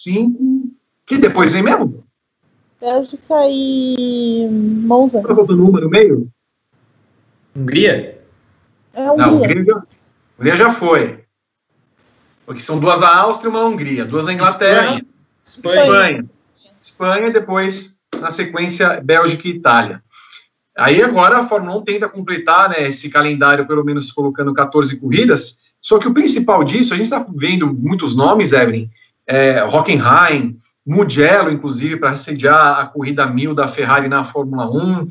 cinco. 0.03 0.69
Que 1.07 1.17
depois 1.17 1.53
vem 1.53 1.63
mesmo? 1.63 2.05
Bélgica 2.83 3.37
e 3.49 4.49
Monza. 4.51 5.23
Qual 5.23 5.39
é 5.39 5.43
o 5.43 5.57
número 5.57 5.89
meio? 5.89 6.29
Hungria? 7.55 8.21
É 8.93 9.09
Hungria. 9.09 9.27
Não, 9.27 9.37
Hungria 9.37 9.65
já, 9.65 9.83
Hungria 10.37 10.57
já 10.57 10.73
foi. 10.73 11.25
Porque 12.45 12.61
são 12.61 12.81
duas 12.81 13.01
a 13.01 13.17
Áustria 13.19 13.49
e 13.49 13.53
uma 13.53 13.61
a 13.61 13.67
Hungria. 13.69 14.05
Duas 14.05 14.27
a 14.27 14.33
Inglaterra. 14.33 15.01
Espanha. 15.45 15.85
Espanha. 15.85 15.85
Espanha. 15.85 16.31
Espanha 16.81 17.27
e 17.29 17.33
depois, 17.33 18.01
na 18.21 18.31
sequência, 18.31 19.01
Bélgica 19.01 19.47
e 19.47 19.53
Itália. 19.53 20.03
Aí 20.77 21.01
agora 21.01 21.39
a 21.39 21.47
Fórmula 21.47 21.79
1 21.79 21.85
tenta 21.85 22.09
completar 22.09 22.71
né, 22.71 22.83
esse 22.89 23.09
calendário, 23.09 23.65
pelo 23.65 23.85
menos 23.85 24.11
colocando 24.11 24.53
14 24.53 24.99
corridas, 24.99 25.61
só 25.81 26.01
que 26.01 26.09
o 26.09 26.15
principal 26.15 26.65
disso, 26.65 26.95
a 26.95 26.97
gente 26.97 27.07
está 27.07 27.25
vendo 27.37 27.73
muitos 27.73 28.17
nomes, 28.17 28.53
Evelyn, 28.53 28.91
é, 29.25 29.63
Hockenheim, 29.63 30.59
Mugello, 30.87 31.51
inclusive, 31.51 31.97
para 31.97 32.17
sediar 32.17 32.81
a 32.81 32.87
corrida 32.87 33.27
mil 33.27 33.55
da 33.55 33.69
Ferrari 33.69 34.09
na 34.09 34.25
Fórmula 34.25 34.71
1, 34.71 35.09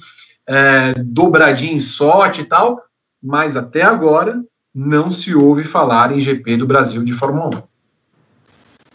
é, 0.47 0.93
dobradinho 0.97 1.75
em 1.75 1.79
sorte 1.79 2.41
e 2.41 2.45
tal, 2.45 2.81
mas 3.21 3.55
até 3.55 3.81
agora 3.81 4.43
não 4.73 5.11
se 5.11 5.33
ouve 5.35 5.63
falar 5.63 6.11
em 6.11 6.19
GP 6.19 6.57
do 6.57 6.67
Brasil 6.67 7.03
de 7.03 7.13
Fórmula 7.13 7.49
1. 7.57 7.61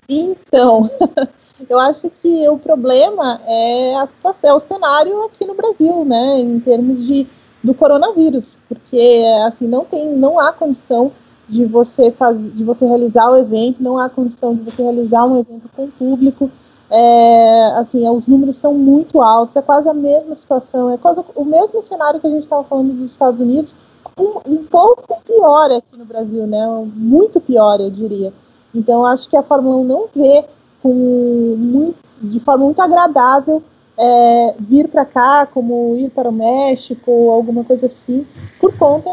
Então, 0.08 0.88
eu 1.68 1.78
acho 1.78 2.10
que 2.10 2.48
o 2.48 2.58
problema 2.58 3.40
é 3.46 3.96
a 3.96 4.06
situação, 4.06 4.50
é 4.50 4.54
o 4.54 4.60
cenário 4.60 5.24
aqui 5.24 5.44
no 5.44 5.54
Brasil, 5.54 6.04
né, 6.04 6.40
em 6.40 6.60
termos 6.60 7.06
de 7.06 7.26
do 7.66 7.74
coronavírus, 7.74 8.60
porque 8.68 9.24
assim 9.44 9.66
não 9.66 9.84
tem, 9.84 10.14
não 10.14 10.38
há 10.38 10.52
condição 10.52 11.10
de 11.48 11.64
você 11.64 12.12
fazer, 12.12 12.50
de 12.50 12.62
você 12.62 12.86
realizar 12.86 13.28
o 13.30 13.36
evento, 13.36 13.82
não 13.82 13.98
há 13.98 14.08
condição 14.08 14.54
de 14.54 14.62
você 14.62 14.82
realizar 14.82 15.24
um 15.24 15.40
evento 15.40 15.68
com 15.74 15.90
público. 15.90 16.50
É, 16.90 17.72
assim, 17.76 18.08
os 18.08 18.28
números 18.28 18.56
são 18.56 18.72
muito 18.74 19.20
altos, 19.20 19.56
é 19.56 19.62
quase 19.62 19.88
a 19.88 19.94
mesma 19.94 20.34
situação, 20.34 20.90
é 20.90 20.96
quase 20.96 21.20
o 21.34 21.44
mesmo 21.44 21.82
cenário 21.82 22.20
que 22.20 22.26
a 22.26 22.30
gente 22.30 22.42
estava 22.42 22.62
falando 22.62 22.92
dos 22.92 23.10
Estados 23.10 23.40
Unidos, 23.40 23.76
um, 24.18 24.38
um, 24.46 24.64
pouco 24.64 25.20
pior 25.26 25.70
aqui 25.72 25.98
no 25.98 26.04
Brasil, 26.04 26.46
né? 26.46 26.64
Muito 26.94 27.40
pior, 27.40 27.80
eu 27.80 27.90
diria. 27.90 28.32
Então, 28.74 29.04
acho 29.04 29.28
que 29.28 29.36
a 29.36 29.42
Fórmula 29.42 29.76
1 29.76 29.84
não 29.84 30.06
vê 30.14 30.44
com 30.82 30.92
muito, 31.58 31.96
de 32.22 32.38
forma 32.38 32.64
muito 32.64 32.80
agradável 32.80 33.62
é, 33.98 34.54
vir 34.60 34.88
para 34.88 35.04
cá, 35.04 35.46
como 35.46 35.96
ir 35.96 36.10
para 36.10 36.28
o 36.28 36.32
México, 36.32 37.30
alguma 37.30 37.64
coisa 37.64 37.86
assim, 37.86 38.26
por 38.60 38.76
conta 38.76 39.12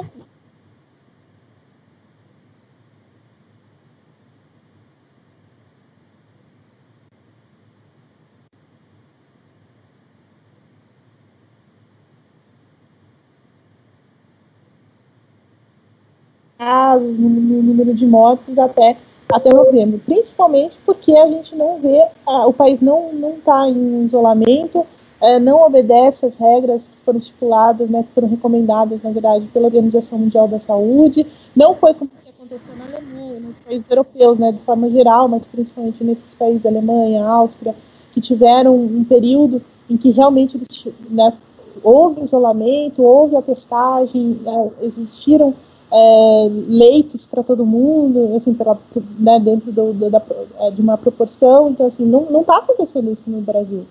casos, 16.64 17.20
no, 17.20 17.30
número 17.30 17.94
de 17.94 18.08
mortes 18.08 18.58
até, 18.58 18.96
até 19.30 19.52
novembro. 19.52 20.00
Principalmente 20.00 20.78
porque 20.86 21.12
a 21.12 21.28
gente 21.28 21.56
não 21.56 21.78
vê, 21.80 22.06
o 22.26 22.54
país 22.54 22.82
não 22.82 23.12
está 23.38 23.68
em 23.68 24.06
isolamento, 24.06 24.86
é, 25.20 25.40
não 25.40 25.62
obedece 25.62 26.26
às 26.26 26.38
regras 26.38 26.88
que 26.88 26.96
foram 27.06 27.20
estipuladas, 27.20 27.90
né, 27.90 28.04
que 28.04 28.14
foram 28.14 28.30
recomendadas, 28.30 29.04
na 29.04 29.12
verdade, 29.12 29.46
pela 29.54 29.66
Organização 29.66 30.20
Mundial 30.20 30.48
da 30.48 30.60
Saúde. 30.60 31.26
Não 31.56 31.76
foi 31.76 31.94
como 31.94 32.10
que 32.24 32.30
aconteceu 32.30 32.76
na 32.76 32.86
Alemanha, 32.86 33.40
nos 33.40 33.60
países 33.60 33.90
europeus, 33.90 34.40
né, 34.40 34.52
de 34.52 34.60
forma 34.60 34.90
geral, 34.90 35.28
mas 35.28 35.48
principalmente 35.48 36.04
nesses 36.04 36.36
países, 36.36 36.66
Alemanha, 36.66 37.26
Áustria, 37.26 37.76
que 38.14 38.22
tiveram 38.22 38.76
um 38.76 39.04
período 39.04 39.62
em 39.90 39.98
que 39.98 40.12
realmente 40.12 40.58
eles, 40.58 40.94
né, 41.10 41.34
houve 41.82 42.22
isolamento, 42.22 43.02
houve 43.02 43.36
a 43.36 43.42
testagem, 43.42 44.40
é, 44.46 44.86
existiram 44.86 45.54
é, 45.94 46.48
leitos 46.68 47.28
para 47.28 47.44
todo 47.44 47.66
mundo, 47.66 48.36
assim, 48.36 48.54
pra, 48.54 48.76
né, 49.20 49.40
dentro 49.40 49.72
do, 49.72 49.94
do, 49.94 50.10
da, 50.10 50.22
é, 50.62 50.72
de 50.72 50.82
uma 50.82 50.98
proporção. 50.98 51.70
Então, 51.70 51.86
assim, 51.86 52.04
não 52.04 52.42
está 52.42 52.58
acontecendo 52.58 53.12
isso 53.12 53.30
no 53.30 53.42
Brasil. 53.42 53.86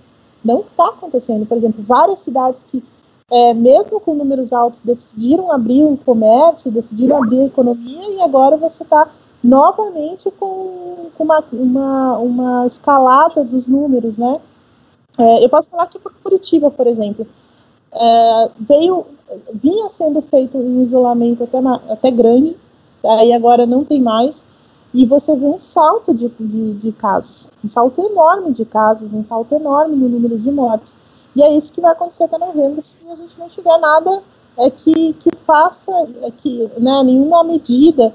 Não 0.45 0.59
está 0.59 0.89
acontecendo. 0.89 1.47
Por 1.47 1.57
exemplo, 1.57 1.83
várias 1.87 2.19
cidades 2.19 2.65
que, 2.65 2.83
é, 3.31 3.55
mesmo 3.55 4.01
com 4.01 4.15
números 4.15 4.53
altos, 4.53 4.81
decidiram 4.81 5.53
abrir 5.53 5.85
o 5.85 5.97
comércio, 5.97 6.73
decidiram 6.73 7.23
abrir 7.23 7.43
a 7.43 7.47
economia, 7.47 8.11
e 8.11 8.21
agora 8.21 8.57
você 8.57 8.83
está 8.83 9.09
novamente 9.43 10.29
com, 10.33 11.07
com 11.17 11.25
uma, 11.25 11.45
uma, 11.53 12.19
uma, 12.19 12.67
escalada 12.67 13.45
dos 13.45 13.69
números, 13.69 14.19
né? 14.19 14.41
É, 15.19 15.45
eu 15.45 15.49
posso 15.49 15.71
falar 15.71 15.85
aqui 15.85 16.01
por 16.01 16.13
Curitiba, 16.23 16.69
por 16.69 16.87
exemplo. 16.89 17.25
É, 17.93 18.51
veio 18.59 19.07
vinha 19.55 19.89
sendo 19.89 20.21
feito 20.23 20.59
um 20.59 20.83
isolamento 20.83 21.45
até, 21.45 21.59
até 21.93 22.11
grande, 22.11 22.57
aí 23.05 23.33
agora 23.33 23.67
não 23.67 23.85
tem 23.85 24.01
mais. 24.01 24.45
e 24.95 25.07
você 25.07 25.35
vê 25.35 25.47
um 25.47 25.59
salto 25.59 26.13
de, 26.13 26.29
de, 26.39 26.75
de, 26.75 26.93
casos, 26.93 27.51
um 27.65 27.69
salto 27.69 28.03
enorme 28.03 28.53
de 28.53 28.65
casos, 28.65 29.13
um 29.13 29.25
salto 29.25 29.55
enorme 29.55 29.97
no 29.97 30.09
número 30.09 30.39
de 30.39 30.51
mortes. 30.51 30.97
E 31.35 31.43
é 31.43 31.57
isso 31.57 31.73
que 31.73 31.81
vai 31.81 31.93
acontecer 31.93 32.25
até 32.25 32.37
novembro 32.37 32.83
se 32.83 33.01
a 33.11 33.17
gente 33.17 33.39
não 33.39 33.49
tiver 33.49 33.79
nada 33.79 34.23
é, 34.59 34.69
que, 34.71 35.15
que 35.15 35.31
faça, 35.47 35.91
é, 36.23 36.31
que, 36.31 36.71
né, 36.79 37.03
nenhuma 37.05 37.43
medida 37.43 38.13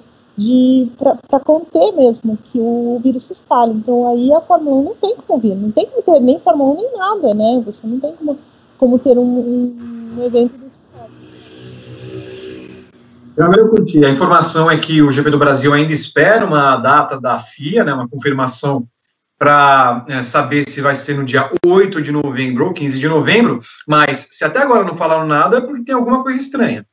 para 0.98 1.40
conter 1.40 1.92
mesmo 1.94 2.38
que 2.38 2.60
o 2.60 3.00
vírus 3.04 3.24
se 3.24 3.34
espalhe. 3.34 3.74
Então 3.74 4.08
aí 4.08 4.32
a 4.32 4.40
Fórmula 4.40 4.78
1 4.78 4.84
não 4.84 4.96
tem 4.96 5.16
como 5.16 5.40
vir, 5.40 5.56
não 5.56 5.72
tem 5.72 5.88
como 5.88 6.04
ter 6.04 6.20
nem 6.20 6.40
Fórmula 6.40 6.74
1 6.74 6.76
nem 6.76 6.98
nada, 6.98 7.34
né? 7.34 7.64
Você 7.66 7.88
não 7.88 8.00
tem 8.00 8.14
como, 8.14 8.38
como 8.78 9.00
ter 9.00 9.18
um, 9.18 9.24
um 9.24 10.24
evento 10.24 10.67
Primeiro 13.38 13.70
porque 13.70 14.04
a 14.04 14.10
informação 14.10 14.70
é 14.70 14.80
que 14.80 15.00
o 15.00 15.12
GP 15.12 15.30
do 15.30 15.38
Brasil 15.38 15.72
ainda 15.72 15.94
espera 15.94 16.44
uma 16.44 16.76
data 16.78 17.22
da 17.22 17.38
FIA, 17.38 17.84
né, 17.84 17.94
uma 17.94 18.10
confirmação 18.10 18.88
para 19.38 20.04
é, 20.10 20.24
saber 20.24 20.64
se 20.64 20.82
vai 20.82 20.96
ser 20.96 21.16
no 21.16 21.24
dia 21.24 21.48
8 21.64 22.02
de 22.02 22.12
novembro 22.12 22.66
ou 22.66 22.74
15 22.74 22.98
de 22.98 23.08
novembro, 23.08 23.62
mas 23.88 24.30
se 24.32 24.44
até 24.44 24.58
agora 24.58 24.84
não 24.84 24.98
falaram 24.98 25.28
nada 25.28 25.58
é 25.58 25.62
porque 25.62 25.84
tem 25.84 25.94
alguma 25.94 26.24
coisa 26.24 26.40
estranha. 26.40 26.84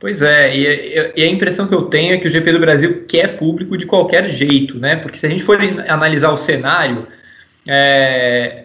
Pois 0.00 0.22
é, 0.22 0.56
e, 0.56 1.12
e, 1.14 1.22
a 1.22 1.28
impressão 1.28 1.68
que 1.68 1.74
eu 1.74 1.82
tenho 1.82 2.14
é 2.14 2.18
que 2.18 2.26
o 2.26 2.30
GP 2.30 2.50
do 2.50 2.58
Brasil 2.58 3.04
quer 3.06 3.36
público 3.36 3.76
de 3.76 3.86
qualquer 3.86 4.24
jeito, 4.24 4.76
né? 4.76 4.96
Porque 4.96 5.16
se 5.16 5.24
a 5.24 5.30
gente 5.30 5.44
for 5.44 5.56
analisar 5.86 6.32
o 6.32 6.36
cenário, 6.36 7.06
é, 7.64 8.64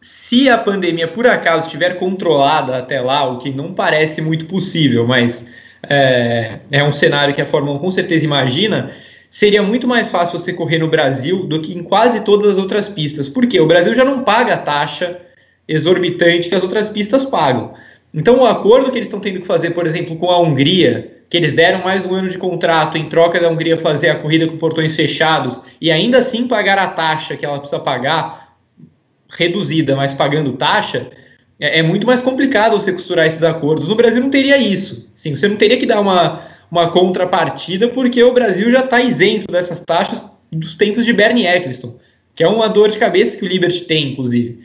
se 0.00 0.48
a 0.48 0.56
pandemia 0.56 1.06
por 1.06 1.26
acaso 1.26 1.66
estiver 1.66 1.98
controlada 1.98 2.78
até 2.78 2.98
lá, 2.98 3.24
o 3.24 3.36
que 3.36 3.50
não 3.50 3.74
parece 3.74 4.22
muito 4.22 4.46
possível, 4.46 5.06
mas 5.06 5.67
é, 5.88 6.58
é 6.70 6.84
um 6.84 6.92
cenário 6.92 7.34
que 7.34 7.42
a 7.42 7.46
Fórmula 7.46 7.76
1 7.76 7.80
com 7.80 7.90
certeza 7.90 8.24
imagina, 8.24 8.92
seria 9.30 9.62
muito 9.62 9.86
mais 9.86 10.10
fácil 10.10 10.38
você 10.38 10.52
correr 10.52 10.78
no 10.78 10.88
Brasil 10.88 11.44
do 11.44 11.60
que 11.60 11.74
em 11.74 11.82
quase 11.82 12.20
todas 12.20 12.52
as 12.52 12.58
outras 12.58 12.88
pistas. 12.88 13.28
Porque 13.28 13.60
o 13.60 13.66
Brasil 13.66 13.94
já 13.94 14.04
não 14.04 14.22
paga 14.22 14.54
a 14.54 14.58
taxa 14.58 15.20
exorbitante 15.66 16.48
que 16.48 16.54
as 16.54 16.62
outras 16.62 16.88
pistas 16.88 17.24
pagam. 17.24 17.74
Então, 18.12 18.38
o 18.40 18.46
acordo 18.46 18.90
que 18.90 18.96
eles 18.96 19.06
estão 19.06 19.20
tendo 19.20 19.40
que 19.40 19.46
fazer, 19.46 19.70
por 19.70 19.86
exemplo, 19.86 20.16
com 20.16 20.30
a 20.30 20.40
Hungria, 20.40 21.18
que 21.28 21.36
eles 21.36 21.52
deram 21.52 21.82
mais 21.84 22.06
um 22.06 22.14
ano 22.14 22.28
de 22.28 22.38
contrato 22.38 22.96
em 22.96 23.08
troca 23.08 23.38
da 23.38 23.50
Hungria 23.50 23.76
fazer 23.76 24.08
a 24.08 24.16
corrida 24.16 24.46
com 24.46 24.56
portões 24.56 24.96
fechados 24.96 25.60
e 25.78 25.90
ainda 25.90 26.18
assim 26.18 26.48
pagar 26.48 26.78
a 26.78 26.86
taxa 26.88 27.36
que 27.36 27.44
ela 27.44 27.58
precisa 27.58 27.80
pagar, 27.80 28.56
reduzida, 29.28 29.94
mas 29.94 30.14
pagando 30.14 30.54
taxa, 30.54 31.10
é, 31.60 31.80
é 31.80 31.82
muito 31.82 32.06
mais 32.06 32.22
complicado 32.22 32.72
você 32.72 32.92
costurar 32.92 33.26
esses 33.26 33.42
acordos. 33.42 33.88
No 33.88 33.94
Brasil 33.94 34.22
não 34.22 34.30
teria 34.30 34.58
isso. 34.58 35.08
Sim, 35.14 35.34
você 35.36 35.48
não 35.48 35.56
teria 35.56 35.76
que 35.76 35.86
dar 35.86 36.00
uma, 36.00 36.42
uma 36.70 36.90
contrapartida, 36.90 37.88
porque 37.88 38.22
o 38.22 38.32
Brasil 38.32 38.70
já 38.70 38.80
está 38.80 39.00
isento 39.00 39.50
dessas 39.50 39.80
taxas 39.80 40.22
dos 40.50 40.74
tempos 40.74 41.04
de 41.04 41.12
Bernie 41.12 41.46
Eccleston, 41.46 41.96
que 42.34 42.42
é 42.42 42.48
uma 42.48 42.68
dor 42.68 42.88
de 42.88 42.98
cabeça 42.98 43.36
que 43.36 43.44
o 43.44 43.48
Liberty 43.48 43.84
tem, 43.84 44.12
inclusive. 44.12 44.60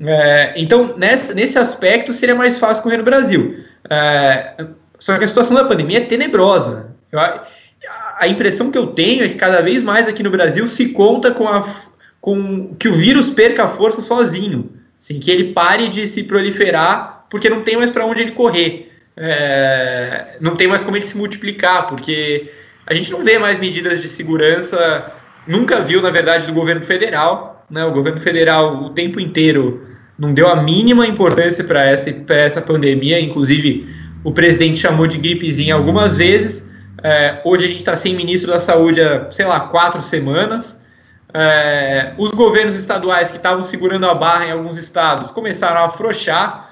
É, 0.00 0.54
então, 0.56 0.96
nessa, 0.96 1.34
nesse 1.34 1.58
aspecto, 1.58 2.12
seria 2.12 2.34
mais 2.34 2.58
fácil 2.58 2.82
correr 2.82 2.98
no 2.98 3.04
Brasil. 3.04 3.64
É, 3.90 4.66
só 4.98 5.18
que 5.18 5.24
a 5.24 5.28
situação 5.28 5.56
da 5.56 5.64
pandemia 5.64 5.98
é 5.98 6.04
tenebrosa. 6.04 6.94
Eu, 7.10 7.18
a 7.18 8.26
impressão 8.26 8.70
que 8.70 8.78
eu 8.78 8.88
tenho 8.88 9.24
é 9.24 9.28
que 9.28 9.34
cada 9.34 9.60
vez 9.60 9.82
mais 9.82 10.08
aqui 10.08 10.22
no 10.22 10.30
Brasil 10.30 10.66
se 10.66 10.90
conta 10.90 11.30
com, 11.30 11.48
a, 11.48 11.64
com 12.20 12.74
que 12.74 12.88
o 12.88 12.94
vírus 12.94 13.30
perca 13.30 13.64
a 13.64 13.68
força 13.68 14.00
sozinho. 14.00 14.70
Assim, 14.98 15.20
que 15.20 15.30
ele 15.30 15.52
pare 15.52 15.88
de 15.88 16.06
se 16.06 16.24
proliferar, 16.24 17.26
porque 17.30 17.48
não 17.48 17.62
tem 17.62 17.76
mais 17.76 17.90
para 17.90 18.04
onde 18.04 18.22
ele 18.22 18.32
correr. 18.32 18.92
É, 19.16 20.36
não 20.40 20.56
tem 20.56 20.66
mais 20.66 20.84
como 20.84 20.96
ele 20.96 21.04
se 21.04 21.16
multiplicar, 21.16 21.86
porque 21.86 22.50
a 22.86 22.94
gente 22.94 23.10
não 23.10 23.22
vê 23.22 23.38
mais 23.38 23.58
medidas 23.58 24.00
de 24.00 24.08
segurança, 24.08 25.12
nunca 25.46 25.80
viu, 25.80 26.00
na 26.00 26.10
verdade, 26.10 26.46
do 26.46 26.52
governo 26.52 26.84
federal. 26.84 27.66
Né? 27.70 27.84
O 27.84 27.92
governo 27.92 28.20
federal, 28.20 28.82
o 28.84 28.90
tempo 28.90 29.20
inteiro, 29.20 29.86
não 30.18 30.32
deu 30.32 30.48
a 30.48 30.56
mínima 30.56 31.06
importância 31.06 31.62
para 31.62 31.84
essa, 31.84 32.10
essa 32.28 32.60
pandemia, 32.60 33.20
inclusive 33.20 33.88
o 34.24 34.32
presidente 34.32 34.78
chamou 34.78 35.06
de 35.06 35.18
gripezinha 35.18 35.74
algumas 35.74 36.16
vezes. 36.16 36.68
É, 37.02 37.40
hoje 37.44 37.64
a 37.64 37.68
gente 37.68 37.78
está 37.78 37.94
sem 37.94 38.14
ministro 38.14 38.50
da 38.50 38.58
saúde 38.58 39.00
há, 39.00 39.30
sei 39.30 39.46
lá, 39.46 39.60
quatro 39.60 40.02
semanas. 40.02 40.77
É, 41.34 42.14
os 42.16 42.30
governos 42.30 42.76
estaduais 42.76 43.30
que 43.30 43.36
estavam 43.36 43.62
segurando 43.62 44.06
a 44.06 44.14
barra 44.14 44.46
em 44.46 44.50
alguns 44.50 44.76
estados 44.76 45.30
começaram 45.30 45.80
a 45.80 45.86
afrouxar. 45.86 46.70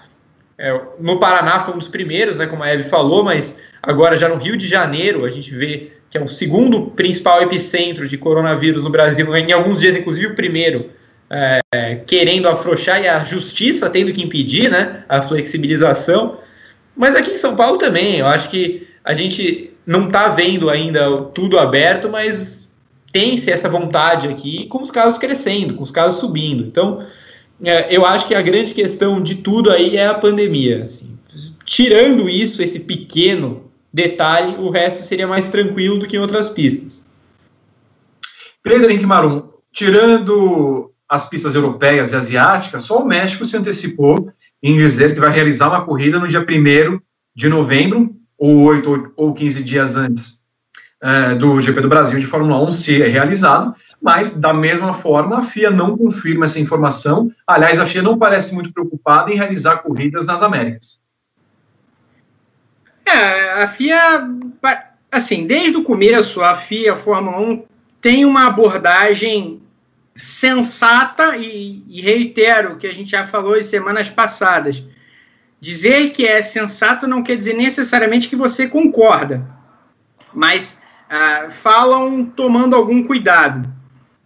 É, 0.58 0.80
no 0.98 1.18
Paraná 1.18 1.60
foi 1.60 1.74
um 1.74 1.78
dos 1.78 1.88
primeiros, 1.88 2.38
né, 2.38 2.46
como 2.46 2.62
a 2.62 2.68
Eve 2.68 2.84
falou, 2.84 3.22
mas 3.22 3.58
agora 3.82 4.16
já 4.16 4.28
no 4.28 4.36
Rio 4.36 4.56
de 4.56 4.66
Janeiro 4.66 5.24
a 5.26 5.30
gente 5.30 5.52
vê 5.54 5.92
que 6.08 6.16
é 6.16 6.22
o 6.22 6.28
segundo 6.28 6.86
principal 6.92 7.42
epicentro 7.42 8.08
de 8.08 8.16
coronavírus 8.16 8.82
no 8.82 8.88
Brasil, 8.88 9.34
em 9.36 9.52
alguns 9.52 9.80
dias, 9.80 9.96
inclusive 9.96 10.28
o 10.28 10.34
primeiro, 10.34 10.90
é, 11.28 11.60
querendo 12.06 12.48
afrouxar 12.48 13.02
e 13.02 13.08
a 13.08 13.22
justiça 13.24 13.90
tendo 13.90 14.12
que 14.12 14.22
impedir 14.22 14.70
né, 14.70 15.04
a 15.08 15.20
flexibilização. 15.20 16.38
Mas 16.96 17.14
aqui 17.14 17.32
em 17.32 17.36
São 17.36 17.56
Paulo 17.56 17.76
também, 17.76 18.16
eu 18.16 18.26
acho 18.26 18.48
que 18.48 18.88
a 19.04 19.12
gente 19.12 19.72
não 19.84 20.06
está 20.06 20.28
vendo 20.28 20.70
ainda 20.70 21.22
tudo 21.34 21.58
aberto, 21.58 22.08
mas 22.08 22.65
tem-se 23.16 23.50
essa 23.50 23.66
vontade 23.66 24.28
aqui, 24.28 24.66
com 24.66 24.82
os 24.82 24.90
casos 24.90 25.18
crescendo, 25.18 25.72
com 25.72 25.82
os 25.82 25.90
casos 25.90 26.20
subindo. 26.20 26.62
Então, 26.62 27.02
é, 27.64 27.96
eu 27.96 28.04
acho 28.04 28.26
que 28.26 28.34
a 28.34 28.42
grande 28.42 28.74
questão 28.74 29.22
de 29.22 29.36
tudo 29.36 29.70
aí 29.70 29.96
é 29.96 30.06
a 30.06 30.12
pandemia. 30.12 30.84
Assim. 30.84 31.18
Tirando 31.64 32.28
isso, 32.28 32.62
esse 32.62 32.80
pequeno 32.80 33.70
detalhe, 33.90 34.56
o 34.58 34.68
resto 34.68 35.02
seria 35.02 35.26
mais 35.26 35.48
tranquilo 35.48 35.98
do 35.98 36.06
que 36.06 36.16
em 36.16 36.20
outras 36.20 36.50
pistas. 36.50 37.06
Pedro 38.62 38.90
Henrique 38.90 39.08
tirando 39.72 40.92
as 41.08 41.26
pistas 41.26 41.54
europeias 41.54 42.12
e 42.12 42.16
asiáticas, 42.16 42.82
só 42.82 42.98
o 42.98 43.06
México 43.06 43.46
se 43.46 43.56
antecipou 43.56 44.30
em 44.62 44.76
dizer 44.76 45.14
que 45.14 45.20
vai 45.20 45.30
realizar 45.30 45.68
uma 45.68 45.86
corrida 45.86 46.18
no 46.18 46.28
dia 46.28 46.40
1 46.40 47.00
de 47.34 47.48
novembro, 47.48 48.14
ou 48.36 48.60
8 48.60 49.14
ou 49.16 49.32
15 49.32 49.64
dias 49.64 49.96
antes 49.96 50.44
é, 51.02 51.34
do 51.34 51.60
GP 51.60 51.80
do 51.80 51.88
Brasil 51.88 52.18
de 52.18 52.26
Fórmula 52.26 52.62
1 52.68 52.72
ser 52.72 53.08
realizado, 53.08 53.74
mas 54.00 54.38
da 54.38 54.52
mesma 54.52 54.94
forma 54.94 55.38
a 55.38 55.42
FIA 55.42 55.70
não 55.70 55.96
confirma 55.96 56.44
essa 56.44 56.60
informação. 56.60 57.30
Aliás, 57.46 57.78
a 57.78 57.86
FIA 57.86 58.02
não 58.02 58.18
parece 58.18 58.54
muito 58.54 58.72
preocupada 58.72 59.32
em 59.32 59.36
realizar 59.36 59.78
corridas 59.78 60.26
nas 60.26 60.42
Américas. 60.42 61.00
É, 63.04 63.62
a 63.62 63.68
FIA, 63.68 64.28
assim, 65.12 65.46
desde 65.46 65.76
o 65.76 65.84
começo, 65.84 66.42
a 66.42 66.54
FIA, 66.54 66.94
a 66.94 66.96
Fórmula 66.96 67.38
1, 67.40 67.64
tem 68.00 68.24
uma 68.24 68.46
abordagem 68.46 69.62
sensata 70.14 71.36
e, 71.36 71.84
e 71.88 72.00
reitero 72.00 72.72
o 72.72 72.76
que 72.76 72.86
a 72.86 72.92
gente 72.92 73.10
já 73.10 73.24
falou 73.24 73.56
em 73.56 73.62
semanas 73.62 74.08
passadas. 74.08 74.84
Dizer 75.60 76.10
que 76.10 76.26
é 76.26 76.42
sensato 76.42 77.06
não 77.06 77.22
quer 77.22 77.36
dizer 77.36 77.54
necessariamente 77.54 78.28
que 78.28 78.36
você 78.36 78.68
concorda, 78.68 79.46
mas 80.32 80.80
ah, 81.08 81.48
falam 81.50 82.24
tomando 82.24 82.74
algum 82.74 83.02
cuidado. 83.02 83.68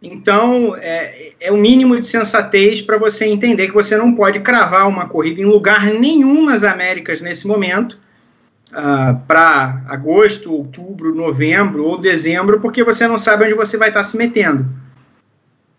Então, 0.03 0.75
é, 0.77 1.33
é 1.41 1.53
o 1.53 1.57
mínimo 1.57 1.99
de 1.99 2.07
sensatez 2.07 2.81
para 2.81 2.97
você 2.97 3.27
entender 3.27 3.69
que 3.69 3.75
você 3.75 3.97
não 3.99 4.15
pode 4.15 4.41
cravar 4.41 4.89
uma 4.89 5.07
corrida 5.07 5.43
em 5.43 5.45
lugar 5.45 5.87
nenhum 5.87 6.45
nas 6.45 6.65
Américas 6.65 7.21
nesse 7.21 7.47
momento, 7.47 7.99
ah, 8.73 9.19
para 9.29 9.83
agosto, 9.89 10.53
outubro, 10.53 11.15
novembro 11.15 11.85
ou 11.85 11.99
dezembro, 11.99 12.61
porque 12.61 12.83
você 12.83 13.07
não 13.07 13.19
sabe 13.19 13.45
onde 13.45 13.55
você 13.55 13.77
vai 13.77 13.89
estar 13.89 14.01
tá 14.01 14.05
se 14.05 14.17
metendo. 14.17 14.67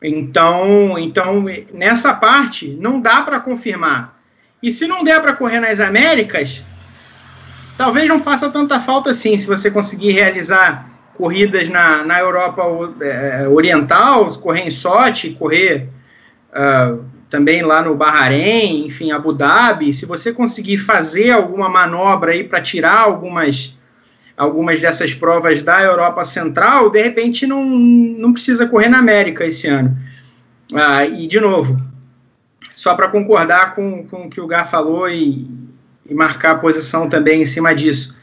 Então, 0.03 0.98
então 0.98 1.45
nessa 1.73 2.14
parte, 2.14 2.78
não 2.80 2.99
dá 2.99 3.22
para 3.22 3.40
confirmar. 3.40 4.19
E 4.61 4.72
se 4.72 4.88
não 4.88 5.03
der 5.03 5.19
para 5.22 5.34
correr 5.34 5.60
nas 5.60 5.80
Américas, 5.80 6.64
talvez 7.81 8.07
não 8.07 8.21
faça 8.21 8.47
tanta 8.47 8.79
falta 8.79 9.09
assim, 9.09 9.35
se 9.39 9.47
você 9.47 9.71
conseguir 9.71 10.11
realizar 10.11 10.87
corridas 11.15 11.67
na, 11.67 12.03
na 12.03 12.19
Europa 12.19 12.61
é, 13.01 13.47
Oriental, 13.47 14.27
correr 14.37 14.67
em 14.67 14.69
Sochi, 14.69 15.31
correr 15.31 15.89
uh, 16.51 17.03
também 17.27 17.63
lá 17.63 17.81
no 17.81 17.95
Bahrein, 17.95 18.85
enfim, 18.85 19.11
Abu 19.11 19.33
Dhabi, 19.33 19.95
se 19.95 20.05
você 20.05 20.31
conseguir 20.31 20.77
fazer 20.77 21.31
alguma 21.31 21.67
manobra 21.67 22.33
aí 22.33 22.43
para 22.43 22.61
tirar 22.61 22.99
algumas 22.99 23.75
algumas 24.37 24.79
dessas 24.79 25.15
provas 25.15 25.63
da 25.63 25.81
Europa 25.81 26.23
Central, 26.23 26.87
de 26.91 27.01
repente 27.01 27.47
não, 27.47 27.63
não 27.65 28.31
precisa 28.31 28.67
correr 28.67 28.89
na 28.89 28.99
América 28.99 29.43
esse 29.43 29.67
ano. 29.67 29.97
Ah, 30.71 31.03
e, 31.03 31.25
de 31.25 31.39
novo, 31.39 31.81
só 32.69 32.93
para 32.93 33.07
concordar 33.07 33.73
com, 33.73 34.03
com 34.05 34.25
o 34.25 34.29
que 34.29 34.39
o 34.39 34.47
Gar 34.47 34.67
falou 34.67 35.09
e, 35.09 35.47
e 36.11 36.13
marcar 36.13 36.51
a 36.51 36.59
posição 36.59 37.07
também 37.07 37.41
em 37.41 37.45
cima 37.45 37.73
disso. 37.73 38.19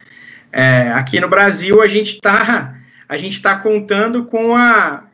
É, 0.52 0.92
aqui 0.92 1.18
no 1.18 1.28
Brasil, 1.28 1.80
a 1.80 1.86
gente 1.86 2.14
está 2.14 2.74
a 3.08 3.16
gente 3.16 3.32
está 3.32 3.56
contando 3.56 4.24
com 4.24 4.54
a, 4.54 5.04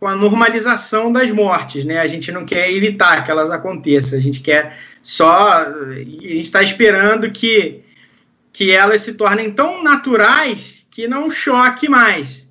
com 0.00 0.06
a 0.06 0.16
normalização 0.16 1.12
das 1.12 1.30
mortes, 1.30 1.84
né? 1.84 1.98
A 2.00 2.06
gente 2.06 2.32
não 2.32 2.46
quer 2.46 2.72
evitar 2.72 3.22
que 3.22 3.30
elas 3.30 3.50
aconteçam, 3.50 4.18
a 4.18 4.22
gente 4.22 4.40
quer 4.40 4.78
só. 5.02 5.52
A 5.58 5.94
gente 5.98 6.40
está 6.40 6.62
esperando 6.62 7.30
que, 7.30 7.82
que 8.50 8.72
elas 8.72 9.02
se 9.02 9.14
tornem 9.14 9.50
tão 9.50 9.82
naturais 9.82 10.86
que 10.90 11.06
não 11.06 11.28
choque 11.28 11.86
mais. 11.86 12.48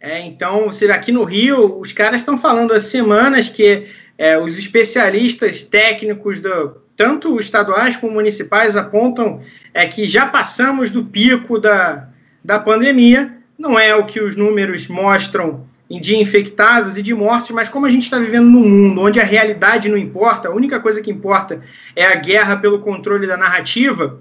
É, 0.00 0.20
então, 0.20 0.64
você 0.64 0.90
aqui 0.90 1.12
no 1.12 1.24
Rio, 1.24 1.78
os 1.78 1.92
caras 1.92 2.22
estão 2.22 2.38
falando 2.38 2.72
há 2.72 2.80
semanas 2.80 3.50
que 3.50 3.86
é, 4.16 4.38
os 4.38 4.58
especialistas 4.58 5.62
técnicos, 5.62 6.40
do, 6.40 6.80
tanto 7.00 7.40
estaduais 7.40 7.96
como 7.96 8.12
municipais, 8.12 8.76
apontam 8.76 9.40
é, 9.72 9.86
que 9.86 10.04
já 10.04 10.26
passamos 10.26 10.90
do 10.90 11.02
pico 11.02 11.58
da, 11.58 12.06
da 12.44 12.58
pandemia. 12.58 13.38
Não 13.58 13.78
é 13.78 13.94
o 13.96 14.04
que 14.04 14.20
os 14.20 14.36
números 14.36 14.86
mostram 14.86 15.64
de 15.90 16.14
infectados 16.14 16.98
e 16.98 17.02
de 17.02 17.14
mortes, 17.14 17.52
mas 17.52 17.70
como 17.70 17.86
a 17.86 17.90
gente 17.90 18.02
está 18.02 18.18
vivendo 18.18 18.50
num 18.50 18.68
mundo 18.68 19.00
onde 19.00 19.18
a 19.18 19.24
realidade 19.24 19.88
não 19.88 19.96
importa, 19.96 20.48
a 20.48 20.54
única 20.54 20.78
coisa 20.78 21.00
que 21.00 21.10
importa 21.10 21.62
é 21.96 22.04
a 22.04 22.16
guerra 22.16 22.58
pelo 22.58 22.80
controle 22.80 23.26
da 23.26 23.38
narrativa, 23.38 24.20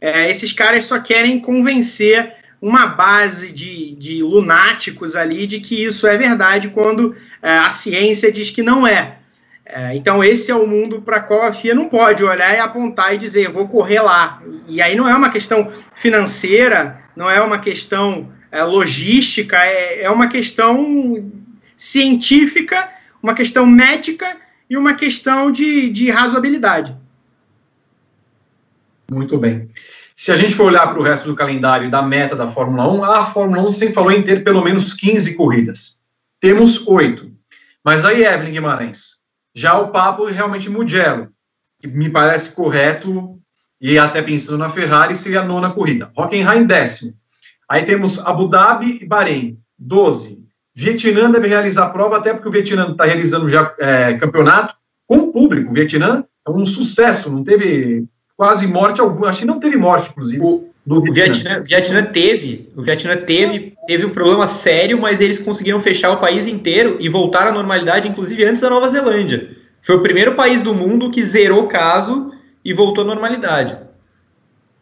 é, 0.00 0.30
esses 0.30 0.50
caras 0.50 0.86
só 0.86 0.98
querem 0.98 1.38
convencer 1.38 2.36
uma 2.58 2.86
base 2.86 3.52
de, 3.52 3.94
de 3.96 4.22
lunáticos 4.22 5.14
ali 5.14 5.46
de 5.46 5.60
que 5.60 5.84
isso 5.84 6.06
é 6.06 6.16
verdade 6.16 6.70
quando 6.70 7.14
é, 7.42 7.58
a 7.58 7.68
ciência 7.68 8.32
diz 8.32 8.50
que 8.50 8.62
não 8.62 8.86
é. 8.86 9.18
É 9.76 9.96
então, 9.96 10.22
esse 10.22 10.52
é 10.52 10.54
o 10.54 10.68
mundo 10.68 11.02
para 11.02 11.18
qual 11.18 11.42
a 11.42 11.52
FIA 11.52 11.74
não 11.74 11.88
pode 11.88 12.22
olhar 12.22 12.54
e 12.54 12.60
apontar 12.60 13.12
e 13.12 13.18
dizer, 13.18 13.48
vou 13.48 13.66
correr 13.66 14.00
lá. 14.00 14.40
E 14.68 14.80
aí 14.80 14.94
não 14.94 15.08
é 15.08 15.16
uma 15.16 15.30
questão 15.30 15.68
financeira, 15.92 17.02
não 17.16 17.28
é 17.28 17.40
uma 17.40 17.58
questão 17.58 18.32
é, 18.52 18.62
logística, 18.62 19.56
é, 19.56 20.02
é 20.02 20.10
uma 20.10 20.28
questão 20.28 21.28
científica, 21.76 22.88
uma 23.20 23.34
questão 23.34 23.66
médica 23.66 24.36
e 24.70 24.76
uma 24.76 24.94
questão 24.94 25.50
de, 25.50 25.90
de 25.90 26.08
razoabilidade. 26.08 26.96
Muito 29.10 29.36
bem. 29.38 29.68
Se 30.14 30.30
a 30.30 30.36
gente 30.36 30.54
for 30.54 30.66
olhar 30.66 30.86
para 30.86 31.00
o 31.00 31.02
resto 31.02 31.26
do 31.26 31.34
calendário 31.34 31.90
da 31.90 32.00
meta 32.00 32.36
da 32.36 32.46
Fórmula 32.46 32.92
1, 32.92 33.02
a 33.02 33.26
Fórmula 33.26 33.66
1 33.66 33.70
sempre 33.72 33.94
falou 33.94 34.12
em 34.12 34.22
ter 34.22 34.44
pelo 34.44 34.62
menos 34.62 34.94
15 34.94 35.34
corridas. 35.34 36.00
Temos 36.40 36.86
oito. 36.86 37.32
Mas 37.84 38.04
aí, 38.04 38.24
Evelyn 38.24 38.52
Guimarães, 38.52 39.23
já 39.54 39.78
o 39.78 39.88
papo 39.88 40.28
é 40.28 40.32
realmente 40.32 40.68
Mugello, 40.68 41.28
que 41.80 41.86
me 41.86 42.10
parece 42.10 42.54
correto, 42.54 43.38
e 43.80 43.98
até 43.98 44.22
pensando 44.22 44.58
na 44.58 44.68
Ferrari, 44.68 45.14
seria 45.14 45.40
a 45.40 45.44
nona 45.44 45.70
corrida. 45.70 46.10
Hockenheim, 46.16 46.66
décimo. 46.66 47.14
Aí 47.68 47.84
temos 47.84 48.18
Abu 48.26 48.48
Dhabi 48.48 48.98
e 49.02 49.06
Bahrein, 49.06 49.58
12. 49.78 50.44
Vietnã 50.74 51.30
deve 51.30 51.46
realizar 51.46 51.86
a 51.86 51.90
prova, 51.90 52.16
até 52.16 52.32
porque 52.34 52.48
o 52.48 52.50
Vietnã 52.50 52.90
está 52.90 53.04
realizando 53.04 53.48
já 53.48 53.72
é, 53.78 54.14
campeonato 54.14 54.74
com 55.06 55.30
público. 55.30 55.70
O 55.70 55.74
Vietnã 55.74 56.24
é 56.46 56.50
um 56.50 56.64
sucesso, 56.64 57.30
não 57.30 57.44
teve 57.44 58.06
quase 58.36 58.66
morte 58.66 59.00
alguma. 59.00 59.28
Acho 59.28 59.40
que 59.40 59.46
não 59.46 59.60
teve 59.60 59.76
morte, 59.76 60.10
inclusive. 60.10 60.42
O, 60.42 60.68
o 60.86 61.12
Vietnã, 61.12 61.62
Vietnã 61.62 62.04
teve, 62.04 62.70
o 62.76 62.82
Vietnã 62.82 63.16
teve, 63.16 63.74
teve 63.86 64.04
um 64.04 64.10
problema 64.10 64.46
sério, 64.46 65.00
mas 65.00 65.20
eles 65.20 65.38
conseguiram 65.38 65.80
fechar 65.80 66.10
o 66.10 66.18
país 66.18 66.46
inteiro 66.46 66.98
e 67.00 67.08
voltar 67.08 67.46
à 67.46 67.52
normalidade, 67.52 68.08
inclusive 68.08 68.44
antes 68.44 68.60
da 68.60 68.68
Nova 68.68 68.88
Zelândia. 68.88 69.56
Foi 69.80 69.96
o 69.96 70.02
primeiro 70.02 70.34
país 70.34 70.62
do 70.62 70.74
mundo 70.74 71.10
que 71.10 71.22
zerou 71.22 71.64
o 71.64 71.68
caso 71.68 72.32
e 72.62 72.72
voltou 72.74 73.02
à 73.04 73.06
normalidade. 73.06 73.78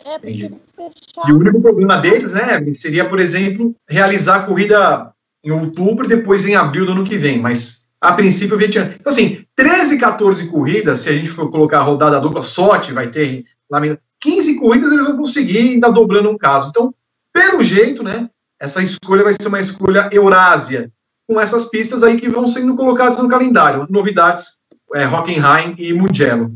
É, 0.05 0.19
porque 0.19 0.45
eles 0.45 0.74
fecharam. 0.74 1.29
E 1.29 1.33
o 1.33 1.39
único 1.39 1.61
problema 1.61 1.99
deles, 1.99 2.33
né, 2.33 2.61
seria, 2.79 3.09
por 3.09 3.20
exemplo, 3.20 3.74
realizar 3.89 4.37
a 4.37 4.43
corrida 4.43 5.12
em 5.45 5.53
outubro 5.53 6.05
e 6.05 6.09
depois 6.09 6.47
em 6.47 6.57
abril 6.57 6.85
do 6.85 6.93
ano 6.93 7.05
que 7.05 7.16
vem. 7.16 7.39
Mas, 7.39 7.87
a 8.01 8.12
princípio, 8.12 8.57
o 8.57 8.59
Vietnã. 8.59 8.95
Então, 8.99 9.12
assim, 9.12 9.45
13, 9.55 9.99
14 9.99 10.49
corridas, 10.49 10.99
se 10.99 11.09
a 11.09 11.12
gente 11.12 11.29
for 11.29 11.49
colocar 11.51 11.79
a 11.79 11.83
rodada 11.83 12.20
dupla, 12.20 12.43
sorte 12.43 12.93
vai 12.93 13.09
ter 13.09 13.45
lá 13.70 13.81
15 14.23 14.55
corridas 14.55 14.93
eles 14.93 15.05
vão 15.05 15.16
conseguir, 15.16 15.59
ainda 15.59 15.90
dobrando 15.90 16.31
um 16.31 16.39
caso. 16.39 16.70
Então, 16.70 16.94
pelo 17.32 17.62
jeito, 17.62 18.03
né, 18.03 18.31
essa 18.59 18.81
escolha 18.81 19.24
vai 19.24 19.32
ser 19.32 19.49
uma 19.49 19.61
escolha 19.61 20.09
Eurásia, 20.12 20.90
com 21.28 21.40
essas 21.40 21.65
pistas 21.66 22.05
aí 22.05 22.16
que 22.16 22.28
vão 22.28 22.47
sendo 22.47 22.77
colocadas 22.77 23.19
no 23.19 23.28
calendário. 23.28 23.86
Novidades, 23.90 24.59
é, 24.94 25.07
Hockenheim 25.07 25.74
e 25.77 25.93
Mugello. 25.93 26.53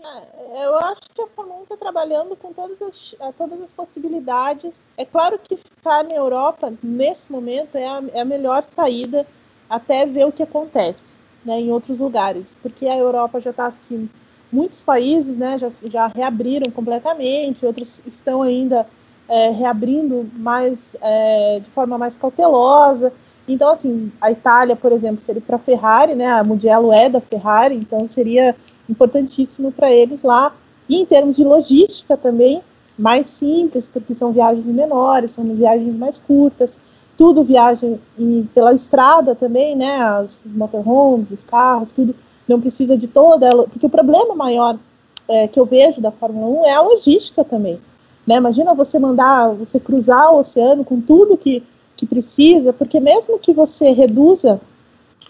É, 0.00 0.66
eu 0.66 0.76
acho 0.78 1.02
que 1.12 1.20
a 1.20 1.26
Fórmula 1.26 1.60
1 1.60 1.62
está 1.64 1.76
trabalhando 1.76 2.36
com 2.36 2.52
todas 2.52 2.80
as, 2.80 3.16
é, 3.20 3.32
todas 3.32 3.60
as 3.60 3.72
possibilidades. 3.72 4.84
É 4.96 5.04
claro 5.04 5.38
que 5.42 5.56
ficar 5.56 6.04
na 6.04 6.14
Europa, 6.14 6.72
nesse 6.80 7.32
momento, 7.32 7.76
é 7.76 7.88
a, 7.88 8.02
é 8.12 8.20
a 8.20 8.24
melhor 8.24 8.62
saída 8.62 9.26
até 9.68 10.06
ver 10.06 10.26
o 10.26 10.32
que 10.32 10.42
acontece 10.42 11.16
né, 11.44 11.60
em 11.60 11.72
outros 11.72 11.98
lugares, 11.98 12.56
porque 12.62 12.86
a 12.86 12.96
Europa 12.96 13.40
já 13.40 13.50
está 13.50 13.66
assim, 13.66 14.08
muitos 14.54 14.84
países 14.84 15.36
né, 15.36 15.58
já, 15.58 15.68
já 15.90 16.06
reabriram 16.06 16.70
completamente, 16.70 17.66
outros 17.66 18.00
estão 18.06 18.40
ainda 18.40 18.86
é, 19.28 19.50
reabrindo 19.50 20.26
mais 20.36 20.96
é, 21.02 21.60
de 21.60 21.68
forma 21.70 21.98
mais 21.98 22.16
cautelosa. 22.16 23.12
Então, 23.48 23.70
assim, 23.70 24.10
a 24.20 24.30
Itália, 24.30 24.76
por 24.76 24.92
exemplo, 24.92 25.20
seria 25.20 25.42
para 25.42 25.56
a 25.56 25.58
Ferrari, 25.58 26.14
né? 26.14 26.26
A 26.26 26.42
Mugello 26.44 26.92
é 26.92 27.10
da 27.10 27.20
Ferrari, 27.20 27.74
então 27.74 28.08
seria 28.08 28.54
importantíssimo 28.88 29.70
para 29.70 29.90
eles 29.92 30.22
lá. 30.22 30.54
E 30.88 30.96
em 30.96 31.04
termos 31.04 31.36
de 31.36 31.44
logística 31.44 32.16
também, 32.16 32.62
mais 32.98 33.26
simples, 33.26 33.86
porque 33.86 34.14
são 34.14 34.32
viagens 34.32 34.64
menores, 34.66 35.32
são 35.32 35.44
viagens 35.44 35.94
mais 35.96 36.18
curtas 36.18 36.78
tudo 37.16 37.44
viagem 37.44 38.00
pela 38.52 38.74
estrada 38.74 39.34
também, 39.34 39.76
né? 39.76 40.02
As, 40.02 40.44
os 40.44 40.52
motorhomes, 40.52 41.30
os 41.30 41.44
carros, 41.44 41.92
tudo 41.92 42.14
não 42.48 42.60
precisa 42.60 42.96
de 42.96 43.06
toda 43.06 43.46
ela, 43.46 43.64
porque 43.64 43.86
o 43.86 43.90
problema 43.90 44.34
maior 44.34 44.78
é, 45.28 45.48
que 45.48 45.58
eu 45.58 45.64
vejo 45.64 46.00
da 46.00 46.10
Fórmula 46.10 46.62
1 46.62 46.66
é 46.66 46.74
a 46.74 46.80
logística 46.82 47.44
também. 47.44 47.78
Né? 48.26 48.36
Imagina 48.36 48.74
você 48.74 48.98
mandar, 48.98 49.48
você 49.50 49.78
cruzar 49.80 50.32
o 50.32 50.38
oceano 50.38 50.84
com 50.84 51.00
tudo 51.00 51.36
que, 51.36 51.62
que 51.96 52.06
precisa, 52.06 52.72
porque 52.72 53.00
mesmo 53.00 53.38
que 53.38 53.52
você 53.52 53.92
reduza 53.92 54.60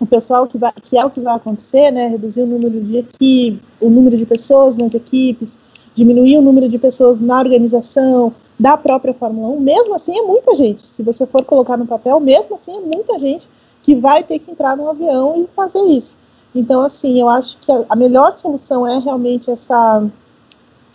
o 0.01 0.07
pessoal 0.07 0.47
que, 0.47 0.59
vai, 0.59 0.73
que 0.83 0.99
é 0.99 1.05
o 1.05 1.11
que 1.11 1.21
vai 1.21 1.37
acontecer, 1.37 1.93
né? 1.93 2.09
Reduzir 2.09 2.43
o 2.43 2.47
número 2.47 2.81
de 2.81 2.99
equipe, 2.99 3.61
o 3.81 3.89
número 3.89 4.17
de 4.17 4.27
pessoas 4.27 4.77
nas 4.77 4.93
equipes, 4.93 5.59
diminuir 5.95 6.37
o 6.37 6.43
número 6.43 6.69
de 6.69 6.79
pessoas 6.79 7.21
na 7.21 7.39
organização, 7.39 8.33
da 8.59 8.77
própria 8.77 9.13
Fórmula 9.13 9.49
1, 9.57 9.61
mesmo 9.61 9.95
assim 9.95 10.17
é 10.17 10.23
muita 10.23 10.55
gente. 10.55 10.83
Se 10.83 11.03
você 11.03 11.27
for 11.27 11.45
colocar 11.45 11.77
no 11.77 11.87
papel, 11.87 12.21
mesmo 12.21 12.55
assim 12.55 12.77
é 12.77 12.81
muita 12.81 13.19
gente 13.19 13.49
que 13.83 13.95
vai 13.95 14.23
ter 14.23 14.39
que 14.39 14.51
entrar 14.51 14.77
no 14.77 14.89
avião 14.89 15.43
e 15.43 15.47
fazer 15.55 15.83
isso. 15.87 16.17
Então, 16.55 16.83
assim, 16.83 17.21
eu 17.21 17.29
acho 17.29 17.59
que 17.59 17.73
a, 17.73 17.85
a 17.89 17.97
melhor 17.97 18.33
solução 18.35 18.87
é 18.87 18.99
realmente 18.99 19.51
essa 19.51 20.07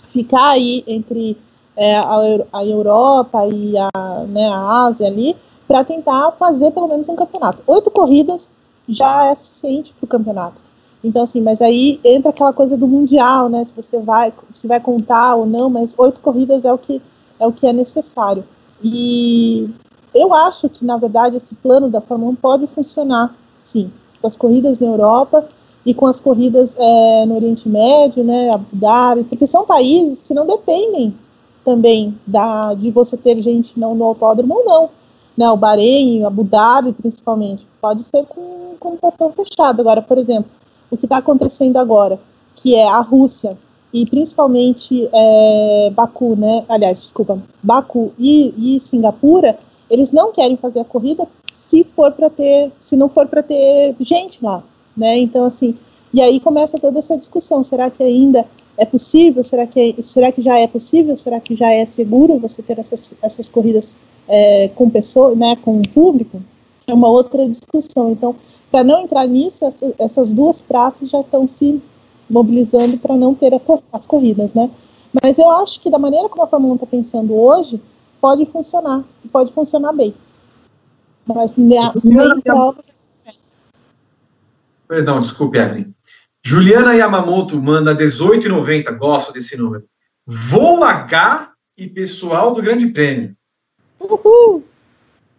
ficar 0.07 0.49
aí 0.49 0.84
entre 0.88 1.38
é, 1.76 1.98
a, 1.98 2.10
a, 2.53 2.65
Europa 2.65 3.45
e 3.48 3.76
a, 3.77 4.26
né, 4.27 4.49
a 4.49 4.86
Ásia 4.86 5.07
ali 5.07 5.36
para 5.68 5.84
tentar 5.84 6.31
fazer 6.31 6.72
pelo 6.72 6.88
menos 6.88 7.07
um 7.10 7.15
campeonato. 7.15 7.61
Oito 7.68 7.91
corridas 7.91 8.52
já 8.88 9.26
é 9.27 9.36
suficiente 9.36 9.94
para 9.94 10.06
o 10.06 10.07
campeonato. 10.07 10.56
Então, 11.03 11.23
assim, 11.23 11.41
mas 11.41 11.61
aí 11.61 11.99
entra 12.03 12.31
aquela 12.31 12.52
coisa 12.52 12.76
do 12.76 12.88
mundial, 12.88 13.48
né? 13.48 13.64
Se 13.64 13.76
você 13.76 13.99
vai, 13.99 14.34
se 14.52 14.68
vai 14.68 14.80
contar 14.80 15.36
ou 15.36 15.45
não, 15.45 15.69
mas 15.69 15.95
oito 15.98 16.19
corridas 16.19 16.65
é 16.65 16.73
o 16.73 16.77
que 16.77 17.02
é 17.40 17.48
o 17.48 17.53
que 17.53 17.65
é 17.65 17.72
necessário. 17.72 18.44
E 18.84 19.69
eu 20.14 20.34
acho 20.34 20.68
que, 20.68 20.84
na 20.84 20.98
verdade, 20.98 21.38
esse 21.38 21.56
plano 21.56 21.90
da 21.90 22.02
Fórmula 22.02 22.31
1 22.31 22.36
pode 22.36 22.68
funcionar, 22.68 23.34
sim, 23.56 23.90
com 24.22 24.28
as 24.28 24.38
corridas 24.38 24.80
na 24.80 24.88
Europa 24.88 25.46
e 25.86 25.94
com 25.94 26.06
as 26.06 26.20
corridas 26.20 26.78
é, 26.78 27.26
no 27.26 27.36
Oriente 27.36 27.68
Médio, 27.68 28.24
né, 28.24 28.52
Abu 28.52 28.66
Dhabi, 28.74 29.24
porque 29.24 29.48
são 29.48 29.66
países 29.66 30.22
que 30.22 30.34
não 30.34 30.46
dependem 30.46 31.14
também 31.64 32.18
da, 32.26 32.74
de 32.74 32.91
você 32.91 33.16
ter 33.16 33.38
gente 33.41 33.80
não 33.80 33.96
no 33.96 34.06
autódromo 34.06 34.56
ou 34.56 34.66
não. 34.66 34.90
Né, 35.38 35.50
o 35.50 35.56
Bahrein, 35.56 36.26
Abu 36.26 36.44
Dhabi, 36.44 36.91
principalmente, 36.91 37.66
pode 37.80 38.04
ser 38.04 38.26
com, 38.26 38.76
com 38.80 38.90
o 38.94 38.98
portão 38.98 39.32
fechado. 39.32 39.80
Agora, 39.80 40.02
por 40.02 40.18
exemplo, 40.18 40.52
o 40.91 40.98
que 40.98 41.06
está 41.06 41.18
acontecendo 41.18 41.78
agora, 41.78 42.20
que 42.56 42.76
é 42.76 42.88
a 42.88 43.00
Rússia 43.00 43.58
e 43.94 44.06
principalmente 44.06 45.10
é, 45.12 45.91
Baku, 45.91 46.36
né? 46.36 46.66
Aliás, 46.68 47.02
desculpa, 47.02 47.40
Baku 47.64 48.12
e, 48.20 48.76
e 48.76 48.80
Singapura, 48.80 49.58
eles 49.90 50.12
não 50.12 50.32
querem 50.32 50.58
fazer 50.58 50.82
a 50.82 50.86
corrida 50.86 51.26
se 51.70 51.84
for 51.96 52.12
para 52.12 52.32
ter, 52.32 52.72
se 52.80 52.96
não 52.96 53.08
for 53.08 53.28
para 53.28 53.44
ter 53.44 53.96
gente 54.00 54.44
lá, 54.44 54.64
né? 54.98 55.20
Então 55.20 55.46
assim, 55.46 55.78
e 56.12 56.20
aí 56.20 56.40
começa 56.40 56.80
toda 56.80 56.98
essa 56.98 57.16
discussão. 57.16 57.62
Será 57.62 57.91
que 57.91 58.02
ainda 58.02 58.44
é 58.76 58.86
possível? 58.86 59.44
Será 59.44 59.68
que, 59.68 59.80
é, 59.80 60.02
será 60.02 60.32
que 60.32 60.41
já 60.41 60.58
é 60.58 60.66
possível? 60.66 61.16
Será 61.16 61.40
que 61.40 61.56
já 61.56 61.72
é 61.72 61.86
seguro 61.86 62.40
você 62.40 62.64
ter 62.64 62.80
essas, 62.80 63.14
essas 63.22 63.48
corridas 63.50 64.00
é, 64.28 64.70
com 64.70 64.90
pessoas, 64.90 65.38
né, 65.38 65.56
com 65.58 65.80
o 65.80 65.90
público? 65.90 66.41
É 66.88 66.94
uma 66.94 67.08
outra 67.08 67.48
discussão. 67.48 68.12
Então, 68.12 68.36
para 68.72 68.84
não 68.84 69.02
entrar 69.02 69.28
nisso, 69.28 69.64
essa, 69.64 69.94
essas 70.00 70.34
duas 70.34 70.64
praças 70.64 71.08
já 71.08 71.22
estão 71.22 71.48
se 71.48 71.80
mobilizando 72.28 72.98
para 72.98 73.16
não 73.16 73.36
ter 73.36 73.54
a, 73.54 73.62
as 73.94 74.08
corridas, 74.08 74.56
né? 74.56 74.72
Mas 75.22 75.38
eu 75.38 75.50
acho 75.52 75.80
que 75.82 75.90
da 75.91 76.00
maneira 76.00 76.30
como 76.30 76.44
a 76.44 76.48
Fórmula 76.48 76.74
1 76.74 76.76
está 76.76 76.88
pensando 76.88 77.36
hoje, 77.36 77.80
pode 78.20 78.46
funcionar, 78.48 79.04
pode 79.32 79.52
funcionar 79.52 79.94
bem. 79.94 80.14
Mas 81.34 81.51
sem 81.51 82.41
provas. 82.43 82.85
Perdão, 84.88 85.22
desculpe, 85.22 85.60
Evelyn. 85.60 85.93
Juliana 86.43 86.95
Yamamoto 86.95 87.61
manda 87.61 87.95
18,90. 87.95 88.97
Gosto 88.97 89.31
desse 89.31 89.56
número. 89.56 89.85
Voo 90.26 90.84
H 90.84 91.51
e 91.77 91.88
pessoal 91.88 92.53
do 92.53 92.61
Grande 92.61 92.88
Prêmio. 92.88 93.35
Uhul! 93.99 94.65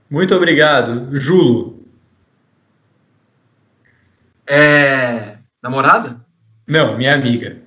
Muito 0.09 0.35
obrigado. 0.35 1.09
Julo. 1.17 1.85
É. 4.47 5.39
Namorada? 5.63 6.25
Não, 6.69 6.97
minha 6.97 7.15
amiga. 7.15 7.61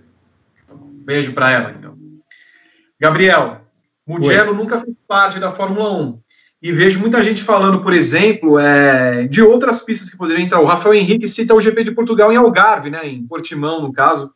Beijo 1.05 1.33
para 1.33 1.51
ela, 1.51 1.71
então. 1.71 1.97
Gabriel, 2.99 3.61
Mugello 4.07 4.51
Oi. 4.51 4.57
nunca 4.57 4.79
fez 4.79 4.97
parte 5.07 5.39
da 5.39 5.51
Fórmula 5.51 5.91
1. 5.91 6.22
E 6.63 6.71
vejo 6.71 7.01
muita 7.01 7.21
gente 7.21 7.43
falando, 7.43 7.81
por 7.81 7.91
exemplo, 7.91 8.57
é, 8.57 9.27
de 9.27 9.41
outras 9.41 9.81
pistas 9.81 10.09
que 10.09 10.15
poderiam 10.15 10.45
entrar. 10.45 10.61
O 10.61 10.65
Rafael 10.65 10.95
Henrique 10.95 11.27
cita 11.27 11.53
o 11.53 11.59
GP 11.59 11.83
de 11.83 11.91
Portugal 11.91 12.31
em 12.31 12.37
Algarve, 12.37 12.89
né, 12.89 13.05
em 13.05 13.27
Portimão, 13.27 13.81
no 13.81 13.91
caso, 13.91 14.31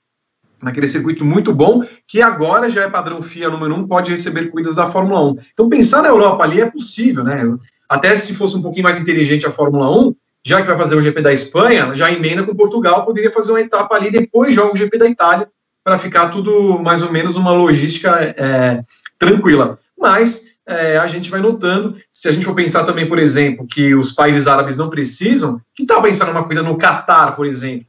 naquele 0.62 0.88
circuito 0.88 1.24
muito 1.24 1.54
bom, 1.54 1.86
que 2.06 2.22
agora 2.22 2.70
já 2.70 2.84
é 2.84 2.90
padrão 2.90 3.22
FIA 3.22 3.50
número 3.50 3.74
1, 3.76 3.88
pode 3.88 4.12
receber 4.12 4.52
corridas 4.52 4.76
da 4.76 4.92
Fórmula 4.92 5.22
1. 5.22 5.38
Então, 5.54 5.70
pensar 5.70 6.02
na 6.02 6.10
Europa 6.10 6.44
ali 6.44 6.60
é 6.60 6.70
possível, 6.70 7.24
né? 7.24 7.42
Até 7.88 8.14
se 8.18 8.36
fosse 8.36 8.58
um 8.58 8.62
pouquinho 8.62 8.84
mais 8.84 9.00
inteligente 9.00 9.48
a 9.48 9.52
Fórmula 9.52 9.90
1, 9.90 10.14
já 10.46 10.60
que 10.60 10.68
vai 10.68 10.78
fazer 10.78 10.98
o 10.98 11.02
GP 11.02 11.22
da 11.22 11.32
Espanha, 11.32 11.96
já 11.96 12.12
emenda 12.12 12.44
com 12.44 12.54
Portugal, 12.54 13.06
poderia 13.06 13.32
fazer 13.32 13.54
uma 13.54 13.62
etapa 13.62 13.96
ali, 13.96 14.12
depois 14.12 14.54
joga 14.54 14.74
o 14.74 14.78
GP 14.78 14.98
da 14.98 15.08
Itália, 15.08 15.48
para 15.82 15.98
ficar 15.98 16.28
tudo 16.28 16.78
mais 16.78 17.02
ou 17.02 17.10
menos 17.10 17.36
numa 17.36 17.54
logística 17.54 18.20
é, 18.20 18.84
tranquila. 19.18 19.80
Mas 19.98 20.47
é, 20.68 20.98
a 20.98 21.08
gente 21.08 21.30
vai 21.30 21.40
notando, 21.40 21.96
se 22.12 22.28
a 22.28 22.32
gente 22.32 22.46
for 22.46 22.54
pensar 22.54 22.84
também, 22.84 23.08
por 23.08 23.18
exemplo, 23.18 23.66
que 23.66 23.96
os 23.96 24.12
países 24.12 24.48
árabes 24.48 24.76
não 24.76 24.90
precisam, 24.90 25.62
que 25.76 25.86
tal 25.86 26.02
pensar 26.02 26.26
numa 26.26 26.44
corrida 26.44 26.62
no 26.62 26.78
Catar, 26.78 27.36
por 27.36 27.46
exemplo? 27.46 27.86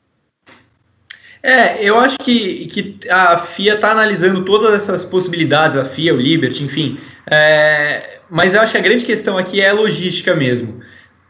É, 1.42 1.82
eu 1.82 1.98
acho 1.98 2.18
que, 2.18 2.66
que 2.66 3.08
a 3.08 3.38
FIA 3.38 3.74
está 3.74 3.90
analisando 3.90 4.44
todas 4.44 4.74
essas 4.74 5.04
possibilidades, 5.04 5.76
a 5.76 5.84
FIA, 5.84 6.14
o 6.14 6.16
Liberty, 6.16 6.64
enfim. 6.64 6.98
É, 7.30 8.20
mas 8.30 8.54
eu 8.54 8.60
acho 8.60 8.72
que 8.72 8.78
a 8.78 8.82
grande 8.82 9.04
questão 9.04 9.36
aqui 9.38 9.60
é 9.60 9.70
a 9.70 9.74
logística 9.74 10.34
mesmo. 10.34 10.80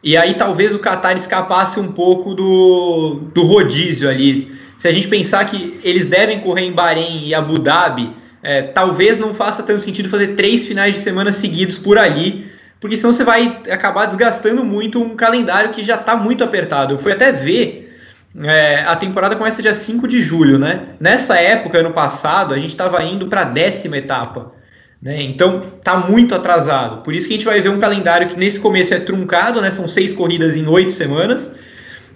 E 0.02 0.16
aí 0.16 0.34
talvez 0.34 0.74
o 0.74 0.78
Qatar 0.78 1.16
escapasse 1.16 1.78
um 1.78 1.92
pouco 1.92 2.34
do, 2.34 3.20
do 3.34 3.42
rodízio 3.42 4.08
ali 4.08 4.58
se 4.78 4.86
a 4.86 4.92
gente 4.92 5.08
pensar 5.08 5.44
que 5.44 5.78
eles 5.82 6.06
devem 6.06 6.38
correr 6.38 6.62
em 6.62 6.72
Bahrein 6.72 7.26
e 7.26 7.34
Abu 7.34 7.58
Dhabi, 7.58 8.14
é, 8.42 8.62
talvez 8.62 9.18
não 9.18 9.34
faça 9.34 9.62
tanto 9.62 9.82
sentido 9.82 10.08
fazer 10.08 10.28
três 10.28 10.66
finais 10.66 10.94
de 10.94 11.00
semana 11.00 11.32
seguidos 11.32 11.78
por 11.78 11.98
ali, 11.98 12.50
porque 12.80 12.96
senão 12.96 13.12
você 13.12 13.24
vai 13.24 13.60
acabar 13.70 14.06
desgastando 14.06 14.64
muito 14.64 15.02
um 15.02 15.16
calendário 15.16 15.70
que 15.70 15.82
já 15.82 15.96
está 15.96 16.16
muito 16.16 16.44
apertado. 16.44 16.94
Eu 16.94 16.98
fui 16.98 17.12
até 17.12 17.32
ver, 17.32 17.92
é, 18.40 18.84
a 18.86 18.94
temporada 18.94 19.34
começa 19.34 19.60
dia 19.60 19.74
5 19.74 20.06
de 20.06 20.20
julho, 20.20 20.58
né? 20.58 20.88
Nessa 21.00 21.36
época, 21.40 21.78
ano 21.78 21.92
passado, 21.92 22.54
a 22.54 22.58
gente 22.58 22.70
estava 22.70 23.02
indo 23.02 23.26
para 23.26 23.40
a 23.40 23.44
décima 23.44 23.96
etapa. 23.96 24.52
Né? 25.00 25.22
Então 25.22 25.60
tá 25.82 25.96
muito 25.96 26.34
atrasado. 26.34 27.02
Por 27.02 27.14
isso 27.14 27.26
que 27.26 27.34
a 27.34 27.36
gente 27.36 27.46
vai 27.46 27.60
ver 27.60 27.68
um 27.68 27.78
calendário 27.78 28.26
que 28.26 28.36
nesse 28.36 28.58
começo 28.58 28.92
é 28.94 28.98
truncado, 28.98 29.60
né? 29.60 29.70
São 29.70 29.88
seis 29.88 30.12
corridas 30.12 30.56
em 30.56 30.66
oito 30.66 30.92
semanas. 30.92 31.52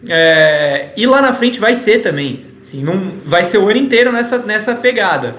É, 0.08 0.88
e 0.96 1.06
lá 1.06 1.22
na 1.22 1.32
frente 1.32 1.60
vai 1.60 1.74
ser 1.74 1.98
também. 1.98 2.46
Assim, 2.60 2.82
não, 2.82 3.14
vai 3.24 3.44
ser 3.44 3.58
o 3.58 3.68
ano 3.68 3.78
inteiro 3.78 4.12
nessa, 4.12 4.38
nessa 4.38 4.74
pegada. 4.74 5.34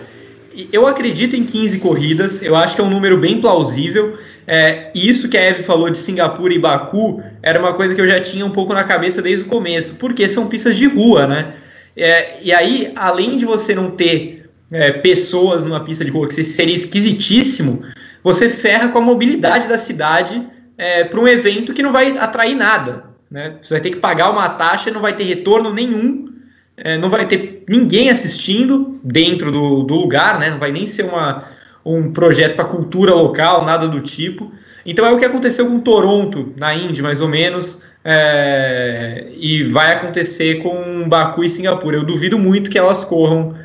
Eu 0.72 0.86
acredito 0.86 1.36
em 1.36 1.44
15 1.44 1.80
corridas, 1.80 2.42
eu 2.42 2.56
acho 2.56 2.76
que 2.76 2.82
é 2.82 2.84
um 2.84 2.90
número 2.90 3.18
bem 3.18 3.42
plausível. 3.42 4.18
É, 4.46 4.92
isso 4.94 5.30
que 5.30 5.38
a 5.38 5.42
Eve 5.42 5.64
falou 5.64 5.90
de 5.90 5.98
Singapura 5.98 6.54
e 6.54 6.60
Baku 6.60 7.24
era 7.42 7.60
uma 7.60 7.74
coisa 7.74 7.96
que 7.96 8.02
eu 8.02 8.08
já 8.08 8.20
tinha 8.20 8.46
um 8.46 8.52
pouco 8.52 8.74
na 8.74 8.84
cabeça 8.84 9.22
desde 9.22 9.46
o 9.46 9.48
começo, 9.48 9.96
porque 9.96 10.28
são 10.28 10.48
pistas 10.48 10.78
de 10.78 10.86
rua, 10.86 11.26
né? 11.26 11.54
É, 11.96 12.40
e 12.42 12.52
aí, 12.54 12.92
além 12.96 13.38
de 13.38 13.46
você 13.46 13.74
não 13.74 13.92
ter 13.92 14.50
é, 14.72 14.92
pessoas 14.92 15.64
numa 15.64 15.84
pista 15.84 16.04
de 16.04 16.12
rua, 16.12 16.28
que 16.28 16.44
seria 16.44 16.76
esquisitíssimo, 16.76 17.84
você 18.24 18.50
ferra 18.50 18.90
com 18.90 18.98
a 18.98 19.02
mobilidade 19.02 19.68
da 19.68 19.78
cidade 19.78 20.46
é, 20.78 21.04
para 21.04 21.20
um 21.20 21.28
evento 21.28 21.74
que 21.74 21.84
não 21.84 21.92
vai 21.92 22.18
atrair 22.18 22.56
nada. 22.56 23.06
Né? 23.30 23.56
Você 23.62 23.76
vai 23.76 23.82
ter 23.82 23.92
que 23.92 23.98
pagar 23.98 24.30
uma 24.32 24.50
taxa 24.50 24.90
e 24.90 24.94
não 24.94 25.02
vai 25.02 25.16
ter 25.16 25.24
retorno 25.24 25.74
nenhum 25.74 26.33
é, 26.76 26.98
não 26.98 27.10
vai 27.10 27.28
ter 27.28 27.64
ninguém 27.68 28.10
assistindo 28.10 29.00
dentro 29.04 29.52
do, 29.52 29.84
do 29.84 29.96
lugar, 29.96 30.40
né? 30.40 30.50
Não 30.50 30.60
vai 30.60 30.72
nem 30.72 30.86
ser 30.86 31.04
uma, 31.04 31.50
um 31.86 32.12
projeto 32.12 32.56
para 32.56 32.66
cultura 32.66 33.14
local, 33.14 33.66
nada 33.66 33.88
do 33.88 34.02
tipo. 34.02 34.52
Então 34.86 35.06
é 35.06 35.12
o 35.12 35.18
que 35.18 35.26
aconteceu 35.26 35.68
com 35.68 35.80
Toronto, 35.80 36.54
na 36.58 36.74
Índia, 36.76 37.04
mais 37.04 37.22
ou 37.22 37.28
menos, 37.28 37.84
é, 38.04 39.32
e 39.38 39.64
vai 39.70 39.94
acontecer 39.94 40.62
com 40.62 41.08
Baku 41.08 41.44
e 41.44 41.50
Singapura. 41.50 41.98
Eu 41.98 42.04
duvido 42.04 42.38
muito 42.38 42.70
que 42.70 42.78
elas 42.78 43.06
corram 43.06 43.56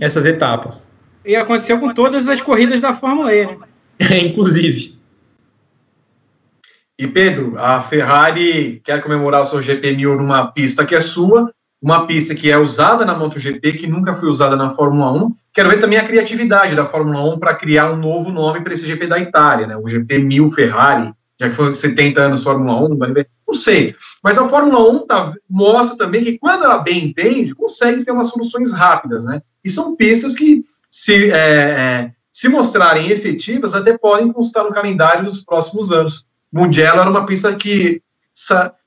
essas 0.00 0.26
etapas. 0.26 0.88
E 1.24 1.36
aconteceu 1.36 1.78
com 1.78 1.94
todas 1.94 2.28
as 2.28 2.40
corridas 2.40 2.80
da 2.80 2.92
Fórmula 2.92 3.32
E, 3.32 3.46
né? 3.46 3.56
Inclusive. 4.22 4.98
E 6.98 7.06
Pedro, 7.06 7.58
a 7.58 7.80
Ferrari 7.80 8.80
quer 8.84 9.02
comemorar 9.02 9.42
o 9.42 9.44
seu 9.44 9.58
GP1000 9.58 10.16
numa 10.16 10.46
pista 10.48 10.84
que 10.86 10.94
é 10.94 11.00
sua, 11.00 11.52
uma 11.84 12.06
pista 12.06 12.34
que 12.34 12.50
é 12.50 12.56
usada 12.56 13.04
na 13.04 13.14
MotoGP, 13.14 13.74
que 13.74 13.86
nunca 13.86 14.14
foi 14.14 14.30
usada 14.30 14.56
na 14.56 14.70
Fórmula 14.70 15.12
1. 15.12 15.34
Quero 15.52 15.68
ver 15.68 15.78
também 15.78 15.98
a 15.98 16.04
criatividade 16.04 16.74
da 16.74 16.86
Fórmula 16.86 17.22
1 17.34 17.38
para 17.38 17.54
criar 17.54 17.92
um 17.92 17.96
novo 17.96 18.32
nome 18.32 18.62
para 18.62 18.72
esse 18.72 18.86
GP 18.86 19.06
da 19.06 19.18
Itália, 19.18 19.66
né? 19.66 19.76
o 19.76 19.86
GP 19.86 20.18
1000 20.20 20.50
Ferrari, 20.50 21.12
já 21.38 21.50
que 21.50 21.54
foi 21.54 21.70
70 21.70 22.22
anos 22.22 22.42
Fórmula 22.42 22.82
1, 22.86 22.96
não 23.46 23.52
sei. 23.52 23.94
Mas 24.22 24.38
a 24.38 24.48
Fórmula 24.48 24.80
1 24.92 25.06
tá, 25.06 25.34
mostra 25.48 25.98
também 25.98 26.24
que 26.24 26.38
quando 26.38 26.64
ela 26.64 26.78
bem 26.78 27.04
entende, 27.04 27.54
consegue 27.54 28.02
ter 28.02 28.12
umas 28.12 28.28
soluções 28.28 28.72
rápidas, 28.72 29.26
né? 29.26 29.42
E 29.62 29.68
são 29.68 29.94
pistas 29.94 30.34
que, 30.34 30.64
se, 30.90 31.30
é, 31.32 31.36
é, 31.36 32.10
se 32.32 32.48
mostrarem 32.48 33.10
efetivas, 33.10 33.74
até 33.74 33.98
podem 33.98 34.32
constar 34.32 34.64
no 34.64 34.72
calendário 34.72 35.26
dos 35.26 35.44
próximos 35.44 35.92
anos. 35.92 36.24
Mugello 36.50 37.00
era 37.00 37.10
uma 37.10 37.26
pista 37.26 37.54
que 37.54 38.00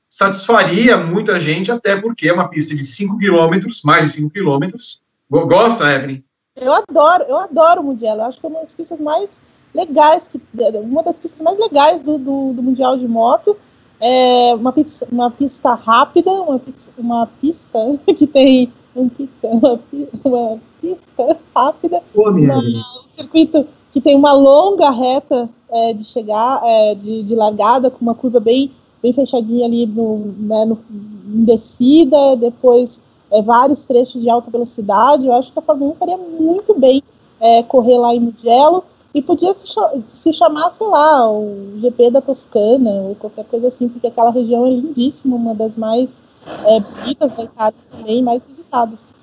satisfaria 0.09 0.97
muita 0.97 1.39
gente, 1.39 1.71
até 1.71 1.99
porque 1.99 2.27
é 2.27 2.33
uma 2.33 2.47
pista 2.47 2.75
de 2.75 2.85
5 2.85 3.17
quilômetros, 3.17 3.81
mais 3.83 4.05
de 4.05 4.11
5 4.11 4.29
quilômetros. 4.29 5.01
Gosta, 5.29 5.91
Evelyn? 5.91 6.23
Eu 6.55 6.73
adoro, 6.73 7.23
eu 7.27 7.37
adoro 7.37 7.81
o 7.81 7.83
Mundial. 7.83 8.17
Eu 8.17 8.25
acho 8.25 8.39
que 8.39 8.45
é 8.45 8.49
uma 8.49 8.61
das 8.61 8.73
pistas 8.73 8.99
mais 8.99 9.41
legais, 9.73 10.27
que, 10.27 10.41
uma 10.81 11.03
das 11.03 11.19
pistas 11.19 11.41
mais 11.41 11.59
legais 11.59 11.99
do, 11.99 12.17
do, 12.17 12.53
do 12.53 12.63
Mundial 12.63 12.97
de 12.97 13.07
Moto. 13.07 13.55
É 13.99 14.53
uma 14.55 14.71
pista, 14.71 15.07
uma 15.11 15.31
pista 15.31 15.73
rápida, 15.73 16.31
uma, 16.31 16.61
uma 16.97 17.27
pista 17.41 17.79
que 18.05 18.27
tem 18.27 18.71
um 18.95 19.09
pizza, 19.09 19.47
uma, 19.47 19.79
uma 20.23 20.59
pista 20.79 21.37
rápida, 21.55 22.01
uma, 22.13 22.57
um 22.57 22.83
circuito 23.11 23.67
que 23.91 23.99
tem 23.99 24.15
uma 24.15 24.33
longa 24.33 24.89
reta 24.91 25.49
é, 25.71 25.93
de 25.93 26.03
chegar, 26.03 26.61
é, 26.63 26.95
de, 26.95 27.23
de 27.23 27.35
largada, 27.35 27.89
com 27.89 27.99
uma 28.01 28.13
curva 28.13 28.39
bem 28.39 28.71
bem 29.01 29.13
fechadinha 29.13 29.65
ali 29.65 29.85
no, 29.85 30.33
né, 30.37 30.65
no, 30.65 30.77
em 30.89 31.43
descida, 31.43 32.35
depois 32.37 33.01
é, 33.31 33.41
vários 33.41 33.85
trechos 33.85 34.21
de 34.21 34.29
alta 34.29 34.49
velocidade. 34.49 35.25
Eu 35.25 35.33
acho 35.33 35.51
que 35.51 35.59
a 35.59 35.61
Fórmula 35.61 35.91
1 35.91 35.95
faria 35.95 36.17
muito 36.17 36.77
bem 36.79 37.03
é, 37.39 37.63
correr 37.63 37.97
lá 37.97 38.13
em 38.13 38.19
Mugello 38.19 38.83
e 39.13 39.21
podia 39.21 39.53
se, 39.53 39.67
se 40.07 40.33
chamar, 40.33 40.69
sei 40.69 40.87
lá, 40.87 41.29
o 41.29 41.77
GP 41.79 42.11
da 42.11 42.21
Toscana 42.21 42.89
ou 42.89 43.15
qualquer 43.15 43.45
coisa 43.45 43.67
assim, 43.67 43.89
porque 43.89 44.07
aquela 44.07 44.31
região 44.31 44.65
é 44.65 44.69
lindíssima, 44.69 45.35
uma 45.35 45.55
das 45.55 45.77
mais 45.77 46.23
é, 46.45 46.79
bonitas 46.79 47.31
da 47.31 47.43
Itália 47.43 47.79
também, 47.91 48.21
mais 48.21 48.45
visitadas. 48.45 49.13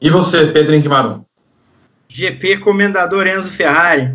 E 0.00 0.10
você, 0.10 0.46
Pedro 0.46 0.80
Guimarães? 0.80 1.20
GP 2.08 2.58
Comendador 2.58 3.26
Enzo 3.26 3.50
Ferrari. 3.50 4.14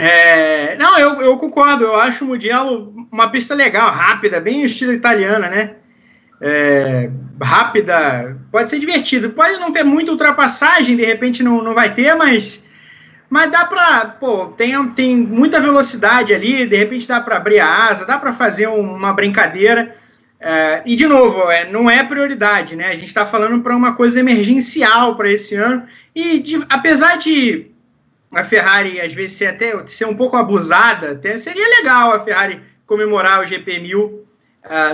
É, 0.00 0.76
não, 0.76 0.96
eu, 0.96 1.20
eu, 1.20 1.36
concordo. 1.36 1.82
Eu 1.82 1.96
acho 1.96 2.24
o 2.24 2.28
Mugello 2.28 2.94
uma 3.10 3.32
pista 3.32 3.52
legal, 3.52 3.90
rápida, 3.90 4.40
bem 4.40 4.62
estilo 4.62 4.92
italiana, 4.92 5.48
né? 5.50 5.74
É, 6.40 7.10
rápida, 7.42 8.38
pode 8.52 8.70
ser 8.70 8.78
divertido. 8.78 9.30
Pode 9.30 9.58
não 9.58 9.72
ter 9.72 9.82
muita 9.82 10.12
ultrapassagem, 10.12 10.96
de 10.96 11.04
repente 11.04 11.42
não, 11.42 11.64
não 11.64 11.74
vai 11.74 11.92
ter, 11.92 12.14
mas, 12.14 12.62
mas 13.28 13.50
dá 13.50 13.64
para, 13.64 14.04
pô, 14.20 14.46
tem, 14.46 14.88
tem 14.90 15.16
muita 15.16 15.58
velocidade 15.58 16.32
ali, 16.32 16.64
de 16.64 16.76
repente 16.76 17.08
dá 17.08 17.20
para 17.20 17.36
abrir 17.36 17.58
a 17.58 17.88
asa, 17.88 18.06
dá 18.06 18.16
para 18.16 18.32
fazer 18.32 18.68
uma 18.68 19.12
brincadeira. 19.12 19.92
É, 20.38 20.80
e 20.86 20.94
de 20.94 21.08
novo, 21.08 21.50
é, 21.50 21.68
não 21.68 21.90
é 21.90 22.04
prioridade, 22.04 22.76
né? 22.76 22.90
A 22.90 22.94
gente 22.94 23.06
está 23.06 23.26
falando 23.26 23.60
para 23.64 23.74
uma 23.74 23.96
coisa 23.96 24.20
emergencial 24.20 25.16
para 25.16 25.28
esse 25.28 25.56
ano. 25.56 25.82
E 26.14 26.38
de, 26.38 26.64
apesar 26.68 27.18
de 27.18 27.72
a 28.32 28.44
Ferrari 28.44 29.00
às 29.00 29.12
vezes 29.12 29.36
ser 29.36 29.46
até 29.46 29.86
ser 29.86 30.04
um 30.04 30.14
pouco 30.14 30.36
abusada, 30.36 31.12
até 31.12 31.38
seria 31.38 31.66
legal 31.78 32.12
a 32.12 32.20
Ferrari 32.20 32.60
comemorar 32.86 33.42
o 33.42 33.46
GP1000 33.46 33.94
uh, 34.04 34.24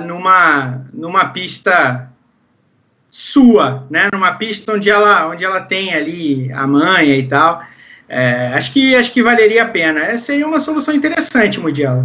numa, 0.04 0.86
numa 0.92 1.26
pista 1.26 2.10
sua, 3.10 3.86
né? 3.90 4.08
Numa 4.12 4.32
pista 4.32 4.72
onde 4.72 4.90
ela, 4.90 5.28
onde 5.28 5.44
ela 5.44 5.60
tem 5.60 5.94
ali 5.94 6.52
a 6.52 6.66
manha 6.66 7.16
e 7.16 7.26
tal. 7.26 7.62
É, 8.08 8.48
acho 8.54 8.72
que 8.72 8.94
acho 8.94 9.12
que 9.12 9.22
valeria 9.22 9.62
a 9.62 9.68
pena. 9.68 10.00
Essa 10.00 10.24
seria 10.24 10.46
uma 10.46 10.58
solução 10.58 10.94
interessante, 10.94 11.60
Mundial. 11.60 12.04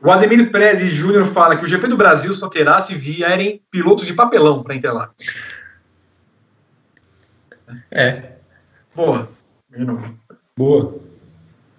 O 0.00 0.10
Ademir 0.10 0.50
Prezi 0.52 0.88
Júnior 0.88 1.26
fala 1.26 1.56
que 1.56 1.64
o 1.64 1.66
GP 1.66 1.88
do 1.88 1.96
Brasil 1.96 2.32
só 2.34 2.48
terá 2.48 2.80
se 2.80 2.94
vierem 2.94 3.60
pilotos 3.70 4.06
de 4.06 4.12
papelão 4.12 4.62
para 4.62 4.74
Interlagos. 4.74 5.16
É. 7.90 8.36
Boa. 8.94 9.35
Boa. 10.56 10.94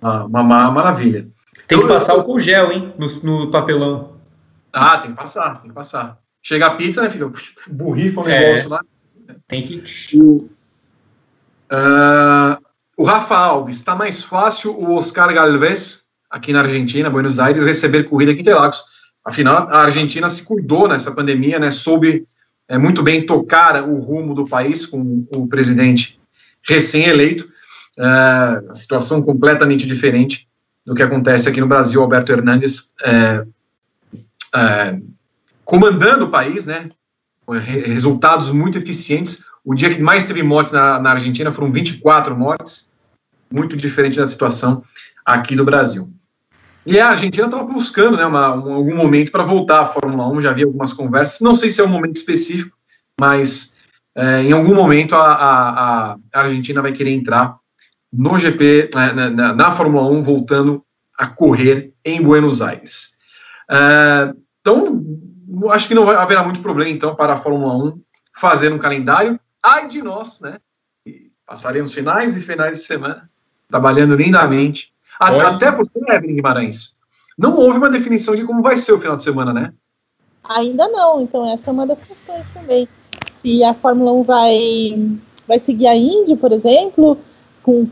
uma, 0.01 0.25
uma, 0.25 0.41
uma 0.41 0.71
maravilha. 0.71 1.27
Tem 1.67 1.79
que 1.79 1.87
passar 1.87 2.15
o 2.15 2.39
gel, 2.39 2.71
hein? 2.71 2.93
No, 2.97 3.07
no, 3.23 3.51
papelão. 3.51 4.17
Ah, 4.71 4.99
tem 4.99 5.11
que 5.11 5.17
passar, 5.17 5.61
tem 5.61 5.69
que 5.69 5.75
passar. 5.75 6.19
Chega 6.41 6.67
a 6.67 6.75
pizza, 6.75 7.01
né? 7.01 7.09
Fica 7.09 7.31
burrifa 7.69 8.21
o 8.21 8.29
é, 8.29 8.39
negócio 8.39 8.69
lá. 8.69 8.81
Tem 9.47 9.61
que. 9.61 9.83
O, 10.15 10.37
uh, 11.71 12.57
o 12.95 13.03
Rafa 13.03 13.35
Alves, 13.35 13.77
está 13.77 13.95
mais 13.95 14.23
fácil 14.23 14.71
o 14.71 14.95
Oscar 14.95 15.33
Galvez, 15.33 16.05
aqui 16.29 16.53
na 16.53 16.61
Argentina, 16.61 17.09
Buenos 17.09 17.39
Aires, 17.39 17.65
receber 17.65 18.05
corrida 18.05 18.31
aqui 18.31 18.39
em 18.39 18.41
Interlagos. 18.41 18.83
Afinal, 19.25 19.67
a 19.69 19.81
Argentina 19.81 20.29
se 20.29 20.43
cuidou 20.43 20.87
nessa 20.87 21.11
pandemia, 21.11 21.59
né? 21.59 21.69
Soube 21.69 22.25
é, 22.67 22.77
muito 22.77 23.03
bem 23.03 23.25
tocar 23.25 23.83
o 23.83 23.97
rumo 23.97 24.33
do 24.33 24.45
país 24.45 24.85
com 24.85 25.25
o 25.31 25.47
presidente 25.47 26.19
recém-eleito. 26.63 27.49
É, 27.99 28.75
situação 28.75 29.21
completamente 29.21 29.87
diferente 29.87 30.47
do 30.85 30.93
que 30.93 31.03
acontece 31.03 31.49
aqui 31.49 31.59
no 31.59 31.67
Brasil. 31.67 32.01
Alberto 32.01 32.31
Hernandes 32.31 32.89
é, 33.03 33.43
é, 34.55 34.99
comandando 35.65 36.25
o 36.25 36.29
país, 36.29 36.65
né? 36.65 36.89
Resultados 37.85 38.51
muito 38.51 38.77
eficientes. 38.77 39.45
O 39.63 39.73
dia 39.73 39.93
que 39.93 40.01
mais 40.01 40.27
teve 40.27 40.43
mortes 40.43 40.71
na, 40.71 40.99
na 40.99 41.11
Argentina 41.11 41.51
foram 41.51 41.71
24 41.71 42.37
mortes, 42.37 42.89
muito 43.51 43.75
diferente 43.75 44.17
da 44.17 44.25
situação 44.25 44.83
aqui 45.25 45.55
no 45.55 45.65
Brasil. 45.65 46.09
E 46.85 46.97
a 46.97 47.09
Argentina 47.09 47.47
estava 47.47 47.65
buscando 47.65 48.15
né, 48.15 48.25
uma, 48.25 48.55
um, 48.55 48.73
algum 48.73 48.95
momento 48.95 49.29
para 49.29 49.43
voltar 49.43 49.81
à 49.81 49.85
Fórmula 49.85 50.25
1, 50.29 50.39
já 50.39 50.51
havia 50.51 50.65
algumas 50.65 50.93
conversas, 50.93 51.41
não 51.41 51.53
sei 51.53 51.69
se 51.69 51.81
é 51.81 51.83
um 51.83 51.89
momento 51.89 52.15
específico, 52.15 52.77
mas 53.19 53.75
é, 54.15 54.43
em 54.43 54.53
algum 54.53 54.73
momento 54.73 55.13
a, 55.13 55.33
a, 55.33 56.11
a, 56.13 56.17
Argentina 56.33 56.81
vai 56.81 56.93
querer 56.93 57.11
entrar 57.11 57.57
no 58.11 58.37
GP, 58.37 58.89
né, 58.93 59.13
na, 59.13 59.29
na, 59.29 59.53
na, 59.53 59.71
Fórmula 59.71 60.07
1, 60.09 60.21
voltando 60.21 60.83
a 61.17 61.27
correr 61.27 61.93
em 62.05 62.21
Buenos 62.21 62.61
Aires. 62.61 63.15
É, 63.69 64.33
então, 64.61 65.03
acho 65.71 65.87
que 65.87 65.95
não 65.95 66.09
haverá 66.09 66.43
muito 66.43 66.61
problema, 66.61 66.89
então, 66.89 67.15
para 67.15 67.33
a 67.33 67.37
Fórmula 67.37 67.73
1 67.73 68.01
fazer 68.35 68.71
um 68.71 68.77
calendário. 68.77 69.39
Ai 69.61 69.87
de 69.87 70.01
nós, 70.01 70.39
né? 70.41 70.59
Passaremos 71.45 71.93
finais 71.93 72.35
e 72.35 72.41
finais 72.41 72.79
de 72.79 72.83
semana 72.83 73.29
trabalhando 73.67 74.15
lindamente 74.15 74.93
até 75.19 75.71
porque, 75.71 75.99
Evelyn 75.99 76.35
Guimarães, 76.35 76.95
não 77.37 77.55
houve 77.55 77.77
uma 77.77 77.89
definição 77.89 78.35
de 78.35 78.43
como 78.43 78.61
vai 78.61 78.77
ser 78.77 78.93
o 78.93 78.99
final 78.99 79.15
de 79.15 79.23
semana, 79.23 79.53
né? 79.53 79.73
Ainda 80.43 80.87
não, 80.87 81.21
então 81.21 81.51
essa 81.51 81.69
é 81.69 81.73
uma 81.73 81.85
das 81.85 81.99
questões 81.99 82.45
também. 82.53 82.87
Se 83.29 83.63
a 83.63 83.73
Fórmula 83.73 84.13
1 84.13 84.23
vai, 84.23 85.19
vai 85.47 85.59
seguir 85.59 85.87
a 85.87 85.95
Indy, 85.95 86.35
por 86.37 86.51
exemplo, 86.51 87.17
com 87.67 87.85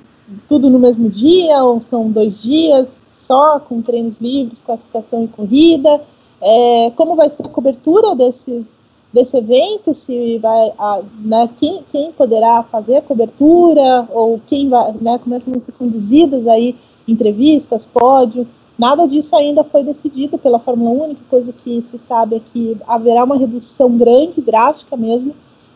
tudo 0.48 0.70
no 0.70 0.80
mesmo 0.80 1.10
dia, 1.10 1.62
ou 1.62 1.82
são 1.82 2.10
dois 2.10 2.42
dias 2.42 3.02
só, 3.12 3.60
com 3.60 3.82
treinos 3.82 4.20
livres, 4.20 4.62
classificação 4.62 5.26
e 5.26 5.28
corrida, 5.28 6.02
é, 6.42 6.92
como 6.96 7.14
vai 7.14 7.30
ser 7.30 7.46
a 7.46 7.50
cobertura 7.50 8.16
desses, 8.16 8.80
desse 9.12 9.38
evento, 9.38 9.94
se 9.94 10.38
vai, 10.38 10.72
a, 10.80 11.02
né, 11.20 11.50
quem, 11.60 11.84
quem 11.92 12.14
poderá 12.14 12.64
fazer 12.64 12.98
a 12.98 13.02
cobertura, 13.02 14.08
ou 14.14 14.40
quem 14.48 14.70
vai, 14.70 14.94
né, 15.02 15.20
como 15.22 15.36
é 15.36 15.42
que 15.42 15.50
vão 15.50 15.60
ser 15.60 15.74
conduzidas 15.74 16.48
aí 16.48 16.74
entrevistas, 17.06 17.86
pódio, 17.86 18.48
nada 18.80 19.06
disso 19.06 19.36
ainda 19.36 19.62
foi 19.62 19.84
decidido 19.84 20.38
pela 20.38 20.58
Fórmula 20.58 20.92
1, 20.92 21.02
a 21.02 21.06
única 21.06 21.22
coisa 21.30 21.52
que 21.52 21.82
se 21.82 21.98
sabe 21.98 22.38
é 22.38 22.42
que 22.54 22.78
haverá 22.88 23.26
uma 23.26 23.38
redução 23.38 23.98
grande, 23.98 24.42
drástica 24.42 24.96
mesmo, 24.96 25.36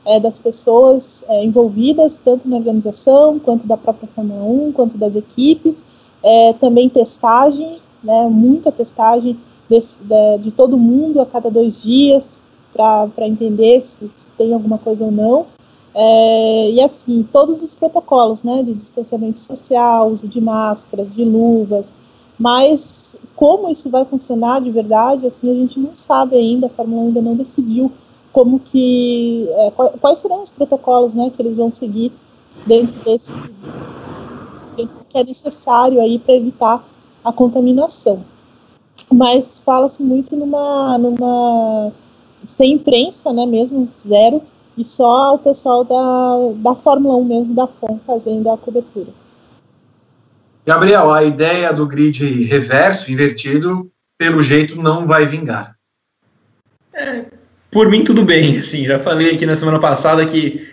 é, 0.09 0.19
das 0.19 0.39
pessoas 0.39 1.23
é, 1.29 1.45
envolvidas, 1.45 2.17
tanto 2.17 2.49
na 2.49 2.57
organização, 2.57 3.37
quanto 3.37 3.67
da 3.67 3.77
própria 3.77 4.09
Fórmula 4.15 4.43
1, 4.43 4.71
quanto 4.71 4.97
das 4.97 5.15
equipes, 5.15 5.85
é, 6.23 6.53
também 6.53 6.89
testagens, 6.89 7.87
né, 8.03 8.27
muita 8.27 8.71
testagem 8.71 9.37
desse, 9.69 9.97
de, 10.01 10.37
de, 10.39 10.51
todo 10.51 10.75
mundo 10.77 11.21
a 11.21 11.27
cada 11.27 11.51
dois 11.51 11.83
dias, 11.83 12.39
para 12.73 13.27
entender 13.27 13.81
se, 13.81 14.09
se 14.09 14.25
tem 14.35 14.51
alguma 14.51 14.79
coisa 14.79 15.05
ou 15.05 15.11
não, 15.11 15.45
é, 15.93 16.71
e 16.71 16.81
assim, 16.81 17.27
todos 17.31 17.61
os 17.61 17.75
protocolos, 17.75 18.43
né, 18.43 18.63
de 18.63 18.73
distanciamento 18.73 19.39
social, 19.39 20.09
uso 20.09 20.27
de 20.27 20.41
máscaras, 20.41 21.13
de 21.13 21.23
luvas, 21.23 21.93
mas 22.39 23.21
como 23.35 23.69
isso 23.69 23.91
vai 23.91 24.05
funcionar 24.05 24.59
de 24.59 24.71
verdade, 24.71 25.27
assim, 25.27 25.51
a 25.51 25.53
gente 25.53 25.79
não 25.79 25.93
sabe 25.93 26.35
ainda, 26.35 26.65
a 26.65 26.69
Fórmula 26.69 27.03
1 27.03 27.07
ainda 27.07 27.21
não 27.21 27.35
decidiu 27.35 27.91
como 28.31 28.59
que, 28.59 29.47
é, 29.49 29.71
quais 29.99 30.19
serão 30.19 30.41
os 30.41 30.51
protocolos, 30.51 31.13
né, 31.13 31.31
que 31.35 31.41
eles 31.41 31.55
vão 31.55 31.71
seguir 31.71 32.11
dentro 32.65 32.93
desse, 33.03 33.35
dentro 34.75 34.95
que 35.09 35.17
é 35.17 35.23
necessário 35.23 35.99
aí 35.99 36.19
para 36.19 36.35
evitar 36.35 36.83
a 37.23 37.31
contaminação. 37.31 38.23
Mas 39.11 39.61
fala-se 39.61 40.03
muito 40.03 40.35
numa, 40.35 40.97
numa, 40.97 41.91
sem 42.43 42.73
imprensa, 42.73 43.33
né, 43.33 43.45
mesmo, 43.45 43.89
zero, 43.99 44.41
e 44.77 44.83
só 44.83 45.35
o 45.35 45.39
pessoal 45.39 45.83
da, 45.83 46.71
da 46.71 46.75
Fórmula 46.75 47.15
1 47.17 47.25
mesmo, 47.25 47.53
da 47.53 47.67
FOM, 47.67 47.99
fazendo 48.05 48.49
a 48.49 48.57
cobertura. 48.57 49.07
Gabriel, 50.65 51.11
a 51.11 51.23
ideia 51.23 51.73
do 51.73 51.87
grid 51.87 52.43
reverso, 52.45 53.11
invertido, 53.11 53.89
pelo 54.17 54.43
jeito 54.43 54.75
não 54.81 55.07
vai 55.07 55.25
vingar. 55.25 55.75
É, 56.93 57.25
por 57.71 57.89
mim, 57.89 58.03
tudo 58.03 58.23
bem. 58.23 58.57
Assim, 58.59 58.85
já 58.85 58.99
falei 58.99 59.33
aqui 59.33 59.45
na 59.45 59.55
semana 59.55 59.79
passada 59.79 60.25
que, 60.25 60.67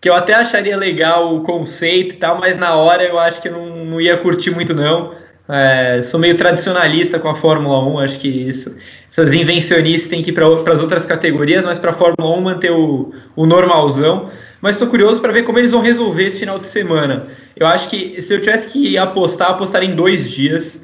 que 0.00 0.08
eu 0.08 0.14
até 0.14 0.34
acharia 0.34 0.76
legal 0.76 1.34
o 1.34 1.42
conceito 1.42 2.14
e 2.14 2.18
tal, 2.18 2.38
mas 2.38 2.58
na 2.58 2.74
hora 2.74 3.02
eu 3.02 3.18
acho 3.18 3.40
que 3.40 3.48
não, 3.48 3.84
não 3.84 4.00
ia 4.00 4.16
curtir 4.16 4.50
muito, 4.50 4.74
não. 4.74 5.16
É, 5.48 6.02
sou 6.02 6.20
meio 6.20 6.36
tradicionalista 6.36 7.18
com 7.18 7.28
a 7.28 7.34
Fórmula 7.34 7.82
1, 7.82 7.98
acho 8.00 8.20
que 8.20 8.28
isso, 8.28 8.76
essas 9.10 9.32
invencionistas 9.32 10.10
têm 10.10 10.20
que 10.22 10.30
ir 10.30 10.34
para 10.34 10.72
as 10.72 10.82
outras 10.82 11.06
categorias, 11.06 11.64
mas 11.64 11.78
para 11.78 11.90
a 11.90 11.94
Fórmula 11.94 12.36
1 12.36 12.40
manter 12.42 12.70
o, 12.70 13.14
o 13.34 13.46
normalzão. 13.46 14.28
Mas 14.60 14.74
estou 14.74 14.88
curioso 14.88 15.20
para 15.22 15.32
ver 15.32 15.44
como 15.44 15.58
eles 15.58 15.70
vão 15.70 15.80
resolver 15.80 16.24
esse 16.24 16.40
final 16.40 16.58
de 16.58 16.66
semana. 16.66 17.28
Eu 17.56 17.66
acho 17.66 17.88
que 17.88 18.20
se 18.20 18.34
eu 18.34 18.40
tivesse 18.40 18.68
que 18.68 18.98
apostar, 18.98 19.50
apostar 19.50 19.82
em 19.82 19.94
dois 19.94 20.30
dias, 20.30 20.82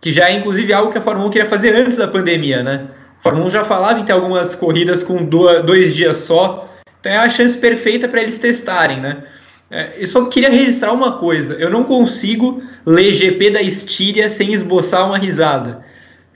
que 0.00 0.12
já 0.12 0.28
é 0.28 0.34
inclusive 0.34 0.72
algo 0.72 0.92
que 0.92 0.98
a 0.98 1.00
Fórmula 1.00 1.26
1 1.28 1.30
queria 1.30 1.48
fazer 1.48 1.74
antes 1.74 1.96
da 1.96 2.06
pandemia, 2.06 2.62
né? 2.62 2.86
Fórmula 3.24 3.46
1 3.46 3.50
já 3.50 3.64
falava 3.64 3.98
em 3.98 4.04
ter 4.04 4.12
algumas 4.12 4.54
corridas 4.54 5.02
com 5.02 5.16
dois 5.24 5.94
dias 5.94 6.18
só, 6.18 6.68
então 7.00 7.10
é 7.10 7.16
a 7.16 7.28
chance 7.30 7.56
perfeita 7.56 8.06
para 8.06 8.20
eles 8.20 8.38
testarem, 8.38 9.00
né? 9.00 9.24
É, 9.70 9.94
eu 9.96 10.06
só 10.06 10.26
queria 10.26 10.50
registrar 10.50 10.92
uma 10.92 11.16
coisa: 11.16 11.54
eu 11.54 11.70
não 11.70 11.84
consigo 11.84 12.62
ler 12.84 13.14
GP 13.14 13.50
da 13.50 13.62
Estíria 13.62 14.28
sem 14.28 14.52
esboçar 14.52 15.06
uma 15.06 15.16
risada. 15.16 15.82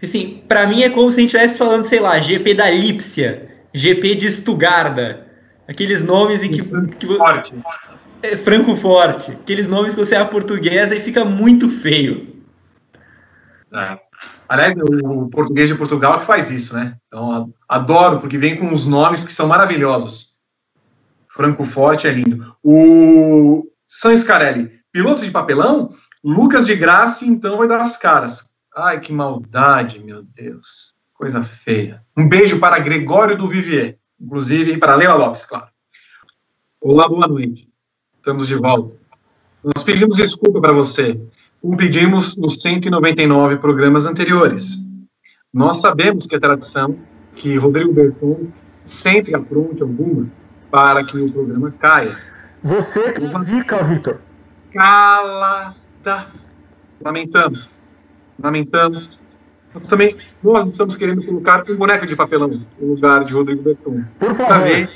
Assim, 0.03 0.43
para 0.49 0.67
mim 0.67 0.83
é 0.83 0.89
como 0.89 1.11
se 1.11 1.19
a 1.19 1.21
gente 1.21 1.35
estivesse 1.35 1.59
falando, 1.59 1.85
sei 1.85 2.01
lá, 2.01 2.19
GP 2.19 2.55
da 2.55 2.71
Lípsia, 2.71 3.51
GP 3.75 4.15
de 4.15 4.27
Estugarda, 4.27 5.27
aqueles 5.69 6.03
nomes 6.03 6.43
em 6.43 6.51
que. 6.51 6.63
que 6.63 7.07
Forte. 7.07 7.55
É, 8.23 8.35
Franco 8.35 8.75
Forte, 8.75 9.33
aqueles 9.33 9.69
nomes 9.69 9.95
que 9.95 10.01
você 10.01 10.15
é 10.15 10.19
a 10.19 10.25
portuguesa 10.25 10.97
e 10.97 11.01
fica 11.01 11.23
muito 11.23 11.69
feio. 11.69 12.35
É. 13.75 14.08
Aliás, 14.49 14.73
o 15.05 15.29
português 15.29 15.69
de 15.69 15.75
Portugal 15.75 16.15
é 16.15 16.19
que 16.21 16.25
faz 16.25 16.51
isso, 16.51 16.75
né? 16.75 16.97
Então, 17.07 17.53
adoro, 17.69 18.19
porque 18.19 18.39
vem 18.39 18.57
com 18.57 18.73
os 18.73 18.87
nomes 18.87 19.23
que 19.23 19.33
são 19.33 19.47
maravilhosos. 19.47 20.37
Francoforte 21.29 22.07
é 22.07 22.11
lindo. 22.11 22.57
O 22.63 23.71
San 23.87 24.17
Scarelli, 24.17 24.81
piloto 24.91 25.23
de 25.23 25.31
papelão, 25.31 25.95
Lucas 26.25 26.67
de 26.67 26.75
Graça, 26.75 27.27
então 27.27 27.59
vai 27.59 27.69
dar 27.69 27.83
as 27.83 27.99
caras. 27.99 28.51
Ai, 28.75 29.01
que 29.01 29.13
maldade, 29.13 29.99
meu 29.99 30.23
Deus. 30.23 30.95
Coisa 31.13 31.43
feia. 31.43 32.03
Um 32.17 32.27
beijo 32.27 32.59
para 32.59 32.79
Gregório 32.79 33.37
do 33.37 33.49
Vivier, 33.49 33.99
inclusive, 34.19 34.73
e 34.73 34.79
para 34.79 34.95
Leila 34.95 35.15
Lopes, 35.15 35.45
claro. 35.45 35.69
Olá, 36.81 37.07
boa 37.07 37.29
noite. 37.29 37.69
Estamos 38.17 38.47
de 38.47 38.55
volta. 38.55 38.97
Nós 39.63 39.85
pedimos 39.85 40.17
desculpa 40.17 40.61
para 40.61 40.73
você, 40.73 41.21
como 41.61 41.77
pedimos 41.77 42.37
nos 42.37 42.61
199 42.61 43.57
programas 43.57 44.07
anteriores. 44.07 44.79
Nós 45.53 45.81
sabemos 45.81 46.27
que 46.27 46.37
a 46.37 46.41
tradição 46.41 46.97
que 47.35 47.57
Rodrigo 47.57 47.93
Berton 47.93 48.49
sempre 48.85 49.35
apronte 49.35 49.83
alguma 49.83 50.29
para 50.71 51.05
que 51.05 51.17
o 51.17 51.33
programa 51.33 51.71
caia. 51.73 52.19
Você 52.63 53.13
que 53.13 53.27
zica, 53.45 53.83
Vitor. 53.83 54.19
Calada. 54.73 56.27
Lamentamos. 57.01 57.69
Lamentamos. 58.39 59.21
Nós 59.75 59.89
também 59.89 60.17
nós 60.43 60.67
estamos 60.67 60.97
querendo 60.97 61.25
colocar 61.25 61.65
um 61.69 61.77
boneco 61.77 62.07
de 62.07 62.17
papelão 62.17 62.49
no 62.79 62.89
lugar 62.95 63.25
de 63.25 63.35
Rodrigo 63.35 63.63
Berton. 63.63 64.05
Por 64.19 64.35
favor. 64.35 64.47
Para 64.47 64.59
ver 64.65 64.91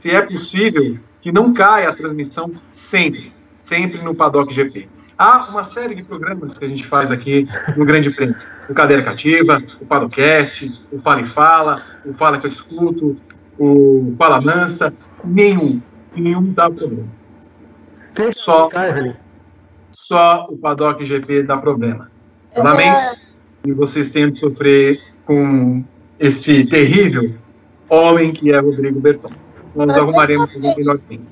se 0.00 0.10
é 0.10 0.22
possível 0.22 0.98
que 1.20 1.32
não 1.32 1.54
caia 1.54 1.88
a 1.88 1.94
transmissão 1.94 2.52
sempre, 2.70 3.32
sempre 3.64 4.02
no 4.02 4.14
Paddock 4.14 4.52
GP. 4.52 4.88
Há 5.16 5.48
uma 5.48 5.62
série 5.62 5.94
de 5.94 6.02
programas 6.02 6.58
que 6.58 6.64
a 6.64 6.68
gente 6.68 6.84
faz 6.84 7.10
aqui 7.10 7.46
no 7.76 7.84
Grande 7.84 8.10
Prêmio. 8.10 8.34
O 8.68 8.74
Cadeira 8.74 9.02
Cativa, 9.02 9.62
o 9.80 9.86
Padocast, 9.86 10.86
o 10.90 10.98
Fala 11.00 11.20
e 11.20 11.24
Fala, 11.24 11.82
o 12.04 12.14
Fala 12.14 12.38
que 12.38 12.46
eu 12.46 12.50
discuto, 12.50 13.16
o 13.58 14.14
Fala 14.18 14.40
Mansa, 14.40 14.92
nenhum, 15.24 15.80
nenhum 16.16 16.52
dá 16.52 16.68
problema. 16.68 17.08
Só, 18.34 18.68
só 19.92 20.46
o 20.48 20.56
Paddock 20.56 21.04
GP 21.04 21.42
dá 21.42 21.56
problema. 21.58 22.10
Lamento 22.56 23.22
que 23.62 23.72
vocês 23.72 24.10
tenham 24.10 24.30
de 24.30 24.40
sofrer 24.40 25.00
com 25.24 25.84
esse 26.18 26.64
terrível 26.66 27.34
homem 27.88 28.32
que 28.32 28.52
é 28.52 28.58
Rodrigo 28.58 29.00
Berton. 29.00 29.30
Nós 29.74 29.88
Mas 29.88 29.98
arrumaremos 29.98 30.50
um 30.54 30.76
melhor 30.76 30.98
tempo. 30.98 31.24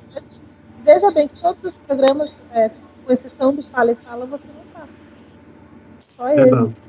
Veja 0.85 1.11
bem 1.13 1.29
que 1.29 1.41
todos 1.41 1.63
os 1.63 1.79
programas, 1.79 2.35
é, 2.53 2.71
com 3.05 3.13
exceção 3.13 3.55
do 3.55 3.63
Fala 3.63 3.93
e 3.93 3.95
Fala, 3.95 4.27
você 4.27 4.49
não 4.55 4.63
está. 4.63 4.89
Só 5.99 6.29
esse. 6.31 6.81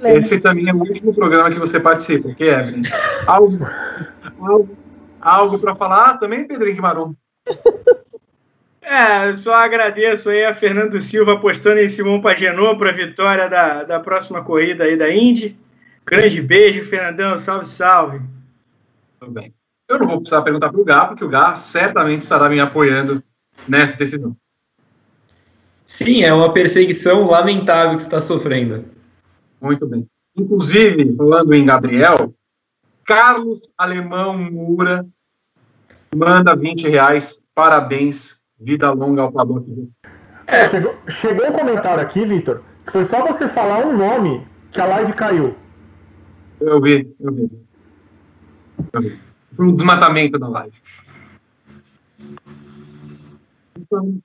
Esse 0.00 0.40
também 0.40 0.68
é 0.68 0.74
o 0.74 0.78
último 0.78 1.14
programa 1.14 1.50
que 1.50 1.58
você 1.58 1.80
participa, 1.80 2.34
que 2.34 2.44
é 2.44 2.74
algo, 3.26 3.58
algo, 4.38 4.76
algo 5.20 5.58
para 5.58 5.74
falar 5.74 6.10
ah, 6.10 6.18
também, 6.18 6.46
Pedrinho 6.46 6.82
Marum. 6.82 7.14
É, 8.88 9.34
só 9.34 9.52
agradeço 9.52 10.30
aí 10.30 10.44
a 10.44 10.54
Fernando 10.54 11.02
Silva 11.02 11.32
apostando 11.32 11.80
em 11.80 11.88
Simão 11.88 12.20
Pagenot 12.20 12.78
para 12.78 12.90
a 12.90 12.92
vitória 12.92 13.48
da, 13.48 13.82
da 13.82 13.98
próxima 13.98 14.44
corrida 14.44 14.84
aí 14.84 14.96
da 14.96 15.12
Indy. 15.12 15.56
Grande 16.06 16.40
beijo, 16.40 16.84
Fernandão. 16.84 17.36
Salve, 17.36 17.64
salve. 17.64 18.20
Tudo 19.18 19.32
bem. 19.32 19.52
Eu 19.88 19.98
não 19.98 20.06
vou 20.06 20.18
precisar 20.18 20.42
perguntar 20.42 20.70
para 20.70 20.80
o 20.80 20.84
Gá, 20.84 21.04
porque 21.04 21.24
o 21.24 21.28
Gá 21.28 21.56
certamente 21.56 22.22
estará 22.22 22.48
me 22.48 22.60
apoiando 22.60 23.20
nessa 23.68 23.98
decisão. 23.98 24.36
Sim, 25.86 26.24
é 26.24 26.34
uma 26.34 26.52
perseguição 26.52 27.24
lamentável 27.24 27.96
que 27.96 28.02
você 28.02 28.08
está 28.08 28.20
sofrendo. 28.20 28.84
Muito 29.60 29.86
bem. 29.86 30.06
Inclusive, 30.36 31.14
falando 31.16 31.54
em 31.54 31.64
Gabriel, 31.64 32.34
Carlos 33.04 33.60
Alemão 33.78 34.36
Mura 34.36 35.06
manda 36.14 36.54
20 36.54 36.88
reais. 36.88 37.38
Parabéns 37.54 38.44
Vida 38.58 38.90
longa 38.90 39.22
ao 39.22 39.32
Paddock. 39.32 39.90
É, 40.46 40.68
chegou, 40.70 40.96
chegou 41.08 41.48
um 41.48 41.52
comentário 41.52 42.02
aqui, 42.02 42.24
Vitor, 42.24 42.62
que 42.86 42.92
foi 42.92 43.04
só 43.04 43.24
você 43.26 43.46
falar 43.46 43.84
um 43.84 43.96
nome 43.96 44.46
que 44.70 44.80
a 44.80 44.86
live 44.86 45.12
caiu. 45.12 45.54
Eu 46.58 46.80
vi, 46.80 47.14
eu 47.20 47.32
vi. 47.32 47.50
Eu 48.92 49.00
vi. 49.02 49.20
Foi 49.54 49.66
um 49.66 49.74
desmatamento 49.74 50.38
da 50.38 50.48
live. 50.48 50.76
Então, 53.78 54.18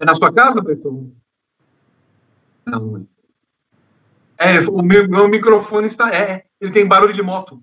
é 0.00 0.04
na 0.04 0.14
sua 0.14 0.32
casa, 0.32 0.60
Beto? 0.60 1.12
Não, 2.66 3.06
é, 4.38 4.60
o 4.70 4.82
meu, 4.82 5.08
meu 5.08 5.28
microfone 5.28 5.88
está. 5.88 6.14
É, 6.14 6.44
ele 6.60 6.70
tem 6.70 6.86
barulho 6.86 7.12
de 7.12 7.22
moto. 7.22 7.60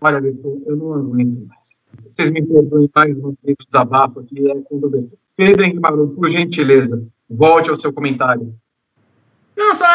Olha, 0.00 0.18
eu 0.66 0.76
não 0.76 0.94
aguento 0.94 1.46
mais. 1.46 1.82
Vocês 2.16 2.30
me 2.30 2.44
perdoem 2.44 2.90
mais 2.92 3.16
uma 3.16 3.28
o 3.28 3.36
desabafo 3.64 4.20
aqui. 4.20 4.50
É 4.50 4.60
com 4.62 4.80
Pedro 5.36 5.62
Henrique 5.62 5.78
Barulho, 5.78 6.10
por 6.10 6.28
gentileza, 6.28 7.06
volte 7.30 7.70
ao 7.70 7.76
seu 7.76 7.92
comentário. 7.92 8.54
Não, 9.56 9.74
só 9.74 9.86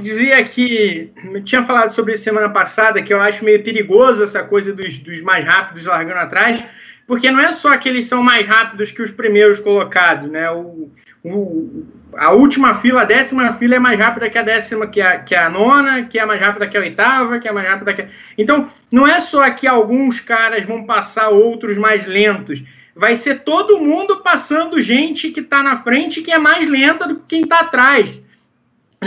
dizia 0.00 0.42
que. 0.44 1.12
Tinha 1.44 1.62
falado 1.62 1.90
sobre 1.90 2.14
isso 2.14 2.24
semana 2.24 2.48
passada, 2.48 3.02
que 3.02 3.12
eu 3.12 3.20
acho 3.20 3.44
meio 3.44 3.62
perigoso 3.62 4.22
essa 4.22 4.42
coisa 4.44 4.72
dos, 4.72 4.98
dos 4.98 5.22
mais 5.22 5.44
rápidos 5.44 5.86
largando 5.86 6.20
atrás, 6.20 6.62
porque 7.06 7.30
não 7.30 7.40
é 7.40 7.52
só 7.52 7.76
que 7.76 7.88
eles 7.88 8.06
são 8.06 8.22
mais 8.22 8.46
rápidos 8.46 8.90
que 8.90 9.02
os 9.02 9.10
primeiros 9.10 9.60
colocados, 9.60 10.28
né? 10.28 10.50
O, 10.50 10.90
o, 11.24 11.84
a 12.16 12.32
última 12.32 12.74
fila, 12.74 13.02
a 13.02 13.04
décima 13.04 13.52
fila 13.52 13.76
é 13.76 13.78
mais 13.78 13.98
rápida 13.98 14.30
que 14.30 14.38
a 14.38 14.42
décima, 14.42 14.86
que 14.86 15.00
a, 15.00 15.18
que 15.18 15.34
a 15.34 15.48
nona, 15.48 16.04
que 16.04 16.18
é 16.18 16.24
mais 16.24 16.40
rápida 16.40 16.66
que 16.66 16.76
a 16.76 16.80
oitava, 16.80 17.38
que 17.38 17.48
é 17.48 17.52
mais 17.52 17.68
rápida 17.68 17.94
que 17.94 18.02
a... 18.02 18.08
Então, 18.38 18.68
não 18.92 19.06
é 19.06 19.20
só 19.20 19.48
que 19.50 19.66
alguns 19.66 20.20
caras 20.20 20.64
vão 20.64 20.84
passar 20.84 21.28
outros 21.28 21.76
mais 21.76 22.06
lentos. 22.06 22.62
Vai 22.94 23.14
ser 23.14 23.40
todo 23.40 23.78
mundo 23.78 24.22
passando 24.22 24.80
gente 24.80 25.30
que 25.30 25.40
está 25.40 25.62
na 25.62 25.76
frente 25.76 26.22
que 26.22 26.32
é 26.32 26.38
mais 26.38 26.68
lenta 26.68 27.06
do 27.06 27.16
que 27.16 27.22
quem 27.28 27.42
está 27.42 27.60
atrás. 27.60 28.22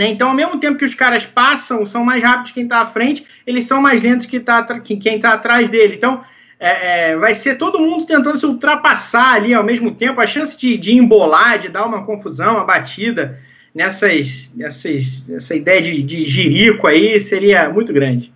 Né? 0.00 0.08
Então, 0.08 0.30
ao 0.30 0.34
mesmo 0.34 0.58
tempo 0.58 0.78
que 0.78 0.84
os 0.86 0.94
caras 0.94 1.26
passam, 1.26 1.84
são 1.84 2.02
mais 2.02 2.22
rápidos 2.22 2.52
quem 2.52 2.62
está 2.62 2.80
à 2.80 2.86
frente, 2.86 3.26
eles 3.46 3.66
são 3.66 3.82
mais 3.82 4.02
lentos 4.02 4.24
que, 4.24 4.40
tá, 4.40 4.80
que 4.80 4.96
quem 4.96 5.16
está 5.16 5.34
atrás 5.34 5.68
dele. 5.68 5.94
Então, 5.94 6.22
é, 6.58 7.10
é, 7.10 7.18
vai 7.18 7.34
ser 7.34 7.58
todo 7.58 7.78
mundo 7.78 8.06
tentando 8.06 8.38
se 8.38 8.46
ultrapassar 8.46 9.34
ali 9.34 9.52
ao 9.52 9.62
mesmo 9.62 9.94
tempo. 9.94 10.18
A 10.18 10.26
chance 10.26 10.58
de, 10.58 10.78
de 10.78 10.96
embolar, 10.96 11.58
de 11.58 11.68
dar 11.68 11.84
uma 11.84 12.02
confusão, 12.02 12.54
uma 12.54 12.64
batida 12.64 13.38
nessas, 13.74 14.54
nessas, 14.56 15.28
essa 15.28 15.54
ideia 15.54 15.82
de, 15.82 16.02
de 16.02 16.78
aí 16.86 17.20
seria 17.20 17.68
muito 17.68 17.92
grande. 17.92 18.32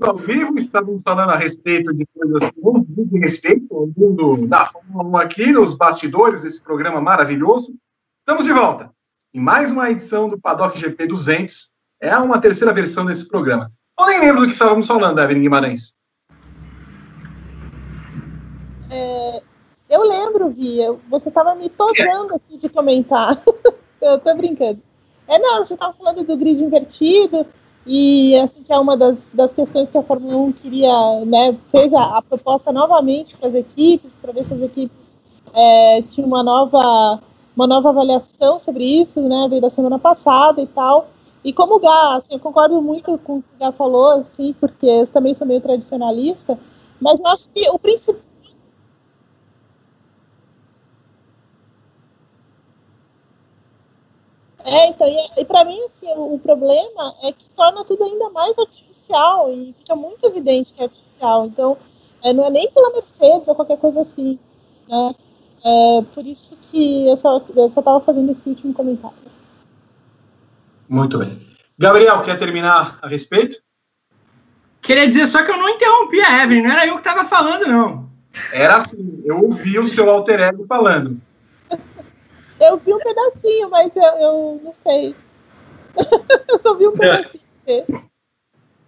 Ao 0.00 0.16
vivo, 0.16 0.56
estávamos 0.56 1.04
falando 1.04 1.30
a 1.30 1.36
respeito 1.36 1.94
de 1.94 2.04
coisas 2.12 2.50
que 2.50 2.60
não 2.60 2.84
dizem 2.88 3.20
respeito 3.20 3.72
ao 3.72 3.86
mundo 3.96 4.44
da 4.48 4.66
Fórmula 4.66 5.04
1 5.04 5.16
aqui, 5.18 5.52
nos 5.52 5.76
bastidores 5.76 6.42
desse 6.42 6.60
programa 6.60 7.00
maravilhoso. 7.00 7.76
Estamos 8.18 8.44
de 8.44 8.52
volta 8.52 8.90
em 9.32 9.40
mais 9.40 9.70
uma 9.70 9.90
edição 9.90 10.28
do 10.28 10.38
Paddock 10.38 10.78
GP 10.78 11.06
200. 11.06 11.70
É 12.00 12.16
uma 12.16 12.40
terceira 12.40 12.72
versão 12.72 13.04
desse 13.04 13.28
programa. 13.28 13.70
Eu 13.98 14.06
nem 14.06 14.20
lembro 14.20 14.40
do 14.40 14.46
que 14.46 14.52
estávamos 14.52 14.86
falando, 14.86 15.20
Evelyn 15.20 15.42
Guimarães. 15.42 15.94
É, 18.90 19.42
eu 19.88 20.02
lembro, 20.08 20.50
Via, 20.50 20.94
você 21.08 21.28
estava 21.28 21.54
me 21.54 21.68
tosando 21.68 22.34
aqui 22.34 22.56
de 22.56 22.68
comentar. 22.68 23.40
eu 24.00 24.18
tô 24.18 24.34
brincando. 24.34 24.80
É, 25.28 25.38
não, 25.38 25.64
você 25.64 25.74
estava 25.74 25.92
falando 25.92 26.24
do 26.24 26.36
grid 26.36 26.62
invertido, 26.62 27.46
e 27.86 28.36
assim 28.40 28.62
que 28.62 28.72
é 28.72 28.78
uma 28.78 28.96
das, 28.96 29.32
das 29.32 29.54
questões 29.54 29.90
que 29.90 29.98
a 29.98 30.02
Fórmula 30.02 30.36
1 30.36 30.52
queria, 30.52 31.24
né, 31.24 31.56
fez 31.70 31.92
a, 31.92 32.18
a 32.18 32.22
proposta 32.22 32.72
novamente 32.72 33.36
para 33.36 33.46
as 33.46 33.54
equipes, 33.54 34.16
para 34.16 34.32
ver 34.32 34.44
se 34.44 34.54
as 34.54 34.60
equipes 34.62 35.20
é, 35.54 36.02
tinham 36.02 36.26
uma 36.26 36.42
nova, 36.42 37.22
uma 37.60 37.66
nova 37.66 37.90
avaliação 37.90 38.58
sobre 38.58 38.84
isso, 38.84 39.20
né, 39.20 39.46
veio 39.48 39.60
da 39.60 39.68
semana 39.68 39.98
passada 39.98 40.62
e 40.62 40.66
tal. 40.66 41.08
E 41.44 41.52
como 41.52 41.76
o 41.76 41.78
Gá, 41.78 42.16
assim, 42.16 42.34
eu 42.34 42.40
concordo 42.40 42.80
muito 42.80 43.18
com 43.18 43.36
o 43.36 43.42
que 43.42 43.48
o 43.56 43.58
Gá 43.58 43.70
falou, 43.70 44.12
assim, 44.12 44.54
porque 44.58 44.86
eu 44.86 45.06
também 45.08 45.34
sou 45.34 45.46
meio 45.46 45.60
tradicionalista, 45.60 46.58
mas 47.00 47.20
eu 47.20 47.26
acho 47.26 47.50
que 47.50 47.68
o 47.70 47.78
principal 47.78 48.20
É, 54.62 54.86
então, 54.88 55.08
e, 55.08 55.40
e 55.40 55.44
para 55.46 55.64
mim, 55.64 55.78
assim, 55.84 56.06
o, 56.12 56.34
o, 56.34 56.38
problema 56.38 57.14
é 57.24 57.32
que 57.32 57.48
torna 57.50 57.82
tudo 57.82 58.04
ainda 58.04 58.28
mais 58.30 58.58
artificial 58.58 59.50
e 59.50 59.72
fica 59.78 59.96
muito 59.96 60.24
evidente 60.26 60.72
que 60.74 60.80
é 60.80 60.84
artificial. 60.84 61.46
Então, 61.46 61.76
é, 62.22 62.32
não 62.32 62.44
é 62.44 62.50
nem 62.50 62.70
pela 62.70 62.92
Mercedes 62.92 63.48
ou 63.48 63.54
qualquer 63.54 63.78
coisa 63.78 64.02
assim, 64.02 64.38
né? 64.86 65.14
É, 65.64 66.02
por 66.14 66.26
isso 66.26 66.56
que 66.62 67.06
eu 67.06 67.16
só 67.16 67.44
estava 67.66 68.00
fazendo 68.00 68.32
esse 68.32 68.48
último 68.48 68.72
comentário. 68.72 69.16
Muito 70.88 71.18
bem. 71.18 71.46
Gabriel, 71.78 72.22
quer 72.22 72.38
terminar 72.38 72.98
a 73.00 73.08
respeito? 73.08 73.58
Queria 74.82 75.06
dizer 75.06 75.26
só 75.26 75.42
que 75.42 75.50
eu 75.50 75.56
não 75.56 75.68
interrompi 75.68 76.20
a 76.20 76.42
Evelyn, 76.42 76.62
não 76.62 76.70
era 76.72 76.86
eu 76.86 76.94
que 76.94 77.00
estava 77.00 77.24
falando, 77.24 77.66
não. 77.66 78.10
Era 78.52 78.76
assim, 78.76 79.22
eu 79.24 79.38
ouvi 79.38 79.78
o 79.78 79.86
seu 79.86 80.10
alter 80.10 80.40
ego 80.40 80.64
falando. 80.66 81.20
Eu 82.60 82.76
vi 82.78 82.92
um 82.92 82.98
pedacinho, 82.98 83.70
mas 83.70 83.94
eu, 83.94 84.02
eu 84.02 84.60
não 84.64 84.74
sei. 84.74 85.14
eu 86.48 86.58
só 86.58 86.74
vi 86.74 86.86
um 86.86 86.92
pedacinho. 86.92 87.40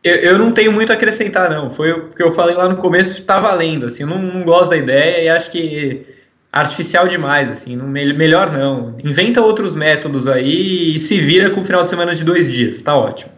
Eu, 0.03 0.17
eu 0.17 0.39
não 0.39 0.53
tenho 0.53 0.73
muito 0.73 0.91
a 0.91 0.95
acrescentar, 0.95 1.51
não. 1.51 1.71
Foi 1.71 1.93
o 1.93 2.09
que 2.11 2.23
eu 2.23 2.33
falei 2.33 2.55
lá 2.55 2.69
no 2.69 2.77
começo, 2.77 3.25
tá 3.25 3.39
valendo. 3.39 3.87
Assim, 3.87 4.03
eu 4.03 4.09
não, 4.09 4.19
não 4.19 4.45
gosto 4.45 4.71
da 4.71 4.77
ideia 4.77 5.25
e 5.25 5.29
acho 5.29 5.51
que 5.51 6.22
artificial 6.53 7.09
demais, 7.09 7.51
assim, 7.51 7.75
não, 7.75 7.89
melhor 7.89 8.53
não. 8.53 8.97
Inventa 9.03 9.41
outros 9.41 9.75
métodos 9.75 10.29
aí 10.29 10.97
e 10.97 11.01
se 11.01 11.19
vira 11.21 11.51
com 11.51 11.63
o 11.63 11.65
final 11.65 11.83
de 11.83 11.89
semana 11.89 12.15
de 12.15 12.23
dois 12.23 12.51
dias, 12.53 12.83
tá 12.83 12.95
ótimo. 12.95 13.33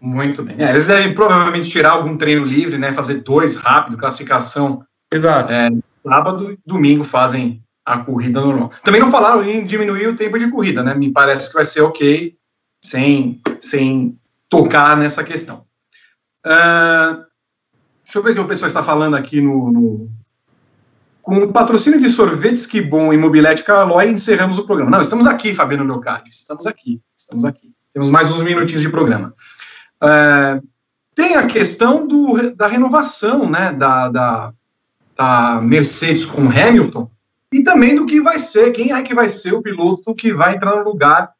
Muito 0.00 0.42
bem. 0.42 0.56
É, 0.58 0.70
eles 0.70 0.86
devem 0.86 1.12
provavelmente 1.14 1.68
tirar 1.68 1.90
algum 1.90 2.16
treino 2.16 2.44
livre, 2.44 2.78
né? 2.78 2.92
Fazer 2.92 3.22
dois 3.22 3.56
rápido, 3.56 3.96
classificação. 3.96 4.84
Exato. 5.12 5.52
É, 5.52 5.68
sábado 6.06 6.52
e 6.52 6.58
domingo 6.64 7.02
fazem 7.02 7.62
a 7.84 7.98
corrida 7.98 8.40
normal. 8.40 8.72
Também 8.84 9.00
não 9.00 9.10
falaram 9.10 9.44
em 9.44 9.64
diminuir 9.64 10.08
o 10.08 10.16
tempo 10.16 10.38
de 10.38 10.50
corrida, 10.50 10.82
né? 10.82 10.94
Me 10.94 11.10
parece 11.12 11.48
que 11.48 11.54
vai 11.54 11.64
ser 11.64 11.82
ok, 11.82 12.36
sem, 12.84 13.40
sem 13.60 14.18
tocar 14.48 14.96
nessa 14.96 15.24
questão. 15.24 15.64
Uh, 16.44 17.24
deixa 18.04 18.18
eu 18.18 18.22
ver 18.22 18.30
o 18.30 18.34
que 18.34 18.40
o 18.40 18.48
pessoal 18.48 18.68
está 18.68 18.82
falando 18.82 19.16
aqui 19.16 19.40
no, 19.40 19.72
no... 19.72 20.10
Com 21.26 21.38
o 21.38 21.52
patrocínio 21.52 22.00
de 22.00 22.08
sorvetes 22.08 22.66
que 22.66 22.80
bom 22.80 23.12
e 23.12 23.16
mobilete 23.16 23.64
Calói, 23.64 24.08
encerramos 24.08 24.58
o 24.58 24.64
programa. 24.64 24.92
Não, 24.92 25.00
estamos 25.00 25.26
aqui, 25.26 25.52
Fabiano 25.52 25.82
Leocádio. 25.82 26.30
Estamos 26.30 26.68
aqui, 26.68 27.02
estamos 27.16 27.44
aqui. 27.44 27.72
Temos 27.92 28.08
mais 28.08 28.30
uns 28.30 28.42
minutinhos 28.42 28.80
de 28.80 28.88
programa. 28.88 29.34
Uh, 30.00 30.64
tem 31.16 31.34
a 31.34 31.44
questão 31.48 32.06
do, 32.06 32.54
da 32.54 32.68
renovação, 32.68 33.50
né, 33.50 33.72
da, 33.72 34.08
da, 34.08 34.52
da 35.16 35.60
Mercedes 35.60 36.24
com 36.24 36.42
Hamilton, 36.42 37.10
e 37.52 37.60
também 37.60 37.96
do 37.96 38.06
que 38.06 38.20
vai 38.20 38.38
ser, 38.38 38.70
quem 38.70 38.92
é 38.92 39.02
que 39.02 39.12
vai 39.12 39.28
ser 39.28 39.52
o 39.52 39.62
piloto 39.62 40.14
que 40.14 40.32
vai 40.32 40.54
entrar 40.54 40.76
no 40.76 40.84
lugar 40.84 41.32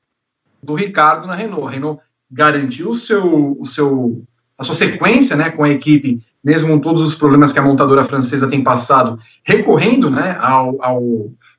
do 0.61 0.75
Ricardo 0.75 1.29
na 1.29 1.37
Renault. 1.37 1.69
A 1.69 1.71
Renault 1.71 2.03
garantiu 2.29 2.91
o 2.91 2.97
seu, 2.97 3.57
o 3.57 3.65
seu, 3.65 4.21
a 4.59 4.65
sua 4.65 4.75
sequência 4.75 5.37
né, 5.37 5.51
com 5.51 5.63
a 5.63 5.71
equipe, 5.71 6.21
mesmo 6.47 6.69
com 6.69 6.79
todos 6.79 7.03
os 7.03 7.13
problemas 7.17 7.53
que 7.53 7.59
a 7.59 7.63
montadora 7.63 8.05
francesa 8.05 8.49
tem 8.49 8.63
passado, 8.63 9.19
recorrendo 9.45 10.09
né, 10.09 10.39
ao, 10.41 10.81
ao 10.81 11.03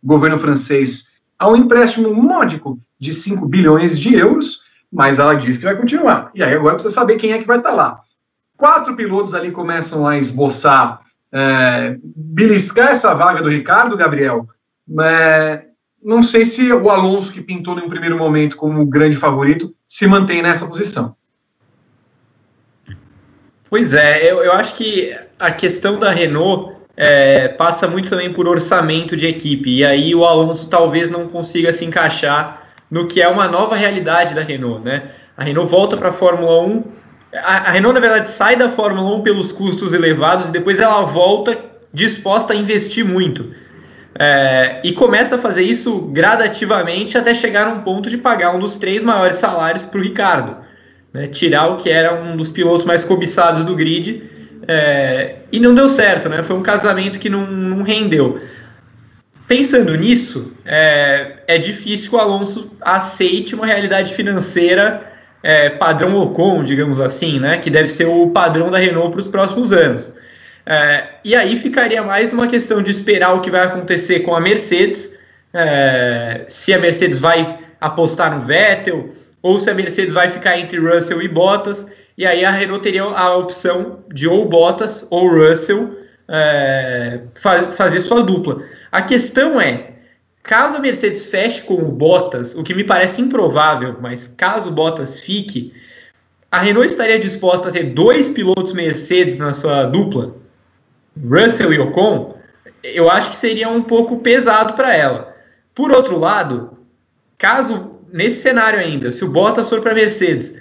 governo 0.01 0.39
francês 0.39 1.11
a 1.37 1.49
um 1.49 1.57
empréstimo 1.57 2.13
módico 2.13 2.79
de 2.97 3.13
5 3.13 3.45
bilhões 3.49 3.99
de 3.99 4.15
euros, 4.15 4.61
mas 4.89 5.19
ela 5.19 5.35
diz 5.35 5.57
que 5.57 5.65
vai 5.65 5.75
continuar. 5.75 6.31
E 6.33 6.41
aí 6.41 6.53
agora 6.53 6.75
precisa 6.75 6.95
saber 6.95 7.17
quem 7.17 7.33
é 7.33 7.37
que 7.37 7.45
vai 7.45 7.57
estar 7.57 7.73
lá. 7.73 7.99
Quatro 8.55 8.95
pilotos 8.95 9.33
ali 9.33 9.51
começam 9.51 10.07
a 10.07 10.17
esboçar, 10.17 11.01
é, 11.33 11.97
beliscar 12.15 12.87
essa 12.87 13.13
vaga 13.13 13.43
do 13.43 13.49
Ricardo, 13.49 13.97
Gabriel. 13.97 14.47
É, 15.01 15.65
não 16.01 16.23
sei 16.23 16.45
se 16.45 16.71
o 16.71 16.89
Alonso, 16.89 17.33
que 17.33 17.41
pintou 17.41 17.75
no 17.75 17.89
primeiro 17.89 18.17
momento 18.17 18.55
como 18.55 18.85
grande 18.85 19.17
favorito, 19.17 19.75
se 19.85 20.07
mantém 20.07 20.41
nessa 20.41 20.65
posição. 20.65 21.13
Pois 23.69 23.93
é, 23.93 24.31
eu, 24.31 24.41
eu 24.41 24.53
acho 24.53 24.75
que 24.75 25.15
a 25.39 25.51
questão 25.51 25.99
da 25.99 26.11
Renault 26.11 26.73
é, 26.95 27.49
passa 27.49 27.87
muito 27.87 28.09
também 28.09 28.31
por 28.31 28.47
orçamento 28.47 29.15
de 29.15 29.27
equipe, 29.27 29.69
e 29.69 29.85
aí 29.85 30.15
o 30.15 30.25
Alonso 30.25 30.69
talvez 30.69 31.09
não 31.09 31.27
consiga 31.27 31.71
se 31.73 31.85
encaixar 31.85 32.63
no 32.89 33.05
que 33.05 33.21
é 33.21 33.27
uma 33.27 33.47
nova 33.47 33.75
realidade 33.75 34.33
da 34.33 34.41
Renault, 34.41 34.83
né? 34.85 35.11
A 35.35 35.43
Renault 35.43 35.69
volta 35.69 35.97
para 35.97 36.09
a 36.09 36.13
Fórmula 36.13 36.61
1, 36.61 36.83
a, 37.35 37.57
a 37.57 37.71
Renault 37.71 37.93
na 37.93 37.99
verdade 37.99 38.29
sai 38.29 38.55
da 38.55 38.69
Fórmula 38.69 39.15
1 39.17 39.21
pelos 39.21 39.51
custos 39.51 39.93
elevados 39.93 40.49
e 40.49 40.51
depois 40.51 40.79
ela 40.79 41.01
volta 41.01 41.57
disposta 41.93 42.53
a 42.53 42.55
investir 42.55 43.03
muito. 43.05 43.51
É, 44.19 44.81
e 44.83 44.93
começa 44.93 45.35
a 45.35 45.37
fazer 45.37 45.61
isso 45.61 45.99
gradativamente 46.11 47.17
até 47.17 47.33
chegar 47.33 47.67
num 47.67 47.81
ponto 47.81 48.09
de 48.09 48.17
pagar 48.17 48.55
um 48.55 48.59
dos 48.59 48.75
três 48.77 49.03
maiores 49.03 49.35
salários 49.35 49.85
para 49.85 49.99
o 49.99 50.03
Ricardo. 50.03 50.66
Né, 51.13 51.27
tirar 51.27 51.67
o 51.67 51.77
que 51.77 51.89
era 51.89 52.13
um 52.13 52.35
dos 52.35 52.51
pilotos 52.51 52.85
mais 52.85 53.05
cobiçados 53.05 53.63
do 53.63 53.75
grid. 53.75 54.23
É, 54.67 55.37
e 55.51 55.59
não 55.59 55.73
deu 55.73 55.87
certo, 55.87 56.27
né? 56.27 56.43
Foi 56.43 56.55
um 56.55 56.61
casamento 56.61 57.19
que 57.19 57.29
não, 57.29 57.45
não 57.45 57.83
rendeu. 57.83 58.39
Pensando 59.47 59.95
nisso, 59.95 60.53
é, 60.65 61.37
é, 61.47 61.57
difícil 61.57 62.09
que 62.09 62.15
o 62.15 62.19
Alonso 62.19 62.75
aceite 62.81 63.55
uma 63.55 63.65
realidade 63.65 64.13
financeira 64.13 65.09
é, 65.41 65.69
padrão 65.69 66.17
Ocon, 66.17 66.63
digamos 66.63 66.99
assim, 66.99 67.39
né? 67.39 67.57
Que 67.57 67.69
deve 67.69 67.87
ser 67.87 68.05
o 68.05 68.29
padrão 68.31 68.69
da 68.69 68.77
Renault 68.77 69.11
para 69.11 69.19
os 69.19 69.27
próximos 69.27 69.71
anos. 69.71 70.11
É, 70.65 71.05
e 71.23 71.33
aí 71.33 71.55
ficaria 71.55 72.03
mais 72.03 72.33
uma 72.33 72.45
questão 72.45 72.81
de 72.81 72.91
esperar 72.91 73.33
o 73.33 73.39
que 73.39 73.49
vai 73.49 73.61
acontecer 73.61 74.19
com 74.19 74.35
a 74.35 74.41
Mercedes, 74.41 75.09
é, 75.53 76.43
se 76.49 76.73
a 76.73 76.77
Mercedes 76.77 77.19
vai 77.19 77.57
apostar 77.79 78.35
no 78.35 78.41
Vettel, 78.41 79.13
ou 79.41 79.59
se 79.59 79.69
a 79.69 79.73
Mercedes 79.73 80.13
vai 80.13 80.29
ficar 80.29 80.57
entre 80.59 80.79
Russell 80.79 81.21
e 81.21 81.27
Bottas, 81.27 81.87
e 82.17 82.25
aí 82.25 82.43
a 82.43 82.51
Renault 82.51 82.81
teria 82.81 83.03
a 83.03 83.35
opção 83.35 83.99
de 84.13 84.27
ou 84.27 84.47
Bottas 84.47 85.07
ou 85.11 85.29
Russell 85.29 85.95
é, 86.27 87.21
fa 87.35 87.71
fazer 87.71 87.99
sua 87.99 88.21
dupla. 88.23 88.63
A 88.91 89.01
questão 89.01 89.61
é, 89.61 89.91
caso 90.43 90.77
a 90.77 90.79
Mercedes 90.79 91.25
feche 91.25 91.61
com 91.61 91.75
o 91.75 91.91
Bottas, 91.91 92.55
o 92.55 92.63
que 92.63 92.73
me 92.73 92.83
parece 92.83 93.21
improvável, 93.21 93.97
mas 94.01 94.27
caso 94.27 94.69
o 94.69 94.73
Bottas 94.73 95.19
fique, 95.19 95.73
a 96.51 96.59
Renault 96.59 96.87
estaria 96.87 97.19
disposta 97.19 97.69
a 97.69 97.71
ter 97.71 97.93
dois 97.93 98.29
pilotos 98.29 98.73
Mercedes 98.73 99.37
na 99.37 99.53
sua 99.53 99.83
dupla? 99.83 100.35
Russell 101.29 101.73
e 101.73 101.79
Ocon, 101.79 102.37
eu 102.83 103.09
acho 103.09 103.29
que 103.29 103.35
seria 103.35 103.69
um 103.69 103.81
pouco 103.81 104.19
pesado 104.19 104.73
para 104.73 104.95
ela. 104.95 105.35
Por 105.75 105.91
outro 105.91 106.17
lado, 106.17 106.77
caso 107.37 107.86
nesse 108.11 108.41
cenário 108.41 108.79
ainda, 108.79 109.11
se 109.11 109.23
o 109.23 109.29
Bottas 109.29 109.69
for 109.69 109.81
para 109.81 109.93
Mercedes, 109.93 110.53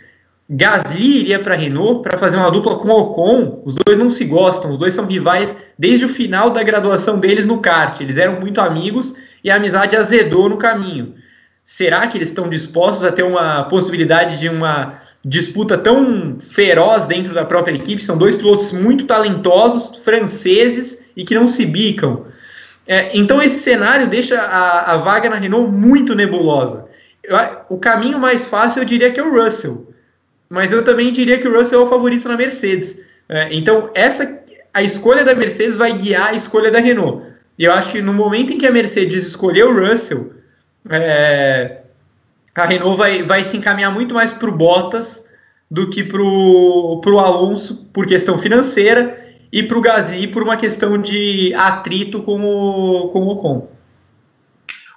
Gasly 0.49 1.21
iria 1.21 1.41
para 1.41 1.57
Renault 1.57 2.03
para 2.03 2.19
fazer 2.19 2.37
uma 2.37 2.51
dupla 2.51 2.77
com 2.77 2.89
Ocon. 2.89 3.63
Os 3.65 3.75
dois 3.75 3.99
não 3.99 4.09
se 4.09 4.25
gostam, 4.25 4.71
os 4.71 4.79
dois 4.79 4.95
são 4.95 5.07
rivais 5.07 5.57
desde 5.79 6.05
o 6.05 6.09
final 6.09 6.51
da 6.51 6.63
graduação 6.63 7.19
deles 7.19 7.47
no 7.47 7.59
kart. 7.59 8.01
Eles 8.01 8.17
eram 8.17 8.41
muito 8.41 8.61
amigos 8.61 9.15
e 9.43 9.51
a 9.51 9.57
amizade 9.57 9.97
azedou 9.97 10.49
no 10.49 10.57
caminho. 10.57 11.15
Será 11.65 12.07
que 12.07 12.17
eles 12.17 12.29
estão 12.29 12.49
dispostos 12.49 13.05
a 13.05 13.11
ter 13.11 13.25
uma 13.25 13.65
possibilidade 13.65 14.39
de 14.39 14.49
uma 14.49 15.01
disputa 15.27 15.77
tão 15.77 16.39
feroz 16.39 17.05
dentro 17.07 17.35
da 17.35 17.45
própria 17.45 17.75
equipe. 17.75 18.03
São 18.03 18.17
dois 18.17 18.37
pilotos 18.37 18.71
muito 18.71 19.05
talentosos, 19.07 20.05
franceses 20.05 21.05
e 21.17 21.25
que 21.25 21.35
não 21.35 21.49
se 21.49 21.67
bicam. 21.67 22.25
É, 22.87 23.11
então 23.13 23.43
esse 23.43 23.59
cenário 23.59 24.07
deixa 24.07 24.41
a, 24.41 24.93
a, 24.93 24.97
vaga 24.97 25.29
na 25.29 25.37
Renault 25.37 25.73
muito 25.73 26.15
nebulosa. 26.15 26.86
Eu, 27.27 27.37
o 27.69 27.79
caminho 27.79 28.19
mais 28.19 28.47
fácil 28.47 28.81
eu 28.81 28.85
diria 28.85 29.11
que 29.11 29.21
é 29.21 29.23
o 29.23 29.33
Russell, 29.33 29.93
mas 30.49 30.73
eu 30.73 30.85
também 30.85 31.13
diria 31.13 31.39
que 31.39 31.49
o 31.49 31.57
Russell 31.57 31.81
é 31.81 31.83
o 31.83 31.87
favorito 31.87 32.29
na 32.29 32.37
Mercedes. 32.37 33.05
É, 33.29 33.49
então 33.51 33.91
essa 33.95 34.45
a 34.73 34.83
escolha 34.83 35.25
da 35.25 35.35
Mercedes 35.35 35.77
vai 35.77 35.97
guiar 35.97 36.31
a 36.31 36.35
escolha 36.35 36.71
da 36.71 36.79
Renault. 36.79 37.23
E 37.59 37.65
eu 37.65 37.73
acho 37.73 37.91
que 37.91 38.03
no 38.03 38.13
momento 38.13 38.53
em 38.53 38.59
que 38.59 38.67
a 38.67 38.71
Mercedes 38.71 39.27
escolheu 39.27 39.71
o 39.71 39.89
Russell, 39.89 40.35
é, 40.91 41.79
a 42.55 42.65
Renault 42.67 42.99
vai, 42.99 43.23
vai 43.23 43.43
se 43.43 43.57
encaminhar 43.57 43.91
muito 43.91 44.15
mais 44.15 44.33
para 44.33 44.49
o 44.49 44.53
Bottas 44.53 45.25
do 45.71 45.89
que 45.89 46.05
para 46.05 46.23
o 46.23 47.19
Alonso 47.19 47.89
por 47.93 48.07
questão 48.07 48.37
financeira 48.37 49.19
e 49.51 49.63
para 49.63 49.79
o 49.79 49.81
Gasly 49.81 50.29
por 50.29 50.43
uma 50.43 50.57
questão 50.57 50.99
de 50.99 51.55
atrito 51.55 52.23
com 52.23 52.41
o, 52.45 53.09
com 53.09 53.21
o 53.21 53.29
Ocon. 53.29 53.69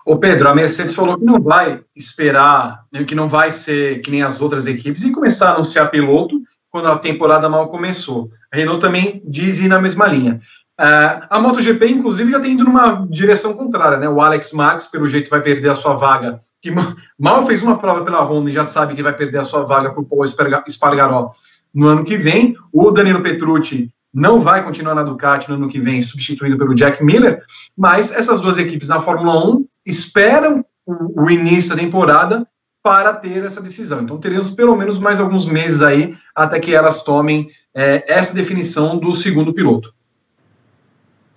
Ô 0.09 0.17
Pedro, 0.17 0.49
a 0.49 0.55
Mercedes 0.55 0.95
falou 0.95 1.19
que 1.19 1.23
não 1.23 1.39
vai 1.39 1.81
esperar, 1.95 2.83
né, 2.91 3.03
que 3.03 3.13
não 3.13 3.29
vai 3.29 3.51
ser 3.51 4.01
que 4.01 4.09
nem 4.09 4.23
as 4.23 4.41
outras 4.41 4.65
equipes 4.65 5.03
e 5.03 5.11
começar 5.11 5.51
a 5.51 5.53
anunciar 5.53 5.91
piloto 5.91 6.41
quando 6.71 6.87
a 6.87 6.97
temporada 6.97 7.47
mal 7.47 7.67
começou. 7.67 8.31
A 8.51 8.57
Renault 8.57 8.81
também 8.81 9.21
diz 9.23 9.59
ir 9.59 9.67
na 9.67 9.79
mesma 9.79 10.07
linha. 10.07 10.41
Uh, 10.81 11.27
a 11.29 11.39
MotoGP, 11.39 11.91
inclusive, 11.91 12.31
já 12.31 12.39
tem 12.39 12.53
ido 12.53 12.63
numa 12.63 13.05
direção 13.07 13.53
contrária, 13.53 13.99
né? 13.99 14.09
O 14.09 14.19
Alex 14.19 14.51
Max, 14.51 14.87
pelo 14.87 15.07
jeito, 15.07 15.29
vai 15.29 15.41
perder 15.41 15.69
a 15.69 15.75
sua 15.75 15.93
vaga 15.93 16.39
que 16.59 16.73
mal 17.19 17.45
fez 17.45 17.61
uma 17.61 17.77
prova 17.77 18.03
pela 18.03 18.23
Honda 18.23 18.49
e 18.49 18.53
já 18.53 18.65
sabe 18.65 18.95
que 18.95 19.03
vai 19.03 19.15
perder 19.15 19.37
a 19.37 19.43
sua 19.43 19.61
vaga 19.61 19.91
para 19.91 20.01
o 20.01 20.05
Paul 20.05 20.25
Espargaró 20.25 21.29
no 21.71 21.85
ano 21.85 22.03
que 22.03 22.17
vem. 22.17 22.55
O 22.73 22.89
Danilo 22.89 23.21
Petrucci 23.21 23.91
não 24.11 24.41
vai 24.41 24.63
continuar 24.63 24.95
na 24.95 25.03
Ducati 25.03 25.47
no 25.49 25.55
ano 25.55 25.69
que 25.69 25.79
vem, 25.79 26.01
substituído 26.01 26.57
pelo 26.57 26.73
Jack 26.73 27.03
Miller, 27.03 27.43
mas 27.77 28.11
essas 28.11 28.41
duas 28.41 28.57
equipes 28.57 28.89
na 28.89 28.99
Fórmula 28.99 29.47
1 29.47 29.68
esperam 29.89 30.63
o, 30.85 31.23
o 31.23 31.29
início 31.29 31.71
da 31.71 31.75
temporada 31.75 32.47
para 32.81 33.13
ter 33.13 33.43
essa 33.43 33.61
decisão. 33.61 34.01
Então 34.01 34.17
teremos 34.17 34.49
pelo 34.49 34.75
menos 34.75 34.97
mais 34.97 35.19
alguns 35.19 35.45
meses 35.45 35.81
aí 35.81 36.15
até 36.33 36.59
que 36.59 36.73
elas 36.73 37.03
tomem 37.03 37.49
é, 37.73 38.03
essa 38.07 38.33
definição 38.33 38.97
do 38.97 39.13
segundo 39.13 39.53
piloto. 39.53 39.93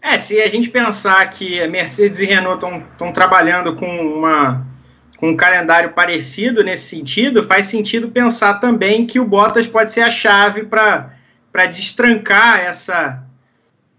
É, 0.00 0.18
se 0.18 0.40
a 0.40 0.48
gente 0.48 0.68
pensar 0.68 1.24
que 1.30 1.66
Mercedes 1.68 2.20
e 2.20 2.26
Renault 2.26 2.64
estão 2.92 3.12
trabalhando 3.12 3.76
com 3.76 3.86
uma 3.86 4.66
com 5.16 5.28
um 5.28 5.36
calendário 5.36 5.92
parecido 5.92 6.64
nesse 6.64 6.96
sentido, 6.96 7.44
faz 7.44 7.66
sentido 7.66 8.10
pensar 8.10 8.54
também 8.54 9.06
que 9.06 9.20
o 9.20 9.24
Bottas 9.24 9.68
pode 9.68 9.92
ser 9.92 10.00
a 10.00 10.10
chave 10.10 10.64
para 10.64 11.66
destrancar 11.70 12.58
essa 12.58 13.22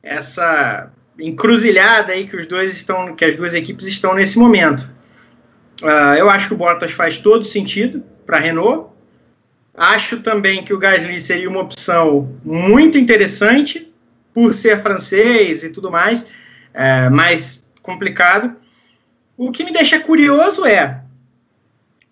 essa 0.02 0.92
encruzilhada 1.19 2.14
aí 2.14 2.27
que 2.27 2.35
os 2.35 2.45
dois 2.45 2.76
estão, 2.76 3.15
que 3.15 3.26
as 3.26 3.35
duas 3.35 3.53
equipes 3.53 3.85
estão 3.88 4.14
nesse 4.14 4.38
momento. 4.38 4.90
Uh, 5.81 6.15
eu 6.18 6.30
acho 6.30 6.48
que 6.48 6.53
o 6.53 6.57
Bottas 6.57 6.91
faz 6.91 7.18
todo 7.18 7.44
sentido 7.44 8.03
para 8.26 8.38
a 8.38 8.40
Renault. 8.40 8.90
Acho 9.76 10.19
também 10.19 10.64
que 10.64 10.73
o 10.73 10.77
Gasly 10.77 11.19
seria 11.19 11.49
uma 11.49 11.61
opção 11.61 12.38
muito 12.44 12.98
interessante 12.98 13.91
por 14.34 14.53
ser 14.53 14.81
francês 14.81 15.64
e 15.64 15.72
tudo 15.72 15.91
mais, 15.91 16.26
é, 16.73 17.10
mais 17.10 17.72
complicado. 17.81 18.56
O 19.35 19.52
que 19.52 19.64
me 19.64 19.72
deixa 19.72 19.99
curioso 19.99 20.65
é 20.65 21.02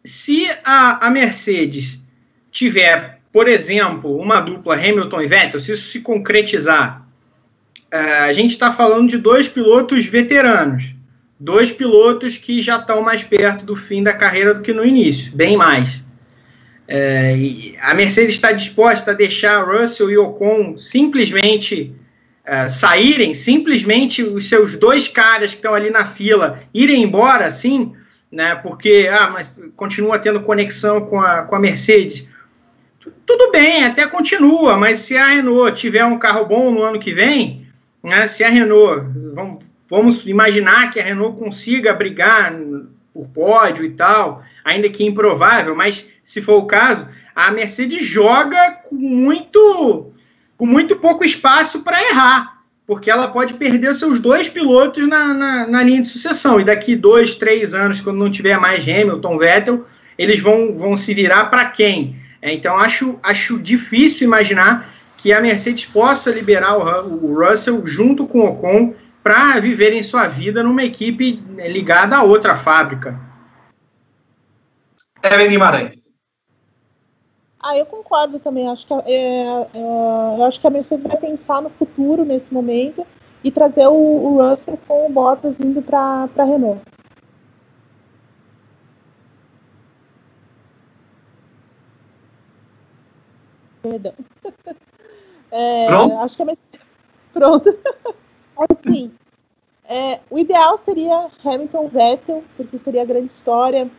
se 0.04 0.50
a, 0.64 1.06
a 1.06 1.10
Mercedes 1.10 2.00
tiver, 2.50 3.20
por 3.32 3.48
exemplo, 3.48 4.18
uma 4.18 4.42
dupla 4.42 4.76
Hamilton 4.76 5.22
e 5.22 5.28
Vettel, 5.28 5.60
se 5.60 5.72
isso 5.72 5.90
se 5.90 6.02
concretizar, 6.02 7.01
uh, 7.01 7.01
a 7.98 8.34
gente 8.34 8.52
está 8.52 8.72
falando 8.72 9.10
de 9.10 9.18
dois 9.18 9.48
pilotos 9.48 10.06
veteranos, 10.06 10.96
dois 11.40 11.72
pilotos 11.72 12.38
que 12.38 12.62
já 12.62 12.78
estão 12.78 13.02
mais 13.02 13.24
perto 13.24 13.66
do 13.66 13.76
fim 13.76 14.04
da 14.04 14.14
carreira 14.14 14.54
do 14.54 14.62
que 14.62 14.74
no 14.74 14.86
início, 14.86 15.36
bem 15.36 15.58
mais. 15.58 16.02
É, 16.88 17.36
a 17.82 17.94
Mercedes 17.94 18.36
está 18.36 18.52
disposta 18.52 19.12
a 19.12 19.14
deixar 19.14 19.64
Russell 19.64 20.12
e 20.12 20.18
Ocon 20.18 20.78
simplesmente 20.78 21.96
é, 22.46 22.68
saírem, 22.68 23.34
simplesmente 23.34 24.24
os 24.24 24.50
seus 24.50 24.76
dois 24.76 25.08
caras 25.08 25.52
que 25.52 25.58
estão 25.58 25.74
ali 25.74 25.90
na 25.90 26.06
fila 26.06 26.60
irem 26.74 27.04
embora, 27.04 27.46
assim, 27.46 27.94
né? 28.32 28.56
Porque, 28.56 29.10
ah, 29.12 29.30
mas 29.30 29.60
continua 29.76 30.20
tendo 30.20 30.42
conexão 30.42 31.02
com 31.02 31.20
a, 31.20 31.44
com 31.44 31.56
a 31.56 31.60
Mercedes. 31.60 32.28
Tudo 33.26 33.52
bem, 33.52 33.84
até 33.84 34.06
continua, 34.08 34.78
mas 34.78 35.00
se 35.00 35.18
a 35.18 35.28
Renault 35.28 35.80
tiver 35.80 36.06
um 36.06 36.20
carro 36.20 36.46
bom 36.46 36.72
no 36.72 36.82
ano 36.82 37.00
que 37.00 37.12
vem, 37.12 37.61
né, 38.04 38.26
se 38.28 38.44
a 38.44 38.50
Renault, 38.50 39.06
vamos, 39.34 39.66
vamos 39.90 40.28
imaginar 40.28 40.92
que 40.92 41.00
a 41.00 41.04
Renault 41.04 41.38
consiga 41.38 41.94
brigar 41.94 42.54
por 43.14 43.28
pódio 43.30 43.86
e 43.86 43.92
tal, 43.92 44.44
ainda 44.64 44.90
que 44.90 45.06
improvável, 45.06 45.76
mas 45.76 46.08
se 46.24 46.42
for 46.42 46.58
o 46.58 46.66
caso, 46.66 47.08
a 47.36 47.52
Mercedes 47.52 48.06
joga 48.06 48.72
com 48.84 48.96
muito, 48.96 50.12
com 50.58 50.66
muito 50.66 50.96
pouco 50.96 51.24
espaço 51.24 51.84
para 51.84 52.02
errar, 52.10 52.62
porque 52.86 53.10
ela 53.10 53.28
pode 53.28 53.54
perder 53.54 53.94
seus 53.94 54.20
dois 54.20 54.50
pilotos 54.50 55.08
na, 55.08 55.34
na, 55.34 55.68
na, 55.68 55.84
linha 55.84 56.02
de 56.02 56.08
sucessão. 56.08 56.60
E 56.60 56.64
daqui 56.64 56.96
dois, 56.96 57.36
três 57.36 57.74
anos, 57.74 58.02
quando 58.02 58.18
não 58.18 58.30
tiver 58.30 58.60
mais 58.60 58.84
Hamilton, 58.84 59.38
Vettel, 59.38 59.86
eles 60.18 60.40
vão, 60.40 60.76
vão 60.76 60.98
se 60.98 61.14
virar 61.14 61.46
para 61.46 61.66
quem? 61.66 62.16
É, 62.42 62.54
então, 62.54 62.76
acho, 62.78 63.20
acho 63.24 63.60
difícil 63.60 64.28
imaginar 64.28 64.90
que 65.22 65.32
a 65.32 65.40
Mercedes 65.40 65.86
possa 65.86 66.32
liberar 66.32 66.78
o, 66.78 67.26
o 67.26 67.48
Russell 67.48 67.86
junto 67.86 68.26
com 68.26 68.40
o 68.40 68.48
Ocon 68.50 68.96
para 69.22 69.60
viverem 69.60 70.02
sua 70.02 70.28
vida 70.28 70.64
numa 70.64 70.84
equipe 70.84 71.34
ligada 71.70 72.18
a 72.18 72.24
outra 72.24 72.56
fábrica. 72.56 73.20
Evelyn 75.24 75.50
Guimarães. 75.50 76.02
Ah, 77.60 77.78
eu 77.78 77.86
concordo 77.86 78.40
também. 78.40 78.68
Acho 78.68 78.88
que, 78.88 78.94
é, 78.94 78.98
é, 79.06 80.38
eu 80.38 80.44
acho 80.44 80.60
que 80.60 80.66
a 80.66 80.72
Mercedes 80.72 81.06
vai 81.06 81.18
pensar 81.18 81.62
no 81.62 81.70
futuro 81.70 82.26
nesse 82.26 82.52
momento 82.52 83.06
e 83.44 83.52
trazer 83.52 83.86
o, 83.86 83.94
o 83.94 84.42
Russell 84.42 84.80
com 84.88 85.06
o 85.06 85.12
Bottas 85.12 85.60
indo 85.60 85.84
para 85.84 86.28
a 86.36 86.44
Renault. 86.44 86.82
Perdão. 93.84 94.14
É, 95.52 95.88
Pronto? 95.88 96.18
Acho 96.18 96.36
que 96.36 96.42
a 96.42 96.46
Mercedes. 96.46 96.86
Pronto. 97.34 97.76
Assim, 98.70 99.12
é, 99.88 100.20
o 100.30 100.38
ideal 100.38 100.78
seria 100.78 101.28
Hamilton 101.44 101.88
Vettel, 101.88 102.44
porque 102.56 102.78
seria 102.78 103.02
a 103.02 103.06
grande 103.06 103.32
história 103.32 103.90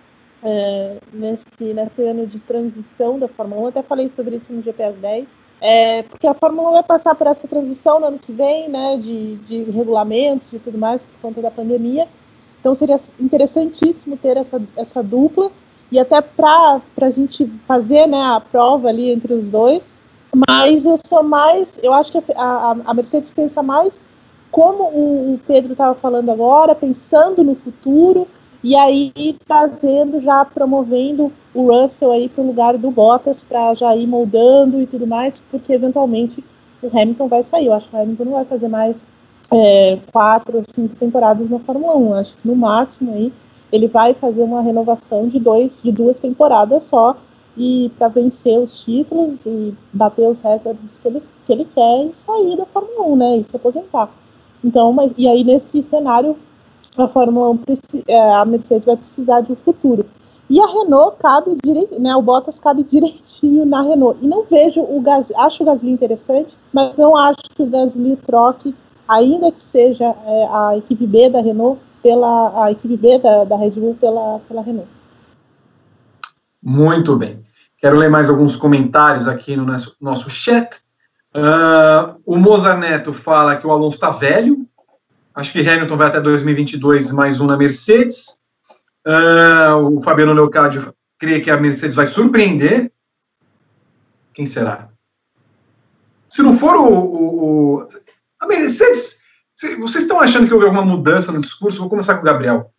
é, 0.42 0.96
nesse, 1.12 1.64
nesse 1.74 2.02
ano 2.02 2.26
de 2.26 2.38
transição 2.44 3.18
da 3.18 3.28
Fórmula 3.28 3.62
1. 3.62 3.66
até 3.68 3.82
falei 3.82 4.08
sobre 4.08 4.36
isso 4.36 4.52
no 4.52 4.62
GPS 4.62 4.98
10. 4.98 5.28
É, 5.60 6.02
porque 6.02 6.26
a 6.26 6.34
Fórmula 6.34 6.70
1 6.70 6.72
vai 6.72 6.82
passar 6.82 7.14
por 7.14 7.26
essa 7.26 7.46
transição 7.46 8.00
no 8.00 8.06
ano 8.06 8.18
que 8.18 8.32
vem, 8.32 8.68
né, 8.68 8.96
de, 8.96 9.36
de 9.36 9.62
regulamentos 9.70 10.52
e 10.52 10.58
tudo 10.58 10.76
mais, 10.76 11.04
por 11.04 11.20
conta 11.20 11.40
da 11.40 11.50
pandemia. 11.50 12.08
Então 12.58 12.74
seria 12.74 12.96
interessantíssimo 13.20 14.16
ter 14.16 14.36
essa, 14.36 14.60
essa 14.76 15.02
dupla 15.02 15.50
e 15.90 15.98
até 15.98 16.20
para 16.20 16.80
a 17.00 17.10
gente 17.10 17.46
fazer 17.66 18.06
né, 18.06 18.20
a 18.34 18.40
prova 18.40 18.88
ali 18.88 19.10
entre 19.10 19.34
os 19.34 19.50
dois. 19.50 19.98
Mas 20.34 20.86
eu 20.86 20.96
sou 20.96 21.22
mais, 21.22 21.78
eu 21.82 21.92
acho 21.92 22.10
que 22.12 22.32
a, 22.36 22.76
a 22.86 22.94
Mercedes 22.94 23.30
pensa 23.30 23.62
mais 23.62 24.04
como 24.50 24.84
o 24.84 25.40
Pedro 25.46 25.72
estava 25.72 25.94
falando 25.94 26.30
agora, 26.30 26.74
pensando 26.74 27.42
no 27.42 27.54
futuro, 27.54 28.26
e 28.62 28.76
aí 28.76 29.36
trazendo, 29.46 30.20
já 30.20 30.44
promovendo 30.44 31.32
o 31.54 31.72
Russell 31.72 32.12
aí 32.12 32.28
para 32.28 32.42
o 32.42 32.46
lugar 32.46 32.78
do 32.78 32.90
Bottas, 32.90 33.44
para 33.44 33.74
já 33.74 33.96
ir 33.96 34.06
moldando 34.06 34.80
e 34.80 34.86
tudo 34.86 35.06
mais, 35.06 35.40
porque 35.40 35.72
eventualmente 35.72 36.44
o 36.82 36.86
Hamilton 36.86 37.28
vai 37.28 37.42
sair. 37.42 37.66
Eu 37.66 37.74
acho 37.74 37.88
que 37.88 37.96
o 37.96 38.00
Hamilton 38.00 38.24
não 38.24 38.32
vai 38.32 38.44
fazer 38.44 38.68
mais 38.68 39.06
é, 39.50 39.98
quatro 40.12 40.59
ou 40.59 40.62
cinco 40.66 40.94
temporadas 40.96 41.50
na 41.50 41.59
Fórmula 41.59 41.96
1. 41.96 42.14
Acho 42.14 42.36
que 42.36 42.48
no 42.48 42.54
máximo 42.54 43.12
aí 43.14 43.32
ele 43.72 43.88
vai 43.88 44.14
fazer 44.14 44.42
uma 44.42 44.60
renovação 44.60 45.26
de, 45.26 45.40
dois, 45.40 45.80
de 45.82 45.90
duas 45.90 46.20
temporadas 46.20 46.84
só 46.84 47.16
e 47.56 47.90
para 47.98 48.08
vencer 48.08 48.58
os 48.58 48.82
títulos 48.82 49.44
e 49.46 49.74
bater 49.92 50.28
os 50.28 50.40
recordes 50.40 50.98
que 50.98 51.08
ele, 51.08 51.22
que 51.46 51.52
ele 51.52 51.64
quer 51.64 52.04
e 52.06 52.14
sair 52.14 52.56
da 52.56 52.64
Fórmula 52.64 53.06
1, 53.08 53.16
né? 53.16 53.36
E 53.38 53.44
se 53.44 53.56
aposentar. 53.56 54.08
Então, 54.64 54.92
mas 54.92 55.14
e 55.18 55.28
aí 55.28 55.44
nesse 55.44 55.82
cenário 55.82 56.36
a 56.96 57.08
Fórmula 57.08 57.50
1 57.50 57.58
é, 58.06 58.34
a 58.34 58.44
Mercedes 58.44 58.86
vai 58.86 58.96
precisar 58.96 59.40
de 59.40 59.52
um 59.52 59.56
futuro. 59.56 60.04
E 60.50 60.60
a 60.60 60.66
Renault 60.66 61.16
cabe 61.18 61.56
direito, 61.64 62.00
né? 62.00 62.14
O 62.14 62.22
Bottas 62.22 62.60
cabe 62.60 62.82
direitinho 62.84 63.64
na 63.64 63.82
Renault. 63.82 64.18
E 64.22 64.26
não 64.26 64.44
vejo 64.44 64.80
o 64.80 65.00
Gasly, 65.00 65.34
acho 65.36 65.62
o 65.62 65.66
Gasly 65.66 65.90
interessante, 65.90 66.56
mas 66.72 66.96
não 66.96 67.16
acho 67.16 67.42
que 67.54 67.62
o 67.62 67.66
Gasly 67.66 68.16
troque, 68.16 68.74
ainda 69.08 69.50
que 69.50 69.62
seja 69.62 70.14
é, 70.26 70.48
a 70.50 70.76
equipe 70.76 71.06
B 71.06 71.30
da 71.30 71.40
Renault 71.40 71.80
pela 72.02 72.64
a 72.64 72.72
equipe 72.72 72.96
B 72.96 73.18
da, 73.18 73.44
da 73.44 73.56
Red 73.56 73.70
Bull 73.70 73.96
pela, 73.98 74.40
pela 74.48 74.60
Renault. 74.60 74.88
Muito 76.62 77.16
bem. 77.16 77.43
Quero 77.78 77.97
ler 77.97 78.09
mais 78.09 78.30
alguns 78.30 78.55
comentários 78.55 79.26
aqui 79.26 79.56
no 79.56 79.64
nosso, 79.64 79.97
nosso 80.01 80.30
chat. 80.30 80.80
Uh, 81.34 82.20
o 82.24 82.36
Mozart 82.36 82.78
Neto 82.78 83.12
fala 83.12 83.56
que 83.56 83.66
o 83.66 83.72
Alonso 83.72 83.97
está 83.97 84.10
velho. 84.10 84.66
Acho 85.34 85.52
que 85.52 85.68
Hamilton 85.68 85.97
vai 85.97 86.09
até 86.09 86.20
2022, 86.20 87.10
mais 87.10 87.40
um 87.40 87.47
na 87.47 87.56
Mercedes. 87.56 88.40
Uh, 89.05 89.97
o 89.97 90.02
Fabiano 90.02 90.32
Leocádio 90.32 90.94
crê 91.18 91.40
que 91.40 91.51
a 91.51 91.56
Mercedes 91.56 91.97
vai 91.97 92.06
surpreender. 92.06 92.93
Quem 94.32 94.47
será? 94.47 94.89
Se 96.28 96.43
não 96.43 96.56
for 96.56 96.76
o, 96.76 96.89
o, 96.89 97.78
o 97.80 97.89
a 98.40 98.47
Mercedes, 98.47 99.20
vocês 99.78 100.05
estão 100.05 100.20
achando 100.20 100.47
que 100.47 100.55
houve 100.55 100.66
alguma 100.66 100.84
mudança 100.84 101.32
no 101.32 101.40
discurso? 101.40 101.80
Vou 101.80 101.90
começar 101.90 102.14
com 102.14 102.22
o 102.22 102.24
Gabriel. 102.24 102.72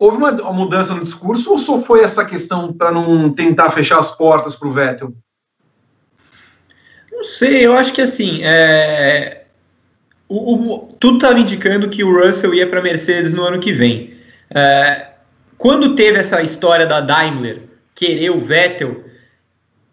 Houve 0.00 0.16
uma, 0.16 0.30
uma 0.30 0.52
mudança 0.54 0.94
no 0.94 1.04
discurso 1.04 1.50
ou 1.50 1.58
só 1.58 1.78
foi 1.78 2.02
essa 2.02 2.24
questão 2.24 2.72
para 2.72 2.90
não 2.90 3.30
tentar 3.30 3.68
fechar 3.68 3.98
as 3.98 4.16
portas 4.16 4.56
para 4.56 4.66
o 4.66 4.72
Vettel? 4.72 5.12
Não 7.12 7.22
sei, 7.22 7.66
eu 7.66 7.74
acho 7.74 7.92
que 7.92 8.00
assim, 8.00 8.40
é... 8.42 9.44
o, 10.26 10.54
o, 10.54 10.78
tudo 10.98 11.18
estava 11.18 11.38
indicando 11.38 11.90
que 11.90 12.02
o 12.02 12.18
Russell 12.18 12.54
ia 12.54 12.66
para 12.66 12.80
a 12.80 12.82
Mercedes 12.82 13.34
no 13.34 13.44
ano 13.44 13.60
que 13.60 13.74
vem. 13.74 14.14
É... 14.48 15.08
Quando 15.58 15.94
teve 15.94 16.18
essa 16.18 16.40
história 16.40 16.86
da 16.86 17.02
Daimler 17.02 17.60
querer 17.94 18.30
o 18.30 18.40
Vettel, 18.40 19.04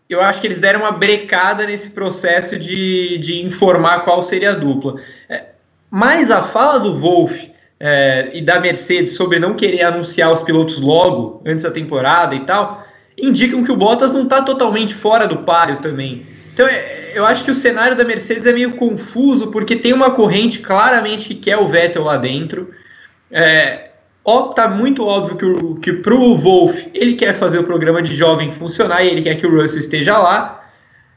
eu 0.10 0.22
acho 0.22 0.40
que 0.40 0.48
eles 0.48 0.62
deram 0.62 0.80
uma 0.80 0.92
brecada 0.94 1.68
nesse 1.68 1.90
processo 1.90 2.58
de, 2.58 3.18
de 3.18 3.46
informar 3.46 4.06
qual 4.06 4.22
seria 4.22 4.52
a 4.52 4.56
dupla. 4.56 5.02
É... 5.28 5.48
Mas 5.92 6.32
a 6.32 6.42
fala 6.42 6.80
do 6.80 6.96
Wolff 6.96 7.57
é, 7.80 8.30
e 8.34 8.41
da 8.41 8.60
Mercedes 8.60 9.16
sobre 9.16 9.40
não 9.40 9.54
querer 9.54 9.84
anunciar 9.84 10.32
os 10.32 10.41
pilotos 10.41 10.80
logo, 10.80 11.41
antes 11.45 11.64
da 11.64 11.72
temporada 11.72 12.36
e 12.36 12.40
tal, 12.41 12.86
indicam 13.18 13.64
que 13.64 13.72
o 13.72 13.76
Bottas 13.76 14.12
não 14.12 14.24
está 14.24 14.41
totalmente 14.41 14.94
fora 14.94 15.28
do 15.28 15.40
páreo 15.40 15.78
também. 15.78 16.26
Então, 16.54 16.68
é, 16.68 17.12
eu 17.14 17.26
acho 17.26 17.45
que 17.45 17.52
o 17.52 17.56
cenário 17.56 17.95
da 17.95 18.04
Mercedes 18.04 18.45
é 18.45 18.54
meio 18.54 18.76
confuso, 18.76 19.52
porque 19.52 19.76
tem 19.76 19.94
uma 19.94 20.12
corrente 20.12 20.60
claramente 20.60 21.28
que 21.28 21.36
quer 21.36 21.58
o 21.58 21.68
Vettel 21.68 22.04
lá 22.04 22.18
dentro. 22.18 22.72
É, 23.32 23.91
ó, 24.26 24.49
tá 24.49 24.68
muito 24.68 25.06
óbvio 25.06 25.36
que, 25.38 25.45
o, 25.45 25.76
que 25.76 25.94
pro 25.94 26.36
Wolff 26.36 26.90
ele 26.94 27.14
quer 27.14 27.36
fazer 27.36 27.60
o 27.60 27.64
programa 27.64 28.02
de 28.02 28.16
jovem 28.16 28.49
funcionar 28.49 29.04
e 29.04 29.10
ele 29.10 29.22
quer 29.22 29.36
que 29.36 29.45
o 29.45 29.62
Russell 29.62 29.80
esteja 29.80 30.18
lá. 30.18 30.68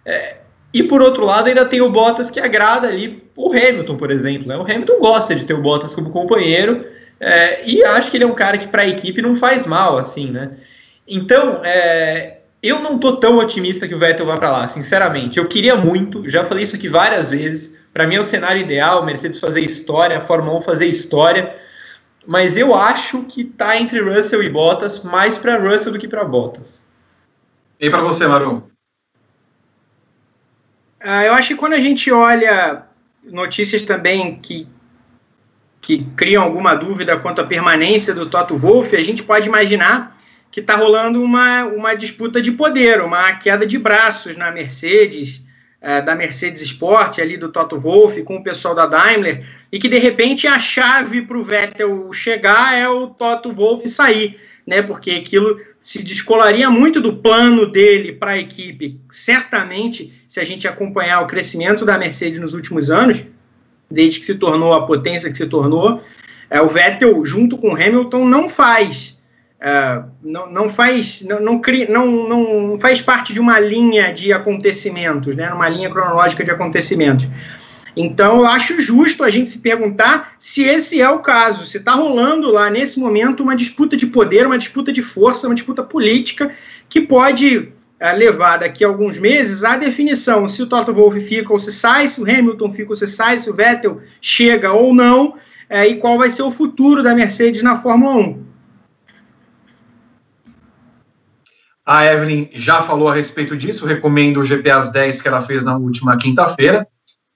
É, 0.05 0.37
e 0.73 0.83
por 0.83 1.03
outro 1.03 1.25
lado, 1.25 1.49
ainda 1.49 1.65
tem 1.65 1.81
o 1.81 1.91
Bottas 1.91 2.31
que 2.31 2.39
agrada 2.39 2.89
ali 2.89 3.23
o 3.49 3.53
Hamilton, 3.53 3.97
por 3.97 4.11
exemplo. 4.11 4.49
Né? 4.49 4.57
O 4.57 4.63
Hamilton 4.63 4.99
gosta 4.99 5.35
de 5.35 5.45
ter 5.45 5.55
o 5.55 5.63
Bottas 5.63 5.95
como 5.95 6.11
companheiro 6.11 6.85
é, 7.21 7.63
e 7.69 7.85
acho 7.85 8.11
que 8.11 8.17
ele 8.17 8.25
é 8.25 8.27
um 8.27 8.35
cara 8.35 8.57
que 8.57 8.67
para 8.67 8.83
a 8.83 8.89
equipe 8.89 9.21
não 9.21 9.35
faz 9.35 9.67
mal, 9.67 9.99
assim, 9.99 10.31
né? 10.31 10.53
Então, 11.07 11.61
é, 11.63 12.39
eu 12.63 12.81
não 12.81 12.99
tô 12.99 13.17
tão 13.17 13.37
otimista 13.39 13.87
que 13.87 13.95
o 13.95 13.99
Vettel 13.99 14.25
vá 14.25 14.39
para 14.39 14.51
lá, 14.51 14.69
sinceramente. 14.69 15.39
Eu 15.39 15.47
queria 15.47 15.77
muito, 15.77 16.27
já 16.29 16.45
falei 16.45 16.65
isso 16.65 16.77
aqui 16.77 16.89
várias 16.89 17.31
vezes. 17.31 17.77
Para 17.93 18.07
mim 18.07 18.15
é 18.15 18.21
o 18.21 18.25
cenário 18.25 18.63
ideal, 18.63 19.05
Mercedes 19.05 19.39
fazer 19.39 19.61
história, 19.61 20.17
a 20.17 20.21
Fórmula 20.21 20.59
1 20.59 20.63
fazer 20.63 20.87
história. 20.87 21.55
Mas 22.27 22.57
eu 22.57 22.75
acho 22.75 23.25
que 23.25 23.45
tá 23.45 23.77
entre 23.77 24.01
Russell 24.01 24.43
e 24.43 24.49
Bottas, 24.49 25.03
mais 25.03 25.37
para 25.37 25.59
Russell 25.59 25.93
do 25.93 25.99
que 25.99 26.09
para 26.09 26.25
Bottas. 26.25 26.87
E 27.79 27.91
para 27.91 28.03
você, 28.03 28.27
Maru? 28.27 28.71
Ah, 31.01 31.25
eu 31.25 31.35
acho 31.35 31.49
que 31.49 31.57
quando 31.57 31.73
a 31.73 31.81
gente 31.81 32.13
olha 32.13 32.87
notícias 33.25 33.83
também 33.83 34.37
que, 34.37 34.67
que 35.81 36.05
criam 36.17 36.43
alguma 36.43 36.75
dúvida 36.75 37.19
quanto 37.19 37.41
à 37.41 37.45
permanência 37.45 38.15
do 38.15 38.27
Toto 38.27 38.57
Wolff, 38.57 38.95
a 38.97 39.03
gente 39.03 39.23
pode 39.23 39.49
imaginar 39.49 40.17
que 40.51 40.61
está 40.61 40.75
rolando 40.75 41.23
uma, 41.23 41.65
uma 41.65 41.95
disputa 41.95 42.43
de 42.43 42.53
poder, 42.53 43.01
uma 43.01 43.33
queda 43.35 43.67
de 43.67 43.79
braços 43.79 44.37
na 44.37 44.51
Mercedes, 44.51 45.45
é, 45.81 46.03
da 46.03 46.15
Mercedes 46.15 46.61
Sport, 46.63 47.21
ali 47.21 47.37
do 47.37 47.51
Toto 47.51 47.79
Wolff, 47.79 48.23
com 48.25 48.37
o 48.37 48.43
pessoal 48.43 48.75
da 48.75 48.87
Daimler, 48.87 49.47
e 49.71 49.79
que 49.79 49.89
de 49.89 49.99
repente 49.99 50.47
a 50.47 50.59
chave 50.59 51.23
para 51.23 51.39
o 51.39 51.43
Vettel 51.43 52.13
chegar 52.13 52.77
é 52.77 52.89
o 52.89 53.07
Toto 53.07 53.53
Wolff 53.53 53.89
sair, 53.89 54.39
né? 54.71 54.83
Porque 54.83 55.11
aquilo 55.11 55.59
se 55.81 56.05
descolaria 56.05 56.71
muito 56.71 57.01
do 57.01 57.17
plano 57.17 57.67
dele 57.67 58.13
para 58.13 58.31
a 58.31 58.39
equipe. 58.39 59.01
Certamente, 59.11 60.13
se 60.29 60.39
a 60.39 60.45
gente 60.45 60.69
acompanhar 60.69 61.23
o 61.23 61.27
crescimento 61.27 61.85
da 61.85 61.99
Mercedes 61.99 62.39
nos 62.39 62.55
últimos 62.55 62.89
anos, 62.89 63.27
desde 63.91 64.21
que 64.21 64.25
se 64.25 64.37
tornou 64.37 64.73
a 64.73 64.87
potência 64.87 65.29
que 65.29 65.37
se 65.37 65.49
tornou, 65.49 66.01
é, 66.49 66.63
o 66.63 66.69
Vettel, 66.69 67.25
junto 67.25 67.59
com 67.59 67.73
o 67.73 67.75
Hamilton, 67.75 68.25
não 68.25 68.49
faz 68.49 69.19
Uh, 69.61 70.09
não, 70.23 70.51
não, 70.51 70.71
faz 70.71 71.21
não, 71.21 71.39
não, 71.39 71.61
não, 72.07 72.63
não 72.69 72.79
faz 72.79 73.03
parte 73.03 73.35
de 73.35 73.39
uma 73.39 73.61
linha 73.61 74.11
de 74.11 74.33
acontecimentos, 74.33 75.37
né, 75.37 75.51
numa 75.51 75.69
linha 75.69 75.91
cronológica 75.91 76.43
de 76.43 76.51
acontecimentos. 76.51 77.29
Então, 77.97 78.39
eu 78.39 78.47
acho 78.47 78.81
justo 78.81 79.25
a 79.25 79.31
gente 79.31 79.49
se 79.49 79.59
perguntar 79.59 80.35
se 80.39 80.63
esse 80.63 81.01
é 81.01 81.09
o 81.09 81.19
caso, 81.19 81.67
se 81.67 81.79
está 81.79 81.93
rolando 81.93 82.51
lá 82.51 82.71
nesse 82.71 82.99
momento 83.01 83.43
uma 83.43 83.57
disputa 83.57 83.97
de 83.97 84.07
poder, 84.07 84.47
uma 84.47 84.59
disputa 84.59 84.93
de 84.93 85.03
força, 85.03 85.47
uma 85.47 85.55
disputa 85.55 85.83
política 85.83 86.53
que 86.89 87.01
pode 87.01 87.73
é, 87.99 88.13
levar 88.13 88.59
daqui 88.59 88.85
a 88.85 88.89
alguns 88.89 89.19
meses 89.19 89.65
a 89.65 89.77
definição 89.77 90.49
se 90.49 90.63
o 90.63 90.67
Toto 90.67 90.95
Wolff 90.95 91.21
fica 91.21 91.53
ou 91.53 91.59
se 91.59 91.73
sai, 91.73 92.09
se 92.09 92.21
o 92.21 92.25
Hamilton 92.25 92.73
fica 92.73 92.91
ou 92.91 92.97
se 92.97 93.07
sai, 93.07 93.39
se 93.39 93.51
o 93.51 93.55
Vettel 93.55 94.01
chega 94.21 94.73
ou 94.73 94.95
não, 94.95 95.35
é, 95.69 95.87
e 95.87 95.97
qual 95.97 96.17
vai 96.17 96.31
ser 96.31 96.43
o 96.43 96.51
futuro 96.51 97.03
da 97.03 97.15
Mercedes 97.15 97.63
na 97.63 97.77
Fórmula 97.77 98.17
1. 98.17 98.51
A 101.85 102.07
Evelyn 102.07 102.49
já 102.53 102.83
falou 102.83 103.09
a 103.09 103.15
respeito 103.15 103.57
disso, 103.57 103.85
recomendo 103.85 104.41
o 104.41 104.45
GP 104.45 104.71
10 104.93 105.23
que 105.23 105.29
ela 105.29 105.43
fez 105.43 105.65
na 105.65 105.77
última 105.77 106.17
quinta-feira, 106.17 106.87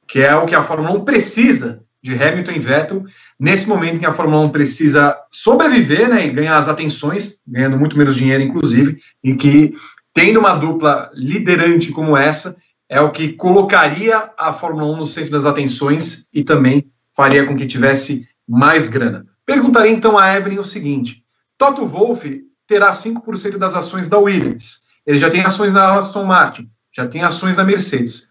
que 0.07 0.21
é 0.21 0.35
o 0.35 0.47
que 0.47 0.55
a 0.55 0.63
Fórmula 0.63 0.97
1 0.97 1.05
precisa 1.05 1.83
de 2.03 2.13
Hamilton 2.23 2.53
e 2.53 2.59
Vettel, 2.59 3.05
nesse 3.41 3.67
momento 3.67 3.97
em 3.97 4.01
que 4.01 4.07
a 4.07 4.13
Fórmula 4.13 4.45
1 4.45 4.51
precisa 4.51 5.17
sobreviver 5.31 6.09
né, 6.09 6.27
e 6.27 6.31
ganhar 6.31 6.59
as 6.59 6.69
atenções, 6.69 7.41
ganhando 7.47 7.79
muito 7.79 7.97
menos 7.97 8.15
dinheiro, 8.15 8.43
inclusive, 8.43 8.99
e 9.23 9.35
que 9.35 9.75
tendo 10.13 10.39
uma 10.39 10.55
dupla 10.55 11.11
liderante 11.15 11.91
como 11.91 12.15
essa, 12.15 12.57
é 12.89 13.01
o 13.01 13.11
que 13.11 13.33
colocaria 13.33 14.31
a 14.37 14.53
Fórmula 14.53 14.93
1 14.93 14.97
no 14.99 15.07
centro 15.07 15.31
das 15.31 15.47
atenções 15.47 16.29
e 16.33 16.45
também 16.45 16.87
faria 17.17 17.47
com 17.47 17.57
que 17.57 17.67
tivesse 17.67 18.29
mais 18.47 18.89
grana. 18.89 19.27
Perguntaria 19.47 19.93
então 19.93 20.19
a 20.19 20.37
Evelyn 20.37 20.59
o 20.59 20.65
seguinte: 20.65 21.25
Toto 21.57 21.87
Wolff 21.87 22.43
terá 22.67 22.91
5% 22.93 23.57
das 23.57 23.75
ações 23.75 24.09
da 24.09 24.19
Williams. 24.19 24.81
Ele 25.07 25.19
já 25.19 25.31
tem 25.31 25.41
ações 25.43 25.73
na 25.73 25.99
Aston 25.99 26.25
Martin, 26.25 26.71
já 26.95 27.07
tem 27.07 27.23
ações 27.23 27.57
na 27.57 27.65
Mercedes. 27.65 28.31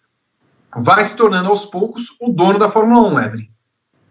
Vai 0.75 1.03
se 1.03 1.15
tornando 1.15 1.49
aos 1.49 1.65
poucos 1.65 2.15
o 2.19 2.31
dono 2.31 2.57
da 2.57 2.69
Fórmula 2.69 3.07
1, 3.09 3.19
Evelyn. 3.19 3.47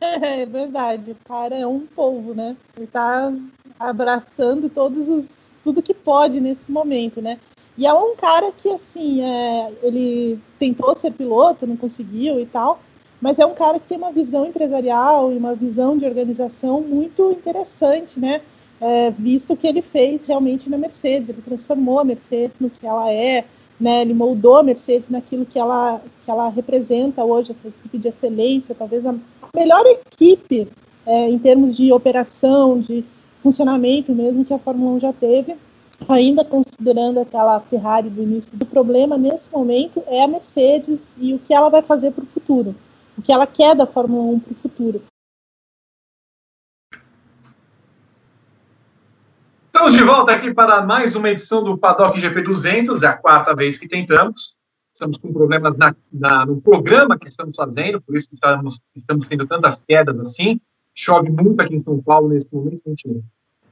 É 0.02 0.44
verdade, 0.44 1.12
o 1.12 1.16
cara 1.24 1.56
é 1.56 1.66
um 1.66 1.86
povo, 1.86 2.34
né? 2.34 2.56
Ele 2.76 2.86
está 2.86 3.32
abraçando 3.78 4.68
todos 4.68 5.08
os, 5.08 5.54
tudo 5.62 5.82
que 5.82 5.94
pode 5.94 6.40
nesse 6.40 6.72
momento, 6.72 7.22
né? 7.22 7.38
E 7.78 7.86
é 7.86 7.92
um 7.92 8.14
cara 8.16 8.52
que, 8.52 8.68
assim, 8.68 9.22
é, 9.22 9.72
ele 9.82 10.38
tentou 10.58 10.94
ser 10.94 11.12
piloto, 11.12 11.66
não 11.66 11.76
conseguiu 11.76 12.40
e 12.40 12.46
tal, 12.46 12.80
mas 13.20 13.38
é 13.38 13.46
um 13.46 13.54
cara 13.54 13.78
que 13.78 13.86
tem 13.86 13.96
uma 13.96 14.12
visão 14.12 14.44
empresarial 14.46 15.32
e 15.32 15.36
uma 15.36 15.54
visão 15.54 15.96
de 15.96 16.04
organização 16.04 16.80
muito 16.80 17.30
interessante, 17.30 18.18
né? 18.18 18.40
É, 18.80 19.12
visto 19.12 19.56
que 19.56 19.66
ele 19.66 19.80
fez 19.80 20.24
realmente 20.24 20.68
na 20.68 20.76
Mercedes, 20.76 21.28
ele 21.28 21.40
transformou 21.40 22.00
a 22.00 22.04
Mercedes 22.04 22.58
no 22.58 22.68
que 22.68 22.84
ela 22.84 23.10
é, 23.10 23.44
né? 23.82 24.02
Ele 24.02 24.14
moldou 24.14 24.56
a 24.56 24.62
Mercedes 24.62 25.10
naquilo 25.10 25.44
que 25.44 25.58
ela, 25.58 26.00
que 26.24 26.30
ela 26.30 26.48
representa 26.48 27.24
hoje, 27.24 27.50
essa 27.50 27.68
equipe 27.68 27.98
de 27.98 28.08
excelência, 28.08 28.74
talvez 28.74 29.04
a 29.04 29.14
melhor 29.54 29.84
equipe 29.86 30.68
é, 31.06 31.28
em 31.28 31.38
termos 31.38 31.76
de 31.76 31.92
operação, 31.92 32.78
de 32.78 33.04
funcionamento 33.42 34.12
mesmo 34.12 34.44
que 34.44 34.54
a 34.54 34.58
Fórmula 34.58 34.92
1 34.92 35.00
já 35.00 35.12
teve 35.12 35.56
ainda 36.08 36.44
considerando 36.44 37.20
aquela 37.20 37.60
Ferrari 37.60 38.08
do 38.08 38.22
início 38.22 38.56
do 38.56 38.66
problema, 38.66 39.16
nesse 39.16 39.52
momento 39.52 40.02
é 40.06 40.24
a 40.24 40.28
Mercedes 40.28 41.12
e 41.18 41.34
o 41.34 41.38
que 41.38 41.54
ela 41.54 41.68
vai 41.68 41.82
fazer 41.82 42.12
para 42.12 42.24
o 42.24 42.26
futuro, 42.26 42.74
o 43.16 43.22
que 43.22 43.32
ela 43.32 43.46
quer 43.46 43.74
da 43.74 43.86
Fórmula 43.86 44.22
1 44.34 44.38
para 44.40 44.52
o 44.52 44.56
futuro. 44.56 45.02
Estamos 49.74 49.94
de 49.94 50.02
volta 50.02 50.32
aqui 50.32 50.52
para 50.52 50.84
mais 50.84 51.16
uma 51.16 51.30
edição 51.30 51.64
do 51.64 51.78
Paddock 51.78 52.20
GP 52.20 52.42
200, 52.42 53.02
é 53.02 53.06
a 53.06 53.16
quarta 53.16 53.56
vez 53.56 53.78
que 53.78 53.88
tentamos. 53.88 54.54
Estamos 54.92 55.16
com 55.16 55.32
problemas 55.32 55.74
na, 55.76 55.96
na, 56.12 56.44
no 56.44 56.60
programa 56.60 57.18
que 57.18 57.26
estamos 57.30 57.56
fazendo, 57.56 57.98
por 58.02 58.14
isso 58.14 58.28
que 58.28 58.34
estamos, 58.34 58.78
estamos 58.94 59.26
tendo 59.26 59.46
tantas 59.46 59.80
quedas 59.88 60.20
assim. 60.20 60.60
Chove 60.94 61.30
muito 61.30 61.58
aqui 61.58 61.74
em 61.74 61.78
São 61.78 62.02
Paulo 62.02 62.28
nesse 62.28 62.52
momento, 62.52 62.82
mentira. 62.84 63.18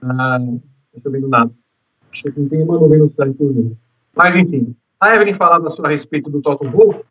Ah, 0.00 0.38
não 0.38 0.62
estou 0.86 1.02
chovendo 1.02 1.28
nada. 1.28 1.52
Acho 2.10 2.22
que 2.22 2.40
não 2.40 2.48
tem 2.48 2.62
uma 2.62 2.80
nuvem 2.80 2.98
no 2.98 3.12
céu, 3.12 3.26
inclusive. 3.26 3.76
Mas, 4.16 4.34
enfim, 4.36 4.74
a 4.98 5.14
Evelyn 5.14 5.34
falava 5.34 5.66
a 5.68 5.88
respeito 5.88 6.30
do 6.30 6.40
Toto 6.40 6.66
Wolff. 6.66 7.04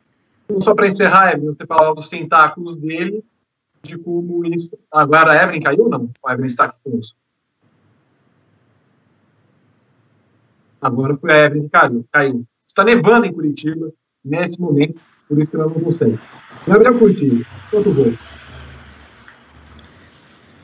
Então, 0.46 0.60
só 0.62 0.74
para 0.74 0.88
encerrar, 0.88 1.34
Evelyn, 1.34 1.54
você 1.54 1.64
falava 1.64 1.94
dos 1.94 2.08
tentáculos 2.08 2.76
dele, 2.76 3.24
de 3.84 3.96
como 3.96 4.44
isso. 4.44 4.76
Agora 4.90 5.30
a 5.30 5.44
Evelyn 5.44 5.62
caiu 5.62 5.84
ou 5.84 5.88
não? 5.88 6.10
A 6.26 6.32
Evelyn 6.32 6.48
está 6.48 6.64
aqui 6.64 6.76
conosco. 6.82 7.19
Agora 10.80 11.16
foi 11.16 11.32
a 11.32 11.44
Evelyn 11.46 11.64
que 11.64 11.70
caiu. 11.70 12.04
caiu. 12.12 12.44
Está 12.66 12.84
nevando 12.84 13.26
em 13.26 13.32
Curitiba 13.32 13.92
nesse 14.24 14.60
momento, 14.60 15.00
por 15.28 15.38
isso 15.38 15.50
que 15.50 15.56
ela 15.56 15.66
não 15.66 15.80
consegue. 15.80 16.18
Gabriel 16.66 16.98
Curitiba, 16.98 17.44
Toto 17.70 17.90
Wolff. 17.90 18.18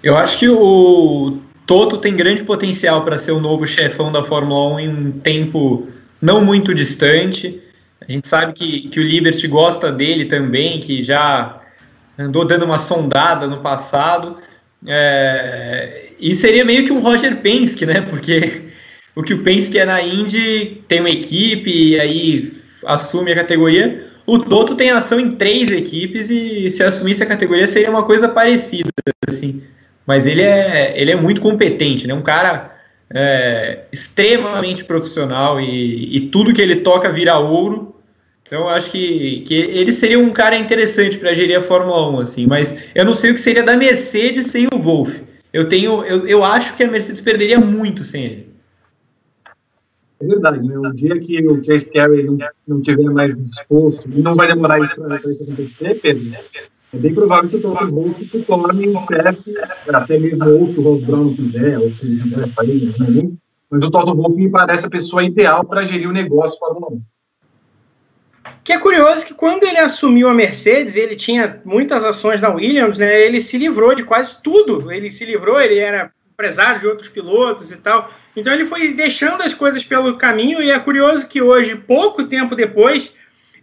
Eu 0.02 0.16
acho 0.16 0.38
que 0.38 0.48
o 0.48 1.38
Toto 1.66 1.98
tem 1.98 2.14
grande 2.14 2.44
potencial 2.44 3.04
para 3.04 3.18
ser 3.18 3.32
o 3.32 3.40
novo 3.40 3.66
chefão 3.66 4.12
da 4.12 4.22
Fórmula 4.22 4.76
1 4.76 4.80
em 4.80 4.88
um 4.88 5.12
tempo 5.12 5.88
não 6.22 6.44
muito 6.44 6.72
distante. 6.72 7.60
A 8.00 8.10
gente 8.10 8.28
sabe 8.28 8.52
que, 8.52 8.88
que 8.88 9.00
o 9.00 9.02
Liberty 9.02 9.48
gosta 9.48 9.90
dele 9.90 10.26
também, 10.26 10.78
que 10.78 11.02
já 11.02 11.60
andou 12.18 12.44
dando 12.44 12.64
uma 12.64 12.78
sondada 12.78 13.46
no 13.46 13.58
passado. 13.58 14.36
É, 14.86 16.10
e 16.20 16.34
seria 16.34 16.64
meio 16.64 16.84
que 16.84 16.92
um 16.92 17.00
Roger 17.00 17.36
Penske, 17.38 17.84
né? 17.84 18.02
Porque 18.02 18.65
o 19.16 19.22
que 19.22 19.34
o 19.34 19.42
Penske 19.42 19.78
é 19.78 19.84
na 19.84 20.00
Indy 20.00 20.82
tem 20.86 21.00
uma 21.00 21.10
equipe 21.10 21.70
e 21.70 21.98
aí 21.98 22.52
assume 22.84 23.32
a 23.32 23.34
categoria. 23.34 24.06
O 24.24 24.38
Toto 24.38 24.76
tem 24.76 24.90
ação 24.90 25.18
em 25.18 25.32
três 25.32 25.72
equipes 25.72 26.30
e 26.30 26.70
se 26.70 26.84
assumisse 26.84 27.22
a 27.22 27.26
categoria 27.26 27.66
seria 27.66 27.90
uma 27.90 28.04
coisa 28.04 28.28
parecida, 28.28 28.90
assim 29.28 29.62
mas 30.06 30.26
ele 30.26 30.42
é, 30.42 30.94
ele 30.96 31.10
é 31.10 31.16
muito 31.16 31.40
competente, 31.40 32.06
né? 32.06 32.14
Um 32.14 32.22
cara 32.22 32.76
é, 33.12 33.80
extremamente 33.90 34.84
profissional 34.84 35.60
e, 35.60 36.16
e, 36.16 36.20
tudo 36.28 36.52
que 36.52 36.62
ele 36.62 36.76
toca 36.76 37.10
vira 37.10 37.36
ouro. 37.36 37.96
Então 38.46 38.60
eu 38.60 38.68
acho 38.68 38.92
que, 38.92 39.40
que 39.40 39.54
ele 39.54 39.92
seria 39.92 40.20
um 40.20 40.32
cara 40.32 40.56
interessante 40.56 41.18
para 41.18 41.32
gerir 41.32 41.58
a 41.58 41.62
Fórmula 41.62 42.08
1, 42.10 42.20
assim, 42.20 42.46
mas 42.46 42.76
eu 42.94 43.04
não 43.04 43.14
sei 43.14 43.32
o 43.32 43.34
que 43.34 43.40
seria 43.40 43.64
da 43.64 43.76
Mercedes 43.76 44.46
sem 44.46 44.68
o 44.72 44.78
Wolff. 44.78 45.20
Eu 45.52 45.68
tenho, 45.68 46.04
eu, 46.04 46.28
eu 46.28 46.44
acho 46.44 46.76
que 46.76 46.84
a 46.84 46.88
Mercedes 46.88 47.20
perderia 47.20 47.58
muito 47.58 48.04
sem 48.04 48.24
ele. 48.24 48.45
É 50.26 50.28
verdade, 50.28 50.66
né? 50.66 50.76
O 50.76 50.92
dia 50.92 51.18
que 51.20 51.46
o 51.46 51.64
Chase 51.64 51.84
Carey 51.86 52.26
não, 52.26 52.38
não 52.66 52.82
tiver 52.82 53.04
mais 53.04 53.36
disposto, 53.36 54.08
não 54.08 54.34
vai 54.34 54.48
demorar 54.48 54.80
isso 54.80 54.96
para 54.96 55.16
acontecer, 55.16 56.00
Pedro 56.02 56.24
é 56.94 56.98
bem 56.98 57.14
provável 57.14 57.50
que 57.50 57.56
o 57.56 57.60
Toto 57.60 57.90
Wolff 57.90 58.24
se 58.24 58.42
torne 58.42 58.88
um 58.88 59.06
chefe, 59.06 59.54
até 59.92 60.18
mesmo 60.18 60.48
ou 60.48 60.72
se 60.72 60.78
o 60.78 60.82
Ross 60.82 61.04
Brown 61.04 61.34
quiser, 61.34 61.78
ou 61.78 61.90
se 61.90 62.22
quiser 62.22 62.48
sair, 62.54 62.94
né? 62.98 63.32
mas 63.68 63.84
o 63.84 63.90
Toto 63.90 64.14
Wolff 64.14 64.36
me 64.36 64.48
parece 64.48 64.86
a 64.86 64.90
pessoa 64.90 65.22
ideal 65.22 65.64
para 65.64 65.82
gerir 65.82 66.08
o 66.08 66.12
negócio 66.12 66.58
Fórmula 66.58 66.92
1. 66.92 67.02
Que 68.64 68.72
é 68.72 68.78
curioso 68.78 69.26
que 69.26 69.34
quando 69.34 69.64
ele 69.64 69.78
assumiu 69.78 70.28
a 70.28 70.34
Mercedes, 70.34 70.96
ele 70.96 71.16
tinha 71.16 71.60
muitas 71.64 72.04
ações 72.04 72.40
na 72.40 72.54
Williams, 72.54 72.96
né? 72.96 73.20
Ele 73.20 73.40
se 73.40 73.58
livrou 73.58 73.94
de 73.94 74.04
quase 74.04 74.42
tudo. 74.42 74.90
Ele 74.90 75.10
se 75.10 75.24
livrou, 75.24 75.60
ele 75.60 75.78
era 75.78 76.12
empresário 76.36 76.80
de 76.80 76.86
outros 76.86 77.08
pilotos 77.08 77.72
e 77.72 77.76
tal. 77.78 78.10
Então 78.36 78.52
ele 78.52 78.66
foi 78.66 78.92
deixando 78.92 79.42
as 79.42 79.54
coisas 79.54 79.82
pelo 79.82 80.18
caminho 80.18 80.62
e 80.62 80.70
é 80.70 80.78
curioso 80.78 81.26
que 81.26 81.40
hoje, 81.40 81.74
pouco 81.74 82.24
tempo 82.24 82.54
depois, 82.54 83.14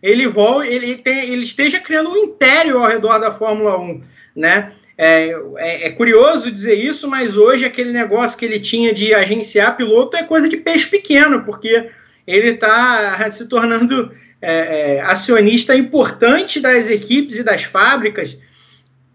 ele, 0.01 0.27
volta, 0.27 0.65
ele, 0.65 0.97
tem, 0.97 1.29
ele 1.29 1.43
esteja 1.43 1.79
criando 1.79 2.11
um 2.11 2.17
império 2.17 2.79
ao 2.79 2.89
redor 2.89 3.19
da 3.19 3.31
Fórmula 3.31 3.79
1, 3.79 4.03
né? 4.35 4.73
É, 4.97 5.35
é, 5.57 5.87
é, 5.87 5.89
curioso 5.91 6.51
dizer 6.51 6.75
isso, 6.75 7.07
mas 7.07 7.37
hoje 7.37 7.65
aquele 7.65 7.91
negócio 7.91 8.37
que 8.37 8.45
ele 8.45 8.59
tinha 8.59 8.93
de 8.93 9.13
agenciar 9.13 9.75
piloto 9.75 10.17
é 10.17 10.23
coisa 10.23 10.49
de 10.49 10.57
peixe 10.57 10.87
pequeno, 10.87 11.43
porque 11.43 11.89
ele 12.27 12.49
está 12.49 13.25
se 13.31 13.47
tornando 13.47 14.11
é, 14.41 14.95
é, 14.97 15.01
acionista 15.01 15.75
importante 15.75 16.59
das 16.59 16.89
equipes 16.89 17.37
e 17.37 17.43
das 17.43 17.63
fábricas. 17.63 18.39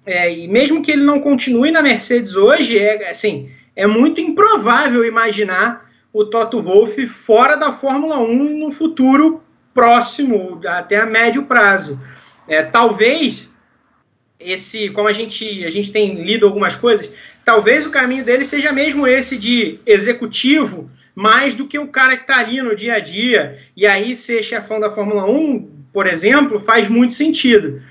É, 0.08 0.34
e 0.34 0.48
mesmo 0.48 0.82
que 0.82 0.90
ele 0.90 1.02
não 1.02 1.20
continue 1.20 1.70
na 1.70 1.82
Mercedes 1.82 2.34
hoje, 2.34 2.78
é 2.78 3.10
assim, 3.10 3.50
é 3.76 3.86
muito 3.86 4.22
improvável 4.22 5.04
imaginar 5.04 5.86
o 6.10 6.24
Toto 6.24 6.62
Wolff 6.62 7.06
fora 7.06 7.56
da 7.56 7.74
Fórmula 7.74 8.18
1 8.18 8.58
no 8.58 8.70
futuro 8.70 9.42
próximo, 9.74 10.58
até 10.66 10.96
a 10.96 11.04
médio 11.04 11.42
prazo. 11.44 12.00
É, 12.48 12.62
talvez 12.62 13.50
esse, 14.40 14.88
como 14.88 15.08
a 15.08 15.12
gente, 15.12 15.62
a 15.66 15.70
gente 15.70 15.92
tem 15.92 16.14
lido 16.14 16.46
algumas 16.46 16.74
coisas, 16.74 17.10
talvez 17.44 17.84
o 17.84 17.90
caminho 17.90 18.24
dele 18.24 18.46
seja 18.46 18.72
mesmo 18.72 19.06
esse 19.06 19.36
de 19.36 19.78
executivo, 19.84 20.90
mais 21.14 21.52
do 21.52 21.66
que 21.66 21.78
o 21.78 21.88
cara 21.88 22.16
que 22.16 22.22
está 22.22 22.38
ali 22.38 22.62
no 22.62 22.74
dia 22.74 22.94
a 22.94 22.98
dia. 22.98 23.58
E 23.76 23.86
aí 23.86 24.16
ser 24.16 24.42
chefão 24.42 24.80
da 24.80 24.90
Fórmula 24.90 25.26
1, 25.26 25.68
por 25.92 26.06
exemplo, 26.06 26.58
faz 26.58 26.88
muito 26.88 27.12
sentido. 27.12 27.82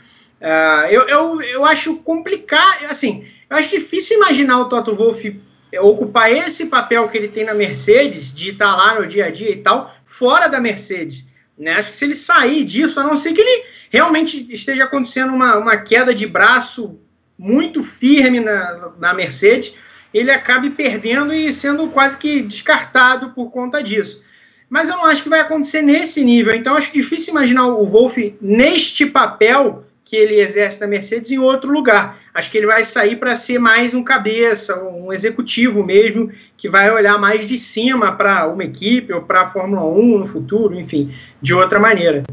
Uh, 0.41 0.88
eu, 0.89 1.07
eu, 1.07 1.41
eu 1.41 1.65
acho 1.65 1.95
complicado, 1.97 2.85
assim, 2.89 3.26
eu 3.49 3.57
acho 3.57 3.69
difícil 3.69 4.18
imaginar 4.18 4.59
o 4.59 4.69
Toto 4.69 4.93
Wolff 4.95 5.41
ocupar 5.80 6.31
esse 6.31 6.68
papel 6.68 7.07
que 7.09 7.18
ele 7.18 7.27
tem 7.27 7.43
na 7.43 7.53
Mercedes, 7.53 8.34
de 8.34 8.51
estar 8.51 8.76
lá 8.76 8.99
no 8.99 9.07
dia 9.07 9.26
a 9.26 9.30
dia 9.31 9.51
e 9.51 9.57
tal, 9.57 9.93
fora 10.05 10.47
da 10.47 10.61
Mercedes. 10.61 11.26
Né? 11.57 11.73
Acho 11.73 11.89
que 11.89 11.95
se 11.95 12.05
ele 12.05 12.15
sair 12.15 12.64
disso, 12.64 12.99
a 12.99 13.03
não 13.03 13.15
ser 13.15 13.34
que 13.34 13.41
ele 13.41 13.65
realmente 13.89 14.45
esteja 14.49 14.84
acontecendo 14.84 15.34
uma, 15.34 15.57
uma 15.57 15.77
queda 15.77 16.14
de 16.14 16.27
braço 16.27 16.99
muito 17.38 17.84
firme 17.84 18.39
na, 18.39 18.93
na 18.99 19.14
Mercedes, 19.14 19.76
ele 20.14 20.31
acabe 20.31 20.69
perdendo 20.69 21.34
e 21.34 21.51
sendo 21.51 21.88
quase 21.89 22.18
que 22.18 22.41
descartado 22.41 23.31
por 23.31 23.51
conta 23.51 23.84
disso. 23.84 24.23
mas 24.69 24.89
eu 24.89 24.97
não 24.97 25.05
acho 25.05 25.23
que 25.23 25.30
vai 25.30 25.41
acontecer 25.41 25.81
nesse 25.81 26.23
nível. 26.23 26.53
Então, 26.55 26.76
acho 26.76 26.93
difícil 26.93 27.31
imaginar 27.31 27.68
o 27.68 27.85
Wolff 27.85 28.35
neste 28.41 29.05
papel 29.05 29.85
que 30.07 30.15
ele 30.15 30.39
exerce 30.39 30.79
na 30.79 30.88
Mercedes 30.88 31.31
em 31.31 31.38
outro 31.38 31.69
lugar. 31.69 32.17
Acho 32.34 32.49
que 32.49 32.57
ele 32.57 32.65
vai 32.65 32.85
sair 32.85 33.17
para 33.17 33.35
ser 33.35 33.59
mais 33.59 33.93
um 33.93 34.01
cabeça, 34.01 34.81
um 34.81 35.11
executivo 35.11 35.84
mesmo, 35.85 36.31
que 36.55 36.69
vai 36.69 36.89
olhar 36.89 37.19
mais 37.19 37.45
de 37.45 37.57
cima 37.57 38.15
para 38.15 38.47
uma 38.47 38.63
equipe 38.63 39.11
ou 39.11 39.23
para 39.23 39.41
a 39.41 39.49
Fórmula 39.49 39.84
1 39.84 40.19
no 40.19 40.25
futuro, 40.25 40.79
enfim, 40.79 41.11
de 41.41 41.53
outra 41.53 41.77
maneira. 41.77 42.23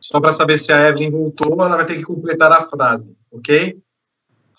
Só 0.00 0.20
para 0.20 0.32
saber 0.32 0.58
se 0.58 0.72
a 0.72 0.88
Evelyn 0.88 1.12
voltou, 1.12 1.52
ela 1.52 1.76
vai 1.76 1.86
ter 1.86 1.94
que 1.94 2.02
completar 2.02 2.50
a 2.50 2.66
frase, 2.66 3.16
ok? 3.30 3.80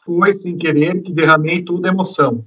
Foi 0.05 0.31
sem 0.37 0.57
querer 0.57 1.01
que 1.01 1.11
derramei 1.11 1.63
toda 1.63 1.89
emoção. 1.89 2.45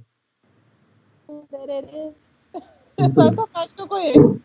É 2.97 3.09
só 3.13 3.27
essa 3.27 3.47
parte 3.47 3.75
que 3.75 3.81
eu 3.83 3.87
conheço. 3.87 4.41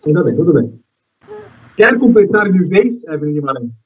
Tudo 0.00 0.22
bem, 0.22 0.36
tudo 0.36 0.52
bem. 0.52 0.80
Quer 1.76 1.98
completar 1.98 2.52
de 2.52 2.62
vez, 2.64 3.02
Evelyn 3.08 3.32
Guimarães? 3.32 3.83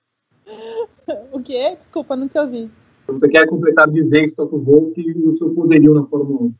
O 1.32 1.40
quê? 1.40 1.74
Desculpa, 1.76 2.16
não 2.16 2.28
te 2.28 2.38
ouvi. 2.38 2.70
Você 3.06 3.28
quer 3.28 3.46
completar 3.46 3.88
de 3.90 4.02
vez 4.02 4.32
o 4.36 4.58
Wolf 4.58 4.96
e 4.98 5.12
o 5.26 5.36
seu 5.38 5.54
poderio 5.54 5.94
na 5.94 6.04
Fórmula 6.06 6.42
1? 6.42 6.54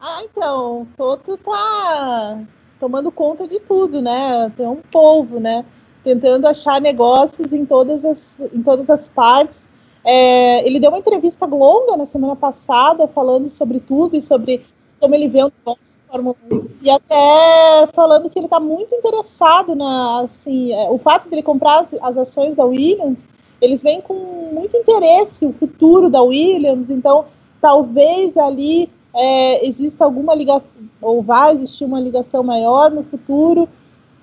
Ah, 0.00 0.22
então, 0.22 0.82
o 0.82 0.86
Toto 0.96 1.36
tá 1.36 2.40
tomando 2.78 3.10
conta 3.10 3.48
de 3.48 3.58
tudo, 3.58 4.00
né? 4.00 4.50
Tem 4.56 4.66
um 4.66 4.76
povo, 4.76 5.40
né? 5.40 5.64
Tentando 6.04 6.46
achar 6.46 6.80
negócios 6.80 7.52
em 7.52 7.66
todas 7.66 8.04
as, 8.04 8.54
em 8.54 8.62
todas 8.62 8.88
as 8.88 9.08
partes. 9.08 9.72
É, 10.04 10.64
ele 10.64 10.78
deu 10.78 10.90
uma 10.90 11.00
entrevista 11.00 11.44
longa 11.44 11.96
na 11.96 12.06
semana 12.06 12.36
passada 12.36 13.08
falando 13.08 13.50
sobre 13.50 13.80
tudo 13.80 14.16
e 14.16 14.22
sobre 14.22 14.64
como 15.00 15.14
ele 15.14 15.28
vê 15.28 15.42
o 15.42 15.52
negócio 15.58 15.98
de 15.98 16.08
Fórmula 16.08 16.36
1. 16.50 16.68
E 16.82 16.90
até 16.90 17.88
falando 17.92 18.30
que 18.30 18.38
ele 18.38 18.46
está 18.46 18.60
muito 18.60 18.94
interessado 18.94 19.74
na, 19.74 20.20
assim, 20.20 20.72
é, 20.72 20.88
o 20.88 20.98
fato 20.98 21.28
de 21.28 21.34
ele 21.34 21.42
comprar 21.42 21.80
as, 21.80 21.94
as 22.00 22.16
ações 22.16 22.54
da 22.54 22.64
Williams, 22.64 23.24
eles 23.60 23.82
vêm 23.82 24.00
com 24.00 24.14
muito 24.52 24.76
interesse 24.76 25.46
o 25.46 25.52
futuro 25.52 26.08
da 26.08 26.22
Williams, 26.22 26.90
então 26.90 27.26
talvez 27.60 28.36
ali 28.36 28.88
é, 29.14 29.66
exista 29.66 30.04
alguma 30.04 30.34
ligação, 30.34 30.82
ou 31.00 31.22
vai 31.22 31.52
existir 31.52 31.84
uma 31.84 32.00
ligação 32.00 32.42
maior 32.42 32.90
no 32.90 33.02
futuro. 33.02 33.68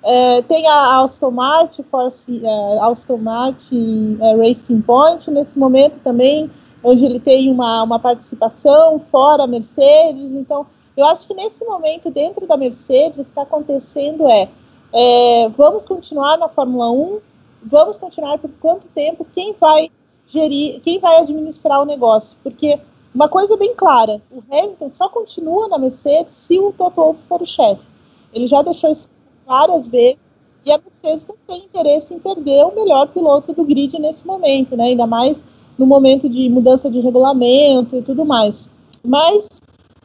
É, 0.02 0.42
tem 0.42 0.66
a 0.68 1.00
Aston 1.00 1.30
Martin, 1.32 1.82
Force, 1.82 2.40
é, 2.44 2.78
Aston 2.80 3.18
Martin 3.18 4.18
é, 4.20 4.36
Racing 4.36 4.80
Point 4.80 5.30
nesse 5.30 5.58
momento 5.58 5.98
também, 6.02 6.50
onde 6.82 7.04
ele 7.04 7.18
tem 7.18 7.50
uma, 7.50 7.82
uma 7.82 7.98
participação 7.98 8.98
fora 8.98 9.42
a 9.42 9.46
Mercedes. 9.46 10.32
Então, 10.32 10.66
eu 10.96 11.04
acho 11.04 11.26
que 11.26 11.34
nesse 11.34 11.64
momento, 11.64 12.10
dentro 12.10 12.46
da 12.46 12.56
Mercedes, 12.56 13.18
o 13.18 13.24
que 13.24 13.30
está 13.30 13.42
acontecendo 13.42 14.28
é, 14.28 14.48
é, 14.94 15.48
vamos 15.56 15.84
continuar 15.84 16.38
na 16.38 16.48
Fórmula 16.48 16.90
1, 16.90 17.18
vamos 17.66 17.98
continuar 17.98 18.38
por 18.38 18.50
quanto 18.60 18.86
tempo, 18.88 19.26
quem 19.32 19.52
vai 19.52 19.90
gerir, 20.28 20.80
quem 20.80 20.98
vai 20.98 21.18
administrar 21.18 21.82
o 21.82 21.84
negócio, 21.84 22.36
porque 22.42 22.78
uma 23.14 23.28
coisa 23.28 23.56
bem 23.56 23.74
clara, 23.74 24.20
o 24.30 24.42
Hamilton 24.50 24.88
só 24.88 25.08
continua 25.08 25.68
na 25.68 25.78
Mercedes 25.78 26.32
se 26.34 26.58
o 26.58 26.72
Toto 26.72 26.96
Wolff 26.96 27.20
for 27.28 27.42
o 27.42 27.46
chefe. 27.46 27.86
Ele 28.32 28.46
já 28.46 28.62
deixou 28.62 28.90
isso 28.90 29.08
várias 29.46 29.88
vezes 29.88 30.38
e 30.64 30.72
a 30.72 30.78
Mercedes 30.78 31.26
não 31.26 31.36
tem 31.46 31.64
interesse 31.64 32.12
em 32.12 32.18
perder 32.18 32.64
o 32.64 32.74
melhor 32.74 33.08
piloto 33.08 33.52
do 33.52 33.64
grid 33.64 33.98
nesse 33.98 34.26
momento, 34.26 34.76
né? 34.76 34.84
Ainda 34.84 35.06
mais 35.06 35.46
no 35.78 35.86
momento 35.86 36.28
de 36.28 36.48
mudança 36.48 36.90
de 36.90 37.00
regulamento 37.00 37.96
e 37.96 38.02
tudo 38.02 38.24
mais. 38.24 38.70
Mas, 39.04 39.62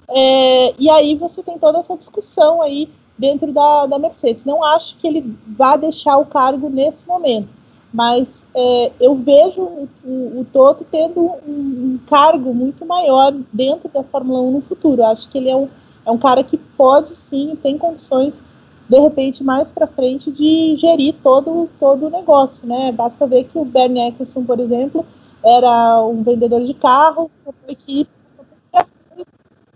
é, 0.09 0.73
e 0.79 0.89
aí 0.89 1.15
você 1.15 1.41
tem 1.41 1.57
toda 1.57 1.79
essa 1.79 1.97
discussão 1.97 2.61
aí 2.61 2.87
dentro 3.21 3.53
da, 3.53 3.85
da 3.85 3.99
Mercedes. 3.99 4.43
Não 4.43 4.63
acho 4.63 4.97
que 4.97 5.07
ele 5.07 5.37
vá 5.47 5.77
deixar 5.77 6.17
o 6.17 6.25
cargo 6.25 6.67
nesse 6.69 7.07
momento, 7.07 7.47
mas 7.93 8.47
é, 8.55 8.91
eu 8.99 9.15
vejo 9.15 9.61
o, 9.61 9.87
o, 10.03 10.47
Toto 10.51 10.83
tendo 10.91 11.21
um, 11.21 11.39
um, 11.47 11.99
cargo 12.07 12.51
muito 12.51 12.83
maior 12.83 13.31
dentro 13.53 13.87
da 13.89 14.03
Fórmula 14.03 14.41
1 14.41 14.51
no 14.51 14.61
futuro. 14.61 15.05
Acho 15.05 15.29
que 15.29 15.37
ele 15.37 15.49
é 15.49 15.55
um, 15.55 15.69
é 16.03 16.09
um 16.09 16.17
cara 16.17 16.43
que 16.43 16.57
pode 16.57 17.09
sim, 17.09 17.55
tem 17.61 17.77
condições 17.77 18.41
de 18.89 18.99
repente 18.99 19.41
mais 19.43 19.71
para 19.71 19.87
frente 19.87 20.31
de 20.31 20.75
gerir 20.75 21.15
todo 21.23 21.69
todo 21.79 22.07
o 22.07 22.09
negócio, 22.09 22.67
né? 22.67 22.91
Basta 22.91 23.27
ver 23.27 23.45
que 23.45 23.57
o 23.57 23.63
Bernie 23.63 24.09
Eccleston, 24.09 24.43
por 24.43 24.59
exemplo, 24.59 25.05
era 25.45 26.03
um 26.03 26.23
vendedor 26.23 26.61
de 26.61 26.73
carro, 26.73 27.29
equipe, 27.69 28.09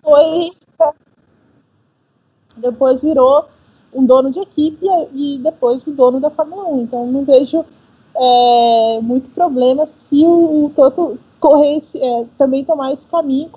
depois, 0.05 0.59
depois 2.57 3.01
virou 3.01 3.45
um 3.93 4.05
dono 4.05 4.29
de 4.29 4.39
equipe 4.39 4.85
e 5.13 5.39
depois 5.41 5.87
o 5.87 5.91
dono 5.91 6.19
da 6.19 6.29
Fórmula 6.29 6.67
1. 6.67 6.81
Então 6.81 7.07
não 7.07 7.23
vejo 7.23 7.63
é, 8.15 8.99
muito 9.01 9.29
problema 9.31 9.85
se 9.85 10.25
o, 10.25 10.65
o 10.65 10.71
Toto 10.75 11.17
correr 11.39 11.77
é, 11.77 12.25
também 12.37 12.63
tomar 12.63 12.91
esse 12.91 13.07
caminho, 13.07 13.49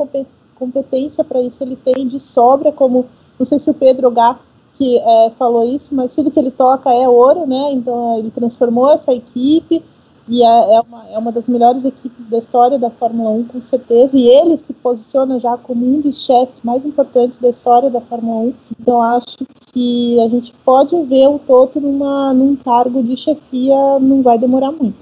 competência 0.55 1.25
para 1.25 1.41
isso 1.41 1.63
ele 1.63 1.77
tem 1.77 2.07
de 2.07 2.21
sobra, 2.21 2.73
como 2.73 3.07
não 3.39 3.47
sei 3.47 3.59
se 3.59 3.71
o 3.71 3.75
Pedro 3.75 4.11
Gá 4.11 4.39
que 4.75 4.97
é, 4.97 5.31
falou 5.31 5.65
isso, 5.65 5.93
mas 5.95 6.15
tudo 6.15 6.31
que 6.31 6.39
ele 6.39 6.53
toca 6.53 6.93
é 6.93 7.09
ouro, 7.09 7.45
né? 7.47 7.73
Então 7.73 8.17
ele 8.19 8.31
transformou 8.31 8.89
essa 8.89 9.13
equipe 9.13 9.83
e 10.29 10.43
é, 10.43 10.47
é, 10.47 10.81
uma, 10.81 11.05
é 11.11 11.19
uma 11.19 11.33
das 11.33 11.49
melhores 11.49 11.85
equipes 11.85 12.29
da 12.29 12.39
história 12.39 12.79
da 12.79 12.91
Fórmula 12.91 13.31
1, 13.31 13.45
com 13.45 13.61
certeza, 13.61 14.17
e 14.17 14.29
ele 14.29 14.59
se 14.59 14.75
posiciona 14.75 15.39
já 15.39 15.57
como 15.57 15.87
um 15.87 16.01
dos 16.01 16.25
chefes 16.25 16.63
mais 16.63 16.85
importantes 16.85 17.41
da 17.41 17.49
história 17.49 17.89
da 17.89 18.01
Fórmula 18.01 18.51
1, 18.51 18.55
então 18.81 19.03
acho 19.03 19.39
que 19.73 20.21
a 20.21 20.29
gente 20.29 20.53
pode 20.65 20.95
ver 21.05 21.29
o 21.29 21.39
Toto 21.39 21.81
numa, 21.81 22.35
num 22.35 22.55
cargo 22.57 23.03
de 23.03 23.17
chefia, 23.17 23.99
não 24.01 24.23
vai 24.23 24.39
demorar 24.39 24.73
muito. 24.73 24.97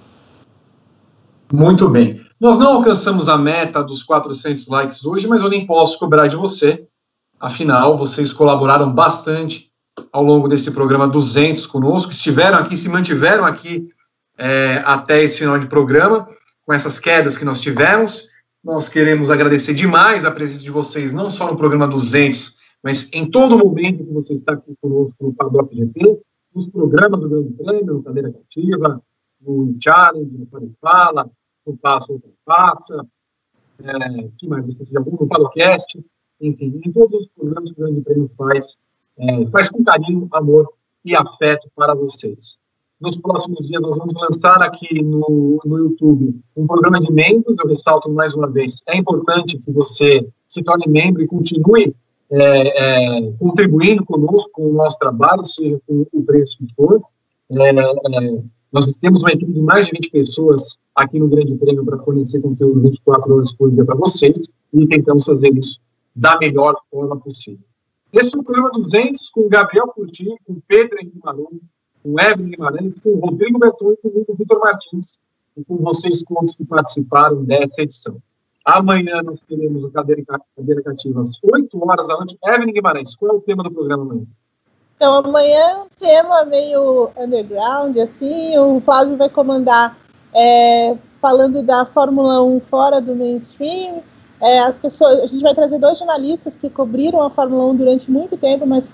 Muito 1.53 1.89
bem. 1.89 2.21
Nós 2.41 2.59
não 2.59 2.75
alcançamos 2.75 3.29
a 3.29 3.37
meta 3.37 3.83
dos 3.83 4.03
400 4.03 4.69
likes 4.69 5.05
hoje, 5.05 5.27
mas 5.27 5.41
eu 5.41 5.49
nem 5.49 5.67
posso 5.67 5.99
cobrar 5.99 6.27
de 6.27 6.37
você, 6.37 6.87
afinal, 7.41 7.97
vocês 7.97 8.33
colaboraram 8.33 8.93
bastante 8.93 9.71
ao 10.13 10.23
longo 10.23 10.47
desse 10.47 10.71
programa 10.71 11.09
200 11.09 11.67
conosco, 11.67 12.13
estiveram 12.13 12.59
aqui, 12.59 12.77
se 12.77 12.89
mantiveram 12.89 13.45
aqui 13.45 13.89
é, 14.39 14.83
até 14.85 15.23
esse 15.23 15.39
final 15.39 15.59
de 15.59 15.67
programa, 15.67 16.29
com 16.65 16.73
essas 16.73 16.99
quedas 16.99 17.37
que 17.39 17.45
nós 17.45 17.61
tivemos. 17.61 18.29
Nós 18.63 18.89
queremos 18.89 19.31
agradecer 19.31 19.75
demais 19.75 20.25
a 20.25 20.31
presença 20.31 20.65
de 20.65 20.71
vocês, 20.71 21.13
não 21.13 21.31
só 21.31 21.51
no 21.51 21.57
programa 21.57 21.87
200, 21.87 22.57
mas 22.83 23.13
em 23.13 23.31
todo 23.31 23.59
momento 23.59 24.05
que 24.05 24.13
você 24.13 24.35
está 24.35 24.57
conosco 24.81 25.15
no 25.21 25.33
Paddock 25.35 25.75
GP, 25.75 26.21
nos 26.55 26.69
programas 26.69 27.21
do 27.21 27.29
Grande 27.29 27.53
Prêmio, 27.53 27.95
no 27.95 28.03
Cadeira 28.03 28.33
Cativa, 28.33 29.03
no 29.41 29.77
Challenge, 29.83 30.39
no 30.39 30.47
Pode 30.47 30.73
Fala, 30.81 31.31
no 31.67 31.77
Passo 31.77 32.13
ou 32.13 32.23
Passa, 32.45 33.07
é, 33.83 34.29
que 34.39 34.49
mais 34.49 34.67
esqueci 34.67 34.91
de 34.91 34.99
algum, 34.99 35.13
no 35.13 35.29
Paddockcast, 35.29 36.05
enfim, 36.41 36.81
em 36.85 36.93
todos 36.93 37.15
os 37.15 37.29
programas 37.29 37.71
que 37.71 37.81
o 37.81 37.85
Grande 37.85 38.01
Prêmio 38.01 38.31
faz, 38.37 38.77
é, 39.19 39.47
faz 39.47 39.69
com 39.69 39.85
carinho, 39.85 40.29
amor 40.33 40.73
e 41.05 41.15
afeto 41.15 41.71
para 41.75 41.95
vocês. 41.95 42.59
Nos 42.99 43.17
próximos 43.19 43.67
dias, 43.67 43.83
nós 43.83 43.97
vamos 43.97 44.15
lançar 44.15 44.63
aqui 44.63 45.03
no, 45.03 45.61
no 45.65 45.79
YouTube 45.79 46.35
um 46.57 46.67
programa 46.67 46.99
de 46.99 47.13
membros. 47.13 47.57
Eu 47.59 47.69
ressalto 47.69 48.11
mais 48.11 48.33
uma 48.33 48.49
vez: 48.49 48.83
é 48.87 48.97
importante 48.97 49.59
que 49.59 49.71
você 49.71 50.27
se 50.47 50.63
torne 50.63 50.87
membro 50.89 51.23
e 51.23 51.27
continue 51.27 51.95
é, 52.31 53.19
é, 53.19 53.33
contribuindo 53.33 54.05
conosco 54.05 54.51
com 54.53 54.71
o 54.71 54.73
nosso 54.73 54.99
trabalho, 54.99 55.45
seja 55.45 55.79
com 55.87 56.07
o 56.11 56.23
preço 56.23 56.57
que 56.59 56.75
for. 56.75 57.03
É, 57.51 57.71
é 57.71 58.43
nós 58.73 58.93
temos 59.01 59.21
uma 59.21 59.31
equipe 59.31 59.53
de 59.53 59.61
mais 59.61 59.87
de 59.87 59.93
20 59.93 60.11
pessoas 60.11 60.79
aqui 60.95 61.19
no 61.19 61.29
Grande 61.29 61.55
Prêmio 61.55 61.85
para 61.85 61.99
fornecer 61.99 62.41
conteúdo 62.41 62.81
24 62.81 63.35
horas 63.35 63.53
por 63.53 63.71
dia 63.71 63.85
para 63.85 63.95
vocês 63.95 64.51
e 64.73 64.87
tentamos 64.87 65.25
fazer 65.25 65.57
isso 65.57 65.81
da 66.15 66.37
melhor 66.39 66.75
forma 66.91 67.17
possível. 67.17 67.65
Esse 68.13 68.35
é 68.35 68.39
o 68.39 68.43
programa 68.43 68.71
200 68.71 69.29
com 69.31 69.49
Gabriel 69.49 69.89
Curti, 69.89 70.35
com 70.47 70.61
Pedro 70.67 70.99
Henrique 71.01 71.19
Maluco, 71.23 71.61
com 72.07 72.21
Evelyn 72.21 72.51
Guimarães, 72.51 73.01
com 73.01 73.19
Rodrigo 73.19 73.59
Berton 73.59 73.93
e 73.93 73.97
comigo, 73.97 74.37
Vitor 74.39 74.61
Martins, 74.61 75.19
e 75.57 75.65
com 75.65 75.77
vocês 75.79 76.23
todos 76.23 76.55
que 76.55 76.65
participaram 76.65 77.43
dessa 77.43 77.83
edição. 77.83 78.17
Amanhã 78.65 79.23
nós 79.23 79.43
teremos 79.43 79.83
o 79.83 79.91
Cadeira, 79.91 80.23
Cadeira 80.57 80.83
Cativa 80.83 81.23
às 81.23 81.31
8 81.43 81.85
horas 81.85 82.07
da 82.07 82.17
noite. 82.17 82.39
Evelyn 82.45 82.73
Guimarães, 82.73 83.17
qual 83.17 83.33
é 83.33 83.35
o 83.35 83.41
tema 83.41 83.65
do 83.65 83.73
programa 83.73 84.05
amanhã? 84.05 84.27
Então, 84.95 85.15
amanhã 85.15 85.59
é 85.59 85.77
um 85.79 85.87
tema 85.99 86.45
meio 86.45 87.11
underground, 87.17 87.97
assim, 87.99 88.57
o 88.57 88.81
Flávio 88.81 89.17
vai 89.17 89.29
comandar 89.29 89.97
é, 90.33 90.97
falando 91.21 91.63
da 91.63 91.85
Fórmula 91.85 92.41
1 92.43 92.61
fora 92.61 93.01
do 93.01 93.17
mainstream. 93.17 94.03
É, 94.41 94.61
as 94.61 94.79
pessoas, 94.79 95.21
a 95.21 95.27
gente 95.27 95.43
vai 95.43 95.55
trazer 95.55 95.79
dois 95.79 95.99
jornalistas 95.99 96.57
que 96.57 96.71
cobriram 96.71 97.23
a 97.23 97.31
Fórmula 97.31 97.67
1 97.73 97.77
durante 97.77 98.11
muito 98.11 98.37
tempo, 98.37 98.67
mas 98.67 98.93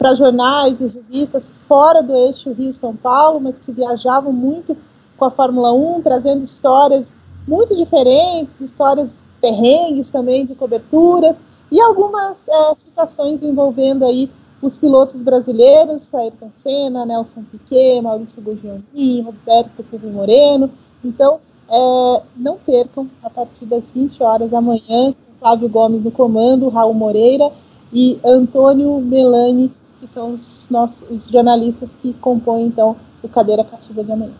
para 0.00 0.14
jornais 0.14 0.80
e 0.80 0.86
revistas 0.86 1.52
fora 1.68 2.02
do 2.02 2.16
eixo 2.16 2.54
Rio-São 2.54 2.96
Paulo, 2.96 3.38
mas 3.38 3.58
que 3.58 3.70
viajavam 3.70 4.32
muito 4.32 4.74
com 5.18 5.26
a 5.26 5.30
Fórmula 5.30 5.74
1, 5.74 6.00
trazendo 6.00 6.42
histórias 6.42 7.14
muito 7.46 7.76
diferentes, 7.76 8.62
histórias 8.62 9.22
perrengues 9.42 10.10
também 10.10 10.46
de 10.46 10.54
coberturas 10.54 11.38
e 11.70 11.78
algumas 11.78 12.48
é, 12.48 12.74
situações 12.76 13.42
envolvendo 13.42 14.06
aí 14.06 14.30
os 14.62 14.78
pilotos 14.78 15.22
brasileiros, 15.22 16.14
Ayrton 16.14 16.48
Senna, 16.50 17.04
Nelson 17.04 17.44
Piquet, 17.52 18.00
Maurício 18.00 18.40
Bugioni, 18.40 19.20
Roberto 19.20 19.84
Cubi 19.90 20.06
Moreno. 20.06 20.70
Então, 21.04 21.40
é, 21.68 22.22
não 22.38 22.56
percam 22.56 23.06
a 23.22 23.28
partir 23.28 23.66
das 23.66 23.90
20 23.90 24.22
horas 24.22 24.54
amanhã, 24.54 25.12
com 25.12 25.38
Flávio 25.38 25.68
Gomes 25.68 26.04
no 26.04 26.10
comando, 26.10 26.70
Raul 26.70 26.94
Moreira 26.94 27.52
e 27.92 28.18
Antônio 28.24 28.98
Melani, 29.00 29.70
que 30.00 30.06
são 30.06 30.32
os, 30.32 30.68
nossos, 30.70 31.08
os 31.10 31.28
jornalistas 31.28 31.94
que 31.94 32.14
compõem, 32.14 32.66
então, 32.66 32.96
o 33.22 33.28
Cadeira 33.28 33.62
Cativa 33.62 34.02
de 34.02 34.10
amanhã. 34.10 34.32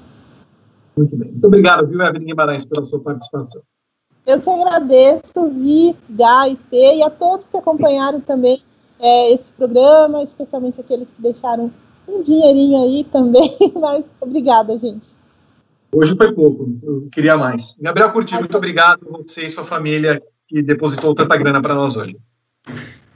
Muito 0.97 1.15
bem. 1.17 1.31
Muito 1.31 1.47
obrigado, 1.47 1.87
viu, 1.87 2.01
Evelyn 2.01 2.27
Guimarães, 2.27 2.65
pela 2.65 2.85
sua 2.87 2.99
participação. 2.99 3.63
Eu 4.27 4.41
que 4.41 4.51
agradeço, 4.51 5.49
Vi, 5.51 5.95
Gá 6.09 6.49
e 6.49 6.57
P, 6.57 6.97
e 6.97 7.03
a 7.03 7.11
todos 7.11 7.47
que 7.47 7.57
acompanharam 7.57 8.21
também 8.21 8.61
é, 8.99 9.33
esse 9.33 9.53
programa, 9.53 10.23
especialmente 10.23 10.81
aqueles 10.81 11.11
que 11.11 11.23
deixaram 11.23 11.71
um 12.09 12.23
dinheirinho 12.23 12.83
aí 12.83 13.05
também, 13.05 13.57
mas 13.79 14.05
obrigada, 14.21 14.79
gente. 14.79 15.15
Hoje 15.93 16.17
foi 16.17 16.33
pouco, 16.33 16.79
eu 16.83 17.09
queria 17.11 17.37
mais. 17.37 17.75
Gabriel 17.81 18.13
Curti, 18.13 18.35
muito 18.35 18.57
obrigado 18.57 19.07
você 19.11 19.47
e 19.47 19.51
sua 19.51 19.65
família 19.65 20.23
que 20.47 20.63
depositou 20.63 21.15
tanta 21.15 21.37
grana 21.37 21.61
para 21.61 21.75
nós 21.75 21.97
hoje. 21.97 22.17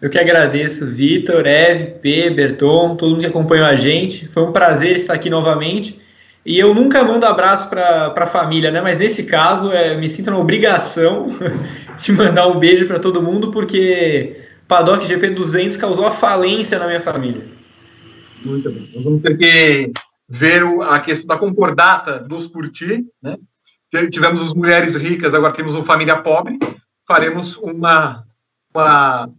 Eu 0.04 0.10
que 0.10 0.18
agradeço, 0.18 0.84
Vitor, 0.84 1.46
Eve, 1.46 1.92
P, 1.92 2.28
Berton, 2.28 2.94
todo 2.94 3.12
mundo 3.12 3.20
que 3.20 3.26
acompanhou 3.26 3.66
a 3.66 3.74
gente. 3.74 4.28
Foi 4.28 4.42
um 4.42 4.52
prazer 4.52 4.96
estar 4.96 5.14
aqui 5.14 5.30
novamente. 5.30 5.98
E 6.44 6.58
eu 6.58 6.74
nunca 6.74 7.02
mando 7.02 7.24
abraço 7.24 7.70
para 7.70 8.12
a 8.14 8.26
família, 8.26 8.70
né? 8.70 8.82
Mas 8.82 8.98
nesse 8.98 9.24
caso, 9.24 9.72
é, 9.72 9.96
me 9.96 10.06
sinto 10.10 10.30
na 10.30 10.36
obrigação 10.36 11.28
de 11.96 12.12
mandar 12.12 12.48
um 12.48 12.58
beijo 12.58 12.86
para 12.86 12.98
todo 12.98 13.22
mundo, 13.22 13.50
porque 13.50 14.42
Paddock 14.68 15.06
GP 15.06 15.30
200 15.30 15.78
causou 15.78 16.06
a 16.06 16.10
falência 16.10 16.78
na 16.78 16.86
minha 16.86 17.00
família. 17.00 17.42
Muito 18.44 18.70
bem. 18.70 18.90
Nós 18.94 19.04
vamos 19.04 19.22
ter 19.22 19.38
que 19.38 19.90
ver 20.28 20.64
a 20.82 21.00
questão 21.00 21.28
da 21.28 21.38
concordata 21.38 22.18
dos 22.18 22.46
curtir, 22.46 23.06
né? 23.22 23.38
Tivemos 24.12 24.42
as 24.42 24.52
mulheres 24.52 24.96
ricas, 24.96 25.32
agora 25.32 25.54
temos 25.54 25.74
uma 25.74 25.82
família 25.82 26.18
pobre. 26.18 26.58
Faremos 27.08 27.56
uma, 27.56 28.22
uma 28.74 29.30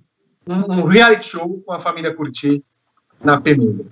um, 0.48 0.84
reality 0.84 1.30
show 1.30 1.62
com 1.66 1.74
a 1.74 1.80
família 1.80 2.14
curtir 2.14 2.64
na 3.24 3.40
penumbra. 3.40 3.86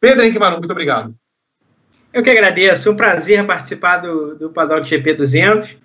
Pedro 0.00 0.22
Henrique 0.22 0.38
Maru, 0.38 0.58
muito 0.58 0.70
obrigado. 0.70 1.14
Eu 2.12 2.22
que 2.22 2.30
agradeço, 2.30 2.90
um 2.90 2.96
prazer 2.96 3.46
participar 3.46 3.98
do, 3.98 4.34
do 4.34 4.50
Paddock 4.50 4.88
GP 4.88 5.14
200. 5.14 5.76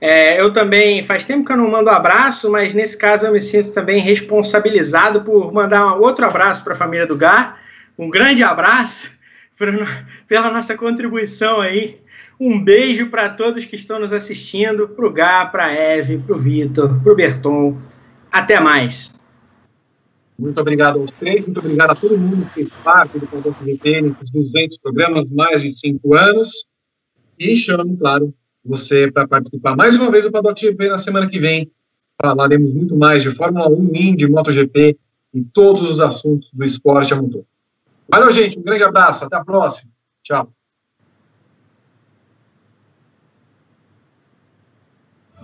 É, 0.00 0.40
eu 0.40 0.52
também, 0.52 1.02
faz 1.02 1.24
tempo 1.24 1.44
que 1.44 1.52
eu 1.52 1.56
não 1.56 1.70
mando 1.70 1.90
abraço, 1.90 2.50
mas 2.50 2.74
nesse 2.74 2.96
caso 2.96 3.26
eu 3.26 3.32
me 3.32 3.40
sinto 3.40 3.72
também 3.72 4.00
responsabilizado 4.00 5.22
por 5.22 5.52
mandar 5.52 5.96
um 5.96 6.00
outro 6.00 6.26
abraço 6.26 6.62
para 6.62 6.74
a 6.74 6.76
família 6.76 7.06
do 7.06 7.16
Gar. 7.16 7.60
Um 7.98 8.10
grande 8.10 8.42
abraço 8.42 9.12
por, 9.56 9.68
pela 10.28 10.50
nossa 10.50 10.76
contribuição 10.76 11.60
aí. 11.60 12.00
Um 12.38 12.62
beijo 12.62 13.06
para 13.06 13.28
todos 13.28 13.64
que 13.64 13.76
estão 13.76 13.98
nos 13.98 14.12
assistindo, 14.12 14.88
para 14.88 15.06
o 15.06 15.10
Gar, 15.10 15.50
para 15.50 15.66
a 15.66 15.72
Eve, 15.72 16.18
para 16.18 16.36
o 16.36 16.38
Vitor, 16.38 17.00
para 17.02 17.12
o 17.12 17.16
Berton. 17.16 17.78
Até 18.30 18.58
mais. 18.58 19.13
Muito 20.38 20.60
obrigado 20.60 20.98
aos 20.98 21.10
três, 21.12 21.44
muito 21.44 21.60
obrigado 21.60 21.90
a 21.90 21.94
todo 21.94 22.18
mundo 22.18 22.44
que 22.46 22.54
fez 22.54 22.70
parte 22.82 23.18
do 23.18 23.26
Conjunto 23.26 23.64
GP 23.64 23.78
Tênis 23.78 24.16
200 24.32 24.78
programas, 24.78 25.30
mais 25.30 25.62
de 25.62 25.78
cinco 25.78 26.14
anos. 26.14 26.66
E 27.38 27.56
chamo, 27.56 27.96
claro, 27.96 28.34
você 28.64 29.10
para 29.10 29.28
participar 29.28 29.76
mais 29.76 29.96
uma 29.96 30.10
vez 30.10 30.24
do 30.24 30.32
Paddock 30.32 30.60
GP 30.60 30.88
na 30.88 30.98
semana 30.98 31.28
que 31.28 31.38
vem. 31.38 31.70
Falaremos 32.20 32.72
muito 32.72 32.96
mais 32.96 33.22
de 33.22 33.30
Fórmula 33.30 33.68
1, 33.68 33.90
Indy, 33.94 34.26
MotoGP 34.28 34.96
e 35.34 35.44
todos 35.44 35.82
os 35.82 36.00
assuntos 36.00 36.48
do 36.52 36.64
esporte 36.64 37.12
a 37.12 37.20
motor. 37.20 37.44
Valeu, 38.08 38.30
gente. 38.30 38.58
Um 38.58 38.62
grande 38.62 38.84
abraço. 38.84 39.24
Até 39.24 39.36
a 39.36 39.44
próxima. 39.44 39.90
Tchau. 40.22 40.48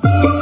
thank 0.02 0.24
you 0.24 0.39